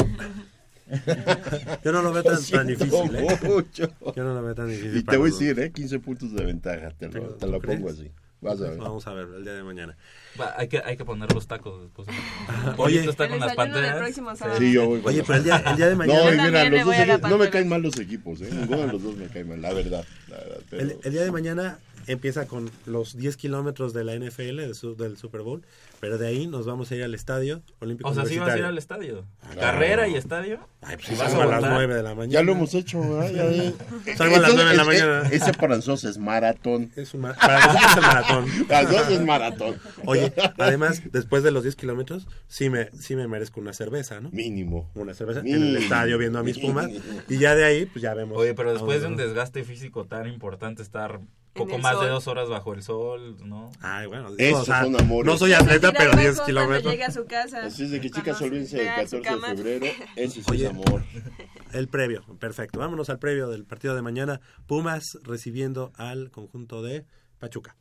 Yo 1.84 1.92
no 1.92 2.02
lo 2.02 2.12
veo 2.12 2.22
tan, 2.24 2.42
tan 2.44 2.66
difícil, 2.66 3.14
¿eh? 3.16 3.38
mucho. 3.42 3.88
Yo 4.16 4.24
no 4.24 4.34
lo 4.34 4.42
veo 4.42 4.54
tan 4.54 4.68
difícil. 4.68 4.96
Y 4.96 5.02
te 5.04 5.16
voy 5.16 5.30
a 5.30 5.32
decir, 5.32 5.58
¿eh? 5.60 5.70
15 5.70 5.98
puntos 6.00 6.32
de 6.34 6.44
ventaja, 6.44 6.90
te 6.90 7.08
lo, 7.08 7.28
te 7.34 7.46
lo 7.46 7.60
pongo 7.60 7.90
así. 7.90 8.10
Vas 8.40 8.58
a 8.62 8.70
ver. 8.70 8.78
Vamos 8.78 9.06
a 9.06 9.12
ver 9.12 9.28
el 9.36 9.44
día 9.44 9.52
de 9.52 9.62
mañana. 9.62 9.96
Va, 10.40 10.54
hay 10.56 10.66
que 10.66 10.78
hay 10.82 10.96
que 10.96 11.04
poner 11.04 11.30
los 11.32 11.46
tacos 11.46 11.82
después. 11.82 12.08
Oye, 12.78 13.04
está 13.04 13.28
con 13.28 13.38
las 13.38 13.54
panteras. 13.54 14.14
Sí, 14.56 14.72
yo 14.72 14.86
voy 14.86 15.02
Oye, 15.04 15.22
pero 15.22 15.34
el 15.38 15.44
día, 15.44 15.56
el 15.58 15.76
día 15.76 15.88
de 15.90 15.94
mañana... 15.94 16.18
No, 16.24 16.30
mira, 16.48 16.70
los 16.70 17.20
dos 17.20 17.30
no 17.30 17.36
me 17.38 17.50
caen 17.50 17.68
mal 17.68 17.82
los 17.82 17.98
equipos, 17.98 18.40
¿eh? 18.40 18.48
Ninguno 18.50 18.80
de 18.86 18.92
los 18.94 19.02
dos 19.02 19.14
me 19.16 19.26
cae 19.28 19.44
mal, 19.44 19.60
la 19.60 19.72
verdad. 19.74 20.04
la 20.28 20.38
verdad, 20.38 20.60
pero- 20.70 20.82
El, 20.82 20.96
el 21.04 21.12
día 21.12 21.22
de 21.22 21.30
mañana 21.30 21.78
empieza 22.12 22.46
con 22.46 22.70
los 22.86 23.16
10 23.16 23.36
kilómetros 23.36 23.92
de 23.92 24.04
la 24.04 24.14
NFL, 24.14 24.56
de 24.66 24.74
su- 24.74 24.96
del 24.96 25.16
Super 25.16 25.42
Bowl, 25.42 25.62
pero 26.00 26.18
de 26.18 26.26
ahí 26.28 26.46
nos 26.46 26.66
vamos 26.66 26.90
a 26.90 26.96
ir 26.96 27.02
al 27.04 27.14
estadio 27.14 27.62
olímpico 27.80 28.08
O 28.08 28.14
sea, 28.14 28.24
sí 28.26 28.38
vas 28.38 28.50
a 28.50 28.58
ir 28.58 28.64
al 28.64 28.78
estadio. 28.78 29.24
Claro. 29.42 29.60
Carrera 29.60 30.08
y 30.08 30.14
estadio. 30.14 30.60
Ay, 30.82 30.96
pues 30.96 31.08
si 31.08 31.14
vas 31.14 31.28
salgo 31.30 31.42
a 31.42 31.46
las 31.46 31.54
aguantar. 31.56 31.72
9 31.72 31.94
de 31.94 32.02
la 32.02 32.14
mañana. 32.14 32.32
Ya 32.32 32.42
lo 32.42 32.52
hemos 32.52 32.74
hecho, 32.74 33.00
¿verdad? 33.00 33.30
Ya, 33.32 33.50
ya. 33.50 33.72
Salgo 34.16 34.36
a 34.36 34.38
las 34.38 34.50
Entonces, 34.50 34.54
nueve 34.54 34.70
de 34.70 34.76
la 34.76 34.84
mañana. 34.84 35.22
es- 35.28 35.42
Ese 35.42 35.52
para 35.52 35.76
nosotros 35.76 36.04
es 36.04 36.18
maratón. 36.18 36.90
Es 36.96 37.14
un 37.14 37.20
ma- 37.20 37.34
para 37.34 37.58
nosotros 37.66 37.90
es 37.90 37.96
el 37.96 38.02
maratón. 38.02 38.46
Para 38.68 38.82
nosotros 38.82 39.10
es 39.10 39.20
maratón. 39.24 39.76
Oye, 40.06 40.32
además, 40.58 41.02
después 41.12 41.42
de 41.42 41.50
los 41.50 41.62
10 41.64 41.76
kilómetros, 41.76 42.26
sí 42.48 42.70
me, 42.70 42.90
sí 42.92 43.14
me 43.16 43.28
merezco 43.28 43.60
una 43.60 43.72
cerveza, 43.72 44.20
¿no? 44.20 44.30
Mínimo. 44.30 44.90
Una 44.94 45.14
cerveza 45.14 45.40
en 45.40 45.48
el 45.48 45.76
estadio 45.76 46.16
viendo 46.18 46.38
a 46.38 46.42
mis 46.42 46.58
pumas. 46.60 46.88
Y 47.28 47.38
ya 47.38 47.54
de 47.54 47.64
ahí, 47.64 47.86
pues 47.86 48.02
ya 48.02 48.14
vemos. 48.14 48.38
Oye, 48.38 48.54
pero 48.54 48.72
después 48.72 49.02
de 49.02 49.06
un 49.08 49.16
desgaste 49.16 49.64
físico 49.64 50.06
tan 50.06 50.26
importante 50.26 50.82
estar 50.82 51.20
poco 51.52 51.76
el 51.76 51.82
más 51.82 52.00
de 52.00 52.08
dos 52.08 52.26
horas 52.28 52.48
bajo 52.48 52.74
el 52.74 52.82
sol, 52.82 53.36
¿no? 53.44 53.70
Ay, 53.80 54.06
bueno, 54.06 54.30
Esos 54.38 54.62
o 54.62 54.64
sea, 54.64 54.84
son 54.84 55.00
amores. 55.00 55.30
no 55.30 55.38
soy 55.38 55.50
Se 55.50 55.56
atleta, 55.56 55.92
pero 55.92 56.12
abajo 56.12 56.20
10 56.20 56.34
Cuando 56.36 56.46
kilómetros. 56.46 56.92
llegue 56.92 57.04
a 57.04 57.10
su 57.10 57.26
casa. 57.26 57.64
Así 57.64 57.84
es 57.84 57.90
de 57.90 58.00
que 58.00 58.10
chicas, 58.10 58.40
olvídense 58.40 59.08
su 59.08 59.20
14 59.20 59.48
de 59.64 59.80
febrero. 59.80 59.86
Ese 60.16 60.42
sí 60.42 60.50
Oye. 60.50 60.64
es 60.64 60.70
amor. 60.70 61.04
El 61.72 61.88
previo, 61.88 62.22
perfecto. 62.38 62.78
Vámonos 62.78 63.10
al 63.10 63.18
previo 63.18 63.48
del 63.48 63.64
partido 63.64 63.94
de 63.94 64.02
mañana. 64.02 64.40
Pumas 64.66 65.18
recibiendo 65.22 65.92
al 65.96 66.30
conjunto 66.30 66.82
de 66.82 67.04
Pachuca. 67.38 67.76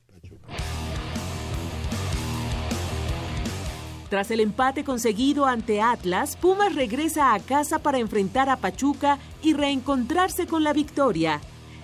Tras 4.09 4.31
el 4.31 4.39
empate 4.39 4.83
conseguido 4.83 5.45
ante 5.45 5.81
Atlas, 5.81 6.35
Pumas 6.35 6.73
regresa 6.73 7.33
a 7.35 7.39
casa 7.39 7.77
para 7.79 7.99
enfrentar 7.99 8.49
a 8.49 8.57
Pachuca 8.57 9.19
y 9.43 9.53
reencontrarse 9.53 10.47
con 10.47 10.63
la 10.63 10.73
victoria. 10.73 11.39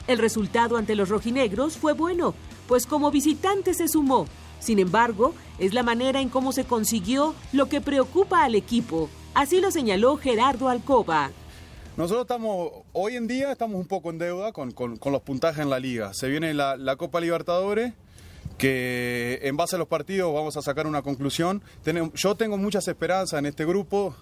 El 0.08 0.20
resultado 0.20 0.78
ante 0.78 0.96
los 0.96 1.10
rojinegros 1.10 1.78
fue 1.78 1.94
bueno, 1.94 2.36
pues 2.68 2.86
como 2.86 3.12
visitante 3.12 3.74
se 3.74 3.88
sumó. 3.88 4.28
Sin 4.60 4.80
embargo, 4.80 5.34
es 5.60 5.74
la 5.74 5.84
manera 5.84 6.22
en 6.22 6.30
cómo 6.30 6.52
se 6.52 6.66
consiguió 6.66 7.36
lo 7.54 7.70
que 7.70 7.82
preocupa 7.82 8.44
al 8.44 8.56
equipo. 8.56 9.10
Así 9.34 9.60
lo 9.60 9.72
señaló 9.72 10.18
Gerardo 10.18 10.70
Alcoba. 10.70 11.32
Nosotros 11.98 12.24
estamos, 12.24 12.72
hoy 12.92 13.16
en 13.16 13.28
día 13.28 13.52
estamos 13.52 13.78
un 13.78 13.88
poco 13.88 14.10
en 14.10 14.18
deuda 14.18 14.52
con, 14.52 14.74
los 14.76 15.22
puntajes 15.22 15.62
en 15.64 15.70
la 15.70 15.80
liga. 15.80 16.14
Se 16.14 16.28
viene 16.28 16.54
la, 16.54 16.96
Copa 16.98 17.22
Libertadores, 17.22 17.94
que 18.58 19.40
en 19.44 19.56
base 19.56 19.76
a 19.76 19.80
los 19.80 19.88
partidos 19.88 20.34
vamos 20.34 20.58
a 20.58 20.62
sacar 20.62 20.88
una 20.88 21.02
conclusión. 21.02 21.64
Yo 22.14 22.36
tengo 22.36 22.58
muchas 22.58 22.88
esperanzas 22.88 23.40
en 23.40 23.46
este 23.46 23.66
grupo. 23.66 24.16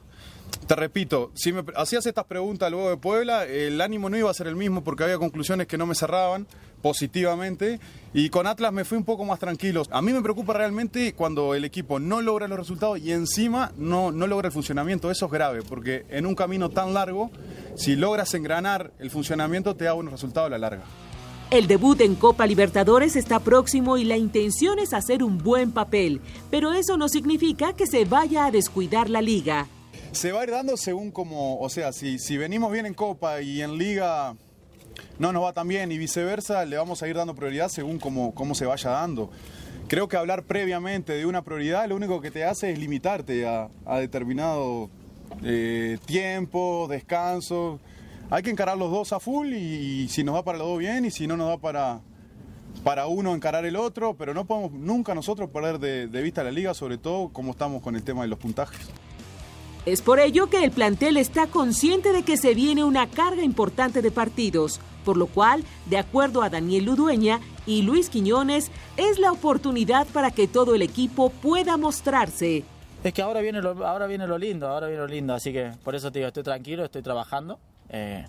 Te 0.67 0.75
repito, 0.75 1.31
si 1.33 1.51
me 1.51 1.63
hacías 1.75 2.05
estas 2.05 2.25
preguntas 2.25 2.71
luego 2.71 2.89
de 2.89 2.95
Puebla, 2.95 3.45
el 3.45 3.81
ánimo 3.81 4.09
no 4.09 4.17
iba 4.17 4.31
a 4.31 4.33
ser 4.33 4.47
el 4.47 4.55
mismo 4.55 4.81
porque 4.83 5.03
había 5.03 5.17
conclusiones 5.17 5.67
que 5.67 5.77
no 5.77 5.85
me 5.85 5.93
cerraban 5.93 6.47
positivamente 6.81 7.79
y 8.13 8.29
con 8.29 8.47
Atlas 8.47 8.71
me 8.71 8.85
fui 8.85 8.97
un 8.97 9.03
poco 9.03 9.25
más 9.25 9.39
tranquilo. 9.39 9.83
A 9.91 10.01
mí 10.01 10.13
me 10.13 10.21
preocupa 10.21 10.53
realmente 10.53 11.13
cuando 11.13 11.53
el 11.53 11.65
equipo 11.65 11.99
no 11.99 12.21
logra 12.21 12.47
los 12.47 12.57
resultados 12.57 12.99
y 12.99 13.11
encima 13.11 13.73
no, 13.77 14.11
no 14.11 14.25
logra 14.25 14.47
el 14.47 14.53
funcionamiento. 14.53 15.11
Eso 15.11 15.25
es 15.25 15.31
grave 15.31 15.63
porque 15.63 16.05
en 16.09 16.25
un 16.25 16.35
camino 16.35 16.69
tan 16.69 16.93
largo, 16.93 17.29
si 17.75 17.95
logras 17.95 18.33
engranar 18.33 18.93
el 18.99 19.09
funcionamiento 19.11 19.75
te 19.75 19.85
da 19.85 19.93
buenos 19.93 20.13
resultados 20.13 20.47
a 20.47 20.51
la 20.51 20.59
larga. 20.59 20.83
El 21.51 21.67
debut 21.67 21.99
en 22.01 22.15
Copa 22.15 22.47
Libertadores 22.47 23.15
está 23.15 23.39
próximo 23.39 23.97
y 23.97 24.05
la 24.05 24.17
intención 24.17 24.79
es 24.79 24.93
hacer 24.93 25.23
un 25.23 25.37
buen 25.37 25.71
papel, 25.71 26.21
pero 26.49 26.73
eso 26.73 26.97
no 26.97 27.09
significa 27.09 27.73
que 27.73 27.85
se 27.85 28.05
vaya 28.05 28.45
a 28.45 28.51
descuidar 28.51 29.09
la 29.09 29.21
liga. 29.21 29.67
Se 30.13 30.31
va 30.31 30.41
a 30.41 30.43
ir 30.43 30.51
dando 30.51 30.77
según 30.77 31.11
como, 31.11 31.59
o 31.59 31.69
sea, 31.69 31.91
si, 31.91 32.19
si 32.19 32.37
venimos 32.37 32.71
bien 32.71 32.85
en 32.85 32.93
Copa 32.93 33.41
y 33.41 33.63
en 33.63 33.79
Liga 33.79 34.35
no 35.17 35.33
nos 35.33 35.43
va 35.43 35.53
tan 35.53 35.67
bien 35.67 35.91
y 35.91 35.97
viceversa, 35.97 36.63
le 36.65 36.77
vamos 36.77 37.01
a 37.01 37.07
ir 37.07 37.15
dando 37.15 37.33
prioridad 37.33 37.67
según 37.67 37.97
cómo, 37.97 38.33
cómo 38.35 38.53
se 38.53 38.67
vaya 38.67 38.91
dando. 38.91 39.31
Creo 39.87 40.07
que 40.07 40.15
hablar 40.15 40.43
previamente 40.43 41.13
de 41.13 41.25
una 41.25 41.41
prioridad 41.41 41.87
lo 41.89 41.95
único 41.95 42.21
que 42.21 42.29
te 42.29 42.43
hace 42.43 42.71
es 42.71 42.77
limitarte 42.77 43.47
a, 43.47 43.69
a 43.85 43.97
determinado 43.97 44.91
eh, 45.43 45.97
tiempo, 46.05 46.87
descanso. 46.87 47.79
Hay 48.29 48.43
que 48.43 48.51
encarar 48.51 48.77
los 48.77 48.91
dos 48.91 49.13
a 49.13 49.19
full 49.19 49.51
y, 49.53 50.07
si 50.09 50.23
nos 50.23 50.35
va 50.35 50.43
para 50.43 50.59
los 50.59 50.67
dos 50.67 50.77
bien 50.77 51.05
y 51.05 51.11
si 51.11 51.25
no 51.25 51.37
nos 51.37 51.49
da 51.49 51.57
para, 51.57 52.01
para 52.83 53.07
uno 53.07 53.33
encarar 53.33 53.65
el 53.65 53.75
otro, 53.75 54.15
pero 54.15 54.35
no 54.35 54.45
podemos 54.45 54.73
nunca 54.73 55.15
nosotros 55.15 55.49
perder 55.49 55.79
de, 55.79 56.07
de 56.07 56.21
vista 56.21 56.43
la 56.43 56.51
liga, 56.51 56.75
sobre 56.75 56.99
todo 56.99 57.29
como 57.29 57.51
estamos 57.51 57.81
con 57.81 57.95
el 57.95 58.03
tema 58.03 58.21
de 58.21 58.27
los 58.27 58.37
puntajes. 58.37 58.79
Es 59.85 60.01
por 60.01 60.21
ello 60.21 60.47
que 60.47 60.63
el 60.63 60.71
plantel 60.71 61.17
está 61.17 61.47
consciente 61.47 62.13
de 62.13 62.23
que 62.23 62.37
se 62.37 62.53
viene 62.53 62.85
una 62.85 63.07
carga 63.07 63.43
importante 63.43 64.01
de 64.01 64.11
partidos, 64.11 64.79
por 65.03 65.17
lo 65.17 65.27
cual, 65.27 65.65
de 65.87 65.97
acuerdo 65.97 66.41
a 66.41 66.49
Daniel 66.49 66.85
Ludueña 66.85 67.41
y 67.65 67.81
Luis 67.81 68.09
Quiñones, 68.09 68.71
es 68.95 69.19
la 69.19 69.33
oportunidad 69.33 70.07
para 70.07 70.31
que 70.31 70.47
todo 70.47 70.73
el 70.73 70.83
equipo 70.83 71.31
pueda 71.31 71.75
mostrarse. 71.75 72.63
Es 73.03 73.13
que 73.13 73.21
ahora 73.21 73.41
viene 73.41 73.61
lo, 73.61 73.85
ahora 73.85 74.07
viene 74.07 74.25
lo 74.25 74.37
lindo, 74.37 74.69
ahora 74.69 74.87
viene 74.87 75.01
lo 75.01 75.07
lindo, 75.07 75.33
así 75.33 75.51
que 75.51 75.73
por 75.83 75.95
eso 75.95 76.09
te 76.13 76.19
digo, 76.19 76.27
estoy 76.29 76.43
tranquilo, 76.43 76.85
estoy 76.85 77.01
trabajando. 77.01 77.59
Eh, 77.89 78.23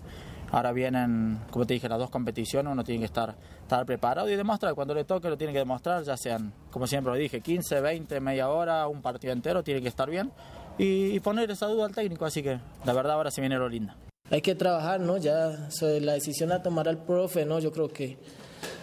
ahora 0.51 0.73
vienen, 0.73 1.39
como 1.51 1.65
te 1.65 1.75
dije, 1.75 1.87
las 1.87 1.99
dos 1.99 2.09
competiciones, 2.09 2.69
uno 2.69 2.83
tiene 2.83 2.99
que 2.99 3.05
estar, 3.05 3.33
estar 3.61 3.85
preparado 3.85 4.29
y 4.29 4.35
demostrar, 4.35 4.75
cuando 4.75 4.93
le 4.93 5.05
toque 5.05 5.29
lo 5.29 5.37
tiene 5.37 5.53
que 5.53 5.59
demostrar, 5.59 6.03
ya 6.03 6.17
sean, 6.17 6.51
como 6.69 6.85
siempre 6.85 7.13
lo 7.13 7.17
dije, 7.17 7.39
15, 7.39 7.79
20, 7.79 8.19
media 8.19 8.49
hora, 8.49 8.89
un 8.89 9.01
partido 9.01 9.31
entero, 9.31 9.63
tiene 9.63 9.81
que 9.81 9.87
estar 9.87 10.09
bien 10.09 10.33
y, 10.77 11.15
y 11.15 11.19
poner 11.19 11.49
esa 11.51 11.67
duda 11.67 11.85
al 11.85 11.93
técnico, 11.93 12.25
así 12.25 12.43
que 12.43 12.59
la 12.85 12.93
verdad 12.93 13.13
ahora 13.13 13.31
se 13.31 13.41
viene 13.41 13.57
lo 13.57 13.69
lindo. 13.69 13.93
Hay 14.31 14.41
que 14.41 14.55
trabajar, 14.55 14.99
¿no? 14.99 15.17
Ya 15.17 15.69
so, 15.69 15.87
la 15.99 16.13
decisión 16.13 16.49
la 16.49 16.63
tomará 16.63 16.89
el 16.89 16.97
profe, 16.97 17.45
¿no? 17.45 17.59
Yo 17.59 17.71
creo 17.71 17.89
que 17.89 18.17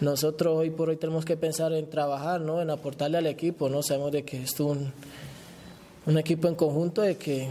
nosotros 0.00 0.56
hoy 0.56 0.70
por 0.70 0.88
hoy 0.88 0.96
tenemos 0.96 1.24
que 1.24 1.36
pensar 1.36 1.72
en 1.72 1.90
trabajar, 1.90 2.40
¿no? 2.40 2.62
En 2.62 2.70
aportarle 2.70 3.18
al 3.18 3.26
equipo, 3.26 3.68
¿no? 3.68 3.82
Sabemos 3.82 4.12
de 4.12 4.24
que 4.24 4.42
esto 4.42 4.72
es 4.72 4.78
un, 4.78 4.92
un 6.06 6.18
equipo 6.18 6.46
en 6.46 6.54
conjunto, 6.54 7.02
de 7.02 7.16
que 7.16 7.48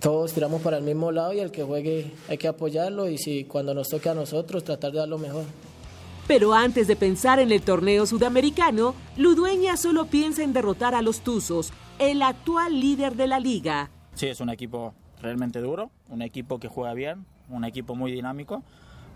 todos 0.00 0.32
tiramos 0.32 0.60
para 0.62 0.78
el 0.78 0.82
mismo 0.82 1.12
lado 1.12 1.32
y 1.32 1.40
el 1.40 1.50
que 1.50 1.62
juegue 1.62 2.10
hay 2.28 2.38
que 2.38 2.48
apoyarlo 2.48 3.08
y 3.08 3.18
si 3.18 3.44
cuando 3.44 3.74
nos 3.74 3.88
toque 3.88 4.08
a 4.08 4.14
nosotros 4.14 4.64
tratar 4.64 4.92
de 4.92 4.98
dar 4.98 5.08
lo 5.08 5.18
mejor. 5.18 5.44
Pero 6.26 6.54
antes 6.54 6.86
de 6.86 6.96
pensar 6.96 7.38
en 7.38 7.52
el 7.52 7.62
torneo 7.62 8.06
sudamericano, 8.06 8.94
Ludueña 9.16 9.76
solo 9.76 10.06
piensa 10.06 10.42
en 10.42 10.52
derrotar 10.52 10.94
a 10.94 11.02
los 11.02 11.20
Tuzos, 11.20 11.72
el 12.00 12.22
actual 12.22 12.80
líder 12.80 13.14
de 13.14 13.26
la 13.26 13.38
liga. 13.38 13.90
Sí, 14.14 14.26
es 14.26 14.40
un 14.40 14.48
equipo 14.48 14.94
realmente 15.20 15.60
duro, 15.60 15.90
un 16.08 16.22
equipo 16.22 16.58
que 16.58 16.66
juega 16.66 16.94
bien, 16.94 17.26
un 17.50 17.64
equipo 17.64 17.94
muy 17.94 18.10
dinámico. 18.10 18.62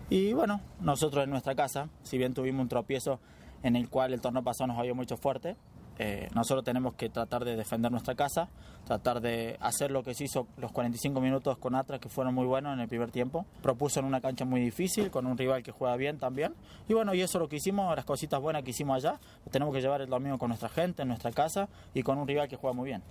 Y 0.07 0.33
bueno, 0.33 0.61
nosotros 0.79 1.23
en 1.23 1.31
nuestra 1.31 1.55
casa, 1.55 1.89
si 2.03 2.19
bien 2.19 2.35
tuvimos 2.35 2.61
un 2.61 2.69
tropiezo 2.69 3.19
en 3.63 3.75
el 3.75 3.89
cual 3.89 4.13
el 4.13 4.21
torneo 4.21 4.43
pasado 4.43 4.67
nos 4.67 4.77
había 4.77 4.93
mucho 4.93 5.17
fuerte, 5.17 5.55
eh, 5.97 6.29
nosotros 6.33 6.63
tenemos 6.63 6.95
que 6.95 7.09
tratar 7.09 7.45
de 7.45 7.55
defender 7.55 7.91
nuestra 7.91 8.15
casa, 8.15 8.49
tratar 8.85 9.21
de 9.21 9.57
hacer 9.61 9.91
lo 9.91 10.03
que 10.03 10.13
se 10.13 10.25
hizo 10.25 10.47
los 10.57 10.71
45 10.71 11.21
minutos 11.21 11.57
con 11.57 11.75
Atlas, 11.75 11.99
que 11.99 12.09
fueron 12.09 12.33
muy 12.33 12.45
buenos 12.45 12.73
en 12.73 12.79
el 12.79 12.87
primer 12.87 13.11
tiempo. 13.11 13.45
Propuso 13.61 13.99
en 13.99 14.05
una 14.05 14.21
cancha 14.21 14.45
muy 14.45 14.61
difícil, 14.61 15.09
con 15.09 15.25
un 15.25 15.37
rival 15.37 15.63
que 15.63 15.71
juega 15.71 15.95
bien 15.95 16.19
también. 16.19 16.53
Y 16.87 16.93
bueno, 16.93 17.13
y 17.13 17.21
eso 17.21 17.37
es 17.37 17.41
lo 17.41 17.49
que 17.49 17.57
hicimos, 17.57 17.95
las 17.95 18.05
cositas 18.05 18.41
buenas 18.41 18.63
que 18.63 18.71
hicimos 18.71 18.97
allá, 18.97 19.19
lo 19.45 19.51
tenemos 19.51 19.73
que 19.73 19.81
llevar 19.81 20.01
el 20.01 20.09
domingo 20.09 20.37
con 20.37 20.49
nuestra 20.49 20.69
gente, 20.69 21.03
en 21.03 21.07
nuestra 21.07 21.31
casa 21.31 21.67
y 21.93 22.03
con 22.03 22.17
un 22.17 22.27
rival 22.27 22.47
que 22.47 22.55
juega 22.55 22.73
muy 22.73 22.87
bien. 22.87 23.01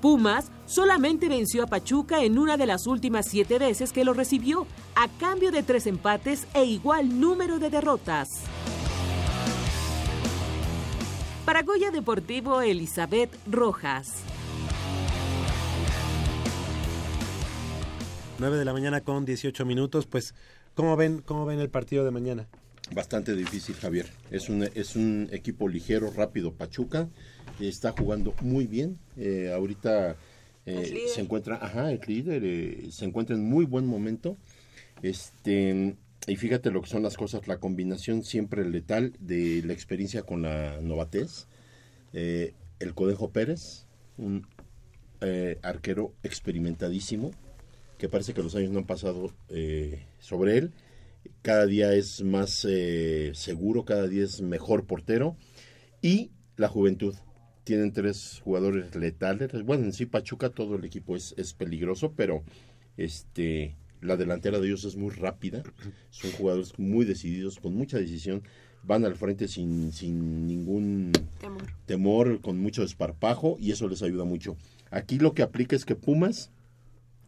Pumas 0.00 0.50
solamente 0.64 1.28
venció 1.28 1.62
a 1.62 1.66
Pachuca 1.66 2.22
en 2.22 2.38
una 2.38 2.56
de 2.56 2.66
las 2.66 2.86
últimas 2.86 3.26
siete 3.28 3.58
veces 3.58 3.92
que 3.92 4.04
lo 4.04 4.14
recibió, 4.14 4.66
a 4.94 5.08
cambio 5.18 5.52
de 5.52 5.62
tres 5.62 5.86
empates 5.86 6.46
e 6.54 6.64
igual 6.64 7.20
número 7.20 7.58
de 7.58 7.68
derrotas. 7.68 8.28
Para 11.50 11.64
Goya 11.64 11.90
Deportivo, 11.90 12.62
Elizabeth 12.62 13.28
Rojas. 13.50 14.22
9 18.38 18.56
de 18.56 18.64
la 18.64 18.72
mañana 18.72 19.00
con 19.00 19.24
18 19.24 19.66
minutos, 19.66 20.06
pues, 20.06 20.36
¿cómo 20.76 20.94
ven, 20.96 21.22
cómo 21.26 21.46
ven 21.46 21.58
el 21.58 21.68
partido 21.68 22.04
de 22.04 22.12
mañana? 22.12 22.46
Bastante 22.94 23.34
difícil, 23.34 23.74
Javier. 23.74 24.06
Es 24.30 24.48
un, 24.48 24.62
es 24.62 24.94
un 24.94 25.28
equipo 25.32 25.66
ligero, 25.66 26.12
rápido, 26.12 26.52
Pachuca. 26.52 27.08
Está 27.58 27.90
jugando 27.90 28.32
muy 28.42 28.68
bien. 28.68 29.00
Eh, 29.16 29.50
ahorita 29.52 30.14
eh, 30.66 31.08
se 31.12 31.20
encuentra, 31.20 31.58
ajá, 31.60 31.90
el 31.90 32.00
líder, 32.06 32.44
eh, 32.44 32.92
se 32.92 33.06
encuentra 33.06 33.34
en 33.34 33.44
muy 33.44 33.64
buen 33.64 33.86
momento. 33.88 34.36
Este, 35.02 35.96
y 36.26 36.36
fíjate 36.36 36.70
lo 36.70 36.82
que 36.82 36.88
son 36.88 37.02
las 37.02 37.16
cosas, 37.16 37.48
la 37.48 37.58
combinación 37.58 38.24
siempre 38.24 38.68
letal 38.68 39.14
de 39.20 39.62
la 39.64 39.72
experiencia 39.72 40.22
con 40.22 40.42
la 40.42 40.80
novatez. 40.80 41.46
Eh, 42.12 42.54
el 42.78 42.94
Conejo 42.94 43.30
Pérez, 43.30 43.86
un 44.18 44.46
eh, 45.20 45.58
arquero 45.62 46.14
experimentadísimo, 46.22 47.30
que 47.98 48.08
parece 48.08 48.32
que 48.32 48.42
los 48.42 48.54
años 48.56 48.70
no 48.70 48.78
han 48.78 48.86
pasado 48.86 49.32
eh, 49.50 50.06
sobre 50.18 50.58
él. 50.58 50.72
Cada 51.42 51.66
día 51.66 51.92
es 51.94 52.22
más 52.22 52.66
eh, 52.68 53.32
seguro, 53.34 53.84
cada 53.84 54.08
día 54.08 54.24
es 54.24 54.40
mejor 54.40 54.86
portero. 54.86 55.36
Y 56.02 56.30
la 56.56 56.68
juventud. 56.68 57.14
Tienen 57.64 57.92
tres 57.92 58.40
jugadores 58.42 58.94
letales. 58.96 59.50
Bueno, 59.64 59.84
en 59.84 59.92
sí 59.92 60.06
Pachuca 60.06 60.48
todo 60.48 60.76
el 60.76 60.84
equipo 60.84 61.14
es, 61.14 61.34
es 61.36 61.52
peligroso, 61.52 62.14
pero 62.16 62.42
este 62.96 63.76
la 64.00 64.16
delantera 64.16 64.58
de 64.60 64.66
ellos 64.66 64.84
es 64.84 64.96
muy 64.96 65.10
rápida. 65.10 65.62
Son 66.10 66.30
jugadores 66.32 66.78
muy 66.78 67.04
decididos, 67.04 67.58
con 67.58 67.74
mucha 67.74 67.98
decisión. 67.98 68.42
Van 68.82 69.04
al 69.04 69.14
frente 69.16 69.46
sin, 69.46 69.92
sin 69.92 70.46
ningún 70.46 71.12
Temor. 71.38 71.62
temor, 71.84 72.40
con 72.40 72.58
mucho 72.58 72.82
desparpajo, 72.82 73.56
y 73.60 73.72
eso 73.72 73.88
les 73.88 74.02
ayuda 74.02 74.24
mucho. 74.24 74.56
Aquí 74.90 75.18
lo 75.18 75.34
que 75.34 75.42
aplica 75.42 75.76
es 75.76 75.84
que 75.84 75.96
Pumas, 75.96 76.50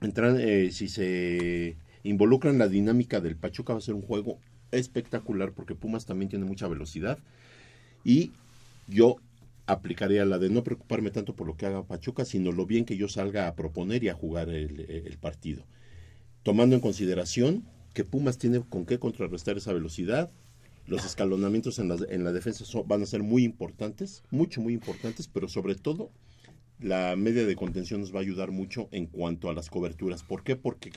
entran, 0.00 0.38
eh, 0.40 0.70
si 0.72 0.88
se 0.88 1.76
involucran 2.04 2.54
en 2.54 2.58
la 2.58 2.68
dinámica 2.68 3.20
del 3.20 3.36
Pachuca, 3.36 3.74
va 3.74 3.78
a 3.80 3.82
ser 3.82 3.94
un 3.94 4.02
juego 4.02 4.38
espectacular, 4.70 5.52
porque 5.52 5.74
Pumas 5.74 6.06
también 6.06 6.30
tiene 6.30 6.46
mucha 6.46 6.68
velocidad. 6.68 7.18
Y 8.02 8.32
yo 8.88 9.16
aplicaría 9.66 10.24
la 10.24 10.38
de 10.38 10.48
no 10.48 10.64
preocuparme 10.64 11.10
tanto 11.10 11.36
por 11.36 11.46
lo 11.46 11.56
que 11.56 11.66
haga 11.66 11.84
Pachuca, 11.84 12.24
sino 12.24 12.50
lo 12.50 12.64
bien 12.66 12.84
que 12.86 12.96
yo 12.96 13.08
salga 13.08 13.46
a 13.46 13.54
proponer 13.54 14.02
y 14.02 14.08
a 14.08 14.14
jugar 14.14 14.48
el, 14.48 14.80
el 14.88 15.18
partido. 15.18 15.64
Tomando 16.42 16.74
en 16.74 16.80
consideración 16.80 17.64
que 17.94 18.04
Pumas 18.04 18.38
tiene 18.38 18.60
con 18.60 18.84
qué 18.86 18.98
contrarrestar 18.98 19.56
esa 19.56 19.72
velocidad, 19.72 20.30
los 20.86 21.04
escalonamientos 21.04 21.78
en 21.78 21.88
la, 21.88 21.96
en 22.08 22.24
la 22.24 22.32
defensa 22.32 22.64
van 22.86 23.02
a 23.02 23.06
ser 23.06 23.22
muy 23.22 23.44
importantes, 23.44 24.24
mucho, 24.30 24.60
muy 24.60 24.72
importantes, 24.74 25.28
pero 25.28 25.46
sobre 25.48 25.76
todo 25.76 26.10
la 26.80 27.14
media 27.16 27.46
de 27.46 27.54
contención 27.54 28.00
nos 28.00 28.12
va 28.12 28.18
a 28.18 28.22
ayudar 28.22 28.50
mucho 28.50 28.88
en 28.90 29.06
cuanto 29.06 29.48
a 29.48 29.54
las 29.54 29.70
coberturas. 29.70 30.24
¿Por 30.24 30.42
qué? 30.42 30.56
Porque 30.56 30.90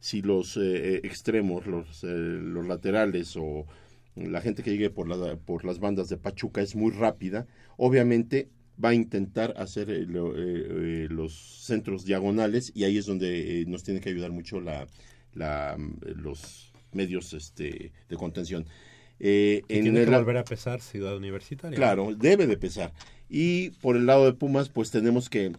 si 0.00 0.20
los 0.20 0.56
eh, 0.56 0.96
extremos, 1.04 1.66
los, 1.66 2.02
eh, 2.02 2.08
los 2.08 2.66
laterales 2.66 3.36
o 3.36 3.66
la 4.16 4.40
gente 4.40 4.64
que 4.64 4.72
llegue 4.72 4.90
por, 4.90 5.06
la- 5.08 5.36
por 5.36 5.64
las 5.64 5.78
bandas 5.78 6.08
de 6.08 6.16
Pachuca 6.16 6.60
es 6.60 6.74
muy 6.74 6.90
rápida, 6.90 7.46
obviamente 7.76 8.48
va 8.82 8.90
a 8.90 8.94
intentar 8.94 9.54
hacer 9.56 9.90
eh, 9.90 10.04
lo- 10.06 10.34
eh, 10.36 10.66
eh, 11.04 11.06
los 11.10 11.32
centros 11.64 12.04
diagonales 12.04 12.72
y 12.74 12.84
ahí 12.84 12.96
es 12.98 13.06
donde 13.06 13.62
eh, 13.62 13.64
nos 13.66 13.82
tiene 13.82 14.00
que 14.00 14.08
ayudar 14.10 14.30
mucho 14.30 14.60
la, 14.60 14.86
la, 15.34 15.76
mm, 15.78 15.98
los 16.22 16.72
medios 16.92 17.32
este, 17.32 17.92
de 18.08 18.16
contención. 18.16 18.66
Eh, 19.20 19.62
en 19.68 19.82
tiene 19.84 19.98
que 20.04 20.10
el- 20.10 20.16
volver 20.16 20.36
a 20.38 20.44
pesar 20.44 20.80
Ciudad 20.80 21.16
Universitaria. 21.16 21.76
Claro, 21.76 22.14
debe 22.14 22.46
de 22.46 22.56
pesar. 22.56 22.92
Y 23.28 23.70
por 23.80 23.96
el 23.96 24.06
lado 24.06 24.24
de 24.26 24.32
Pumas, 24.32 24.68
pues 24.68 24.90
tenemos 24.90 25.30
que 25.30 25.52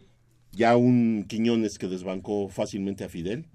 ya 0.51 0.75
un 0.75 1.25
Quiñones 1.27 1.79
que 1.79 1.87
desbancó 1.87 2.49
fácilmente 2.49 3.03
a 3.03 3.09
Fidel. 3.09 3.45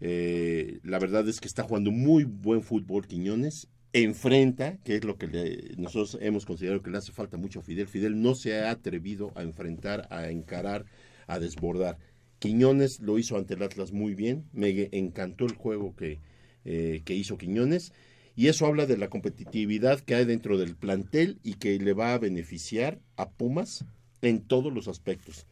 Eh, 0.00 0.78
la 0.84 0.98
verdad 0.98 1.28
es 1.28 1.40
que 1.40 1.48
está 1.48 1.64
jugando 1.64 1.90
muy 1.90 2.24
buen 2.24 2.62
fútbol 2.62 3.06
Quiñones. 3.06 3.68
Enfrenta, 3.94 4.76
que 4.84 4.96
es 4.96 5.04
lo 5.04 5.16
que 5.16 5.26
le- 5.26 5.74
nosotros 5.78 6.18
hemos 6.20 6.44
considerado 6.44 6.82
que 6.82 6.90
le 6.90 6.98
hace 6.98 7.12
falta 7.12 7.36
mucho 7.38 7.60
a 7.60 7.62
Fidel. 7.62 7.88
Fidel 7.88 8.20
no 8.20 8.34
se 8.34 8.58
ha 8.58 8.70
atrevido 8.70 9.32
a 9.34 9.42
enfrentar, 9.42 10.06
a 10.10 10.28
encarar, 10.30 10.84
a 11.26 11.38
desbordar. 11.38 11.98
Quiñones 12.38 13.00
lo 13.00 13.18
hizo 13.18 13.36
ante 13.36 13.54
el 13.54 13.62
Atlas 13.62 13.92
muy 13.92 14.14
bien. 14.14 14.44
Me 14.52 14.88
encantó 14.92 15.46
el 15.46 15.54
juego 15.54 15.96
que, 15.96 16.20
eh, 16.64 17.00
que 17.04 17.14
hizo 17.14 17.38
Quiñones. 17.38 17.92
Y 18.36 18.46
eso 18.48 18.66
habla 18.66 18.86
de 18.86 18.98
la 18.98 19.08
competitividad 19.08 20.00
que 20.00 20.14
hay 20.14 20.24
dentro 20.24 20.58
del 20.58 20.76
plantel 20.76 21.38
y 21.42 21.54
que 21.54 21.78
le 21.78 21.92
va 21.94 22.14
a 22.14 22.18
beneficiar 22.18 23.00
a 23.16 23.30
Pumas 23.30 23.84
en 24.22 24.40
todos 24.42 24.72
los 24.72 24.86
aspectos. 24.86 25.46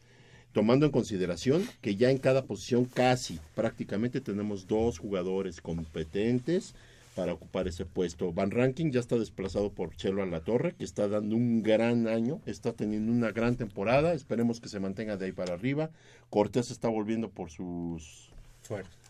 Tomando 0.53 0.85
en 0.85 0.91
consideración 0.91 1.63
que 1.81 1.95
ya 1.95 2.11
en 2.11 2.17
cada 2.17 2.45
posición 2.45 2.85
casi 2.85 3.39
prácticamente 3.55 4.21
tenemos 4.21 4.67
dos 4.67 4.99
jugadores 4.99 5.59
competentes 5.59 6.75
para 7.17 7.33
ocupar 7.33 7.67
ese 7.67 7.83
puesto. 7.83 8.31
Van 8.31 8.51
Ranking 8.51 8.91
ya 8.91 8.99
está 8.99 9.15
desplazado 9.15 9.71
por 9.71 9.95
Chelo 9.95 10.21
a 10.21 10.27
la 10.27 10.41
Torre, 10.41 10.75
que 10.75 10.83
está 10.83 11.07
dando 11.07 11.35
un 11.35 11.63
gran 11.63 12.07
año, 12.07 12.41
está 12.45 12.73
teniendo 12.73 13.11
una 13.11 13.31
gran 13.31 13.55
temporada, 13.55 14.13
esperemos 14.13 14.61
que 14.61 14.69
se 14.69 14.79
mantenga 14.79 15.17
de 15.17 15.25
ahí 15.25 15.31
para 15.31 15.55
arriba. 15.55 15.89
Cortés 16.29 16.69
está 16.69 16.89
volviendo 16.89 17.31
por 17.31 17.49
sus 17.49 18.29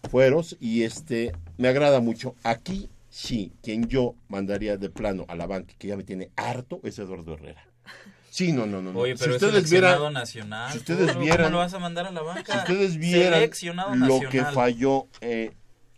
fueros 0.10 0.56
y 0.62 0.84
este 0.84 1.34
me 1.58 1.68
agrada 1.68 2.00
mucho. 2.00 2.34
Aquí 2.44 2.88
sí, 3.10 3.52
quien 3.62 3.90
yo 3.90 4.16
mandaría 4.30 4.78
de 4.78 4.90
plano 4.90 5.26
a 5.28 5.36
la 5.36 5.46
banca, 5.46 5.74
que 5.78 5.90
ya 5.90 5.98
me 5.98 6.06
tiene 6.06 6.30
harto, 6.38 6.80
es 6.84 6.98
Eduardo 7.00 7.34
Herrera. 7.34 7.68
Sí, 8.30 8.54
no, 8.54 8.66
no, 8.66 8.82
no. 8.82 8.98
Oye, 8.98 9.16
pero 9.18 9.32
si 9.32 9.38
es 9.38 9.44
ustedes 9.44 9.70
vieran, 9.70 10.14
nacional. 10.14 10.72
si 10.72 10.78
ustedes 10.78 11.12
¿Cómo 11.12 11.26
vieran, 11.26 11.52
lo 11.52 11.58
vas 11.58 11.74
a 11.74 11.80
mandar 11.80 12.08
a 12.08 12.12
la 12.12 12.22
banca? 12.22 12.54
si 12.54 12.58
ustedes 12.60 12.98
vieran 12.98 13.42
lo 13.42 13.96
nacional. 13.96 14.30
que 14.30 14.44
falló, 14.46 15.08
eh, 15.20 15.52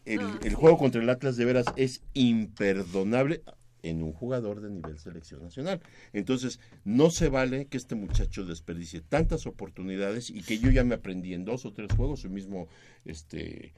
el, 0.05 0.21
el 0.43 0.53
juego 0.55 0.77
contra 0.77 1.01
el 1.01 1.09
Atlas 1.09 1.37
de 1.37 1.45
veras 1.45 1.65
es 1.75 2.01
imperdonable. 2.13 3.43
en 3.81 4.03
un 4.03 4.11
jugador 4.11 4.59
de 4.61 4.69
nivel 4.69 4.97
selección 4.99 5.41
nacional. 5.41 5.81
Entonces, 6.11 6.59
no 6.83 7.11
se 7.11 7.29
vale 7.29 7.67
que 7.67 7.77
este 7.77 7.95
muchacho 7.95 8.45
desperdicie 8.45 9.01
tantas 9.01 9.45
oportunidades 9.45 10.29
y 10.29 10.43
que 10.43 10.59
yo 10.59 10.69
ya 10.69 10.83
me 10.83 10.95
aprendí 10.95 11.33
en 11.33 11.45
dos 11.45 11.65
o 11.65 11.71
tres 11.73 11.93
juegos 11.93 12.21
su 12.21 12.29
mismo, 12.29 12.67
este, 13.05 13.73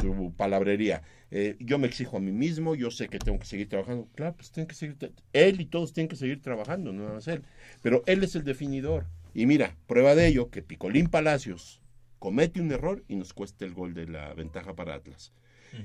su 0.00 0.34
palabrería. 0.36 1.02
Eh, 1.30 1.56
yo 1.60 1.78
me 1.78 1.86
exijo 1.86 2.16
a 2.16 2.20
mí 2.20 2.32
mismo, 2.32 2.74
yo 2.74 2.90
sé 2.90 3.08
que 3.08 3.20
tengo 3.20 3.38
que 3.38 3.46
seguir 3.46 3.68
trabajando. 3.68 4.08
Claro, 4.16 4.34
pues 4.36 4.50
tienen 4.50 4.66
que 4.68 4.74
seguir, 4.74 4.96
él 5.32 5.60
y 5.60 5.66
todos 5.66 5.92
tienen 5.92 6.08
que 6.08 6.16
seguir 6.16 6.42
trabajando, 6.42 6.92
no 6.92 7.02
nada 7.02 7.14
más 7.14 7.28
él. 7.28 7.44
Pero 7.80 8.02
él 8.06 8.24
es 8.24 8.34
el 8.34 8.42
definidor. 8.44 9.06
Y 9.34 9.46
mira, 9.46 9.76
prueba 9.86 10.14
de 10.16 10.26
ello, 10.28 10.50
que 10.50 10.62
Picolín 10.62 11.08
Palacios 11.08 11.80
comete 12.18 12.60
un 12.60 12.72
error 12.72 13.04
y 13.08 13.16
nos 13.16 13.32
cuesta 13.34 13.64
el 13.64 13.74
gol 13.74 13.94
de 13.94 14.06
la 14.08 14.34
ventaja 14.34 14.74
para 14.74 14.94
Atlas. 14.94 15.32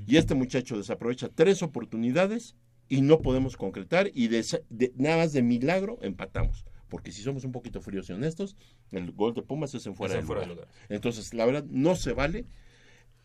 Y 0.08 0.18
este 0.18 0.36
muchacho 0.36 0.78
desaprovecha 0.78 1.30
tres 1.34 1.62
oportunidades 1.64 2.56
y 2.88 3.02
no 3.02 3.20
podemos 3.22 3.56
concretar 3.58 4.10
y 4.14 4.28
de, 4.30 4.44
de- 4.70 4.92
nada 4.96 5.18
más 5.18 5.34
de 5.34 5.42
milagro 5.44 5.98
empatamos. 6.02 6.66
Porque 6.90 7.12
si 7.12 7.22
somos 7.22 7.44
un 7.44 7.52
poquito 7.52 7.82
fríos 7.82 8.10
y 8.10 8.14
honestos, 8.14 8.56
el 8.92 9.12
gol 9.12 9.34
de 9.36 9.44
Pumas 9.44 9.74
es 9.76 9.86
en 9.86 9.96
fuera, 9.96 10.14
Es 10.14 10.18
de, 10.18 10.22
en 10.22 10.26
fuera 10.28 10.42
lugar. 10.42 10.58
de 10.58 10.62
lugar. 10.72 10.86
Entonces, 10.90 11.34
la 11.36 11.46
verdad, 11.46 11.64
no 11.70 11.96
se 11.96 12.14
vale 12.14 12.46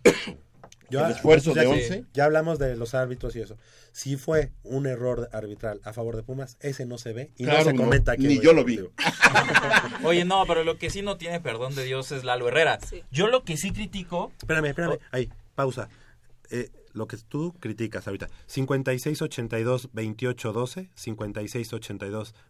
Yo- 0.90 1.04
el 1.06 1.12
esfuerzo 1.12 1.54
ya 1.54 1.62
de 1.62 1.66
que 1.68 1.72
11. 1.72 2.04
Ya 2.12 2.24
hablamos 2.26 2.58
de 2.58 2.76
los 2.76 2.94
árbitros 2.94 3.34
y 3.36 3.40
eso. 3.40 3.56
Si 3.92 4.16
fue 4.16 4.52
un 4.64 4.86
error 4.86 5.30
arbitral 5.32 5.80
a 5.84 5.94
favor 5.94 6.14
de 6.16 6.22
Pumas, 6.22 6.58
ese 6.60 6.84
no 6.84 6.98
se 6.98 7.14
ve 7.14 7.30
y 7.38 7.44
Claro, 7.44 7.60
no 7.60 7.64
se 7.64 7.72
no, 7.72 7.84
comenta 7.84 8.12
aquí. 8.12 8.26
ni 8.26 8.38
yo 8.38 8.52
lo 8.52 8.64
vi. 8.64 8.80
Oye, 10.04 10.24
no, 10.26 10.44
pero 10.46 10.62
lo 10.62 10.76
que 10.76 10.90
sí 10.90 11.00
no 11.00 11.16
tiene 11.16 11.40
perdón 11.40 11.74
de 11.74 11.84
Dios 11.84 12.12
es 12.12 12.22
Lalo 12.24 12.48
Herrera. 12.48 12.78
Yo 13.10 13.28
lo 13.28 13.44
que 13.44 13.56
sí 13.56 13.72
critico. 13.72 14.30
Espérame, 14.38 14.66
espérame. 14.66 14.98
Ahí, 15.10 15.30
pausa. 15.54 15.88
Eh, 16.56 16.70
lo 16.92 17.08
que 17.08 17.16
tú 17.16 17.52
criticas 17.58 18.06
ahorita. 18.06 18.28
5682-2812, 18.48 20.88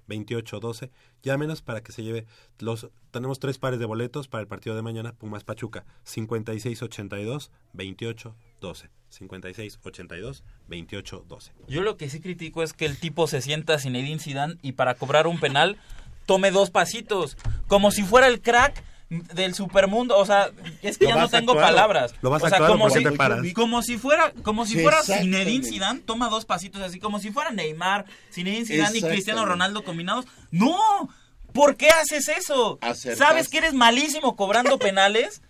5682-2812. 0.06 0.90
Llámenos 1.22 1.62
para 1.62 1.82
que 1.82 1.92
se 1.92 2.02
lleve 2.02 2.26
los... 2.58 2.90
Tenemos 3.10 3.38
tres 3.38 3.56
pares 3.56 3.78
de 3.78 3.86
boletos 3.86 4.28
para 4.28 4.42
el 4.42 4.46
partido 4.46 4.76
de 4.76 4.82
mañana, 4.82 5.14
Pumas 5.14 5.42
Pachuca. 5.42 5.86
5682-2812. 6.04 8.90
5682-2812. 9.10 11.52
Yo 11.66 11.80
lo 11.80 11.96
que 11.96 12.10
sí 12.10 12.20
critico 12.20 12.62
es 12.62 12.74
que 12.74 12.84
el 12.84 12.98
tipo 12.98 13.26
se 13.26 13.40
sienta 13.40 13.78
sin 13.78 13.96
Edín 13.96 14.20
Zidane 14.20 14.58
y 14.60 14.72
para 14.72 14.96
cobrar 14.96 15.26
un 15.26 15.40
penal 15.40 15.78
tome 16.26 16.50
dos 16.50 16.70
pasitos, 16.70 17.38
como 17.68 17.90
si 17.90 18.02
fuera 18.02 18.26
el 18.26 18.42
crack 18.42 18.84
del 19.10 19.54
supermundo, 19.54 20.16
o 20.16 20.24
sea, 20.26 20.50
es 20.82 20.98
que 20.98 21.04
Lo 21.04 21.10
ya 21.10 21.20
no 21.20 21.28
tengo 21.28 21.54
palabras. 21.54 22.14
Lo 22.22 22.30
vas 22.30 22.42
o 22.42 22.48
sea, 22.48 22.56
actuando, 22.58 22.72
como 22.74 22.84
¿por 22.88 22.92
qué 22.94 22.98
si, 22.98 23.04
te 23.04 23.12
paras? 23.12 23.40
como 23.54 23.82
si 23.82 23.98
fuera, 23.98 24.32
como 24.42 24.66
si 24.66 24.74
Sí, 24.74 24.82
fuera. 24.82 25.02
Zinedine 25.02 25.64
Zidane, 25.64 26.00
toma 26.00 26.28
dos 26.30 26.44
pasitos 26.44 26.82
así, 26.82 26.98
como 26.98 27.20
si 27.20 27.30
fuera 27.30 27.50
Neymar, 27.50 28.06
Zinedine 28.32 28.64
Zidane 28.66 28.98
y 28.98 29.02
Cristiano. 29.02 29.44
Ronaldo 29.44 29.84
combinados. 29.84 30.26
No, 30.50 31.08
¿por 31.52 31.76
qué 31.76 31.90
haces 31.90 32.28
eso? 32.28 32.78
Acertaste. 32.80 33.16
¿Sabes 33.16 33.48
que 33.48 33.58
eres 33.58 33.74
malísimo 33.74 34.34
cobrando 34.36 34.78
penales? 34.78 35.42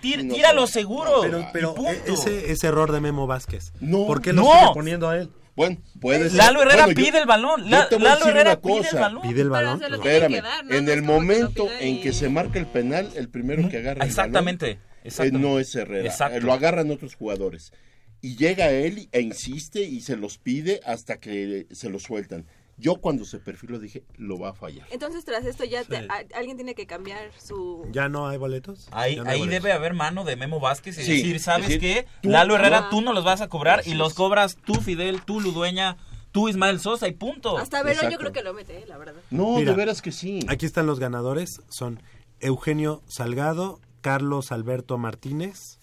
Tira, 0.00 0.22
No, 0.22 0.34
tíralo 0.34 0.66
seguro. 0.66 1.22
Pero, 1.22 1.48
pero 1.52 1.74
e- 1.88 2.02
ese, 2.12 2.52
ese 2.52 2.66
error 2.66 2.92
de 2.92 3.00
Memo 3.00 3.26
Vázquez. 3.26 3.72
No. 3.80 4.06
¿Por 4.06 4.20
qué 4.20 4.34
lo 4.34 4.42
No. 4.42 4.52
sigue 4.52 4.70
poniendo 4.74 5.08
a 5.08 5.16
él? 5.18 5.30
Bueno, 5.56 5.76
puede 6.00 6.28
ser. 6.30 6.38
Lalo 6.38 6.62
Herrera 6.62 6.86
Bueno, 6.86 7.00
yo- 7.00 7.06
pide 7.06 7.18
el 7.20 7.26
balón. 7.26 7.62
yo 7.64 7.70
La- 7.70 7.88
te 7.88 7.94
voy 7.96 8.06
a 8.06 8.08
Lalo 8.10 8.18
decir 8.24 8.30
Herrera 8.36 8.50
una 8.52 8.60
pide 8.60 8.72
el 8.76 8.84
cosa. 8.84 9.00
balón. 9.00 9.22
Pide 9.22 9.40
el 9.42 9.50
balón. 9.50 9.78
se 9.78 9.88
lo 9.88 10.00
tiene 10.00 10.16
Espérame, 10.16 10.34
que 10.34 10.42
dar, 10.42 10.64
¿no? 10.64 10.74
en 10.74 10.88
el 10.88 11.02
momento 11.02 11.68
en 11.80 12.00
que 12.00 12.12
se 12.12 12.28
marca 12.28 12.58
el 12.58 12.66
penal, 12.66 13.10
el 13.14 13.28
primero 13.28 13.68
que 13.68 13.78
agarra 13.78 14.04
Exactamente, 14.04 14.78
el 15.04 15.12
balón 15.16 15.36
eh, 15.36 15.38
no 15.38 15.58
es 15.60 15.74
Herrera, 15.74 16.08
Exacto. 16.08 16.36
eh, 16.38 16.40
lo 16.40 16.52
agarran 16.52 16.90
otros 16.90 17.14
jugadores. 17.14 17.72
Y 18.20 18.36
llega 18.36 18.70
él 18.70 19.08
e 19.12 19.20
insiste 19.20 19.82
y 19.82 20.00
se 20.00 20.16
los 20.16 20.38
pide 20.38 20.80
hasta 20.86 21.18
que 21.20 21.66
se 21.70 21.90
los 21.90 22.02
sueltan. 22.02 22.46
Yo 22.76 22.96
cuando 22.96 23.24
se 23.24 23.38
perfiló 23.38 23.78
dije, 23.78 24.02
lo 24.16 24.38
va 24.38 24.50
a 24.50 24.52
fallar. 24.54 24.86
Entonces, 24.90 25.24
tras 25.24 25.44
esto 25.44 25.64
ya 25.64 25.84
te- 25.84 26.00
Sí. 26.00 26.06
a- 26.10 26.36
alguien 26.38 26.56
tiene 26.56 26.74
que 26.74 26.86
cambiar 26.86 27.30
su... 27.38 27.86
¿Ya 27.92 28.08
no 28.08 28.26
hay 28.28 28.36
boletos? 28.36 28.88
Ahí, 28.90 29.14
Ya 29.16 29.22
no 29.22 29.28
hay 29.30 29.34
ahí 29.36 29.40
boletos. 29.42 29.62
debe 29.62 29.72
haber 29.72 29.94
mano 29.94 30.24
de 30.24 30.34
Memo 30.36 30.58
Vázquez 30.58 30.98
y 30.98 31.04
Sí, 31.04 31.12
decir, 31.18 31.38
¿sabes 31.40 31.66
decir, 31.68 31.80
qué? 31.80 32.06
tú- 32.22 32.30
Lalo 32.30 32.56
Herrera, 32.56 32.78
Ah. 32.86 32.88
tú 32.90 33.00
no 33.00 33.12
los 33.12 33.22
vas 33.24 33.40
a 33.40 33.48
cobrar 33.48 33.80
Así 33.80 33.92
y 33.92 33.94
los 33.94 34.14
cobras 34.14 34.56
tú, 34.56 34.74
Fidel, 34.74 35.22
tú, 35.22 35.40
Ludueña, 35.40 35.96
tú, 36.32 36.48
Ismael 36.48 36.80
Sosa 36.80 37.06
y 37.06 37.12
punto. 37.12 37.58
Hasta 37.58 37.82
Verón 37.84 38.10
yo 38.10 38.18
creo 38.18 38.32
que 38.32 38.42
lo 38.42 38.52
mete, 38.54 38.78
eh, 38.78 38.86
la 38.88 38.98
verdad. 38.98 39.14
No, 39.30 39.56
Mira, 39.58 39.70
de 39.70 39.76
veras 39.76 40.02
que 40.02 40.10
sí. 40.10 40.40
Aquí 40.48 40.66
están 40.66 40.86
los 40.86 40.98
ganadores. 40.98 41.60
Son 41.68 42.02
Eugenio 42.40 43.02
Salgado, 43.06 43.80
Carlos 44.00 44.50
Alberto 44.50 44.98
Martínez 44.98 45.78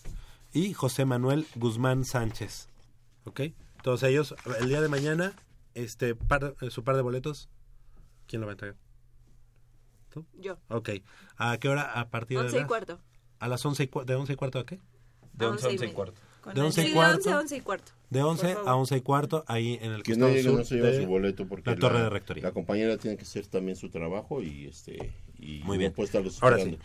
y 0.51 0.73
José 0.73 1.05
Manuel 1.05 1.47
Guzmán 1.55 2.03
Sánchez. 2.03 2.67
¿Ok? 3.23 3.41
Todos 3.81 4.03
ellos, 4.03 4.35
el 4.59 4.67
día 4.67 4.81
de 4.81 4.89
mañana, 4.89 5.33
este 5.75 6.15
par- 6.15 6.55
eh, 6.61 6.69
su 6.69 6.83
par 6.83 6.95
de 6.95 7.01
boletos, 7.01 7.49
¿quién 8.27 8.41
lo 8.41 8.47
va 8.47 8.51
a 8.51 8.55
entregar? 8.55 8.77
¿Tú? 10.09 10.25
Yo. 10.39 10.57
Ok. 10.69 10.89
¿A 11.37 11.57
qué 11.57 11.69
hora? 11.69 11.83
A 11.99 12.09
partir 12.09 12.37
de 12.37 12.43
Once 12.45 12.57
y 12.57 12.59
las- 12.59 12.67
cuarto. 12.67 12.99
¿A 13.39 13.47
las 13.47 13.65
once 13.65 13.83
y 13.83 13.87
cua- 13.87 14.05
¿De 14.05 14.15
once 14.15 14.33
y 14.33 14.35
cuarto 14.35 14.59
a 14.59 14.65
qué? 14.65 14.79
de 15.33 15.45
a 15.45 15.49
11 15.49 15.65
once 15.65 15.67
a 15.67 15.69
y 15.69 15.73
11 15.73 15.75
y 15.75 15.87
media. 15.87 15.95
cuarto. 15.95 16.21
Con 16.41 16.53
De 16.53 16.59
el- 16.59 16.65
once 16.65 16.83
y 16.83 16.87
sí, 16.87 16.93
cuarto. 16.93 17.11
de 17.11 17.17
11 17.17 17.29
a 17.31 17.39
11 17.39 17.55
y 17.57 17.61
cuarto. 17.61 17.91
De 18.09 18.21
11 18.23 18.41
Por 18.41 18.51
a 18.51 18.55
favor. 18.65 18.79
11 18.81 18.97
y 18.97 19.01
cuarto, 19.01 19.43
ahí 19.47 19.79
en 19.81 19.91
el 19.93 20.03
Que 20.03 20.15
no 20.17 20.27
llegue, 20.27 20.43
sur 20.43 20.57
no 20.59 20.65
se 20.65 20.75
lleva 20.75 20.87
de 20.89 21.01
su 21.03 21.07
boleto 21.07 21.47
porque 21.47 21.69
la 21.69 21.75
torre 21.77 22.01
de 22.03 22.09
rectoría. 22.09 22.43
La 22.43 22.51
compañera 22.51 22.97
tiene 22.97 23.15
que 23.15 23.23
hacer 23.23 23.47
también 23.47 23.75
su 23.77 23.89
trabajo 23.89 24.41
y 24.43 24.65
este 24.65 25.13
y 25.39 25.59
Muy 25.63 25.77
no 25.77 25.79
bien. 25.79 25.93
puede 25.93 26.07
estarlos 26.07 26.41
Ahora 26.43 26.57
sí. 26.59 26.77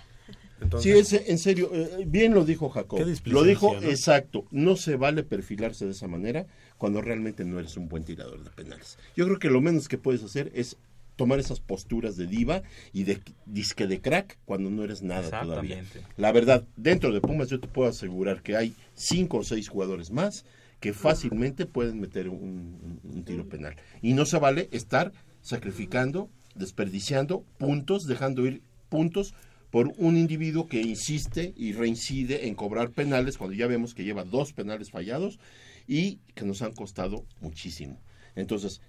Entonces, 0.60 1.08
Sí, 1.08 1.16
es, 1.16 1.28
en 1.28 1.38
serio, 1.38 1.68
eh, 1.74 2.04
bien 2.06 2.32
lo 2.32 2.44
dijo 2.44 2.70
Jacob. 2.70 2.98
Lo 3.26 3.42
dijo 3.42 3.74
¿no? 3.74 3.82
exacto. 3.82 4.46
No 4.50 4.76
se 4.76 4.96
vale 4.96 5.22
perfilarse 5.22 5.84
de 5.84 5.90
esa 5.90 6.08
manera 6.08 6.46
cuando 6.78 7.00
realmente 7.00 7.44
no 7.44 7.58
eres 7.58 7.76
un 7.76 7.88
buen 7.88 8.04
tirador 8.04 8.42
de 8.44 8.50
penales. 8.50 8.98
Yo 9.16 9.24
creo 9.26 9.38
que 9.38 9.48
lo 9.50 9.60
menos 9.60 9.88
que 9.88 9.98
puedes 9.98 10.22
hacer 10.22 10.50
es 10.54 10.76
tomar 11.16 11.38
esas 11.38 11.60
posturas 11.60 12.16
de 12.16 12.26
diva 12.26 12.62
y 12.92 13.04
de 13.04 13.20
disque 13.46 13.86
de 13.86 14.00
crack 14.02 14.36
cuando 14.44 14.70
no 14.70 14.84
eres 14.84 15.02
nada 15.02 15.22
todavía. 15.46 15.76
La 16.18 16.30
verdad, 16.32 16.64
dentro 16.76 17.10
de 17.12 17.22
Pumas 17.22 17.48
yo 17.48 17.58
te 17.58 17.68
puedo 17.68 17.88
asegurar 17.88 18.42
que 18.42 18.54
hay 18.56 18.74
cinco 18.94 19.38
o 19.38 19.44
seis 19.44 19.68
jugadores 19.68 20.10
más 20.10 20.44
que 20.80 20.92
fácilmente 20.92 21.64
pueden 21.64 22.00
meter 22.00 22.28
un- 22.28 23.00
un 23.02 23.24
tiro 23.24 23.48
penal. 23.48 23.76
Y 24.02 24.12
no 24.12 24.26
se 24.26 24.38
vale 24.38 24.68
estar 24.72 25.10
sacrificando, 25.40 26.28
desperdiciando 26.54 27.44
puntos, 27.56 28.06
dejando 28.06 28.44
ir 28.46 28.60
puntos 28.90 29.32
por 29.70 29.92
un 29.96 30.16
individuo 30.18 30.68
que 30.68 30.82
insiste 30.82 31.54
y 31.56 31.72
reincide 31.72 32.46
en 32.46 32.54
cobrar 32.54 32.90
penales 32.90 33.38
cuando 33.38 33.56
ya 33.56 33.66
vemos 33.66 33.94
que 33.94 34.04
lleva 34.04 34.24
dos 34.24 34.52
penales 34.52 34.90
fallados 34.90 35.38
y 35.86 36.20
que 36.34 36.44
nos 36.44 36.62
han 36.62 36.72
costado 36.72 37.24
muchísimo. 37.40 38.00
Entonces, 38.34 38.80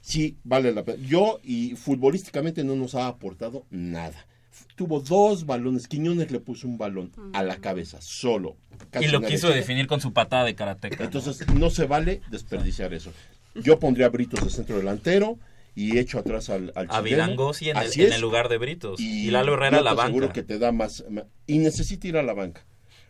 sí 0.00 0.36
vale 0.44 0.72
la 0.72 0.84
pena. 0.84 1.02
Yo 1.06 1.40
y 1.42 1.76
futbolísticamente 1.76 2.64
no 2.64 2.76
nos 2.76 2.94
ha 2.94 3.08
aportado 3.08 3.66
nada. 3.70 4.26
Tuvo 4.74 5.00
dos 5.00 5.44
balones, 5.46 5.86
Quiñones 5.88 6.30
le 6.30 6.40
puso 6.40 6.66
un 6.66 6.78
balón 6.78 7.12
a 7.34 7.42
la 7.42 7.56
cabeza, 7.56 7.98
solo. 8.00 8.56
Casi 8.90 9.06
Y 9.06 9.08
lo 9.08 9.20
quiso 9.20 9.48
definir 9.50 9.86
con 9.86 10.00
su 10.00 10.12
patada 10.12 10.44
de 10.44 10.54
karateca. 10.54 11.04
Entonces 11.04 11.46
no 11.54 11.68
se 11.70 11.84
vale 11.86 12.22
desperdiciar 12.30 12.94
eso. 12.94 13.12
Yo 13.54 13.78
pondría 13.78 14.06
a 14.06 14.08
Britos 14.10 14.42
de 14.44 14.50
centro 14.50 14.76
delantero 14.78 15.38
y 15.74 15.98
echo 15.98 16.18
atrás 16.18 16.48
al, 16.50 16.72
al 16.74 16.86
A 16.90 17.02
chileno. 17.02 17.02
Vilangosi 17.24 17.68
en, 17.70 17.76
en 17.76 18.12
el 18.12 18.20
lugar 18.20 18.48
de 18.48 18.56
Britos. 18.58 18.98
Y, 19.00 19.26
Y 19.26 19.30
Lalo 19.30 19.54
Herrera 19.54 19.78
a 19.78 19.82
la 19.82 19.92
banca. 19.94 20.32
que 20.32 20.42
te 20.42 20.58
da 20.58 20.72
más, 20.72 21.04
ma- 21.10 21.26
y 21.46 21.58
necesita 21.58 22.06
ir 22.08 22.16
a 22.16 22.22
la 22.22 22.32
banca. 22.32 22.64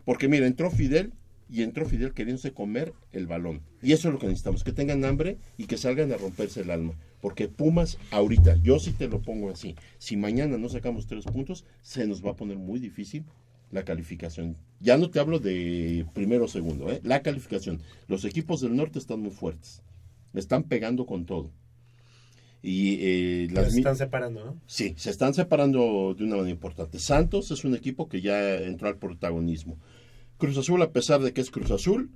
Porque 0.05 0.27
mira, 0.29 0.47
entró 0.47 0.71
Fidel 0.71 1.13
y 1.48 1.62
entró 1.62 1.86
Fidel 1.86 2.12
queriéndose 2.12 2.52
comer 2.52 2.93
el 3.12 3.27
balón. 3.27 3.60
Y 3.82 3.93
eso 3.93 4.09
es 4.09 4.14
lo 4.14 4.18
que 4.20 4.27
necesitamos, 4.27 4.64
que 4.64 4.73
tengan 4.73 5.05
hambre 5.05 5.39
y 5.56 5.66
que 5.66 5.77
salgan 5.77 6.12
a 6.12 6.16
romperse 6.16 6.60
el 6.62 6.70
alma. 6.70 6.94
Porque 7.20 7.48
Pumas 7.48 7.98
ahorita, 8.10 8.56
yo 8.62 8.78
sí 8.78 8.93
te 8.93 9.09
lo 9.09 9.23
pongo 9.23 9.51
así, 9.51 9.74
si 9.98 10.16
mañana 10.16 10.59
no 10.59 10.68
sacamos 10.68 11.06
tres 11.06 11.24
puntos, 11.24 11.64
se 11.82 12.06
nos 12.06 12.24
va 12.24 12.32
a 12.32 12.36
poner 12.36 12.59
muy 12.59 12.78
difícil 12.78 13.24
la 13.70 13.85
calificación. 13.85 14.56
Ya 14.81 14.97
no 14.97 15.10
te 15.10 15.18
hablo 15.18 15.39
de 15.40 16.06
primero 16.14 16.44
o 16.44 16.48
segundo, 16.48 16.90
¿eh? 16.90 17.01
la 17.02 17.23
calificación. 17.23 17.81
Los 18.06 18.24
equipos 18.24 18.60
del 18.60 18.77
norte 18.77 18.98
están 18.98 19.20
muy 19.20 19.31
fuertes, 19.31 19.82
están 20.35 20.64
pegando 20.64 21.06
con 21.06 21.24
todo. 21.27 21.51
Y 22.62 22.98
eh, 23.01 23.48
las 23.52 23.73
mi- 23.74 23.78
están 23.81 23.97
separando, 23.97 24.44
¿no? 24.44 24.60
Sí, 24.66 24.94
se 24.97 25.10
están 25.10 25.35
separando 25.35 26.14
de 26.18 26.24
una 26.24 26.36
manera 26.36 26.51
importante. 26.51 26.98
Santos 26.98 27.51
es 27.51 27.64
un 27.64 27.74
equipo 27.77 28.09
que 28.09 28.20
ya 28.20 28.56
entró 28.56 28.89
al 28.89 28.97
protagonismo. 28.98 29.78
Cruz 30.39 30.57
Azul, 30.59 30.83
a 30.83 30.91
pesar 30.91 31.21
de 31.23 31.33
que 31.33 31.41
es 31.41 31.51
Cruz 31.51 31.71
Azul, 31.71 32.11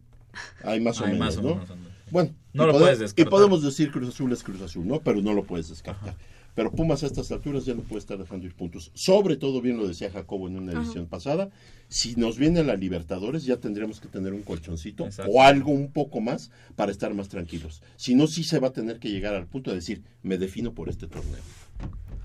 hay 0.65 0.81
más 0.81 1.01
o 1.01 1.05
Hay 1.05 1.13
menos, 1.13 1.37
más 1.37 1.37
o 1.39 1.43
¿no? 1.43 1.55
menos. 1.57 1.71
Bueno, 2.11 2.35
No 2.53 2.65
y 2.65 2.67
lo 2.67 2.73
puedes 2.79 2.99
descartar. 2.99 3.27
Y 3.27 3.31
podemos 3.31 3.63
decir 3.63 3.91
Cruz 3.91 4.09
Azul 4.09 4.33
es 4.33 4.43
Cruz 4.43 4.61
Azul, 4.63 4.87
¿no? 4.87 5.01
Pero 5.01 5.21
no 5.23 5.33
lo 5.33 5.45
puedes 5.45 5.69
descartar. 5.69 6.17
Pero 6.57 6.73
Pumas 6.73 7.05
a 7.05 7.07
estas 7.07 7.31
alturas 7.31 7.65
ya 7.65 7.75
no 7.75 7.83
puede 7.83 8.01
estar 8.01 8.19
dejando 8.19 8.45
ir 8.45 8.55
puntos. 8.55 8.91
Sobre 8.95 9.37
todo, 9.37 9.61
bien 9.61 9.77
lo 9.79 9.87
decía 9.87 10.11
Jacobo 10.11 10.49
en 10.49 10.57
una 10.57 10.73
Ajá. 10.73 10.83
edición 10.83 11.07
pasada, 11.07 11.51
si 11.89 12.17
nos 12.17 12.39
viene 12.39 12.65
la 12.65 12.75
Libertadores 12.75 13.45
ya 13.45 13.57
tendremos 13.59 14.01
que 14.01 14.09
tener 14.09 14.33
un 14.35 14.43
colchoncito 14.43 15.07
Exacto. 15.07 15.31
o 15.33 15.43
algo 15.43 15.71
un 15.71 15.93
poco 15.93 16.21
más 16.21 16.51
para 16.75 16.91
estar 16.91 17.15
más 17.15 17.29
tranquilos. 17.29 17.83
Si 17.97 18.17
no, 18.17 18.27
sí 18.27 18.43
se 18.43 18.59
va 18.59 18.69
a 18.69 18.73
tener 18.73 18.99
que 18.99 19.11
llegar 19.11 19.35
al 19.35 19.47
punto 19.47 19.71
de 19.71 19.77
decir, 19.77 20.03
me 20.25 20.39
defino 20.39 20.75
por 20.75 20.89
este 20.89 21.07
torneo. 21.07 21.41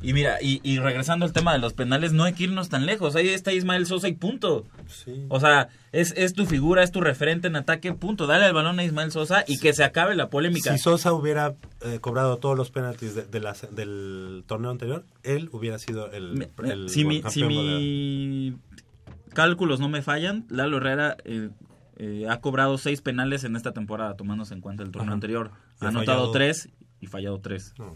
Y 0.07 0.13
mira, 0.13 0.37
y, 0.41 0.59
y 0.63 0.77
regresando 0.79 1.25
al 1.25 1.33
tema 1.33 1.51
de 1.53 1.59
los 1.59 1.73
penales, 1.73 2.13
no 2.13 2.23
hay 2.25 2.33
que 2.33 2.43
irnos 2.43 2.69
tan 2.69 2.85
lejos. 2.85 3.15
Ahí 3.15 3.29
está 3.29 3.51
Ismael 3.53 3.85
Sosa 3.87 4.07
y 4.07 4.13
punto. 4.13 4.65
O 5.29 5.39
sea, 5.39 5.69
es, 5.91 6.13
es 6.15 6.33
tu 6.33 6.45
figura, 6.45 6.83
es 6.83 6.91
tu 6.91 7.01
referente 7.01 7.47
en 7.47 7.55
ataque, 7.55 7.91
punto. 7.93 8.27
Dale 8.27 8.45
el 8.45 8.53
balón 8.53 8.77
a 8.79 8.83
Ismael 8.83 9.11
Sosa 9.11 9.43
y 9.47 9.57
que 9.57 9.73
se 9.73 9.83
acabe 9.83 10.13
la 10.15 10.29
polémica. 10.29 10.71
Si 10.73 10.77
Sosa 10.79 11.11
hubiera 11.13 11.55
eh, 11.81 11.99
cobrado 11.99 12.37
todos 12.37 12.55
los 12.55 12.69
penaltis 12.69 13.15
de, 13.15 13.23
de 13.25 13.39
del 13.71 14.43
torneo 14.45 14.69
anterior, 14.71 15.03
él 15.23 15.49
hubiera 15.51 15.79
sido 15.79 16.11
el, 16.11 16.49
el 16.63 16.89
si 16.89 17.03
mi, 17.03 17.23
si 17.29 17.43
mi 17.43 18.55
cálculos 19.33 19.79
no 19.79 19.89
me 19.89 20.01
fallan, 20.01 20.45
Lalo 20.49 20.77
Herrera 20.77 21.17
eh, 21.25 21.49
eh, 21.97 22.25
ha 22.29 22.39
cobrado 22.41 22.77
seis 22.77 23.01
penales 23.01 23.43
en 23.43 23.55
esta 23.55 23.71
temporada, 23.71 24.15
tomándose 24.15 24.53
en 24.53 24.61
cuenta 24.61 24.83
el 24.83 24.91
torneo 24.91 25.07
Ajá. 25.09 25.13
anterior. 25.13 25.51
Ha 25.79 25.85
ha 25.85 25.89
anotado 25.89 26.25
fallado- 26.27 26.31
tres 26.31 26.69
y 27.01 27.07
fallado 27.07 27.39
tres. 27.39 27.73
No 27.77 27.93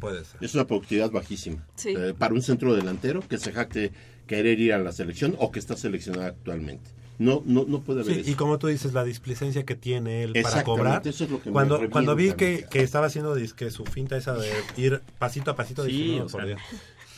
puede 0.00 0.24
ser. 0.24 0.42
Es 0.42 0.54
una 0.54 0.66
productividad 0.66 1.10
bajísima. 1.10 1.66
Sí. 1.76 1.94
Eh, 1.96 2.14
para 2.16 2.34
un 2.34 2.42
centro 2.42 2.74
delantero 2.74 3.20
que 3.20 3.38
se 3.38 3.52
jacte 3.52 3.92
querer 4.26 4.58
ir 4.60 4.72
a 4.72 4.78
la 4.78 4.92
selección 4.92 5.36
o 5.38 5.50
que 5.50 5.58
está 5.58 5.76
seleccionado 5.76 6.24
actualmente. 6.26 6.90
No, 7.18 7.42
no, 7.44 7.64
no 7.68 7.82
puede 7.82 8.00
haber 8.00 8.14
Sí, 8.14 8.20
eso. 8.22 8.30
y 8.30 8.34
como 8.34 8.58
tú 8.58 8.66
dices, 8.68 8.94
la 8.94 9.04
displicencia 9.04 9.64
que 9.64 9.76
tiene 9.76 10.24
él 10.24 10.32
para 10.42 10.64
cobrar. 10.64 11.06
eso 11.06 11.24
es 11.24 11.30
lo 11.30 11.40
que 11.40 11.50
me 11.50 11.52
cuando, 11.52 11.74
revienta 11.76 11.92
cuando 11.92 12.16
vi 12.16 12.32
que, 12.32 12.66
que 12.70 12.82
estaba 12.82 13.06
haciendo 13.06 13.34
dizque, 13.34 13.70
su 13.70 13.84
finta 13.84 14.16
esa 14.16 14.34
de 14.34 14.50
ir 14.76 15.02
pasito 15.18 15.50
a 15.50 15.56
pasito, 15.56 15.84
Sí, 15.84 15.90
dije, 15.92 16.18
no, 16.18 16.24
o 16.24 16.28
por 16.28 16.40
sea. 16.40 16.44
Dios. 16.46 16.60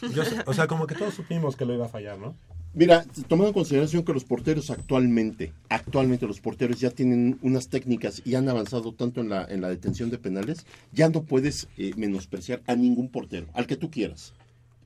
Yo 0.15 0.23
o 0.47 0.53
sea, 0.53 0.67
como 0.67 0.87
que 0.87 0.95
todos 0.95 1.15
supimos 1.15 1.57
que 1.57 1.65
lo 1.65 1.73
iba 1.75 1.87
a 1.87 1.89
fallar, 1.89 2.19
¿no? 2.19 2.37
Mira, 2.75 3.05
tomando 3.29 3.49
en 3.49 3.55
consideración 3.55 4.05
que 4.05 4.13
los 4.13 4.25
porteros 4.25 4.69
actualmente, 4.71 5.53
actualmente 5.69 6.27
los 6.27 6.41
porteros 6.41 6.81
ya 6.81 6.91
tienen 6.91 7.39
unas 7.41 7.69
técnicas 7.69 8.21
y 8.25 8.35
han 8.35 8.49
avanzado 8.49 8.93
tanto 8.93 9.21
en 9.21 9.29
la, 9.29 9.45
en 9.45 9.61
la 9.61 9.69
detención 9.69 10.11
de 10.11 10.19
penales, 10.19 10.67
ya 10.93 11.09
no 11.09 11.23
puedes 11.23 11.69
eh, 11.77 11.93
menospreciar 11.97 12.63
a 12.67 12.75
ningún 12.75 13.09
portero, 13.11 13.47
al 13.53 13.69
que 13.69 13.77
tú 13.77 13.93
quieras. 13.93 14.35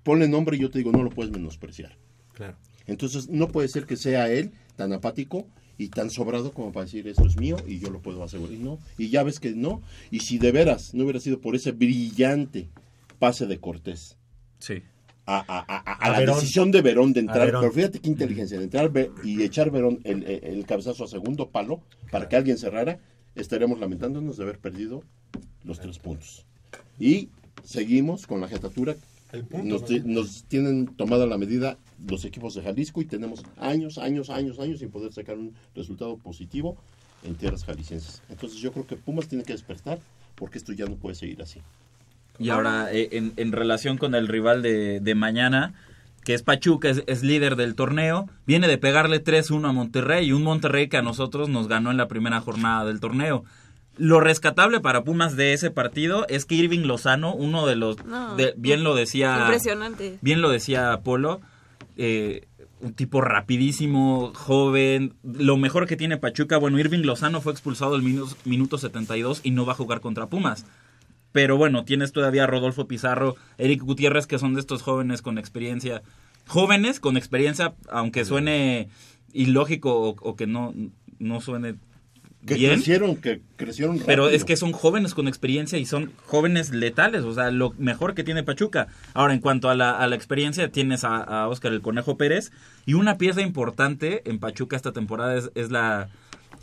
Ponle 0.03 0.29
nombre 0.29 0.57
y 0.57 0.61
yo 0.61 0.71
te 0.71 0.79
digo, 0.79 0.93
no 0.93 1.03
lo 1.03 1.09
puedes 1.09 1.33
menospreciar. 1.33 1.97
Claro. 2.35 2.57
Entonces, 2.87 3.29
no 3.31 3.49
puede 3.49 3.69
ser 3.69 3.87
que 3.87 3.97
sea 3.97 4.31
él 4.31 4.53
tan 4.77 4.93
apático 4.93 5.47
y 5.79 5.89
tan 5.89 6.11
sobrado 6.11 6.53
como 6.53 6.73
para 6.73 6.85
decir 6.85 7.09
esto 7.09 7.27
es 7.27 7.37
mío 7.39 7.57
y 7.67 7.79
yo 7.79 7.89
lo 7.89 8.03
puedo 8.03 8.23
asegurar. 8.23 8.53
Y 8.53 8.59
no, 8.59 8.79
y 8.99 9.09
ya 9.09 9.23
ves 9.23 9.41
que 9.41 9.53
no. 9.53 9.81
Y 10.11 10.21
si 10.21 10.39
de 10.39 10.53
veras 10.53 10.93
no 10.93 11.05
hubiera 11.05 11.21
sido 11.21 11.41
por 11.41 11.55
ese 11.55 11.73
brillante 11.73 12.69
pase 13.19 13.47
de 13.47 13.59
Cortés 13.59 14.17
Sí. 14.59 14.83
A, 15.37 15.45
a- 15.47 15.65
a- 15.77 15.93
a- 15.93 16.11
la 16.11 16.19
Verón. 16.21 16.37
decisión 16.37 16.71
de 16.71 16.81
Verón 16.83 17.13
de 17.13 17.21
entrar, 17.21 17.47
Verón. 17.47 17.61
pero 17.63 17.73
fíjate 17.73 17.99
qué 18.01 18.09
inteligencia, 18.09 18.57
de 18.59 18.65
entrar 18.65 18.91
y 19.25 19.43
echar 19.43 19.71
Verón 19.71 20.01
el, 20.05 20.25
el- 20.25 20.65
cabezazo 20.67 21.05
a 21.05 21.09
segundo 21.09 21.49
palo 21.51 21.81
para 22.11 22.29
que 22.29 22.37
alguien 22.37 22.57
cerrara, 22.59 22.99
estaríamos 23.35 23.79
lamentándonos 23.79 24.37
de 24.37 24.43
haber 24.45 24.59
perdido 24.59 25.03
los 25.65 25.79
tres 25.81 25.99
puntos. 25.99 26.47
Y 26.99 27.29
seguimos 27.65 28.27
con 28.27 28.41
la 28.41 28.49
jetatura. 28.49 28.97
Nos, 29.63 29.83
nos 30.07 30.45
tienen 30.45 30.87
tomada 30.97 31.27
la 31.27 31.37
medida 31.37 31.77
los 32.09 32.25
equipos 32.25 32.55
de 32.55 32.63
Jalisco 32.63 33.03
y 33.03 33.05
tenemos 33.05 33.43
años, 33.59 33.99
años, 33.99 34.31
años, 34.31 34.59
años 34.59 34.79
sin 34.79 34.89
poder 34.91 35.13
sacar 35.13 35.37
un 35.37 35.53
resultado 35.75 36.17
positivo 36.17 36.79
en 37.25 37.35
tierras 37.35 37.63
jaliscienses. 37.65 38.23
Entonces 38.31 38.59
yo 38.61 38.73
creo 38.73 38.87
que 38.87 38.97
Pumas 38.97 39.29
tiene 39.29 39.45
que 39.45 39.53
despertar 39.53 39.99
porque 40.35 40.57
esto 40.57 40.73
ya 40.73 40.87
no 40.87 40.97
puede 40.97 41.15
seguir 41.15 41.43
así. 41.43 41.61
Y 42.39 42.51
ahora, 42.51 42.93
eh, 42.93 43.09
en, 43.13 43.33
en 43.37 43.53
relación 43.53 43.99
con 43.99 44.15
el 44.15 44.29
rival 44.29 44.63
de, 44.63 45.01
de 45.01 45.15
mañana, 45.15 45.75
que 46.25 46.35
es 46.35 46.43
Pachuca, 46.43 46.89
es, 46.91 47.03
es 47.07 47.23
líder 47.23 47.57
del 47.57 47.75
torneo, 47.75 48.29
viene 48.47 48.69
de 48.69 48.79
pegarle 48.79 49.23
3-1 49.25 49.69
a 49.69 49.73
Monterrey, 49.73 50.27
y 50.29 50.33
un 50.33 50.43
Monterrey 50.45 50.89
que 50.89 50.99
a 50.99 51.03
nosotros 51.03 51.49
nos 51.49 51.69
ganó 51.69 51.91
en 51.91 51.97
la 51.97 52.07
primera 52.09 52.41
jornada 52.41 52.85
del 52.85 53.01
torneo. 53.01 53.45
Lo 53.97 54.21
rescatable 54.21 54.79
para 54.81 55.03
Pumas 55.03 55.35
de 55.37 55.53
ese 55.55 55.73
partido 55.73 56.25
es 56.29 56.45
que 56.45 56.55
Irving 56.55 56.87
Lozano, 56.87 57.35
uno 57.35 57.67
de 57.67 57.75
los... 57.75 58.05
No. 58.05 58.37
de- 58.37 58.55
bien 58.57 58.85
lo 58.85 58.95
decía... 58.95 59.39
Impresionante. 59.41 60.19
Bien 60.21 60.41
lo 60.41 60.51
decía 60.51 61.01
Polo, 61.03 61.41
eh, 61.97 62.47
un 62.81 62.93
tipo 62.95 63.21
rapidísimo, 63.21 64.31
joven, 64.37 65.15
lo 65.25 65.57
mejor 65.57 65.89
que 65.89 65.97
tiene 65.97 66.17
Pachuca, 66.17 66.59
bueno, 66.59 66.79
Irving 66.79 67.01
Lozano 67.03 67.41
fue 67.41 67.51
expulsado 67.53 67.97
el 67.97 68.03
minuto, 68.03 68.37
minuto 68.45 68.79
72 68.79 69.41
y 69.43 69.51
no 69.51 69.67
va 69.67 69.73
a 69.73 69.77
jugar 69.77 70.01
contra 70.01 70.27
Pumas. 70.29 70.65
Pero 71.33 71.57
bueno, 71.57 71.85
tienes 71.85 72.13
todavía 72.13 72.45
a 72.45 72.47
Rodolfo 72.47 72.89
Pizarro, 72.89 73.37
Eric 73.59 73.83
Gutiérrez, 73.83 74.27
que 74.27 74.39
son 74.39 74.55
de 74.55 74.61
estos 74.61 74.83
jóvenes 74.83 75.23
con 75.23 75.39
experiencia. 75.39 76.03
Jóvenes 76.47 77.01
con 77.01 77.17
experiencia, 77.17 77.75
aunque 77.91 78.25
suene 78.25 78.89
ilógico 79.33 80.01
o, 80.01 80.17
o 80.21 80.37
que 80.37 80.47
no, 80.47 80.73
no 81.19 81.41
suene 81.43 81.75
Que 82.47 82.55
bien. 82.55 82.73
crecieron, 82.77 83.17
que 83.17 83.43
crecieron 83.57 83.99
Pero 84.07 84.31
es 84.31 84.45
que 84.45 84.57
son 84.57 84.73
jóvenes 84.73 85.13
con 85.13 85.29
experiencia 85.29 85.79
y 85.79 85.85
son 85.85 86.13
jóvenes 86.25 86.71
letales, 86.71 87.25
o 87.25 87.35
sea, 87.35 87.51
lo 87.51 87.75
mejor 87.77 88.15
que 88.15 88.25
tiene 88.25 88.43
Pachuca. 88.43 88.87
Ahora, 89.13 89.35
en 89.35 89.41
cuanto 89.41 89.69
a 89.69 89.75
la, 89.75 89.91
a 89.91 90.07
la 90.07 90.17
experiencia, 90.17 90.71
tienes 90.71 91.05
a, 91.05 91.19
a 91.19 91.49
Oscar 91.49 91.73
el 91.73 91.83
Conejo 91.83 92.17
Pérez 92.17 92.53
y 92.87 92.95
una 92.95 93.19
pieza 93.19 93.43
importante 93.43 94.23
en 94.25 94.39
Pachuca 94.39 94.77
esta 94.77 94.93
temporada 94.93 95.37
es, 95.37 95.51
es 95.55 95.71
la, 95.71 96.09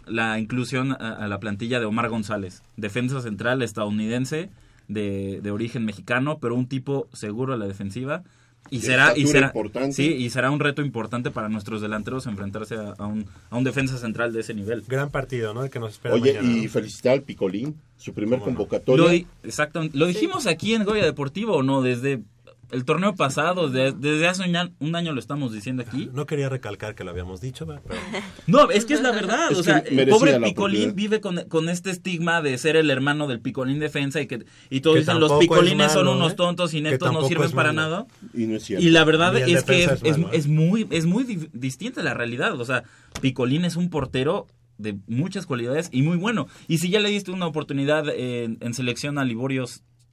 la 0.07 0.39
inclusión 0.39 0.91
a, 0.93 0.95
a 1.13 1.27
la 1.27 1.39
plantilla 1.39 1.79
de 1.79 1.85
Omar 1.85 2.09
González, 2.09 2.61
defensa 2.77 3.21
central 3.21 3.61
estadounidense 3.61 4.49
de, 4.87 5.39
de 5.41 5.51
origen 5.51 5.85
mexicano, 5.85 6.37
pero 6.39 6.55
un 6.55 6.67
tipo 6.67 7.07
seguro 7.13 7.53
a 7.53 7.57
la 7.57 7.65
defensiva. 7.67 8.23
Y 8.71 8.79
De 8.79 8.87
será, 8.87 9.15
y 9.15 9.27
será, 9.27 9.47
importante. 9.47 9.93
sí, 9.93 10.11
y 10.13 10.31
será 10.31 10.49
un 10.49 10.59
reto 10.59 10.81
importante 10.81 11.29
para 11.29 11.49
nuestros 11.49 11.81
delanteros 11.81 12.25
enfrentarse 12.25 12.73
a, 12.73 12.95
a 12.97 13.05
un, 13.05 13.27
a 13.51 13.57
un 13.57 13.63
defensa 13.63 13.99
central 13.99 14.33
de 14.33 14.39
ese 14.39 14.55
nivel. 14.55 14.83
Gran 14.87 15.11
partido, 15.11 15.53
¿no? 15.53 15.63
El 15.63 15.69
que 15.69 15.79
nos 15.79 15.91
espera 15.91 16.15
Oye, 16.15 16.33
mañana, 16.33 16.57
y 16.57 16.63
¿no? 16.63 16.69
felicitar 16.71 17.13
al 17.13 17.21
Picolín, 17.21 17.75
su 17.97 18.13
primer 18.15 18.39
convocatoria. 18.39 19.05
Lo, 19.05 19.47
exactamente. 19.47 19.95
Lo 19.95 20.07
dijimos 20.07 20.47
aquí 20.47 20.73
en 20.73 20.83
Goya 20.83 21.05
Deportivo, 21.05 21.57
¿o 21.57 21.61
no? 21.63 21.83
Desde 21.83 22.23
el 22.71 22.85
torneo 22.85 23.15
pasado, 23.15 23.69
de- 23.69 23.91
desde 23.91 24.27
hace 24.27 24.43
un, 24.79 24.95
año 24.95 25.13
lo 25.13 25.19
estamos 25.19 25.53
diciendo 25.53 25.83
aquí. 25.85 26.09
No 26.13 26.25
quería 26.25 26.49
recalcar 26.49 26.95
que 26.95 27.03
lo 27.03 27.11
habíamos 27.11 27.41
dicho, 27.41 27.65
¿verdad? 27.65 27.83
pero... 27.87 27.99
No, 28.47 28.69
es 28.71 28.85
que 28.85 28.93
es 28.93 29.01
la 29.01 29.11
verdad. 29.11 29.51
Es 29.51 29.57
o 29.59 29.63
sea, 29.63 29.79
el 29.79 30.07
pobre 30.09 30.39
Picolín 30.39 30.95
vive 30.95 31.21
con, 31.21 31.41
con 31.47 31.69
este 31.69 31.89
estigma 31.91 32.41
de 32.41 32.57
ser 32.57 32.75
el 32.75 32.89
hermano 32.89 33.27
del 33.27 33.39
Picolín 33.41 33.79
defensa 33.79 34.21
y 34.21 34.27
que 34.27 34.45
y 34.69 34.81
todos 34.81 34.95
Que 34.95 34.99
dicen 35.01 35.19
los 35.19 35.31
Picolines 35.33 35.91
son 35.91 36.07
unos 36.07 36.33
¿eh? 36.33 36.35
tontos 36.35 36.73
y 36.73 36.81
netos 36.81 37.11
no 37.11 37.27
sirven 37.27 37.51
para 37.51 37.73
nada. 37.73 38.05
Y 38.33 38.45
no 38.47 38.55
es 38.57 38.63
cierto. 38.63 38.85
Y 38.85 38.89
la 38.89 39.03
verdad 39.03 39.35
es 39.37 39.63
que 39.63 39.83
es, 39.83 39.89
defensa 39.89 39.93
es 39.95 40.11
es- 40.11 40.17
malo, 40.17 40.33
¿eh? 40.33 40.37
es 40.37 40.47
muy, 40.47 40.87
es 40.91 41.05
muy 41.05 41.23
di- 41.23 41.49
distinta 41.53 42.03
la 42.03 42.13
realidad. 42.13 42.59
O 42.59 42.65
sea, 42.65 42.83
Picolín 43.21 43.65
es 43.65 43.75
un 43.75 43.89
portero 43.89 44.47
de 44.77 44.97
muchas 45.07 45.45
cualidades 45.45 45.89
y 45.91 46.01
muy 46.01 46.17
bueno. 46.17 46.47
Y 46.67 46.79
si 46.79 46.89
ya 46.89 46.99
le 46.99 47.09
diste 47.09 47.31
una 47.31 47.47
oportunidad 47.47 48.09
en, 48.09 48.57
en 48.59 48.73
selección 48.73 49.17
a 49.17 49.23
Liborio 49.23 49.65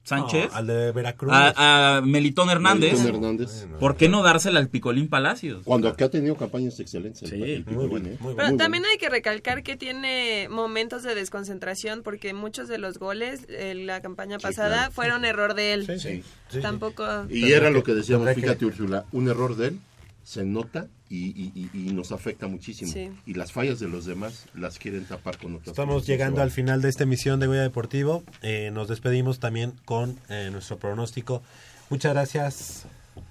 Sánchez, 0.03 0.49
No, 0.51 0.57
al 0.57 0.67
de 0.67 0.91
Veracruz. 0.91 1.31
a, 1.33 1.97
a 1.97 2.01
Melitón 2.01 2.49
Hernández, 2.49 2.91
Melitón 2.99 3.15
Hernández. 3.15 3.67
¿por 3.79 3.95
qué 3.95 4.09
no 4.09 4.21
dársela 4.21 4.59
al 4.59 4.67
Picolín 4.67 5.07
Palacios? 5.07 5.63
Cuando 5.63 5.87
acá 5.87 6.05
ha 6.05 6.09
tenido 6.09 6.35
campañas 6.35 6.77
excelentes. 6.79 7.31
el- 7.31 7.43
el 7.43 7.63
Picolín, 7.63 8.05
¿eh? 8.07 8.17
Pero 8.35 8.57
también 8.57 8.83
hay 8.85 8.97
que 8.97 9.09
recalcar 9.09 9.63
que 9.63 9.77
tiene 9.77 10.47
momentos 10.49 11.03
de 11.03 11.15
desconcentración 11.15 12.03
porque 12.03 12.33
muchos 12.33 12.67
de 12.67 12.77
los 12.79 12.97
goles 12.99 13.45
en 13.47 13.87
la 13.87 14.01
campaña 14.01 14.39
pasada 14.39 14.75
claro. 14.77 14.91
fueron 14.91 15.25
error 15.25 15.53
de 15.53 15.73
él. 15.73 15.99
Sí, 15.99 16.21
sí. 16.49 16.59
Tampoco. 16.61 17.05
Y 17.29 17.51
era 17.53 17.69
lo 17.69 17.83
que 17.83 17.93
decíamos, 17.93 18.29
fíjate 18.33 18.65
Úrsula, 18.65 19.05
un 19.13 19.29
error 19.29 19.55
de 19.55 19.67
él 19.67 19.79
se 20.23 20.45
nota 20.45 20.87
y, 21.09 21.25
y- 21.29 21.51
y- 21.73 21.89
y 21.89 21.93
nos 21.93 22.11
afecta 22.11 22.47
muchísimo. 22.47 22.91
Sí. 22.91 23.11
Y 23.25 23.33
las 23.33 23.51
fallas 23.51 23.79
de 23.79 23.87
los 23.87 24.05
demás 24.05 24.45
las 24.53 24.79
quieren 24.79 25.05
tapar 25.05 25.37
con 25.37 25.53
otras 25.55 25.69
Estamos 25.69 25.95
cosas. 25.95 26.07
llegando 26.07 26.41
al 26.41 26.51
final 26.51 26.81
de 26.81 26.89
esta 26.89 27.03
emisión 27.03 27.39
de 27.39 27.47
Goya 27.47 27.61
Deportivo. 27.61 28.23
Eh, 28.41 28.71
nos 28.73 28.87
despedimos 28.87 29.39
también 29.39 29.73
con 29.85 30.17
eh, 30.29 30.49
nuestro 30.51 30.77
pronóstico. 30.79 31.43
Muchas 31.89 32.13
gracias, 32.13 32.85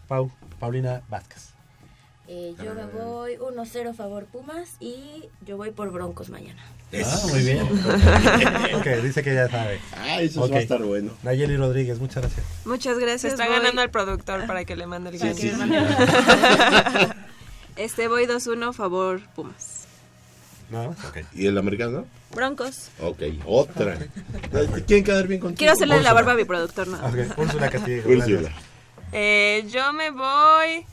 Pau, 0.06 0.30
Paulina 0.60 1.02
Vázquez. 1.08 1.51
Eh, 2.34 2.54
yo 2.64 2.72
me 2.74 2.86
voy 2.86 3.32
1-0 3.36 3.94
favor 3.94 4.24
Pumas 4.24 4.70
y 4.80 5.24
yo 5.44 5.58
voy 5.58 5.70
por 5.70 5.90
Broncos 5.90 6.30
mañana. 6.30 6.62
Ah, 7.04 7.20
muy 7.30 7.40
bien. 7.42 7.60
ok, 8.74 8.86
dice 9.02 9.22
que 9.22 9.34
ya 9.34 9.50
sabe. 9.50 9.78
Ah, 9.94 10.22
eso 10.22 10.42
Ok. 10.42 10.52
va 10.52 10.56
a 10.56 10.60
estar 10.60 10.82
bueno. 10.82 11.12
Nayeli 11.22 11.58
Rodríguez, 11.58 11.98
muchas 11.98 12.22
gracias. 12.22 12.46
Muchas 12.64 12.96
Se 12.96 13.00
gracias. 13.02 13.32
está 13.34 13.46
voy- 13.48 13.56
ganando 13.56 13.82
al 13.82 13.90
productor 13.90 14.46
para 14.46 14.64
que 14.64 14.76
le 14.76 14.86
mande 14.86 15.10
el 15.10 15.18
Sí, 15.18 15.28
guion. 15.28 15.36
sí, 15.36 15.52
Este 17.76 18.08
voy 18.08 18.24
2-1 18.26 18.72
favor 18.72 19.20
Pumas. 19.34 19.84
¿No? 20.70 20.84
Ok. 21.08 21.18
¿Y 21.34 21.46
el 21.48 21.58
americano? 21.58 22.06
Broncos. 22.34 22.88
Ok, 23.00 23.20
otra. 23.44 23.98
¿Quieren 24.86 25.04
quedar 25.04 25.26
bien 25.26 25.40
contigo? 25.40 25.58
Quiero 25.58 25.74
hacerle 25.74 26.00
la 26.00 26.14
barba 26.14 26.32
a 26.32 26.34
mi 26.34 26.44
productor, 26.46 26.88
¿no? 26.88 26.96
Ok, 27.06 27.36
Úrsula 27.38 27.68
Castillo. 27.68 28.04
Úrsula. 28.08 28.50
Eh, 29.12 29.66
yo 29.70 29.92
me 29.92 30.10
voy 30.10 30.86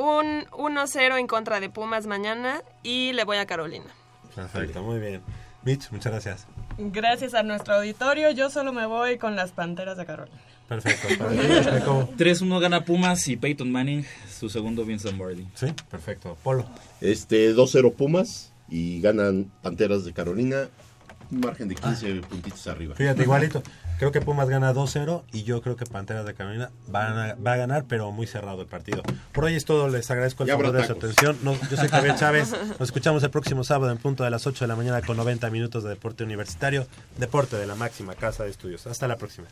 un 0.00 0.46
1-0 0.46 1.18
en 1.18 1.26
contra 1.26 1.60
de 1.60 1.68
Pumas 1.68 2.06
mañana 2.06 2.62
y 2.82 3.12
le 3.12 3.24
voy 3.24 3.36
a 3.36 3.46
Carolina. 3.46 3.86
Perfecto, 4.34 4.82
muy 4.82 4.98
bien. 4.98 5.20
Mitch, 5.62 5.90
muchas 5.90 6.12
gracias. 6.12 6.46
Gracias 6.78 7.34
a 7.34 7.42
nuestro 7.42 7.74
auditorio, 7.74 8.30
yo 8.30 8.48
solo 8.48 8.72
me 8.72 8.86
voy 8.86 9.18
con 9.18 9.36
las 9.36 9.52
Panteras 9.52 9.98
de 9.98 10.06
Carolina. 10.06 10.40
Perfecto. 10.68 11.08
para 11.18 11.30
ti, 11.30 11.84
¿cómo? 11.84 12.08
3-1 12.16 12.60
gana 12.60 12.84
Pumas 12.84 13.28
y 13.28 13.36
Peyton 13.36 13.70
Manning 13.70 14.04
su 14.30 14.48
segundo 14.48 14.84
Vincent 14.84 15.18
Barley. 15.18 15.46
Sí, 15.54 15.66
perfecto. 15.90 16.36
Polo. 16.42 16.64
Este, 17.00 17.54
2-0 17.54 17.92
Pumas 17.94 18.52
y 18.68 19.00
ganan 19.00 19.50
Panteras 19.62 20.04
de 20.04 20.12
Carolina 20.12 20.68
margen 21.30 21.68
de 21.68 21.74
15 21.74 22.20
puntitos 22.22 22.66
arriba. 22.66 22.94
Fíjate, 22.94 23.22
igualito. 23.22 23.62
Creo 23.98 24.12
que 24.12 24.20
Pumas 24.22 24.48
gana 24.48 24.72
2-0 24.72 25.24
y 25.32 25.42
yo 25.44 25.60
creo 25.60 25.76
que 25.76 25.84
Panteras 25.84 26.24
de 26.24 26.32
Carolina 26.34 26.70
van 26.88 27.18
a- 27.18 27.34
va 27.34 27.52
a 27.52 27.56
ganar, 27.56 27.84
pero 27.86 28.10
muy 28.12 28.26
cerrado 28.26 28.62
el 28.62 28.66
partido. 28.66 29.02
Por 29.32 29.44
hoy 29.44 29.54
es 29.54 29.64
todo. 29.66 29.88
Les 29.88 30.10
agradezco 30.10 30.42
el 30.44 30.48
favor 30.50 30.72
de 30.72 30.84
su 30.86 30.92
atención. 30.92 31.36
No, 31.42 31.54
yo 31.70 31.76
soy 31.76 31.88
Javier 31.88 32.14
Chávez. 32.16 32.50
Nos 32.78 32.80
escuchamos 32.80 33.22
el 33.22 33.30
próximo 33.30 33.62
sábado 33.62 33.92
en 33.92 33.98
punto 33.98 34.24
de 34.24 34.30
las 34.30 34.46
8 34.46 34.64
de 34.64 34.68
la 34.68 34.76
mañana 34.76 35.02
con 35.02 35.16
90 35.18 35.50
minutos 35.50 35.84
de 35.84 35.90
deporte 35.90 36.24
universitario. 36.24 36.86
Deporte 37.18 37.56
de 37.56 37.66
la 37.66 37.74
máxima 37.74 38.14
casa 38.14 38.44
de 38.44 38.50
estudios. 38.50 38.86
Hasta 38.86 39.06
la 39.06 39.16
próxima. 39.16 39.46